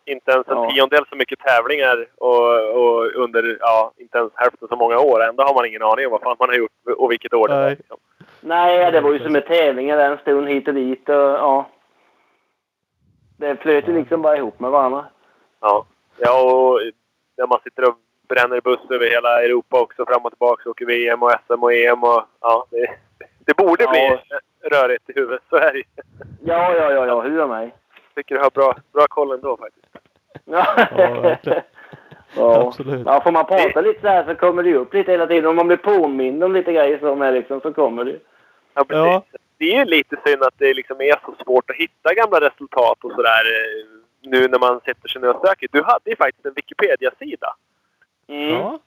inte 0.05 0.31
ens 0.33 0.49
en 0.49 0.57
Ja. 0.57 0.71
tiondel 0.71 1.05
så 1.11 1.17
mycket 1.17 1.39
tävlingar 1.39 2.07
och, 2.17 2.71
och 2.81 3.15
under 3.15 3.57
ja, 3.61 3.93
inte 3.97 4.19
ens 4.19 4.33
hälften 4.35 4.69
så 4.69 4.77
många 4.77 4.99
år. 4.99 5.23
Ändå 5.25 5.43
har 5.43 5.55
man 5.55 5.67
ingen 5.67 5.83
aning 5.83 6.07
om 6.07 6.13
vad 6.13 6.21
fan 6.21 6.37
man 6.39 6.49
har 6.49 6.57
gjort 6.57 6.71
och 6.99 7.11
vilket 7.13 7.35
år 7.35 7.49
det 7.49 7.55
var. 7.55 7.63
Nej. 7.63 7.77
Liksom. 7.77 7.97
Nej, 8.41 8.93
det 8.93 9.01
var 9.01 9.13
ju 9.13 9.19
som 9.19 9.33
med 9.33 9.47
tävlingar 9.47 9.99
en 9.99 10.19
stund 10.19 10.49
hit 10.49 10.69
och 10.69 10.75
dit 10.75 11.09
och 11.09 11.15
ja. 11.15 11.67
Det 13.37 13.57
flöt 13.57 13.89
ju 13.89 13.95
liksom 13.95 14.23
bara 14.23 14.37
ihop 14.37 14.61
med 14.61 14.71
varandra. 14.71 15.05
Ja. 15.61 15.85
ja, 16.19 16.43
och 16.53 16.81
när 17.41 17.47
man 17.47 17.61
sitter 17.65 17.89
och 17.89 17.95
bränner 18.29 18.61
buss 18.61 18.91
över 18.91 19.11
hela 19.11 19.43
Europa 19.43 19.81
också 19.81 20.07
fram 20.07 20.25
och 20.25 20.31
tillbaka. 20.33 20.71
Åker 20.71 20.87
VM 20.87 21.23
och 21.23 21.33
SM 21.47 21.63
och 21.63 21.73
EM 21.73 22.05
och 22.05 22.23
ja, 22.41 22.67
det, 22.71 22.87
det 23.47 23.57
borde 23.57 23.85
Ja. 23.85 23.91
bli 23.91 24.19
rörigt 24.71 25.11
i 25.11 25.13
huvudet. 25.17 25.43
Så 25.51 25.57
är 25.57 25.73
det. 25.73 25.83
Ja, 26.45 26.75
ja, 26.77 26.93
ja, 26.93 27.07
ja, 27.07 27.21
hur 27.21 27.41
är 27.41 27.47
mig? 27.47 27.75
tycker 28.15 28.35
du 28.35 28.41
har 28.41 28.51
bra, 28.51 28.77
bra 28.93 29.07
koll 29.09 29.33
ändå 29.33 29.57
faktiskt. 29.57 29.87
Ja, 30.45 30.67
ja. 32.37 32.67
Absolut. 32.67 33.07
ja, 33.07 33.21
får 33.21 33.33
man 33.33 33.47
prata 33.47 33.81
lite 33.81 34.01
så 34.01 34.09
här 34.09 34.25
så 34.25 34.35
kommer 34.35 34.63
det 34.63 34.69
ju 34.69 34.77
upp 34.77 34.95
lite 34.95 35.13
hela 35.13 35.27
tiden. 35.27 35.47
Om 35.51 35.57
man 35.57 35.67
blir 35.67 35.77
påmind 35.77 36.45
om 36.45 36.53
lite 36.55 36.73
grejer 36.73 36.99
som 36.99 37.23
är 37.23 37.33
liksom 37.33 37.61
så 37.61 37.73
kommer 37.73 38.05
det. 38.05 38.17
Ja, 38.75 38.85
precis. 38.85 39.31
Ja. 39.33 39.39
Det 39.59 39.73
är 39.73 39.79
ju 39.79 39.85
lite 39.85 40.17
synd 40.27 40.43
att 40.43 40.55
det 40.59 40.75
liksom 40.75 41.01
är 41.01 41.17
så 41.27 41.35
svårt 41.45 41.71
att 41.71 41.77
hitta 41.77 42.15
gamla 42.15 42.41
resultat 42.41 42.99
och 43.05 43.11
sådär 43.13 43.45
eh, 43.47 43.80
nu 44.23 44.49
när 44.49 44.59
man 44.59 44.81
sätter 44.81 45.09
sig 45.09 45.21
ner 45.23 45.37
och 45.37 45.47
söker. 45.47 45.69
Du 45.73 45.83
hade 45.83 46.11
ju 46.11 46.17
faktiskt 46.17 46.47
en 46.47 46.53
Wikipedia-sida. 46.53 47.55
Mm. 48.29 48.49
Ja, 48.49 48.79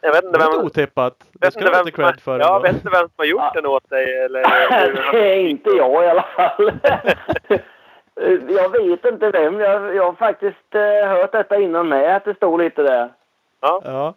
Jag 0.00 0.12
vet 0.12 0.24
inte 0.24 0.38
vem... 0.38 0.64
otippat. 0.64 1.16
Det 1.32 1.50
ska 1.50 1.60
du 1.60 1.66
har- 1.76 1.90
cred 1.90 2.20
för. 2.20 2.38
Ja, 2.38 2.58
vet 2.58 2.72
inte 2.76 2.90
vem 2.90 3.00
som 3.08 3.14
har 3.16 3.24
gjort 3.24 3.40
Ja. 3.42 3.52
den 3.54 3.66
åt 3.66 3.90
dig 3.90 4.18
eller... 4.24 4.42
det 5.12 5.34
är 5.34 5.48
inte 5.48 5.70
jag 5.70 6.04
i 6.04 6.08
alla 6.08 6.22
fall. 6.22 6.72
jag 8.48 8.68
vet 8.72 9.04
inte 9.04 9.30
vem. 9.30 9.60
Jag, 9.60 9.94
jag 9.94 10.04
har 10.04 10.12
faktiskt 10.12 10.74
eh, 10.74 11.08
hört 11.08 11.32
detta 11.32 11.60
innan 11.60 11.88
med 11.88 12.16
att 12.16 12.24
det 12.24 12.34
står 12.34 12.58
lite 12.58 12.82
där. 12.82 13.12
Ja, 13.60 13.82
Ja. 13.84 14.14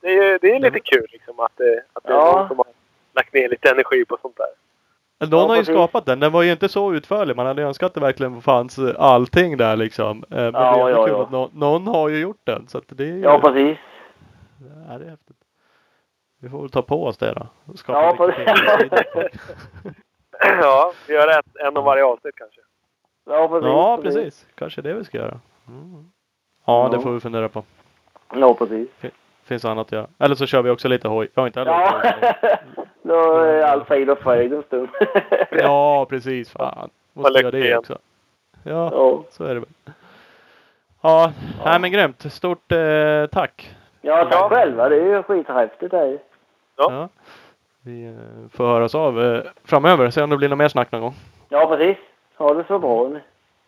det 0.00 0.08
är, 0.08 0.24
ju- 0.24 0.38
det 0.38 0.50
är 0.50 0.60
lite 0.60 0.80
kul 0.80 1.06
liksom 1.12 1.40
att, 1.40 1.52
det- 1.56 1.82
att 1.92 2.04
det 2.04 2.12
är 2.12 2.16
Ja. 2.16 2.32
någon 2.38 2.48
som 2.48 2.56
har 2.58 2.66
lagt 3.14 3.32
ner 3.34 3.48
lite 3.48 3.70
energi 3.70 4.04
på 4.04 4.18
sånt 4.22 4.36
där. 4.36 4.46
Någon 5.20 5.30
Ja, 5.40 5.46
har 5.48 5.56
ju 5.56 5.64
skapat 5.64 6.06
den. 6.06 6.20
Den 6.20 6.32
var 6.32 6.42
ju 6.42 6.52
inte 6.52 6.68
så 6.68 6.92
utförlig. 6.92 7.36
Man 7.36 7.46
hade 7.46 7.62
önskat 7.62 7.86
att 7.86 7.94
det 7.94 8.00
verkligen 8.00 8.42
fanns 8.42 8.78
eh, 8.78 8.94
allting 8.98 9.56
där 9.56 9.76
liksom. 9.76 10.24
Eh, 10.30 10.36
Men 10.36 10.54
Ja, 10.54 10.76
det 10.76 10.82
är 10.82 10.88
ja, 10.96 11.04
kul 11.06 11.14
ja. 11.14 11.22
att 11.22 11.30
nå- 11.30 11.50
någon 11.52 11.86
har 11.86 12.08
ju 12.08 12.18
gjort 12.18 12.40
den. 12.44 12.68
Så 12.68 12.78
att 12.78 12.84
det 12.88 13.04
är 13.04 13.08
ju... 13.08 13.20
Ja, 13.20 13.38
precis. 13.40 13.78
Ja, 14.88 14.98
det 14.98 15.04
är 15.04 15.10
häftigt. 15.10 15.36
Vi 16.40 16.48
får 16.48 16.60
väl 16.60 16.70
ta 16.70 16.82
på 16.82 17.04
oss 17.06 17.18
det 17.18 17.32
då. 17.32 17.74
Skapa 17.76 18.02
Ja, 18.02 18.14
precis. 18.16 18.90
ja, 20.60 20.92
vi 21.08 21.14
gör 21.14 21.38
ett, 21.38 21.46
en 21.66 21.76
om 21.76 21.84
varje 21.84 22.04
avsnitt 22.04 22.34
kanske. 22.36 22.60
Ja, 23.30 23.48
precis. 23.48 23.66
Ja, 23.66 23.98
precis. 24.02 24.46
Kanske 24.54 24.82
det 24.82 24.94
vi 24.94 25.04
ska 25.04 25.18
göra. 25.18 25.40
Mm. 25.68 26.10
Ja, 26.66 26.88
det 26.90 26.96
Ja. 26.96 27.02
får 27.02 27.10
vi 27.12 27.20
fundera 27.20 27.48
på. 27.48 27.64
Ja, 28.34 28.54
precis. 28.54 28.88
Finns 29.50 29.64
annat 29.64 29.86
att 29.86 29.92
göra. 29.92 30.06
Eller 30.18 30.34
så 30.34 30.46
kör 30.46 30.62
vi 30.62 30.70
också 30.70 30.88
lite 30.88 31.08
hoj. 31.08 31.28
Jag 31.34 31.42
har 31.42 31.46
inte 31.46 31.60
heller 31.60 31.72
Ja, 31.72 32.56
då 33.02 33.38
är 33.38 33.62
allt 33.62 33.86
frid 33.88 34.10
och 34.10 34.18
fröjd 34.18 34.52
en 34.52 34.62
stund. 34.62 34.88
Ja, 35.50 36.06
precis. 36.10 36.50
Fan. 36.52 36.90
Måste 37.12 37.40
göra 37.40 37.50
det 37.50 37.76
också. 37.76 37.98
Ja, 38.62 38.90
Ja. 38.92 39.22
så 39.30 39.44
är 39.44 39.48
det 39.54 39.60
väl. 39.60 39.68
Ja, 41.00 41.32
Nej, 41.64 41.80
men 41.80 41.92
grymt. 41.92 42.32
Stort 42.32 42.72
eh, 42.72 43.26
tack. 43.32 43.74
Ja, 44.00 44.16
tack 44.24 44.32
Ja. 44.34 44.48
själva. 44.48 44.88
Det 44.88 44.96
är 44.96 45.04
ju 45.16 45.22
skithäftigt 45.22 45.90
det 45.90 45.96
här. 45.98 46.18
Ja. 46.76 46.92
Ja. 46.92 47.08
Vi 47.82 48.06
eh, 48.06 48.12
får 48.56 48.64
höras 48.66 48.94
av 48.94 49.22
eh, 49.22 49.42
framöver. 49.64 50.10
Se 50.10 50.22
om 50.22 50.30
det 50.30 50.36
blir 50.36 50.48
något 50.48 50.58
mer 50.58 50.68
snack 50.68 50.92
någon 50.92 51.00
gång. 51.00 51.14
Ja, 51.48 51.66
precis. 51.66 51.96
Ha 52.36 52.54
det 52.54 52.64
så 52.68 52.78
bra. 52.78 53.10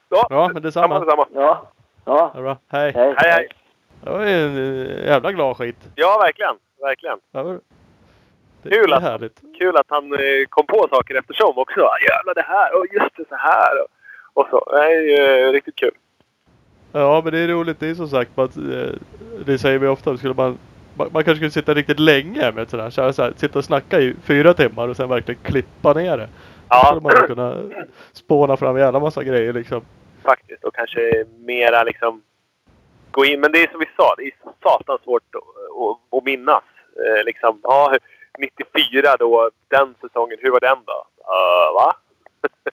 Ja, 0.09 0.27
Ja, 0.31 0.51
men 0.55 0.63
detsamma. 0.63 0.99
detsamma. 0.99 1.27
Ja. 1.35 1.63
Ja. 2.05 2.31
Ja, 2.35 2.41
bra. 2.41 2.57
Hej. 2.69 2.93
Hej. 2.93 3.15
Hej, 3.17 3.31
hej. 3.33 3.49
Det 4.05 4.11
var 4.11 4.27
ju 4.27 4.29
en 4.33 4.57
eh, 4.87 5.05
jävla 5.07 5.33
glad 5.33 5.57
skit. 5.57 5.77
Ja, 5.95 6.19
verkligen. 6.23 6.55
Verkligen. 6.81 7.19
Det 7.33 7.43
var... 7.43 7.61
Det 8.63 8.71
Kul 8.71 8.93
att- 8.93 9.03
härligt. 9.03 9.41
Kul 9.59 9.77
att 9.77 9.87
han 9.89 10.13
eh, 10.13 10.19
kom 10.49 10.67
på 10.67 10.89
saker 10.91 11.15
eftersom 11.15 11.59
också. 11.59 11.81
Jävlar 11.81 12.35
det 12.35 12.43
här 12.43 12.79
och 12.79 12.87
just 12.93 13.17
det 13.17 13.25
så 13.29 13.35
här. 13.37 13.73
Och, 13.83 13.89
och 14.43 14.47
så. 14.51 14.71
Det 14.73 14.85
är 14.85 15.01
ju 15.01 15.53
riktigt 15.53 15.77
kul. 15.77 15.91
Ja, 16.93 17.21
men 17.25 17.33
det 17.33 17.39
är 17.39 17.49
roligt. 17.49 17.81
Det 17.81 17.89
är 17.91 17.95
som 17.95 18.09
sagt 18.09 18.39
eh, 18.39 18.45
det 19.47 19.59
säger 19.59 19.79
vi 19.79 19.87
ofta. 19.87 20.17
Skulle 20.17 20.35
man, 20.35 20.59
man, 20.95 21.09
man 21.13 21.25
kanske 21.25 21.35
skulle 21.37 21.51
sitta 21.51 21.75
riktigt 21.75 21.99
länge 22.01 22.53
med 22.53 22.71
sådär. 22.71 22.91
Så 22.91 23.03
här, 23.03 23.13
så 23.13 23.23
här, 23.23 23.33
sitta 23.37 23.59
och 23.59 23.65
snacka 23.65 24.01
i 24.01 24.15
fyra 24.25 24.55
timmar 24.55 24.89
och 24.89 24.97
sen 24.97 25.09
verkligen 25.09 25.41
klippa 25.43 25.93
ner 25.93 26.17
det. 26.17 26.29
Då 26.69 26.77
skulle 26.87 27.01
man 27.01 27.27
kunna 27.27 27.57
spåna 28.13 28.57
fram 28.57 28.77
en 28.77 28.83
jävla 28.83 29.01
massa 29.01 29.25
grejer 29.25 29.53
liksom. 29.53 29.83
faktiskt. 30.25 30.65
Och 30.65 30.75
kanske 30.75 31.25
mera 31.39 31.83
liksom 31.83 32.23
gå 33.13 33.25
in. 33.25 33.41
Men 33.41 33.53
det 33.53 33.63
är 33.63 33.71
som 33.71 33.81
vi 33.81 33.89
sa, 33.97 34.15
det 34.17 34.23
är 34.23 34.33
satans 34.63 35.03
svårt 35.03 35.35
att, 35.35 36.19
att, 36.19 36.25
minnas. 36.25 36.63
Eh, 37.07 37.25
liksom, 37.25 37.61
ja, 37.63 37.97
94 38.39 39.17
då, 39.19 39.51
den 39.69 39.95
säsongen, 40.01 40.39
hur 40.41 40.51
var 40.51 40.61
den 40.61 40.79
då? 40.87 41.07
Uh, 41.33 41.75
va? 41.75 41.97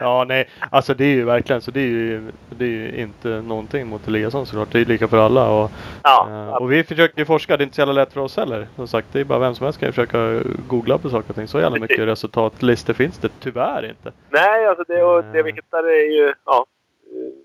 Ja, 0.00 0.24
nej. 0.28 0.48
Alltså 0.70 0.94
det 0.94 1.04
är 1.04 1.14
ju 1.14 1.24
verkligen 1.24 1.62
så. 1.62 1.70
Det 1.70 1.80
är 1.80 1.86
ju, 1.86 2.32
det 2.50 2.64
är 2.64 2.68
ju 2.68 2.96
inte 2.96 3.28
någonting 3.28 3.86
mot 3.86 4.08
Eliasson 4.08 4.46
såklart. 4.46 4.72
Det 4.72 4.80
är 4.80 4.84
lika 4.84 5.08
för 5.08 5.16
alla. 5.16 5.50
Och, 5.50 5.70
Ja, 6.02 6.28
eh, 6.30 6.54
och 6.54 6.72
vi 6.72 6.84
försöker 6.84 7.18
ju 7.18 7.24
forska. 7.24 7.56
Det 7.56 7.62
är 7.62 7.64
inte 7.64 7.74
så 7.74 7.80
jävla 7.80 7.92
lätt 7.92 8.12
för 8.12 8.20
oss 8.20 8.36
heller. 8.36 8.68
Som 8.76 8.88
sagt, 8.88 9.08
det 9.12 9.20
är 9.20 9.24
bara 9.24 9.38
vem 9.38 9.54
som 9.54 9.64
helst 9.64 9.80
kan 9.80 9.88
ju 9.88 9.92
försöka 9.92 10.42
googla 10.68 10.98
på 10.98 11.10
saker 11.10 11.30
och 11.30 11.36
ting. 11.36 11.48
Så 11.48 11.60
jävla 11.60 11.78
mycket 11.78 11.98
resultatlistor 11.98 12.94
finns 12.94 13.18
det 13.18 13.28
tyvärr 13.40 13.88
inte. 13.88 14.12
Nej, 14.30 14.66
alltså 14.66 14.84
det, 14.88 15.04
och 15.04 15.24
det 15.24 15.42
vi 15.42 15.52
hittar 15.52 15.84
är 15.84 16.10
ju 16.18 16.34
ja, 16.44 16.66
eh, 17.06 17.43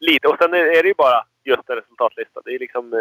lite. 0.00 0.28
Och 0.28 0.36
sen 0.40 0.54
är 0.54 0.82
det 0.82 0.88
ju 0.88 0.94
bara 0.94 1.24
just 1.44 1.70
en 1.70 1.76
resultatlista. 1.76 2.40
Det 2.44 2.54
är 2.54 2.58
liksom 2.58 2.92
eh, 2.92 2.98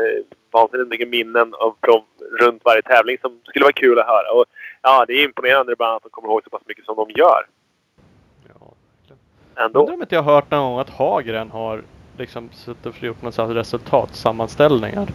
vansinnigt 0.51 0.89
mycket 0.89 1.07
minnen 1.09 1.53
av, 1.53 1.75
från, 1.83 2.01
runt 2.41 2.61
varje 2.65 2.81
tävling 2.81 3.17
som 3.21 3.39
skulle 3.43 3.63
vara 3.65 3.73
kul 3.73 3.99
att 3.99 4.07
höra. 4.07 4.31
Och 4.31 4.45
ja, 4.81 5.05
det 5.07 5.13
är 5.13 5.23
imponerande 5.25 5.73
ibland 5.73 5.95
att 5.95 6.03
de 6.03 6.09
kommer 6.09 6.29
ihåg 6.29 6.43
så 6.43 6.49
pass 6.49 6.61
mycket 6.65 6.85
som 6.85 6.95
de 6.95 7.09
gör 7.09 7.45
Ja, 8.47 8.73
verkligen. 8.99 9.19
ändå. 9.65 9.79
Undrar 9.79 9.93
om 9.93 10.01
inte 10.01 10.15
jag 10.15 10.21
har 10.21 10.33
hört 10.33 10.51
någon 10.51 10.71
gång 10.71 10.79
att 10.79 10.89
Hagren 10.89 11.51
har 11.51 11.81
liksom 12.17 12.49
suttit 12.53 12.85
och 12.85 13.03
gjort 13.03 13.21
här 13.37 13.47
resultatsammanställningar. 13.47 15.07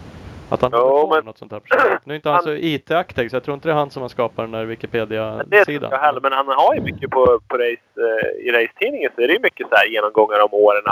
Att 0.52 0.62
han 0.62 0.70
Jo, 0.74 1.10
men- 1.14 1.24
något 1.24 1.38
sånt 1.38 1.52
här 1.52 1.60
projekt. 1.60 2.06
Nu 2.06 2.14
är 2.14 2.16
inte 2.16 2.28
han 2.28 2.34
Han- 2.36 2.44
så 2.44 2.52
IT-aktig 2.52 3.30
så 3.30 3.36
jag 3.36 3.42
tror 3.44 3.54
inte 3.54 3.68
det 3.68 3.72
är 3.72 3.76
han 3.76 3.90
som 3.90 4.02
har 4.02 4.08
skapat 4.08 4.36
den 4.36 4.50
där 4.50 4.58
Men 4.58 4.68
Det 4.68 4.76
tror 4.76 4.98
Wikipedia-sidan. 4.98 5.90
jag 5.90 5.98
heller, 5.98 6.20
men 6.20 6.32
han 6.32 6.46
har 6.48 6.74
ju 6.74 6.80
mycket 6.80 7.10
på, 7.10 7.40
på 7.48 7.56
race, 7.56 7.82
eh, 7.96 8.46
i 8.46 8.52
racetidningen 8.52 9.10
så 9.14 9.20
är 9.22 9.26
det 9.26 9.32
ju 9.32 9.38
mycket 9.42 9.68
så 9.68 9.74
här 9.76 9.86
genomgångar 9.86 10.40
om 10.40 10.48
åren, 10.54 10.82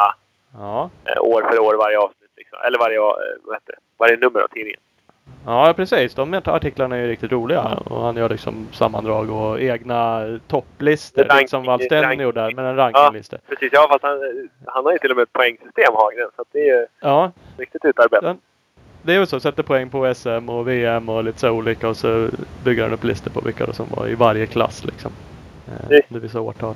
Ja. 0.55 0.91
eh, 1.05 1.23
år 1.23 1.43
för 1.51 1.59
år, 1.61 1.75
varje 1.75 1.99
avsnitt. 1.99 2.31
Liksom. 2.37 2.59
Eller 2.67 2.79
varje, 2.79 2.97
eh, 2.99 3.03
vad 3.45 3.57
heter 3.57 3.73
det? 3.73 3.79
varje 3.99 4.17
nummer 4.17 4.41
av 4.41 4.49
tidningen. 4.49 4.81
ja, 5.47 5.73
precis. 5.77 6.15
De 6.15 6.35
artiklarna 6.45 6.97
är 6.97 7.01
ju 7.01 7.09
riktigt 7.09 7.33
roliga. 7.33 7.63
Och 7.85 8.01
han 8.01 8.17
gör 8.17 8.29
liksom 8.29 8.69
sammandrag 8.73 9.31
och 9.31 9.61
egna 9.61 10.25
topplistor. 10.49 11.23
Ranking- 11.25 11.37
Lite 11.39 11.51
som 11.51 11.65
Wallsten 11.65 12.21
gjorde 12.21 12.41
där 12.41 12.55
med 12.55 12.65
en 12.65 12.77
rankinglista. 12.77 13.37
Precis, 13.49 13.71
ja 13.73 13.87
fast 13.91 14.03
han, 14.03 14.49
han 14.67 14.85
har 14.85 14.93
ju 14.93 14.99
till 14.99 15.11
och 15.11 15.17
med 15.17 15.23
ett 15.23 15.33
poängsystem 15.33 15.95
Hagren. 15.95 16.29
Så 16.37 16.43
att 16.43 16.49
det 16.53 16.59
är 16.71 16.81
ju 16.81 16.87
Ja, 17.01 17.31
riktigt 17.59 17.85
utarbetat. 17.85 18.37
det 19.03 19.15
är 19.15 19.19
ju 19.19 19.27
så. 19.27 19.41
Sätter 19.41 19.63
poäng 19.63 19.91
på 19.91 20.15
SM 20.15 20.49
och 20.49 20.69
VM 20.69 21.09
och 21.09 21.25
lite 21.25 21.39
så 21.39 21.51
olika 21.51 21.89
och 21.89 21.97
så 21.97 22.29
bygger 22.65 22.83
han 22.83 22.93
upp 22.93 23.05
listor 23.05 23.31
på 23.31 23.41
vilka 23.41 23.73
som 23.73 23.87
var 23.97 24.09
i 24.09 24.15
varje 24.15 24.47
klass 24.47 24.85
liksom. 24.85 25.13
Eh, 25.69 25.89
Det- 25.89 26.03
Det 26.09 26.19
vissa 26.19 26.41
årtal. 26.41 26.75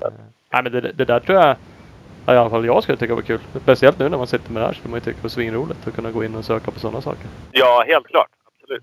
Eh, 0.00 0.08
Nej 0.52 0.62
men 0.62 0.72
det, 0.72 0.80
det 0.80 1.04
där 1.04 1.20
tror 1.20 1.38
jag 1.38 1.56
ja, 2.26 2.34
i 2.34 2.36
alla 2.36 2.50
fall 2.50 2.66
jag 2.66 2.82
skulle 2.82 2.98
tycka 2.98 3.14
var 3.14 3.22
kul. 3.22 3.40
Speciellt 3.62 3.98
nu 3.98 4.08
när 4.08 4.18
man 4.18 4.26
sitter 4.26 4.52
med 4.52 4.62
det 4.62 4.66
här 4.66 4.72
skulle 4.74 4.90
man 4.90 4.96
ju 5.00 5.04
tycka 5.04 5.16
det 5.16 5.22
var 5.22 5.28
svinroligt 5.28 5.86
att 5.88 5.94
kunna 5.94 6.10
gå 6.10 6.24
in 6.24 6.34
och 6.34 6.44
söka 6.44 6.70
på 6.70 6.78
sådana 6.80 7.00
saker. 7.00 7.26
Ja, 7.52 7.84
helt 7.86 8.06
klart. 8.06 8.28
Absolut. 8.46 8.82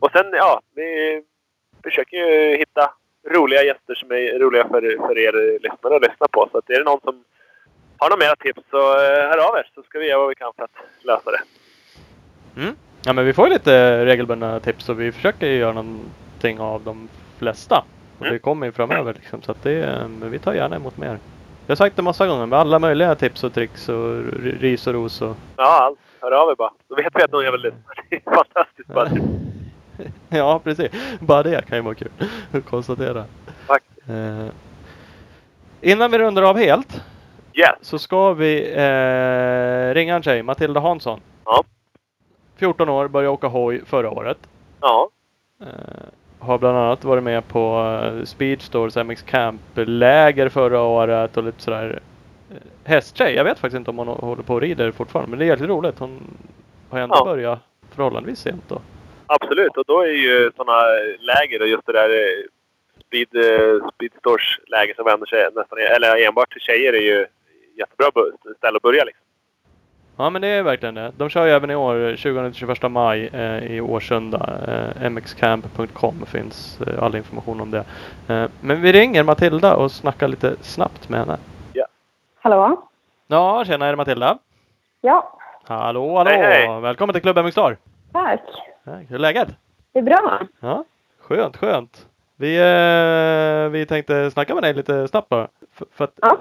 Och 0.00 0.10
sen, 0.12 0.26
ja, 0.32 0.60
vi 0.74 1.22
försöker 1.84 2.16
ju 2.16 2.56
hitta 2.56 2.90
roliga 3.30 3.62
gäster 3.62 3.94
som 3.94 4.10
är 4.10 4.38
roliga 4.38 4.68
för, 4.68 4.80
för 5.06 5.18
er 5.18 5.58
lyssnare 5.62 5.96
att 5.96 6.02
lyssna 6.02 6.26
på. 6.32 6.48
Så 6.52 6.58
att 6.58 6.70
är 6.70 6.78
det 6.78 6.84
någon 6.84 7.00
som 7.00 7.24
har 7.98 8.10
några 8.10 8.24
mera 8.24 8.36
tips 8.36 8.60
så 8.70 8.76
eh, 8.78 9.28
hör 9.28 9.48
av 9.48 9.56
er 9.56 9.70
så 9.74 9.82
ska 9.82 9.98
vi 9.98 10.08
göra 10.08 10.18
vad 10.18 10.28
vi 10.28 10.34
kan 10.34 10.52
för 10.56 10.62
att 10.64 10.76
lösa 11.04 11.30
det. 11.30 11.40
Mm. 12.60 12.76
Ja 13.04 13.12
men 13.12 13.24
vi 13.26 13.32
får 13.32 13.46
ju 13.46 13.52
lite 13.52 14.04
regelbundna 14.06 14.60
tips 14.60 14.88
och 14.88 15.00
vi 15.00 15.12
försöker 15.12 15.46
ju 15.46 15.56
göra 15.58 15.72
någonting 15.72 16.60
av 16.60 16.82
de 16.84 17.08
flesta. 17.38 17.84
Och 18.18 18.22
Mm. 18.26 18.32
det 18.32 18.38
kommer 18.38 18.66
ju 18.66 18.72
framöver 18.72 19.14
liksom. 19.14 19.42
Så 19.42 19.52
att 19.52 19.62
det, 19.62 19.84
eh, 19.84 20.06
vi 20.08 20.38
tar 20.38 20.54
gärna 20.54 20.76
emot 20.76 20.96
mer. 20.96 21.18
Jag 21.72 21.76
har 21.76 21.86
sagt 21.86 21.96
det 21.96 22.02
massa 22.02 22.26
gånger 22.26 22.46
med 22.46 22.58
alla 22.58 22.78
möjliga 22.78 23.14
tips 23.14 23.44
och 23.44 23.54
tricks 23.54 23.88
och 23.88 24.22
ris 24.42 24.86
och 24.86 24.92
ros 24.92 25.22
och 25.22 25.36
Ja, 25.56 25.64
allt. 25.82 25.98
Hör 26.20 26.32
av 26.32 26.50
er 26.50 26.54
bara. 26.54 26.70
Då 26.88 26.94
vet 26.94 27.06
vi 27.14 27.22
att 27.22 27.32
någon 27.32 27.44
jävel 27.44 27.62
lyssnar. 27.62 27.94
Det 28.10 28.16
är 28.16 28.34
fantastiskt. 28.34 28.88
Bara. 28.88 29.08
Ja, 30.28 30.60
precis. 30.64 30.90
Bara 31.20 31.42
det 31.42 31.66
kan 31.68 31.78
ju 31.78 31.82
vara 31.82 31.94
kul 31.94 32.08
att 32.52 32.64
konstatera. 32.64 33.24
Faktiskt. 33.66 34.08
Eh, 34.08 34.46
innan 35.80 36.10
vi 36.10 36.18
rundar 36.18 36.42
av 36.42 36.58
helt 36.58 37.02
Yes. 37.54 37.70
så 37.80 37.98
ska 37.98 38.32
vi 38.32 38.72
eh, 38.72 39.94
ringa 39.94 40.14
en 40.16 40.22
tjej, 40.22 40.42
Matilda 40.42 40.80
Hansson. 40.80 41.20
Ja. 41.44 41.64
14 42.56 42.88
år, 42.88 43.08
började 43.08 43.28
åka 43.34 43.46
hoj 43.46 43.84
förra 43.86 44.10
året. 44.10 44.38
Ja. 44.80 45.08
Eh, 45.60 45.66
har 46.42 46.58
bland 46.58 46.76
annat 46.78 47.04
varit 47.04 47.22
med 47.24 47.48
på 47.48 47.94
eh, 48.04 48.24
Speedstores 48.24 48.96
MX 48.96 49.22
Camp-läger 49.22 50.48
förra 50.48 50.80
året 50.80 51.36
och 51.36 51.44
lite 51.44 51.62
sådär. 51.62 52.00
Eh, 52.50 52.56
hästtjej, 52.84 53.34
jag 53.34 53.44
vet 53.44 53.58
faktiskt 53.58 53.78
inte 53.78 53.90
om 53.90 53.98
hon 53.98 54.08
håller 54.08 54.42
på 54.42 54.54
och 54.54 54.60
rider 54.60 54.90
fortfarande 54.90 55.30
men 55.30 55.38
det 55.38 55.44
är 55.44 55.46
jäkligt 55.46 55.68
roligt. 55.70 55.98
Hon 55.98 56.36
har 56.90 56.98
ändå 57.00 57.14
Ja. 57.18 57.24
börjat 57.24 57.58
förhållandevis 57.94 58.38
sent 58.40 58.64
då. 58.68 58.80
Absolut. 59.26 59.76
Och 59.76 59.84
då 59.86 60.00
är 60.00 60.06
ju 60.12 60.50
sådana 60.56 60.78
läger 61.20 61.60
och 61.62 61.68
just 61.68 61.86
det 61.86 61.92
där 61.92 62.10
eh, 62.10 62.44
speed, 63.06 63.28
speedstores 63.94 64.42
läger 64.66 64.94
som 64.94 65.04
vänder 65.04 65.26
sig 65.26 65.48
nästan 65.54 65.78
eller 65.78 66.26
enbart 66.26 66.52
till 66.52 66.60
tjejer 66.60 66.92
är 66.92 67.00
ju 67.00 67.26
jättebra 67.78 68.10
ställe 68.58 68.76
att 68.76 68.82
börja 68.82 69.04
liksom. 69.04 69.21
Ja 70.16 70.30
men 70.30 70.42
det 70.42 70.48
är 70.48 70.62
verkligen 70.62 70.94
det. 70.94 71.12
De 71.16 71.28
kör 71.28 71.46
ju 71.46 71.52
även 71.52 71.70
i 71.70 71.74
år 71.74 71.94
20-21 71.94 72.88
maj 72.88 73.30
eh, 73.32 73.72
i 73.72 73.80
Årsunda. 73.80 74.58
Eh, 75.00 75.10
mxcamp.com 75.10 76.26
finns 76.26 76.80
eh, 76.80 77.02
all 77.02 77.16
information 77.16 77.60
om 77.60 77.70
det. 77.70 77.84
Eh, 78.28 78.44
men 78.60 78.80
vi 78.82 78.92
ringer 78.92 79.22
Matilda 79.22 79.76
och 79.76 79.92
snackar 79.92 80.28
lite 80.28 80.56
snabbt 80.60 81.08
med 81.08 81.20
henne. 81.20 81.36
Hallå? 82.44 82.82
Ja, 83.26 83.64
tjena 83.64 83.86
är 83.86 83.90
det 83.90 83.96
Matilda? 83.96 84.38
Ja, 85.00 85.38
Hallå, 85.64 86.16
hallå! 86.16 86.30
Hej, 86.30 86.42
hej. 86.42 86.80
Välkommen 86.80 87.12
till 87.14 87.22
Klubb 87.22 87.38
MX 87.44 87.52
Star! 87.52 87.76
tack. 88.12 88.40
Ja, 88.84 88.92
Hur 88.92 89.14
är 89.14 89.18
läget? 89.18 89.48
Det 89.92 89.98
är 89.98 90.02
bra. 90.02 90.40
Ja, 90.60 90.84
skönt, 91.20 91.56
skönt. 91.56 92.06
Vi, 92.42 92.56
eh, 92.56 93.70
vi 93.70 93.86
tänkte 93.86 94.30
snacka 94.30 94.54
med 94.54 94.62
dig 94.62 94.74
lite 94.74 95.08
snabbt 95.08 95.28
bara. 95.28 95.48
För, 95.72 95.86
för 95.92 96.04
att 96.04 96.12
Ja. 96.22 96.38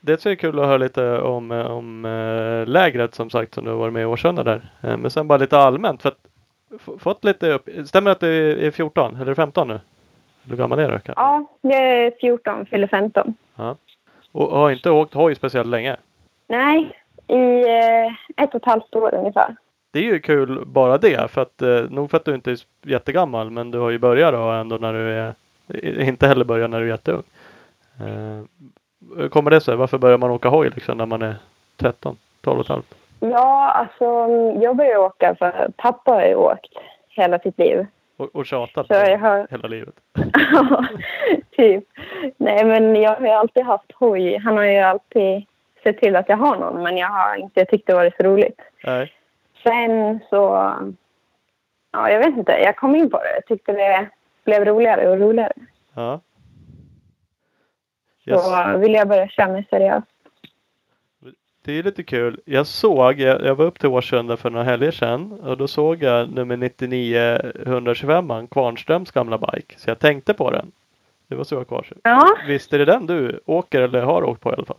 det, 0.00 0.26
är 0.26 0.34
kul 0.34 0.58
att 0.60 0.66
höra 0.66 0.76
lite 0.76 1.18
om, 1.20 1.50
eh, 1.50 1.66
om 1.66 2.04
eh, 2.04 2.66
lägret 2.66 3.14
som 3.14 3.30
sagt 3.30 3.54
som 3.54 3.64
du 3.64 3.70
har 3.70 3.78
varit 3.78 3.92
med 3.92 4.02
i 4.02 4.04
Årsunda 4.04 4.42
där. 4.42 4.70
Eh, 4.82 4.96
men 4.96 5.10
sen 5.10 5.28
bara 5.28 5.38
lite 5.38 5.58
allmänt. 5.58 6.02
För 6.02 6.08
att, 6.08 6.18
fått 7.00 7.24
lite 7.24 7.52
upp, 7.52 7.68
stämmer 7.86 8.10
att 8.10 8.20
du 8.20 8.66
är 8.66 8.70
14 8.70 9.16
eller 9.20 9.34
15 9.34 9.68
nu? 9.68 9.80
Hur 10.48 10.56
gammal 10.56 10.78
är 10.78 10.88
du? 10.88 10.98
kanske? 10.98 11.12
Ja, 11.16 11.46
jag 11.60 11.82
är 11.82 12.10
14, 12.20 12.66
fyller 12.66 12.86
15. 12.86 13.34
Och 14.32 14.58
har 14.58 14.70
inte 14.70 14.90
åkt 14.90 15.14
hoj 15.14 15.34
speciellt 15.34 15.68
länge. 15.68 15.96
Nej, 16.46 16.98
i 17.26 17.68
eh, 17.68 18.42
ett 18.44 18.54
och 18.54 18.60
ett 18.60 18.66
halvt 18.66 18.94
år 18.94 19.14
ungefär. 19.14 19.56
Det 19.90 19.98
är 19.98 20.02
ju 20.02 20.20
kul 20.20 20.66
bara 20.66 20.98
det. 20.98 21.30
För 21.30 21.42
att, 21.42 21.62
eh, 21.62 21.90
nog 21.90 22.10
för 22.10 22.16
att 22.16 22.24
du 22.24 22.34
inte 22.34 22.50
är 22.50 22.58
jättegammal 22.82 23.50
men 23.50 23.70
du 23.70 23.78
har 23.78 23.90
ju 23.90 23.98
börjat 23.98 24.34
då 24.34 24.40
ändå 24.40 24.76
när 24.76 24.92
du 24.92 25.10
är 25.12 25.34
inte 25.84 26.26
heller 26.26 26.44
börjat 26.44 26.70
när 26.70 26.80
du 26.80 26.86
är 26.86 26.90
jätteung. 26.90 27.22
Eh, 28.00 28.42
hur 29.16 29.28
kommer 29.28 29.50
det 29.50 29.60
sig? 29.60 29.76
Varför 29.76 29.98
börjar 29.98 30.18
man 30.18 30.30
åka 30.30 30.48
hoj 30.48 30.70
liksom 30.74 30.98
när 30.98 31.06
man 31.06 31.22
är 31.22 31.36
13, 31.76 32.16
12 32.40 32.58
och 32.58 32.64
ett 32.64 32.68
halvt? 32.68 32.94
Ja, 33.20 33.70
alltså 33.70 34.04
jag 34.62 34.76
började 34.76 34.98
åka 34.98 35.34
för 35.34 35.68
pappa 35.76 36.12
har 36.12 36.26
ju 36.26 36.34
åkt 36.34 36.72
hela 37.08 37.38
sitt 37.38 37.58
liv. 37.58 37.86
Och, 38.16 38.36
och 38.36 38.46
tjatat 38.46 38.86
jag 38.88 39.18
har, 39.18 39.46
hela 39.50 39.68
livet. 39.68 39.94
Ja, 40.52 40.86
typ. 41.56 41.84
Nej, 42.36 42.64
men 42.64 42.96
jag 42.96 43.16
har 43.16 43.26
ju 43.26 43.32
alltid 43.32 43.64
haft 43.64 43.92
hoj. 43.92 44.36
Han 44.36 44.56
har 44.56 44.64
ju 44.64 44.78
alltid 44.78 45.44
sett 45.82 45.98
till 46.00 46.16
att 46.16 46.28
jag 46.28 46.36
har 46.36 46.56
någon, 46.56 46.82
men 46.82 46.96
jag 46.96 47.08
har 47.08 47.36
inte 47.36 47.64
tyckt 47.64 47.86
det 47.86 47.94
varit 47.94 48.16
så 48.16 48.22
roligt. 48.22 48.60
Nej. 48.84 49.12
Sen 49.62 50.20
så, 50.30 50.72
ja, 51.92 52.10
jag 52.10 52.18
vet 52.18 52.36
inte, 52.36 52.52
jag 52.52 52.76
kom 52.76 52.96
in 52.96 53.10
på 53.10 53.18
det. 53.18 53.34
Jag 53.34 53.46
tyckte 53.46 53.72
det 53.72 54.08
blev 54.44 54.64
roligare 54.64 55.08
och 55.08 55.18
roligare. 55.18 55.52
Ja. 55.94 56.20
Yes. 58.26 58.44
Så 58.44 58.78
ville 58.78 58.98
jag 58.98 59.08
börja 59.08 59.28
köra 59.28 59.52
mer 59.52 59.66
seriöst. 59.70 60.06
Det 61.64 61.72
är 61.78 61.82
lite 61.82 62.02
kul. 62.02 62.40
Jag 62.44 62.66
såg, 62.66 63.20
jag, 63.20 63.44
jag 63.44 63.54
var 63.54 63.64
upp 63.64 63.78
till 63.78 63.88
Årsunda 63.88 64.36
för 64.36 64.50
några 64.50 64.64
helger 64.64 64.90
sedan 64.90 65.32
och 65.32 65.56
då 65.56 65.68
såg 65.68 66.02
jag 66.02 66.32
nummer 66.32 66.56
99 66.56 67.38
125 67.66 68.46
Kvarnströms 68.46 69.10
gamla 69.10 69.38
bike. 69.38 69.74
Så 69.78 69.90
jag 69.90 69.98
tänkte 69.98 70.34
på 70.34 70.50
den. 70.50 70.72
Det 71.28 71.34
var 71.34 71.44
så 71.44 71.54
jag 71.54 71.68
kvar. 71.68 71.86
Ja, 72.02 72.36
Visst 72.46 72.72
är 72.72 72.78
det 72.78 72.84
den 72.84 73.06
du 73.06 73.40
åker 73.46 73.80
eller 73.80 74.02
har 74.02 74.24
åkt 74.24 74.40
på 74.40 74.50
i 74.50 74.52
alla 74.52 74.64
fall? 74.64 74.76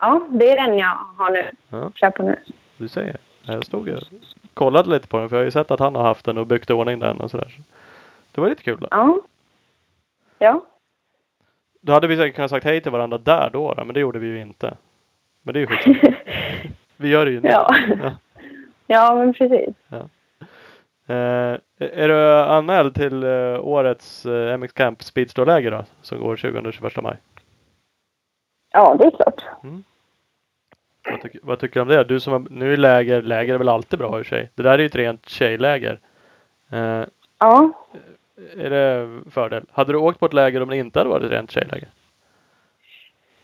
ja, 0.00 0.26
det 0.30 0.50
är 0.50 0.66
den 0.66 0.78
jag 0.78 0.98
har 1.16 1.30
nu. 1.30 1.50
Ja. 1.68 1.90
Kör 1.94 2.10
på 2.10 2.22
nu. 2.22 2.36
Du 2.76 2.88
säger. 2.88 3.16
Jag 3.42 3.66
stod 3.66 3.88
och 3.88 4.02
kollade 4.54 4.90
lite 4.90 5.08
på 5.08 5.18
den 5.18 5.28
för 5.28 5.36
jag 5.36 5.40
har 5.40 5.44
ju 5.44 5.50
sett 5.50 5.70
att 5.70 5.80
han 5.80 5.94
har 5.94 6.02
haft 6.02 6.24
den 6.24 6.38
och 6.38 6.46
byggt 6.46 6.70
i 6.70 6.72
ordning 6.72 6.98
den 6.98 7.20
och 7.20 7.30
sådär. 7.30 7.58
Det 8.32 8.40
var 8.40 8.48
lite 8.48 8.62
kul. 8.62 8.88
Ja. 8.90 9.18
Ja. 10.38 10.64
då 11.80 11.92
hade 11.92 12.06
vi 12.06 12.16
säkert 12.16 12.34
kunnat 12.36 12.50
sagt 12.50 12.64
hej 12.64 12.80
till 12.80 12.92
varandra 12.92 13.18
där 13.18 13.50
då, 13.52 13.74
då 13.74 13.84
men 13.84 13.94
det 13.94 14.00
gjorde 14.00 14.18
vi 14.18 14.26
ju 14.26 14.40
inte. 14.40 14.76
Men 15.42 15.54
det 15.54 15.58
är 15.58 15.60
ju 15.60 15.66
skitsamma. 15.66 16.14
Vi 16.96 17.08
gör 17.08 17.24
det 17.24 17.30
ju 17.30 17.40
nu. 17.40 17.48
Ja. 17.48 17.74
Ja. 18.02 18.16
Ja, 18.86 19.14
men 19.14 19.34
precis. 19.34 19.74
Eh, 21.06 21.56
är 21.78 22.08
du 22.08 22.32
anmäld 22.34 22.94
till 22.94 23.22
eh, 23.22 23.60
årets 23.60 24.26
eh, 24.26 24.58
MX 24.58 24.72
Camp 24.72 25.02
Speedstore-läger 25.02 25.70
då? 25.70 25.84
Som 26.02 26.18
går 26.20 26.36
20-21 26.36 27.02
maj? 27.02 27.16
Ja, 28.72 28.96
det 28.98 29.04
är 29.04 29.10
klart. 29.10 29.44
Vad, 31.04 31.22
tycker- 31.22 31.40
vad 31.42 31.58
tycker 31.58 31.74
du 31.74 31.80
om 31.82 31.88
det? 31.88 32.04
Du 32.04 32.20
som 32.20 32.32
har, 32.32 32.46
nu 32.50 32.72
är 32.72 32.76
läger, 32.76 33.22
läger 33.22 33.54
är 33.54 33.58
väl 33.58 33.68
alltid 33.68 33.98
bra 33.98 34.18
i 34.18 34.22
och 34.22 34.26
sig. 34.26 34.50
Det 34.54 34.62
där 34.62 34.74
är 34.74 34.78
ju 34.78 34.86
ett 34.86 34.94
rent 34.94 35.28
tjejläger. 35.28 36.00
Eh, 36.70 37.04
Ja, 37.38 37.72
är 38.56 38.70
det 38.70 39.08
fördel? 39.30 39.64
Hade 39.72 39.92
du 39.92 39.98
åkt 39.98 40.20
på 40.20 40.26
ett 40.26 40.32
läger 40.32 40.62
om 40.62 40.68
det 40.68 40.76
inte 40.76 40.98
hade 40.98 41.10
varit 41.10 41.24
ett 41.24 41.32
rent 41.32 41.50
tjejläger? 41.50 41.88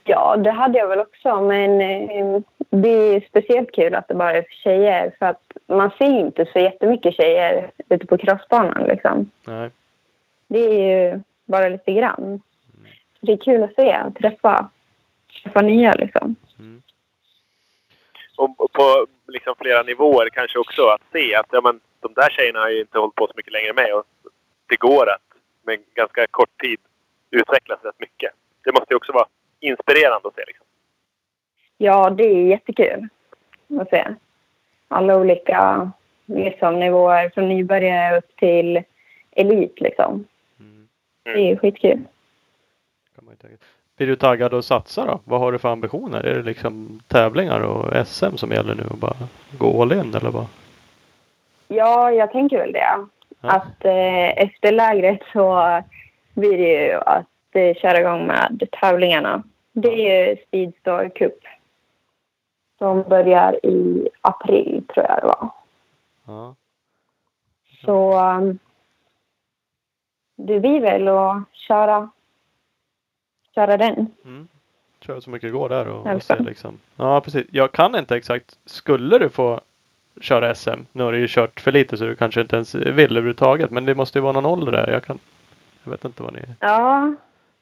ja 0.06 0.36
det 0.36 0.50
hade 0.50 0.78
jag 0.78 0.88
väl 0.88 1.00
också. 1.00 1.40
Men 1.40 1.80
eh, 1.80 2.40
det 2.70 2.88
är 2.88 3.20
speciellt 3.28 3.72
kul 3.72 3.94
att 3.94 4.08
det 4.08 4.14
bara 4.14 4.36
är 4.36 4.42
för 4.42 4.54
tjejer. 4.62 5.12
För 5.18 5.26
att 5.26 5.42
man 5.66 5.90
ser 5.98 6.06
ju 6.06 6.20
inte 6.20 6.46
så 6.52 6.58
jättemycket 6.58 7.14
tjejer 7.14 7.70
ute 7.88 8.06
på 8.06 8.18
crossbanan. 8.18 8.84
Liksom. 8.88 9.30
Nej. 9.46 9.70
Det 10.48 10.58
är 10.58 11.10
ju 11.12 11.20
bara 11.44 11.68
lite 11.68 11.92
grann. 11.92 12.40
Det 13.20 13.32
är 13.32 13.36
kul 13.36 13.62
att 13.62 13.74
se 13.74 14.02
och 14.02 14.14
träffa, 14.14 14.70
träffa 15.42 15.60
nya 15.60 15.92
liksom. 15.92 16.36
Och, 18.36 18.60
och 18.60 18.72
på 18.72 19.06
liksom 19.28 19.54
flera 19.58 19.82
nivåer 19.82 20.28
kanske 20.28 20.58
också 20.58 20.86
att 20.86 21.02
se 21.12 21.34
att 21.34 21.46
ja, 21.50 21.60
men, 21.60 21.80
de 22.00 22.12
där 22.14 22.30
tjejerna 22.30 22.60
har 22.60 22.70
ju 22.70 22.80
inte 22.80 22.98
hållit 22.98 23.14
på 23.14 23.26
så 23.26 23.32
mycket 23.36 23.52
längre 23.52 23.72
med. 23.72 23.94
Och 23.94 24.04
det 24.68 24.76
går 24.76 25.10
att 25.10 25.22
med 25.62 25.78
ganska 25.94 26.26
kort 26.30 26.62
tid 26.62 26.78
utvecklas 27.30 27.84
rätt 27.84 28.00
mycket. 28.00 28.30
Det 28.64 28.72
måste 28.72 28.86
ju 28.90 28.96
också 28.96 29.12
vara 29.12 29.26
inspirerande 29.60 30.28
att 30.28 30.34
se. 30.34 30.44
Liksom. 30.46 30.66
Ja, 31.78 32.10
det 32.10 32.24
är 32.24 32.46
jättekul 32.46 33.08
att 33.80 33.90
se. 33.90 34.14
Alla 34.88 35.16
olika 35.16 35.90
liksom, 36.26 36.80
nivåer 36.80 37.30
från 37.34 37.48
nybörjare 37.48 38.18
upp 38.18 38.36
till 38.36 38.82
elit 39.30 39.80
liksom. 39.80 40.24
Mm. 40.60 40.88
Det 41.22 41.50
är 41.50 41.56
skitkul. 41.56 42.04
Blir 43.96 44.06
du 44.06 44.16
taggad 44.16 44.54
att 44.54 44.64
satsa 44.64 45.04
då? 45.04 45.20
Vad 45.24 45.40
har 45.40 45.52
du 45.52 45.58
för 45.58 45.68
ambitioner? 45.68 46.24
Är 46.24 46.34
det 46.34 46.42
liksom 46.42 47.00
tävlingar 47.08 47.60
och 47.60 48.06
SM 48.06 48.36
som 48.36 48.50
gäller 48.50 48.74
nu 48.74 48.82
och 48.90 48.98
bara 48.98 49.16
gå 49.58 49.82
all 49.82 49.92
in 49.92 50.14
eller 50.14 50.30
vad? 50.30 50.46
Ja, 51.68 52.12
jag 52.12 52.32
tänker 52.32 52.58
väl 52.58 52.72
det. 52.72 53.06
Ja. 53.40 53.50
Att 53.50 53.84
eh, 53.84 54.42
efter 54.44 54.72
lägret 54.72 55.20
så 55.32 55.82
blir 56.34 56.58
det 56.58 56.86
ju 56.86 56.94
att 56.94 57.26
eh, 57.52 57.74
köra 57.74 58.00
igång 58.00 58.26
med 58.26 58.68
tävlingarna. 58.80 59.42
Det 59.72 59.88
är 59.88 60.28
ju 60.28 60.36
Speedstore 60.46 61.10
Cup. 61.10 61.38
Som 62.78 63.02
börjar 63.02 63.66
i 63.66 64.08
april 64.20 64.84
tror 64.94 65.06
jag 65.08 65.18
det 65.22 65.26
var. 65.26 65.50
Ja. 66.26 66.54
Så 67.84 68.20
um, 68.20 68.58
det 70.36 70.60
blir 70.60 70.80
väl 70.80 71.08
att 71.08 71.42
köra, 71.52 72.10
köra 73.54 73.76
den. 73.76 74.06
Mm. 74.24 74.48
Kör 75.00 75.20
så 75.20 75.30
mycket 75.30 75.48
det 75.48 75.58
går 75.58 75.68
där 75.68 75.88
och, 75.88 76.06
och 76.06 76.22
se 76.22 76.38
liksom. 76.38 76.78
Ja 76.96 77.20
precis. 77.20 77.46
Jag 77.50 77.72
kan 77.72 77.96
inte 77.96 78.16
exakt. 78.16 78.58
Skulle 78.64 79.18
du 79.18 79.28
få 79.28 79.60
köra 80.20 80.54
SM? 80.54 80.80
Nu 80.92 81.02
har 81.02 81.12
du 81.12 81.18
ju 81.18 81.26
kört 81.28 81.60
för 81.60 81.72
lite 81.72 81.96
så 81.96 82.04
du 82.04 82.16
kanske 82.16 82.40
inte 82.40 82.56
ens 82.56 82.74
vill 82.74 83.16
överhuvudtaget. 83.16 83.70
Men 83.70 83.84
det 83.84 83.94
måste 83.94 84.18
ju 84.18 84.22
vara 84.22 84.32
någon 84.32 84.46
ålder 84.46 84.72
där. 84.72 84.92
Jag 84.92 85.04
kan. 85.04 85.18
Jag 85.84 85.90
vet 85.90 86.04
inte 86.04 86.22
vad 86.22 86.32
ni. 86.32 86.40
Ja, 86.60 87.14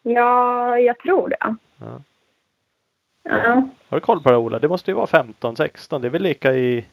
ja 0.03 0.79
jag 0.79 0.99
tror 0.99 1.29
det. 1.29 1.37
Ja. 1.41 1.57
Ja. 3.23 3.69
Har 3.89 3.97
du 3.97 4.01
koll 4.01 4.23
på 4.23 4.31
det 4.31 4.37
Ola? 4.37 4.59
Det 4.59 4.69
måste 4.69 4.91
ju 4.91 4.95
vara 4.95 5.07
15, 5.07 5.57
16. 5.57 6.03
Det 6.03 6.09
är 6.09 6.11
väl 6.11 6.23
lika 6.23 6.53
i. 6.53 6.87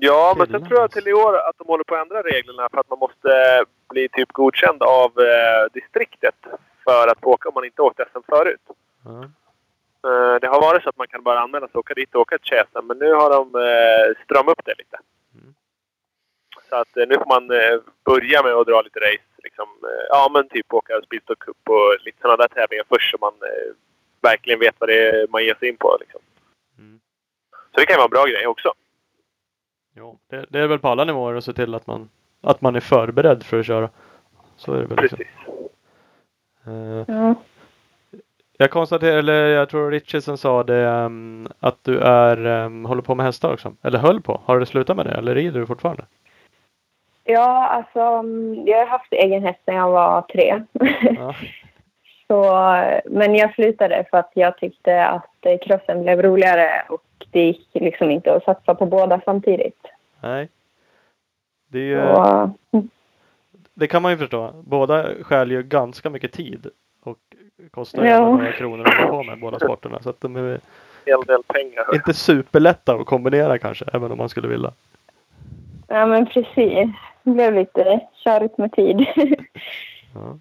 Ja, 0.00 0.34
men 0.38 0.46
sen 0.46 0.68
tror 0.68 0.80
jag 0.80 0.90
till 0.90 1.08
i 1.08 1.12
år 1.12 1.36
att 1.36 1.58
de 1.58 1.66
håller 1.66 1.84
på 1.84 1.94
att 1.94 2.02
ändra 2.02 2.22
reglerna 2.22 2.68
för 2.70 2.78
att 2.78 2.90
man 2.90 2.98
måste 2.98 3.64
bli 3.88 4.08
typ 4.08 4.32
godkänd 4.32 4.82
av 4.82 5.10
eh, 5.18 5.72
distriktet 5.72 6.34
för 6.84 7.08
att 7.08 7.20
få 7.20 7.30
åka 7.30 7.48
om 7.48 7.54
man 7.54 7.64
inte 7.64 7.82
åkt 7.82 8.00
SM 8.12 8.20
förut. 8.28 8.60
Ja. 9.04 9.24
Eh, 10.06 10.40
det 10.40 10.46
har 10.46 10.60
varit 10.60 10.82
så 10.82 10.88
att 10.88 10.96
man 10.96 11.08
kan 11.08 11.22
bara 11.22 11.40
anmäla 11.40 11.66
sig 11.66 11.74
och 11.74 11.78
åka 11.80 11.94
dit 11.94 12.14
och 12.14 12.20
åka 12.20 12.34
ett 12.34 12.44
tjej 12.44 12.64
men 12.82 12.98
nu 12.98 13.12
har 13.12 13.30
de 13.30 13.54
eh, 13.54 14.24
stramat 14.24 14.58
upp 14.58 14.64
det 14.64 14.74
lite. 14.78 14.98
Mm. 15.34 15.54
Så 16.68 16.76
att 16.76 16.96
eh, 16.96 17.06
nu 17.08 17.14
får 17.14 17.26
man 17.26 17.50
eh, 17.50 17.76
börja 18.04 18.42
med 18.42 18.52
att 18.52 18.66
dra 18.66 18.82
lite 18.82 19.00
race. 19.00 19.30
Liksom, 19.44 19.68
ja, 20.08 20.30
men 20.32 20.48
typ 20.48 20.74
åka 20.74 21.00
Speedstore 21.02 21.36
Cup 21.40 21.68
och 21.68 21.96
lite 22.04 22.20
sådana 22.20 22.36
där 22.36 22.48
tävlingar 22.48 22.84
först 22.88 23.10
så 23.10 23.16
man 23.20 23.34
verkligen 24.22 24.60
vet 24.60 24.74
vad 24.78 24.88
det 24.88 25.08
är 25.08 25.28
man 25.28 25.44
ger 25.44 25.54
sig 25.54 25.68
in 25.68 25.76
på. 25.76 25.96
Liksom. 26.00 26.20
Mm. 26.78 27.00
Så 27.74 27.80
det 27.80 27.86
kan 27.86 27.94
ju 27.94 27.96
vara 27.96 28.04
en 28.04 28.10
bra 28.10 28.24
grej 28.24 28.46
också. 28.46 28.72
Jo, 29.96 30.18
det, 30.30 30.46
det 30.48 30.58
är 30.60 30.66
väl 30.66 30.78
på 30.78 30.88
alla 30.88 31.04
nivåer 31.04 31.34
att 31.34 31.44
se 31.44 31.52
till 31.52 31.74
att 31.74 31.86
man, 31.86 32.08
att 32.40 32.60
man 32.60 32.76
är 32.76 32.80
förberedd 32.80 33.42
för 33.42 33.60
att 33.60 33.66
köra. 33.66 33.90
Så 34.56 34.72
är 34.72 34.80
det 34.80 34.86
väl. 34.86 34.98
Liksom. 35.02 35.18
Precis. 35.18 35.34
Eh, 36.66 37.04
Ja. 37.16 37.34
Jag 38.60 38.70
konstaterar, 38.70 39.16
eller 39.16 39.46
jag 39.46 39.68
tror 39.68 39.90
Richardson 39.90 40.38
sa 40.38 40.62
det, 40.62 40.88
ehm, 40.88 41.48
att 41.60 41.78
du 41.84 42.00
är, 42.00 42.46
um, 42.46 42.84
håller 42.84 43.02
på 43.02 43.14
med 43.14 43.26
hästar 43.26 43.52
också. 43.52 43.72
Eller 43.82 43.98
höll 43.98 44.20
på. 44.20 44.40
Har 44.44 44.58
du 44.58 44.66
slutat 44.66 44.96
med 44.96 45.06
det? 45.06 45.12
Eller 45.12 45.34
rider 45.34 45.60
du 45.60 45.66
fortfarande? 45.66 46.04
ja, 47.30 47.66
alltså 47.66 48.00
mm, 48.00 48.66
jag 48.66 48.78
har 48.78 48.86
haft 48.86 49.12
egen 49.12 49.42
häst 49.42 49.60
sedan 49.64 49.74
jag 49.74 49.90
var 49.90 50.22
tre. 50.22 50.62
Ja. 51.16 51.34
Så, 52.26 52.52
men 53.04 53.34
jag 53.34 53.54
slutade 53.54 54.04
för 54.10 54.18
att 54.18 54.30
jag 54.34 54.58
tyckte 54.58 55.06
att 55.06 55.46
eh, 55.46 55.58
crossen 55.58 56.02
blev 56.02 56.22
roligare 56.22 56.70
och 56.88 57.02
det 57.30 57.44
gick 57.44 57.68
liksom 57.72 58.10
inte 58.10 58.34
att 58.34 58.44
satsa 58.44 58.74
på 58.74 58.86
båda 58.86 59.20
samtidigt. 59.24 59.86
Nej. 60.20 60.48
Det, 61.68 61.78
ju, 61.78 62.00
Så, 62.00 62.50
det 63.74 63.86
kan 63.86 64.02
man 64.02 64.12
ju 64.12 64.18
förstå. 64.18 64.50
Båda 64.64 65.06
stjäl 65.22 65.50
ju 65.50 65.62
ganska 65.62 66.10
mycket 66.10 66.32
tid. 66.32 66.66
Och 67.02 67.18
kostar 67.70 68.04
Ja. 68.04 68.20
några 68.20 68.52
kronor 68.52 68.88
att 68.88 68.94
hålla 68.94 69.08
på 69.10 69.22
med 69.22 69.40
båda 69.40 69.58
sporterna. 69.58 70.02
Så 70.02 70.10
att 70.10 70.20
de 70.20 70.36
är 70.36 70.40
En 70.40 70.60
hel 71.06 71.20
del 71.26 71.42
pengar. 71.42 71.94
inte 71.94 72.14
superlätta 72.14 72.94
att 72.94 73.06
kombinera 73.06 73.58
kanske. 73.58 73.84
Även 73.92 74.12
om 74.12 74.18
man 74.18 74.28
skulle 74.28 74.48
vilja. 74.48 74.72
ja, 75.88 76.06
men 76.06 76.26
precis. 76.26 76.88
Det 77.22 77.30
blev 77.30 77.54
lite 77.54 78.00
körigt 78.24 78.58
med 78.58 78.72
tid. 78.72 79.06
Ja. 80.14 80.38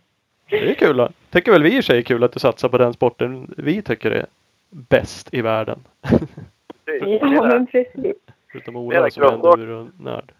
Det 0.49 0.69
är 0.69 0.73
kul. 0.73 0.97
Då. 0.97 1.09
Tycker 1.29 1.51
väl 1.51 1.63
vi 1.63 1.77
i 1.77 1.83
sig 1.83 1.97
är 1.97 2.01
kul 2.01 2.23
att 2.23 2.31
du 2.31 2.39
satsar 2.39 2.69
på 2.69 2.77
den 2.77 2.93
sporten 2.93 3.53
vi 3.57 3.81
tycker 3.81 4.11
är 4.11 4.25
bäst 4.69 5.33
i 5.33 5.41
världen. 5.41 5.79
Ja, 7.21 7.43
men 7.47 7.67
precis. 7.67 8.15
Förutom 8.51 8.73
Det 8.73 8.79
är 8.95 8.99
Ola 9.01 9.09
som 9.09 9.23
är 9.23 9.53
en 9.53 9.59
ur-nörd. 9.61 10.31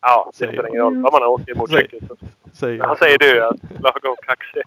Ja, 0.00 0.30
det 0.32 0.46
spelar 0.46 0.68
ingen 0.68 0.80
roll. 0.82 1.02
Vad 1.02 1.12
man 1.12 1.22
har 1.22 1.28
åkt 1.28 1.48
i 1.48 1.54
motorcykel. 1.54 2.00
så- 2.08 2.16
Säger 2.52 2.82
Han 2.84 2.96
säger 2.96 3.18
du 3.18 3.44
att 3.44 3.56
lagom 3.80 4.16
kaxig. 4.26 4.62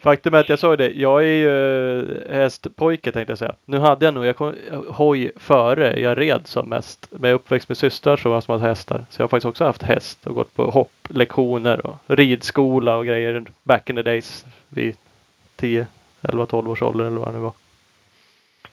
Faktum 0.00 0.34
är 0.34 0.38
att 0.38 0.48
jag 0.48 0.58
sa 0.58 0.76
det. 0.76 0.90
Jag 0.90 1.20
är 1.24 1.26
ju 1.26 1.98
eh, 1.98 2.36
hästpojke 2.36 3.12
tänkte 3.12 3.30
jag 3.30 3.38
säga. 3.38 3.54
Nu 3.64 3.78
hade 3.78 4.04
jag 4.04 4.14
nog 4.14 4.26
jag 4.26 4.36
kom, 4.36 4.54
eh, 4.70 4.80
hoj 4.88 5.30
före 5.36 6.00
jag 6.00 6.20
red 6.20 6.40
som 6.44 6.68
mest. 6.68 7.08
Men 7.10 7.22
jag 7.22 7.30
är 7.30 7.34
uppväxt 7.34 7.68
med 7.68 7.78
systrar 7.78 8.16
som 8.16 8.32
har 8.32 8.40
som 8.40 8.52
hade 8.52 8.68
hästar. 8.68 9.06
Så 9.10 9.20
jag 9.20 9.24
har 9.24 9.28
faktiskt 9.28 9.48
också 9.48 9.64
haft 9.64 9.82
häst 9.82 10.26
och 10.26 10.34
gått 10.34 10.54
på 10.54 10.70
hopplektioner 10.70 11.86
och 11.86 11.96
ridskola 12.06 12.96
och 12.96 13.06
grejer 13.06 13.44
back 13.62 13.90
in 13.90 13.96
the 13.96 14.02
days. 14.02 14.44
Vid 14.68 14.96
10, 15.56 15.86
11, 16.22 16.46
12 16.46 16.70
års 16.70 16.82
ålder 16.82 17.04
eller 17.04 17.18
vad 17.18 17.28
det 17.28 17.32
nu 17.32 17.38
var. 17.38 17.52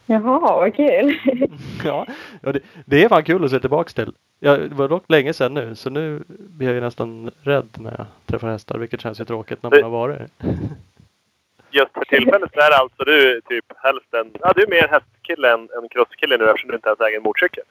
Jaha, 0.05 0.39
vad 0.39 0.75
kul. 0.75 1.19
Ja, 1.83 2.05
det, 2.41 2.59
det 2.85 3.03
är 3.03 3.09
fan 3.09 3.23
kul 3.23 3.45
att 3.45 3.51
se 3.51 3.59
tillbaks 3.59 3.93
till. 3.93 4.13
Ja, 4.39 4.57
det 4.57 4.75
var 4.75 4.87
dock 4.87 5.03
länge 5.07 5.33
sedan 5.33 5.53
nu 5.53 5.75
så 5.75 5.89
nu 5.89 6.23
blir 6.27 6.67
jag 6.67 6.75
ju 6.75 6.81
nästan 6.81 7.31
rädd 7.41 7.69
när 7.79 7.91
jag 7.97 8.05
träffar 8.25 8.47
hästar 8.47 8.77
vilket 8.77 9.01
känns 9.01 9.19
ju 9.19 9.25
tråkigt 9.25 9.63
när 9.63 9.69
man 9.69 9.83
har 9.83 9.89
varit. 9.89 10.21
Just 11.71 11.93
för 11.93 12.05
tillfället 12.05 12.51
så 12.53 12.59
är 12.59 12.69
det 12.69 12.77
alltså 12.77 13.03
du 13.03 13.41
typ 13.49 13.65
hälften... 13.77 14.31
Ja, 14.39 14.53
du 14.55 14.63
är 14.63 14.67
mer 14.67 14.83
en 14.83 14.89
hästkille 14.89 15.53
än 15.53 15.59
en 15.59 15.89
crosskille 15.91 16.37
nu 16.37 16.49
eftersom 16.49 16.69
du 16.69 16.75
inte 16.75 16.89
ens 16.89 17.01
äger 17.01 17.17
en 17.17 17.23
motorcykel. 17.23 17.63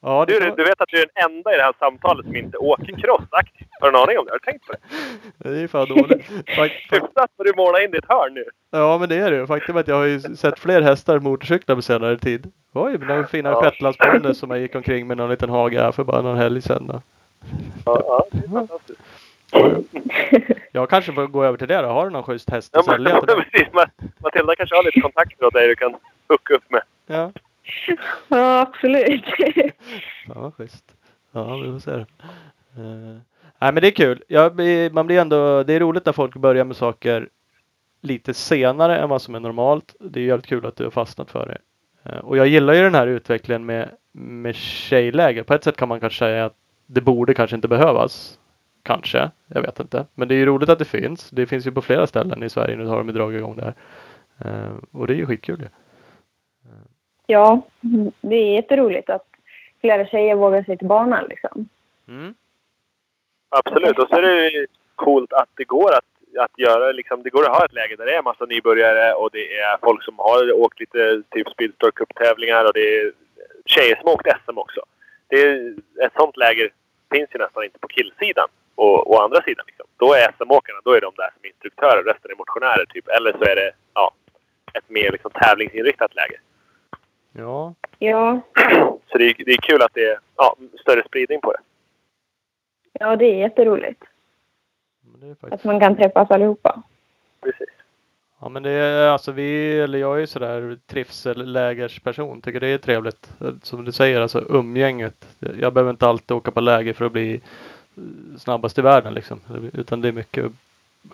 Ja, 0.00 0.24
det, 0.28 0.40
Du, 0.40 0.50
du 0.56 0.64
vet 0.64 0.80
att 0.80 0.88
du 0.88 0.96
är 1.02 1.06
den 1.14 1.24
enda 1.30 1.54
i 1.54 1.56
det 1.56 1.62
här 1.62 1.72
samtalet 1.78 2.26
som 2.26 2.36
inte 2.36 2.56
åker 2.58 2.92
cross 3.00 3.24
aktivt. 3.30 3.68
Har 3.80 3.90
du 3.92 3.98
en 3.98 4.02
aning 4.02 4.18
om 4.18 4.24
det? 4.24 4.30
Har 4.32 4.38
du 4.38 4.44
tänkt 4.52 4.66
på 4.66 4.72
det? 4.72 4.78
det 5.50 5.56
är 5.56 5.60
ju 5.60 5.68
fan 5.68 5.88
dåligt. 5.88 6.30
Hyfsat 6.90 7.30
vad 7.36 7.46
du 7.46 7.52
målar 7.56 7.84
in 7.84 7.90
ditt 7.90 8.04
hörn 8.08 8.34
nu. 8.34 8.44
Ja 8.70 8.98
men 8.98 9.08
det 9.08 9.16
är 9.16 9.30
det 9.30 9.36
ju. 9.36 9.46
Faktum 9.46 9.76
är 9.76 9.80
att 9.80 9.88
jag 9.88 9.96
har 9.96 10.04
ju 10.04 10.20
sett 10.20 10.58
fler 10.58 10.82
hästar 10.82 11.18
motorcyklar 11.18 11.76
på 11.76 11.82
senare 11.82 12.18
tid. 12.18 12.52
Oj, 12.72 12.98
några 12.98 13.26
fina 13.26 13.50
Ja. 13.50 13.62
shetlandsponnyer 13.62 14.32
som 14.32 14.50
jag 14.50 14.60
gick 14.60 14.74
omkring 14.74 15.06
med 15.06 15.16
någon 15.16 15.30
liten 15.30 15.50
hage 15.50 15.80
här 15.80 15.92
för 15.92 16.04
bara 16.04 16.22
någon 16.22 16.36
helg 16.36 16.62
sedan. 16.62 17.00
Ja, 17.86 18.00
ja 18.06 18.26
det 18.32 18.44
är 18.44 18.50
fantastiskt. 18.50 19.00
Jag 20.72 20.90
kanske 20.90 21.12
får 21.12 21.26
gå 21.26 21.44
över 21.44 21.58
till 21.58 21.68
det 21.68 21.82
då. 21.82 21.88
Har 21.88 22.04
du 22.04 22.10
någon 22.10 22.22
schysst 22.22 22.50
häst 22.50 22.70
Ja, 22.72 22.80
att 22.80 22.86
men, 22.86 22.94
sälja 22.94 23.14
Matilda 24.18 24.56
kanske 24.56 24.76
har 24.76 24.84
lite 24.84 25.00
kontakter 25.00 25.46
åt 25.46 25.52
dig 25.52 25.68
du 25.68 25.76
kan 25.76 25.94
hooka 26.28 26.54
upp 26.54 26.70
med. 26.70 26.82
Ja. 27.06 27.30
Ja, 28.28 28.60
absolut. 28.60 29.24
ja, 30.26 30.50
schysst. 30.50 30.84
Ja, 31.32 31.56
vi 31.56 31.72
får 31.72 31.78
se. 31.78 31.90
Uh, 31.90 33.18
nej 33.58 33.72
men 33.72 33.74
det 33.74 33.86
är 33.86 33.90
kul. 33.90 34.22
Jag, 34.28 34.60
man 34.92 35.06
blir 35.06 35.20
ändå, 35.20 35.62
det 35.62 35.72
är 35.72 35.80
roligt 35.80 36.06
när 36.06 36.12
folk 36.12 36.36
börjar 36.36 36.64
med 36.64 36.76
saker 36.76 37.28
lite 38.00 38.34
senare 38.34 38.98
än 38.98 39.08
vad 39.08 39.22
som 39.22 39.34
är 39.34 39.40
normalt. 39.40 39.94
Det 40.00 40.20
är 40.20 40.24
jävligt 40.24 40.46
kul 40.46 40.66
att 40.66 40.76
du 40.76 40.84
har 40.84 40.90
fastnat 40.90 41.30
för 41.30 41.46
det. 41.46 41.58
Uh, 42.12 42.18
och 42.18 42.36
jag 42.36 42.46
gillar 42.46 42.74
ju 42.74 42.82
den 42.82 42.94
här 42.94 43.06
utvecklingen 43.06 43.66
med, 43.66 43.90
med 44.12 44.54
tjejläger. 44.54 45.42
På 45.42 45.54
ett 45.54 45.64
sätt 45.64 45.76
kan 45.76 45.88
man 45.88 46.00
kanske 46.00 46.18
säga 46.18 46.44
att 46.44 46.56
det 46.86 47.00
borde 47.00 47.34
kanske 47.34 47.56
inte 47.56 47.68
behövas. 47.68 48.38
Kanske, 48.82 49.30
jag 49.46 49.62
vet 49.62 49.80
inte. 49.80 50.06
Men 50.14 50.28
det 50.28 50.34
är 50.34 50.36
ju 50.36 50.46
roligt 50.46 50.68
att 50.68 50.78
det 50.78 50.84
finns. 50.84 51.30
Det 51.30 51.46
finns 51.46 51.66
ju 51.66 51.72
på 51.72 51.82
flera 51.82 52.06
ställen 52.06 52.42
i 52.42 52.48
Sverige. 52.48 52.76
Nu 52.76 52.86
har 52.86 52.98
de 52.98 53.06
ju 53.06 53.14
dragit 53.14 53.38
igång 53.38 53.56
det 53.56 53.64
här. 53.64 53.74
Uh, 54.44 54.72
och 54.92 55.06
det 55.06 55.12
är 55.12 55.16
ju 55.16 55.26
skitkul 55.26 55.60
ju. 55.60 55.68
Ja, 57.30 57.62
det 58.20 58.36
är 58.36 58.54
jätteroligt 58.54 59.10
att 59.10 59.26
flera 59.80 60.06
tjejer 60.06 60.34
vågar 60.34 60.62
sig 60.62 60.78
till 60.78 60.86
banan 60.86 61.24
liksom. 61.28 61.68
Mm. 62.08 62.34
Absolut. 63.48 63.98
Och 63.98 64.08
så 64.08 64.16
är 64.16 64.22
det 64.22 64.48
ju 64.48 64.66
coolt 64.94 65.32
att 65.32 65.48
det 65.54 65.64
går 65.64 65.92
att, 65.92 66.10
att 66.38 66.58
göra 66.58 66.92
liksom, 66.92 67.22
det 67.22 67.30
går 67.30 67.44
att 67.44 67.56
ha 67.56 67.64
ett 67.64 67.72
läge 67.72 67.96
där 67.96 68.06
det 68.06 68.16
är 68.16 68.22
massa 68.22 68.44
nybörjare 68.44 69.12
och 69.12 69.30
det 69.32 69.58
är 69.58 69.78
folk 69.82 70.04
som 70.04 70.18
har 70.18 70.52
åkt 70.52 70.80
lite 70.80 71.22
typ 71.30 71.48
Speedstore 71.48 71.92
Cup-tävlingar 71.92 72.64
och 72.64 72.72
det 72.74 72.96
är 72.98 73.12
tjejer 73.64 73.96
som 73.96 74.06
har 74.06 74.14
åkt 74.14 74.28
SM 74.44 74.58
också. 74.58 74.80
Det 75.28 75.42
är, 75.42 75.74
ett 76.04 76.12
sånt 76.16 76.36
läge 76.36 76.70
finns 77.12 77.30
ju 77.34 77.38
nästan 77.38 77.64
inte 77.64 77.78
på 77.78 77.88
killsidan. 77.88 78.48
Och 78.74 79.10
å 79.12 79.18
andra 79.18 79.42
sidan, 79.42 79.64
liksom, 79.66 79.86
då 79.96 80.14
är 80.14 80.32
SM-åkarna 80.38 80.80
då 80.84 80.92
är 80.92 81.00
de 81.00 81.12
där 81.16 81.30
som 81.34 81.44
instruktörer, 81.44 82.02
resten 82.02 82.30
är 82.30 82.36
motionärer 82.36 82.86
typ. 82.86 83.08
Eller 83.08 83.32
så 83.32 83.44
är 83.44 83.56
det 83.56 83.72
ja, 83.94 84.14
ett 84.74 84.90
mer 84.90 85.12
liksom, 85.12 85.30
tävlingsinriktat 85.30 86.14
läge. 86.14 86.38
Ja, 87.32 87.74
Ja, 87.98 88.40
Så 89.12 89.18
det 89.18 89.24
är, 89.24 89.44
det 89.44 89.52
är 89.52 89.56
kul 89.56 89.82
att 89.82 89.94
det 89.94 90.04
är 90.04 90.18
ja, 90.36 90.56
större 90.80 91.02
spridning 91.06 91.40
på 91.40 91.52
det. 91.52 91.58
ja 92.92 93.16
det 93.16 93.24
är 93.24 93.34
jätteroligt 93.38 94.04
men 95.00 95.20
det 95.20 95.26
är 95.26 95.32
att 95.32 95.38
faktiskt. 95.38 95.64
man 95.64 95.80
kan 95.80 95.96
träffas 95.96 96.30
allihopa. 96.30 96.82
Precis. 97.42 97.68
Ja 98.40 98.48
men 98.48 98.62
det 98.62 98.70
är 98.70 99.08
alltså 99.08 99.32
vi, 99.32 99.80
eller 99.80 99.98
jag 99.98 100.16
är 100.16 100.20
ju 100.20 100.26
sådär 100.26 100.78
trivsellägersperson. 100.86 102.40
Tycker 102.40 102.60
det 102.60 102.66
är 102.68 102.78
trevligt. 102.78 103.30
Som 103.62 103.84
du 103.84 103.92
säger, 103.92 104.20
alltså 104.20 104.44
umgänget. 104.48 105.28
Jag 105.60 105.72
behöver 105.72 105.90
inte 105.90 106.06
alltid 106.08 106.36
åka 106.36 106.50
på 106.50 106.60
läger 106.60 106.92
för 106.92 107.04
att 107.04 107.12
bli 107.12 107.34
eh, 107.34 108.02
snabbast 108.38 108.78
i 108.78 108.82
världen 108.82 109.14
liksom. 109.14 109.40
Utan 109.72 110.00
det 110.00 110.08
är 110.08 110.12
mycket 110.12 110.52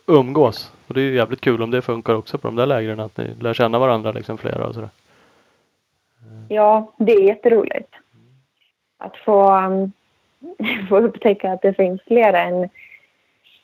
umgås. 0.07 0.73
Och 0.87 0.95
det 0.95 1.01
är 1.01 1.05
ju 1.05 1.15
jävligt 1.15 1.41
kul 1.41 1.63
om 1.63 1.71
det 1.71 1.83
funkar 1.83 2.15
också 2.15 2.39
på 2.39 2.49
de 2.49 2.57
där 2.57 2.67
lägren. 2.67 3.01
Att 3.01 3.17
ni 3.17 3.35
lär 3.41 3.55
känna 3.55 3.79
varandra 3.79 4.13
liksom 4.13 4.39
flera 4.39 4.67
och 4.67 4.75
sådär. 4.75 4.91
Ja, 6.49 6.93
det 6.97 7.13
är 7.13 7.23
jätteroligt. 7.23 7.95
Att 8.99 9.17
få, 9.17 9.57
um, 9.57 9.93
få 10.89 10.99
upptäcka 10.99 11.53
att 11.53 11.63
det 11.63 11.75
finns 11.75 12.03
fler 12.03 12.33
än 12.33 12.69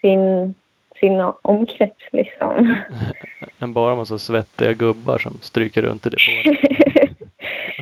sin, 0.00 0.54
sin 1.00 1.20
omkrets 1.42 2.00
liksom. 2.12 2.76
Än 3.58 3.72
bara 3.72 3.96
massa 3.96 4.18
svettiga 4.18 4.72
gubbar 4.72 5.18
som 5.18 5.38
stryker 5.40 5.82
runt 5.82 6.06
i 6.06 6.10
depån. 6.10 6.56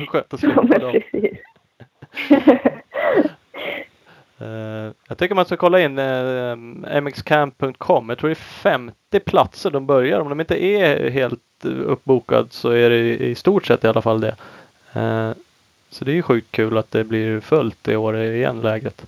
Och 0.01 0.09
sköter 0.09 0.37
sig 0.37 0.49
ja, 0.55 0.63
men 0.63 0.91
precis. 0.91 1.37
Eh, 4.41 4.91
jag 5.07 5.17
tycker 5.17 5.35
man 5.35 5.45
ska 5.45 5.57
kolla 5.57 5.79
in 5.79 5.99
uh, 5.99 7.01
mxcamp.com. 7.01 8.09
Jag 8.09 8.17
tror 8.17 8.29
det 8.29 8.33
är 8.33 8.35
50 8.35 9.19
platser 9.25 9.69
de 9.71 9.85
börjar. 9.85 10.19
Om 10.19 10.29
de 10.29 10.39
inte 10.39 10.63
är 10.63 11.09
helt 11.09 11.65
uh, 11.65 11.81
uppbokad 11.85 12.47
så 12.53 12.69
är 12.69 12.89
det 12.89 13.17
i 13.17 13.35
stort 13.35 13.65
sett 13.65 13.83
i 13.83 13.87
alla 13.87 14.01
fall 14.01 14.21
det. 14.21 14.35
Eh, 14.93 15.31
så 15.89 16.05
det 16.05 16.11
är 16.11 16.15
ju 16.15 16.21
sjukt 16.21 16.51
kul 16.51 16.77
att 16.77 16.91
det 16.91 17.03
blir 17.03 17.39
fullt 17.39 17.87
i 17.87 17.95
år 17.95 18.17
igen 18.17 18.61
lägret. 18.61 19.05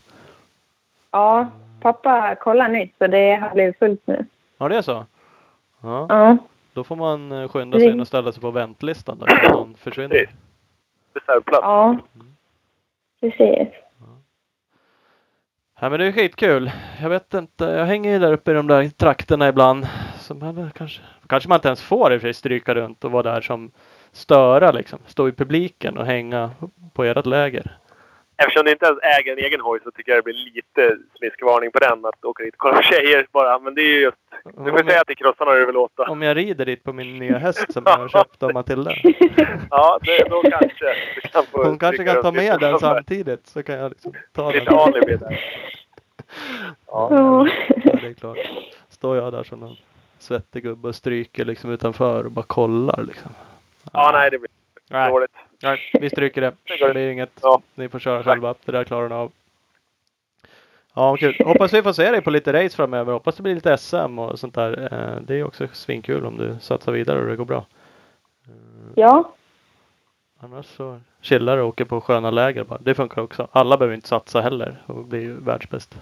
Ja, 1.12 1.48
pappa 1.80 2.36
kollar 2.36 2.70
nytt 2.70 2.94
så 2.98 3.08
det 3.08 3.36
har 3.36 3.54
blivit 3.54 3.80
fullt 3.80 4.02
nu. 4.08 4.26
Ja 4.58 4.68
det 4.70 4.78
är 4.78 4.82
så? 4.82 5.06
Ja, 5.82 6.06
Ja, 6.10 6.38
då 6.74 6.84
får 6.84 6.96
man 6.96 7.32
eh, 7.32 7.48
skynda 7.50 7.80
sig 7.80 7.90
in 7.90 8.00
och 8.00 8.08
ställa 8.08 8.32
sig 8.32 8.42
på 8.42 8.52
väntlistan 8.52 9.18
då 9.20 9.26
innan 9.28 9.52
någon 9.52 9.76
försvinner. 9.76 10.10
Precis. 10.10 10.36
Reservplats. 11.14 11.62
ja. 11.64 11.98
Precis. 13.22 13.68
Ja 15.80 15.90
men 15.90 16.00
det 16.00 16.06
är 16.06 16.12
skitkul. 16.12 16.72
Jag 17.02 17.10
vet 17.10 17.34
inte, 17.34 17.66
jag 17.66 17.86
hänger 17.86 18.12
ju 18.12 18.20
där 18.20 18.34
uppe 18.34 18.52
i 18.52 18.54
de 18.54 18.68
där 18.68 18.90
trakterna 18.90 19.48
ibland. 19.48 19.88
Så 20.20 20.34
man 20.36 20.72
kanske, 20.76 21.02
kanske 21.28 21.50
man 21.50 21.56
inte 21.56 21.68
ens 21.68 21.82
får 21.82 22.14
i 22.14 22.18
och 22.18 22.22
för 22.22 22.28
sig 22.28 22.34
stryka 22.34 22.76
runt 22.76 23.04
och 23.04 23.12
vara 23.12 23.24
där 23.34 23.42
som 23.42 23.72
störa 24.12 24.72
liksom. 24.72 25.00
Stå 25.06 25.28
i 25.28 25.32
publiken 25.32 25.98
och 25.98 26.06
hänga 26.06 26.52
på 26.94 27.04
ert 27.04 27.26
läger. 27.26 27.78
Eftersom 28.38 28.66
du 28.66 28.72
inte 28.72 28.86
ens 28.86 29.00
äger 29.04 29.32
en 29.34 29.40
egen 29.46 29.62
hoj 29.62 29.80
så 29.84 29.92
tycker 29.92 30.12
jag 30.12 30.20
det 30.20 30.24
blir 30.24 30.52
lite 30.56 30.98
smiskvarning 31.18 31.72
på 31.72 31.80
den. 31.80 32.06
Att 32.06 32.26
åka 32.26 32.44
dit 32.44 32.54
och 32.54 32.60
kolla 32.60 32.76
på 32.76 32.82
tjejer 32.82 33.28
bara. 33.32 33.60
Men 33.60 33.76
det 33.76 33.82
är 33.82 33.86
ju 33.94 34.00
just... 34.02 34.18
Du 34.44 34.72
får 34.72 34.84
säga 34.90 35.04
till 35.04 35.18
krossarna 35.18 35.52
hur 35.52 35.60
du 35.60 35.66
vill 35.66 35.76
låta. 35.76 36.04
om 36.04 36.22
jag 36.22 36.38
rider 36.38 36.66
dit 36.66 36.84
på 36.84 36.94
min 36.94 37.20
nya 37.20 37.38
häst 37.38 37.74
som 37.74 37.84
jag 37.86 37.98
har 37.98 38.08
köpt 38.18 38.44
av 38.44 38.54
Matilda. 38.54 38.92
Ja, 39.72 40.00
det, 40.02 40.30
då 40.30 40.42
kanske 40.42 40.96
du 41.16 41.22
kan 41.22 41.46
få 41.46 41.64
Hon 41.64 41.80
kanske 41.80 42.04
kan 42.04 42.22
ta 42.22 42.32
lite 42.32 42.44
med 42.44 42.60
den 42.60 42.80
samtidigt 42.80 43.48
så 43.48 43.64
kan 43.64 43.76
jag 43.76 43.90
liksom 43.90 44.14
ta 44.34 44.52
Lite 44.52 44.66
den. 44.66 44.80
alibi 44.80 45.16
där. 45.16 45.40
Ja. 46.88 47.08
Ja. 47.12 47.48
Ja, 47.84 47.98
det 48.02 48.08
är 48.08 48.14
klart. 48.14 48.38
Står 48.90 49.18
jag 49.18 49.34
där 49.34 49.44
som 49.44 49.60
någon 49.60 49.76
svettig 50.20 50.64
gubbe 50.64 50.88
och 50.88 50.96
stryker 50.96 51.46
liksom 51.46 51.72
utanför 51.72 52.24
och 52.26 52.32
bara 52.32 52.46
kollar 52.46 53.04
liksom. 53.04 53.32
Ja, 53.94 54.10
nej 54.14 54.32
det 54.32 54.38
blir 54.40 54.50
Nej. 54.90 55.12
dåligt. 55.12 55.32
Nej, 55.64 55.80
vi 55.94 56.10
stryker 56.10 56.42
det. 56.42 56.54
Det 56.94 57.00
är 57.02 57.12
inget. 57.12 57.32
Ja. 57.42 57.62
Ni 57.76 57.90
får 57.90 58.00
köra 58.00 58.24
själva. 58.24 58.56
Det 58.66 58.72
där 58.72 58.84
klarar 58.84 59.10
ni 59.10 59.16
av. 59.16 59.32
Ja, 60.94 61.18
kul. 61.18 61.36
Hoppas 61.46 61.74
vi 61.74 61.82
får 61.84 61.94
se 61.94 62.12
dig 62.12 62.22
på 62.22 62.30
lite 62.30 62.54
race 62.54 62.76
framöver. 62.76 63.14
Hoppas 63.14 63.36
det 63.36 63.44
blir 63.44 63.56
lite 63.56 63.78
SM 63.78 64.20
och 64.20 64.40
sånt 64.40 64.56
där. 64.56 64.90
Eh, 64.94 65.22
Det 65.22 65.36
är 65.36 65.44
också 65.44 65.68
svinkul 65.74 66.26
om 66.26 66.38
du 66.38 66.58
satsar 66.62 66.92
vidare 66.92 67.20
och 67.20 67.26
det 67.28 67.36
går 67.36 67.46
bra. 67.46 67.66
ja, 68.96 69.34
Annars 70.40 70.66
så 70.66 71.00
chillar 71.22 71.56
du 71.58 71.62
och 71.64 71.68
åker 71.70 71.86
på 71.86 72.02
sköna 72.02 72.32
läger 72.32 72.64
bara. 72.64 72.80
Det 72.82 72.96
funkar 72.96 73.22
också. 73.22 73.48
Alla 73.52 73.78
behöver 73.78 73.96
inte 73.96 74.08
satsa 74.08 74.42
heller 74.42 74.82
och 74.86 75.06
bli 75.06 75.26
världsbäst. 75.28 75.96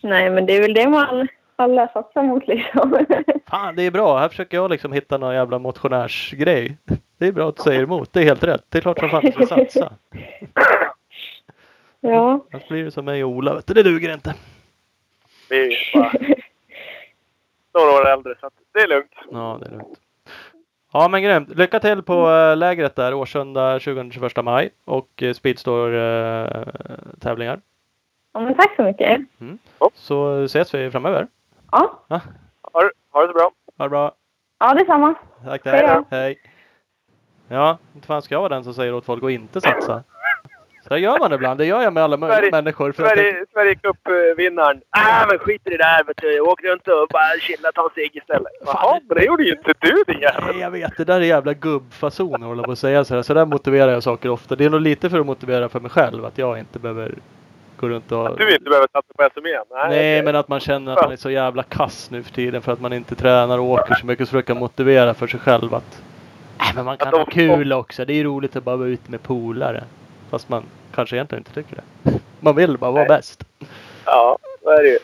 nej 0.00 0.30
men 0.30 0.46
det 0.46 0.52
är 0.56 0.60
väl 0.60 0.74
det 0.74 0.88
man 0.88 1.28
alla 1.56 1.88
satsar 1.88 2.22
mot 2.22 2.46
liksom. 2.46 3.06
Fan, 3.46 3.76
det 3.76 3.82
är 3.82 3.90
bra. 3.90 4.18
Här 4.18 4.28
försöker 4.28 4.56
jag 4.56 4.70
liksom 4.70 4.92
hitta 4.92 5.18
någon 5.18 5.34
jävla 5.34 5.58
motionärsgrej. 5.58 6.76
Det 7.18 7.26
är 7.26 7.32
bra 7.32 7.48
att 7.48 7.56
du 7.56 7.62
säger 7.62 7.82
emot. 7.82 8.12
Det 8.12 8.20
är 8.20 8.24
helt 8.24 8.44
rätt. 8.44 8.64
Det 8.68 8.78
är 8.78 8.82
klart 8.82 8.98
som 8.98 9.08
fan 9.08 9.32
ska 9.32 9.46
satsa. 9.46 9.92
ja. 12.00 12.40
Annars 12.52 12.68
blir 12.68 12.84
det 12.84 12.90
som 12.90 13.04
mig 13.04 13.24
och 13.24 13.30
Ola. 13.30 13.54
Vet 13.54 13.66
du. 13.66 13.74
Det 13.74 13.82
duger 13.82 14.14
inte. 14.14 14.34
Vi 15.50 15.66
är 15.66 15.70
ju 15.70 15.76
bara 15.94 16.12
några 17.74 17.92
år 18.00 18.08
äldre 18.08 18.34
så 18.40 18.46
att 18.46 18.52
det 18.72 18.80
är 18.80 18.88
lugnt. 18.88 19.12
Ja, 19.30 19.58
det 19.60 19.66
är 19.66 19.70
lugnt. 19.70 19.98
Ja, 20.92 21.08
men 21.08 21.22
grymt. 21.22 21.48
Lycka 21.56 21.80
till 21.80 22.02
på 22.02 22.30
äh, 22.30 22.56
lägret 22.56 22.96
där 22.96 23.14
Årsunda 23.14 23.78
20-21 23.78 24.42
maj 24.42 24.70
och 24.84 25.22
äh, 25.22 25.32
Speedstore-tävlingar. 25.34 27.60
ja 28.32 28.40
men 28.40 28.54
tack 28.54 28.76
så 28.76 28.82
mycket. 28.82 29.20
Så 29.94 30.42
ses 30.44 30.74
vi 30.74 30.90
framöver. 30.90 31.26
Ja, 31.72 32.00
Ha, 32.08 32.82
det- 32.82 32.90
ha 33.12 33.20
det 33.22 33.26
så 33.28 33.32
bra. 33.32 33.50
Ha 33.78 33.84
det 33.84 33.90
bra. 33.90 34.12
ja 34.60 34.74
detsamma. 34.74 35.14
Tack, 35.44 35.60
Hej 35.64 35.80
tack. 35.86 35.96
då. 36.10 36.16
Hej. 36.16 36.38
Ja, 37.48 37.78
inte 37.94 38.06
fan 38.06 38.22
ska 38.22 38.34
jag 38.34 38.40
vara 38.40 38.48
den 38.54 38.64
som 38.64 38.74
säger 38.74 38.94
åt 38.94 39.04
folk 39.04 39.24
att 39.24 39.30
inte 39.30 39.60
satsa. 39.60 40.02
Så 40.88 40.96
gör 40.96 41.18
man 41.18 41.32
ibland. 41.32 41.58
Det 41.60 41.66
gör 41.66 41.82
jag 41.82 41.92
med 41.92 42.02
alla 42.02 42.16
möjliga 42.16 42.36
Sverige- 42.38 42.50
människor. 42.52 42.92
För 42.92 43.06
tänker, 43.06 43.46
Sverige, 43.52 43.74
Cup-vinnaren. 43.74 44.80
Ah, 44.90 45.26
men 45.28 45.38
skit 45.38 45.62
i 45.64 45.70
det 45.70 45.76
där 45.76 46.04
vet 46.04 46.16
du. 46.16 46.40
Åk 46.40 46.62
runt 46.64 46.88
och 46.88 47.08
bara 47.10 47.38
chilla, 47.40 47.72
ta 47.72 47.82
en 47.84 47.90
cigg 47.94 48.16
istället. 48.16 48.52
Jaha, 48.66 49.00
men 49.08 49.16
det 49.18 49.24
gjorde 49.24 49.42
ju 49.44 49.52
inte 49.52 49.72
du 49.78 50.02
din 50.06 50.20
jävel. 50.20 50.44
Nej, 50.46 50.58
jag 50.60 50.70
vet. 50.70 50.96
Det 50.96 51.04
där 51.04 51.20
är 51.20 51.24
jävla 51.24 51.52
gubbfason 51.54 52.42
hålla 52.42 52.62
på 52.62 52.72
att 52.72 52.78
säga 52.78 53.04
sådär. 53.04 53.22
Så 53.22 53.34
där 53.34 53.46
motiverar 53.46 53.92
jag 53.92 54.02
saker 54.02 54.28
ofta. 54.28 54.56
Det 54.56 54.64
är 54.64 54.70
nog 54.70 54.80
lite 54.80 55.10
för 55.10 55.20
att 55.20 55.26
motivera 55.26 55.68
för 55.68 55.80
mig 55.80 55.90
själv. 55.90 56.24
Att 56.24 56.38
jag 56.38 56.58
inte 56.58 56.78
behöver 56.78 57.14
gå 57.82 57.88
runt 57.88 58.12
och... 58.12 58.26
Att 58.26 58.38
du 58.38 58.52
inte 58.54 58.64
behöver 58.70 58.88
satsa 58.92 59.12
på 59.16 59.28
SM 59.40 59.46
igen. 59.46 59.62
Nej, 59.70 59.88
Nej, 59.90 60.16
det- 60.16 60.22
men 60.22 60.36
att 60.36 60.48
man 60.48 60.60
känner 60.60 60.92
att 60.92 61.02
man 61.02 61.12
är 61.12 61.16
så 61.16 61.30
jävla 61.30 61.62
kass 61.62 62.10
nu 62.10 62.22
för 62.22 62.32
tiden 62.32 62.62
för 62.62 62.72
att 62.72 62.80
man 62.80 62.92
inte 62.92 63.14
tränar 63.14 63.58
och 63.58 63.64
åker 63.70 63.94
så 63.94 64.06
mycket. 64.06 64.28
Så 64.28 64.30
försöker 64.32 64.54
motivera 64.54 65.14
för 65.14 65.26
sig 65.26 65.40
själv 65.40 65.74
att 65.74 66.02
Nej, 66.58 66.72
men 66.74 66.84
man 66.84 66.96
kan 66.96 67.08
Att 67.08 67.12
de- 67.14 67.18
ha 67.20 67.24
kul 67.26 67.72
också. 67.72 68.04
Det 68.04 68.12
är 68.14 68.24
roligt 68.24 68.56
att 68.56 68.64
bara 68.64 68.76
vara 68.76 68.88
ute 68.88 69.10
med 69.10 69.22
polare. 69.22 69.84
Fast 70.30 70.48
man 70.48 70.62
kanske 70.94 71.16
egentligen 71.16 71.40
inte 71.40 71.52
tycker 71.54 71.76
det. 71.76 72.12
Man 72.40 72.56
vill 72.56 72.78
bara 72.78 72.90
vara 72.90 73.02
Nej. 73.04 73.08
bäst. 73.08 73.44
Ja, 74.04 74.38
så 74.62 74.70
är 74.70 74.82
det 74.82 74.88
ju. 74.88 74.98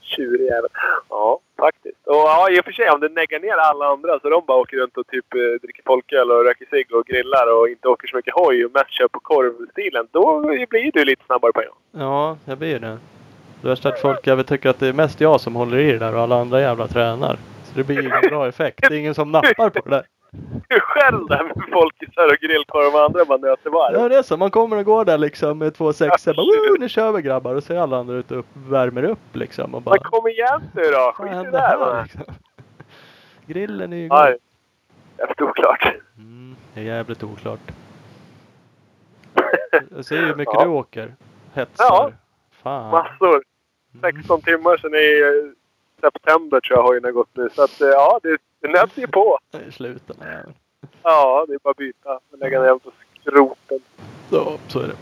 Tjurig 0.00 0.46
jävel. 0.46 0.70
Ja, 1.08 1.38
faktiskt. 1.60 2.06
Och 2.06 2.24
ja, 2.32 2.50
i 2.50 2.60
och 2.60 2.64
för 2.64 2.72
sig 2.72 2.90
om 2.90 3.00
du 3.00 3.08
neggar 3.08 3.40
ner 3.40 3.56
alla 3.70 3.86
andra 3.86 4.20
så 4.20 4.28
de 4.28 4.44
bara 4.46 4.58
åker 4.58 4.76
runt 4.76 4.96
och 4.96 5.06
typ 5.06 5.34
eh, 5.34 5.60
dricker 5.62 5.82
folköl 5.86 6.30
och 6.30 6.44
röker 6.44 6.66
cigg 6.70 6.94
och 6.94 7.06
grillar 7.06 7.46
och 7.56 7.68
inte 7.68 7.88
åker 7.88 8.08
så 8.08 8.16
mycket 8.16 8.34
hoj 8.34 8.64
och 8.64 8.72
mest 8.74 8.90
kör 8.90 9.08
på 9.08 9.20
korvstilen. 9.20 10.06
Då 10.10 10.40
blir 10.40 10.92
du 10.92 11.04
lite 11.04 11.24
snabbare 11.24 11.52
på 11.52 11.60
en 11.60 11.68
gång. 11.68 12.02
Ja, 12.06 12.36
jag 12.44 12.58
blir 12.58 12.78
det. 12.78 12.98
Det 13.62 13.68
värsta 13.68 13.88
är 13.88 13.92
att 13.92 14.00
folk 14.00 14.26
jag 14.26 14.46
tycker 14.46 14.68
att 14.68 14.78
det 14.78 14.88
är 14.88 14.92
mest 14.92 15.20
jag 15.20 15.40
som 15.40 15.54
håller 15.54 15.78
i 15.78 15.92
det 15.92 15.98
där 15.98 16.14
och 16.14 16.20
alla 16.20 16.40
andra 16.40 16.60
jävla 16.60 16.86
tränar. 16.86 17.36
Så 17.64 17.72
det 17.74 17.84
blir 17.84 18.00
ingen 18.00 18.20
bra 18.28 18.48
effekt. 18.48 18.78
Det 18.88 18.94
är 18.94 18.98
ingen 18.98 19.14
som 19.14 19.32
nappar 19.32 19.70
på 19.70 19.88
det 19.88 19.90
där. 19.90 20.04
Du 20.68 20.80
själv 20.80 21.26
där 21.26 21.44
med 21.44 21.64
folkisar 21.72 22.26
och 22.26 22.36
grillkorv 22.40 22.94
och 22.94 23.02
andra 23.04 23.24
bara 23.24 23.38
nöter 23.38 23.70
varv. 23.70 23.94
Ja 23.94 24.08
det 24.08 24.16
är 24.18 24.22
så. 24.22 24.36
Man 24.36 24.50
kommer 24.50 24.76
och 24.76 24.84
går 24.84 25.04
där 25.04 25.18
liksom 25.18 25.58
med 25.58 25.74
två 25.74 25.92
sexor. 25.92 26.34
Bara 26.36 26.46
Woo, 26.70 26.76
nu 26.80 26.88
kör 26.88 27.12
vi 27.12 27.22
grabbar. 27.22 27.54
Och 27.54 27.64
så 27.64 27.72
är 27.72 27.78
alla 27.78 27.96
andra 27.98 28.14
ute 28.14 28.36
och 28.36 28.46
värmer 28.68 29.02
upp 29.04 29.18
liksom. 29.36 29.74
Och 29.74 29.82
bara. 29.82 29.90
Men 29.94 30.10
kom 30.10 30.28
igen 30.28 30.62
nu 30.74 30.82
då! 30.82 31.12
Skit 31.14 31.32
i 31.32 31.34
det 31.34 31.50
där 31.50 31.76
va. 31.78 32.02
liksom? 32.02 32.22
Grillen 33.46 33.92
är 33.92 33.96
ju 33.96 34.06
Ja, 34.06 34.34
jävligt 35.18 35.40
oklart. 35.40 35.94
Mm, 36.18 36.56
det 36.74 36.80
är 36.80 36.84
jävligt 36.84 37.22
oklart. 37.22 37.60
Jag 39.96 40.04
ser 40.04 40.16
ju 40.16 40.26
hur 40.26 40.34
mycket 40.34 40.54
Ja. 40.54 40.64
du 40.64 40.70
åker. 40.70 41.14
Hetsar. 41.54 41.84
Ja. 41.88 42.10
Fan. 42.62 42.90
Massor. 42.90 43.42
16 44.00 44.40
timmar 44.42 44.76
sedan 44.76 44.94
i 44.94 45.20
eh, 45.20 45.52
september 46.00 46.60
tror 46.60 46.78
jag 46.78 46.82
hojen 46.86 47.04
har 47.04 47.10
gått 47.12 47.36
nu. 47.36 47.48
Så 47.54 47.62
att 47.62 47.80
eh, 47.80 47.88
ja, 47.88 48.20
det, 48.22 48.38
det 48.60 48.68
nöts 48.68 48.98
ju 48.98 49.06
på. 49.06 49.38
I 49.68 49.72
slutet. 49.72 50.16
jävel. 50.20 50.52
Ja, 51.02 51.44
det 51.48 51.54
är 51.54 51.58
bara 51.62 51.70
att 51.70 51.76
byta. 51.76 52.18
Lägga 52.40 52.62
ner 52.62 52.78
på 52.78 52.90
skroten. 53.20 53.78
Så, 54.30 54.58
så 54.68 54.80
är 54.80 54.86
det. 54.86 54.94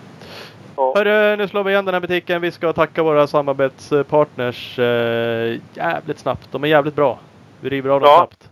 Ja. 0.77 0.93
Hörru, 0.97 1.37
nu 1.37 1.49
slår 1.49 1.65
vi 1.65 1.73
igen 1.73 1.85
den 1.85 1.95
här 1.95 2.01
butiken. 2.01 2.41
Vi 2.41 2.51
ska 2.51 2.73
tacka 2.73 3.03
våra 3.03 3.27
samarbetspartners 3.27 4.79
eh, 4.79 5.61
jävligt 5.75 6.19
snabbt. 6.19 6.49
De 6.53 6.65
är 6.65 6.69
jävligt 6.69 6.95
bra. 6.95 7.19
Vi 7.61 7.69
river 7.70 7.91
av 7.91 8.01
dem 8.01 8.09
Ja. 8.11 8.16
snabbt. 8.19 8.51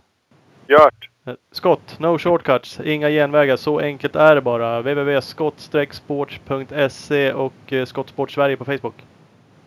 Gjort. 0.67 1.09
Eh, 1.25 1.33
Skott, 1.51 1.99
no 1.99 2.17
shortcuts, 2.17 2.79
inga 2.79 3.09
genvägar. 3.09 3.55
Så 3.55 3.79
enkelt 3.79 4.15
är 4.15 4.35
det 4.35 4.41
bara. 4.41 4.81
www.skott-sports.se 4.81 7.33
och 7.33 7.73
eh, 7.73 7.85
Skottsport 7.85 8.31
Sverige 8.31 8.57
på 8.57 8.65
Facebook. 8.65 8.93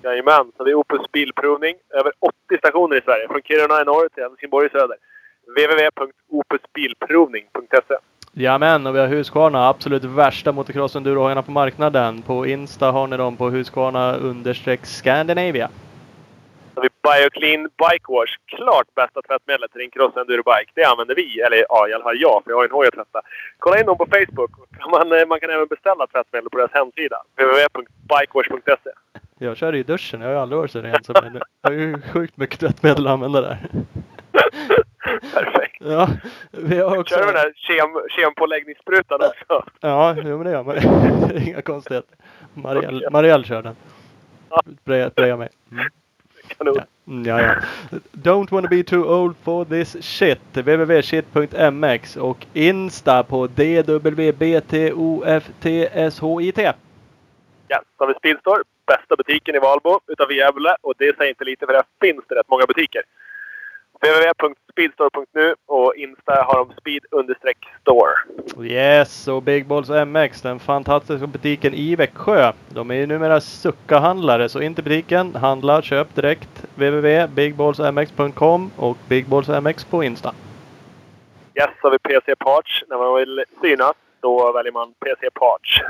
Jajamän, 0.02 0.52
så 0.56 0.64
det 0.64 0.70
är 0.70 0.74
Opus 0.74 1.12
Bilprovning. 1.12 1.77
Över 1.90 2.12
80 2.20 2.59
stationer 2.59 2.97
i 2.97 3.01
Sverige. 3.01 3.28
Från 3.28 3.43
Kiruna 3.43 3.81
i 3.81 3.85
norr 3.85 4.09
till 4.09 4.22
Helsingborg 4.22 4.66
i 4.66 4.70
söder. 4.70 4.97
www.opusbilprovning.se 5.47 7.97
Jajamän, 8.32 8.86
och 8.86 8.94
vi 8.94 8.98
har 8.98 9.06
Husqvarna, 9.06 9.68
absolut 9.68 10.05
värsta 10.05 10.52
motocross-endurohojarna 10.52 11.43
på 11.43 11.51
marknaden. 11.51 12.22
På 12.22 12.47
Insta 12.47 12.90
har 12.90 13.06
ni 13.06 13.16
dem 13.16 13.36
på 13.36 13.51
Husqvarna 13.51 14.16
understreck 14.16 14.86
Scandinavia. 14.86 15.70
Så 16.74 16.81
har 16.81 16.82
vi 16.82 16.89
Bioclean 17.02 17.62
Bike 17.62 18.05
Wash. 18.09 18.36
Klart 18.47 18.94
bästa 18.94 19.22
tvättmedlet 19.22 19.72
till 19.72 19.81
din 19.81 19.90
cross 19.90 20.16
endurobike. 20.16 20.72
Det 20.74 20.85
använder 20.85 21.14
vi. 21.14 21.40
Eller 21.40 21.66
ja, 21.68 21.89
i 21.89 21.93
alla 21.93 22.05
fall 22.05 22.20
jag, 22.20 22.44
för 22.44 22.51
jag 22.51 22.56
har 22.56 22.64
en 22.64 22.70
hoj 22.70 22.86
att 22.86 22.94
tvätta. 22.94 23.20
Kolla 23.59 23.81
in 23.81 23.86
dem 23.86 23.98
på 23.98 24.06
Facebook. 24.06 24.51
Man, 24.90 25.12
eh, 25.12 25.27
man 25.27 25.40
kan 25.40 25.51
även 25.51 25.66
beställa 25.66 26.06
tvättmedel 26.06 26.51
på 26.51 26.59
deras 26.59 26.72
hemsida. 26.72 27.22
www.bikewash.se 27.36 28.90
Jag 29.42 29.56
kör 29.56 29.74
i 29.74 29.82
duschen, 29.82 30.20
jag 30.20 30.28
har 30.28 30.34
ju 30.34 30.40
aldrig 30.40 30.58
varit 30.58 30.70
så 30.70 30.80
ren 30.80 31.04
som 31.04 31.14
jag 31.22 31.32
nu. 31.32 31.40
Jag 31.62 31.70
har 31.70 31.76
ju 31.76 32.00
sjukt 32.02 32.36
mycket 32.36 32.60
tvättmedel 32.60 33.06
att 33.06 33.12
använda 33.12 33.40
där. 33.40 33.58
Perfekt. 35.34 35.76
Ja, 35.80 36.08
vi 36.50 36.78
har 36.78 36.98
också... 36.98 37.14
Kör 37.14 37.20
du 37.20 37.32
den 37.32 37.34
där 37.34 37.52
kem, 37.56 37.88
kempåläggningssprutan 38.08 39.20
också? 39.20 39.64
Ja, 39.80 40.16
jo, 40.16 40.36
men 40.38 40.44
det 40.44 40.50
gör 40.50 40.62
man. 40.62 40.76
Inga 41.48 41.62
konstigheter. 41.62 42.16
Marielle, 42.54 43.10
Marielle 43.10 43.44
kör 43.44 43.62
den. 43.62 43.76
Spraya, 44.82 45.10
spraya 45.10 45.36
mig. 45.36 45.48
Mm. 45.72 45.84
Kanon. 46.56 46.74
Ja. 46.76 46.82
Mm, 47.12 47.24
ja, 47.24 47.42
ja. 47.42 47.54
Don't 48.12 48.50
wanna 48.50 48.68
be 48.68 48.82
too 48.82 49.04
old 49.04 49.36
for 49.42 49.64
this 49.64 50.04
shit. 50.04 50.40
www.shit.mx 50.52 52.16
och 52.16 52.46
Insta 52.52 53.22
på 53.22 53.46
DWBTOFTSHIT. 53.46 54.60
Ja, 57.72 57.82
så 57.98 58.05
har 58.05 58.09
vi 58.09 58.14
Speedstore. 58.14 58.62
Bästa 58.86 59.16
butiken 59.16 59.55
i 59.55 59.59
Valbo 59.59 60.01
utav 60.06 60.32
Gävle. 60.32 60.76
Och 60.80 60.94
det 60.98 61.16
säger 61.16 61.28
inte 61.28 61.44
lite 61.44 61.66
för 61.66 61.72
där 61.72 61.82
finns 62.01 62.24
det 62.28 62.34
rätt 62.34 62.48
många 62.48 62.66
butiker. 62.66 63.02
www.speedstore.nu 64.01 65.55
och 65.66 65.94
Insta 65.97 66.42
har 66.42 66.59
de 66.59 66.72
speed-store. 66.80 68.14
Yes, 68.64 69.28
och 69.28 69.42
Big 69.42 69.66
Balls 69.66 69.90
MX, 70.06 70.42
den 70.42 70.59
fantastiska 70.60 71.26
butiken 71.26 71.74
i 71.74 71.97
Växjö. 71.97 72.52
De 72.68 72.90
är 72.90 72.94
ju 72.94 73.06
numera 73.06 73.40
Succa-handlare, 73.40 74.48
så 74.48 74.60
in 74.60 74.74
till 74.74 74.84
butiken, 74.84 75.34
handla, 75.34 75.82
köp 75.82 76.14
direkt. 76.14 76.64
www.bigballsmx.com 76.74 78.70
och 78.76 78.97
bigballsmx 79.09 79.84
på 79.84 80.05
Insta. 80.05 80.34
Yes, 81.55 81.70
så 81.80 81.86
har 81.86 81.90
vi 81.90 81.98
PC 81.98 82.36
Parts. 82.36 82.84
När 82.88 82.98
man 82.98 83.16
vill 83.16 83.44
synas, 83.62 83.94
då 84.20 84.52
väljer 84.52 84.72
man 84.72 84.92
PC 84.92 85.30
Parts. 85.30 85.82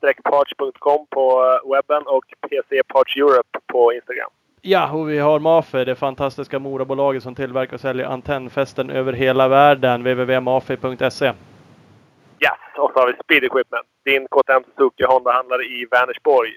PC-parts.com 0.00 1.06
på 1.10 1.42
webben 1.74 2.02
och 2.06 2.24
PC 2.50 2.82
Parts 2.82 3.16
Europe 3.16 3.58
på 3.66 3.92
Instagram. 3.92 4.30
Ja, 4.62 4.92
och 4.92 5.10
vi 5.10 5.18
har 5.18 5.38
Mafe, 5.40 5.84
det 5.84 5.94
fantastiska 5.94 6.58
Morabolaget 6.58 7.22
som 7.22 7.34
tillverkar 7.34 7.74
och 7.74 7.80
säljer 7.80 8.06
antennfästen 8.06 8.90
över 8.90 9.12
hela 9.12 9.48
världen. 9.48 10.00
www.mafe.se. 10.02 11.26
Yes, 11.26 12.60
och 12.76 12.90
så 12.94 13.00
har 13.00 13.06
vi 13.06 13.14
Speed 13.24 13.44
Equipment. 13.44 13.86
Din 14.04 14.26
KTM 14.30 14.62
Suzuki 14.64 15.04
Honda-handlare 15.04 15.62
i 15.62 15.86
Vänersborg. 15.90 16.50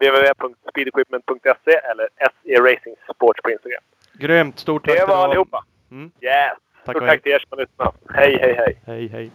www.speedequipment.se 0.00 1.72
eller 1.90 2.08
SE 2.18 2.60
Racing 2.60 2.96
Sports 3.14 3.42
på 3.42 3.50
Instagram. 3.50 3.82
Grymt! 4.12 4.58
Stort 4.58 4.86
tack 4.86 4.96
Det 4.98 5.06
var 5.06 5.24
allihopa. 5.24 5.64
Mm. 5.90 6.10
Yes! 6.20 6.58
Tack 6.84 6.96
Stort 6.96 7.08
tack 7.08 7.22
till 7.22 7.32
er 7.32 7.38
som 7.38 7.48
har 7.50 7.58
lyssnat. 7.58 7.94
Hej, 8.14 8.38
hej, 8.40 8.54
hej! 8.54 8.80
Hej, 8.86 9.08
hej! 9.08 9.30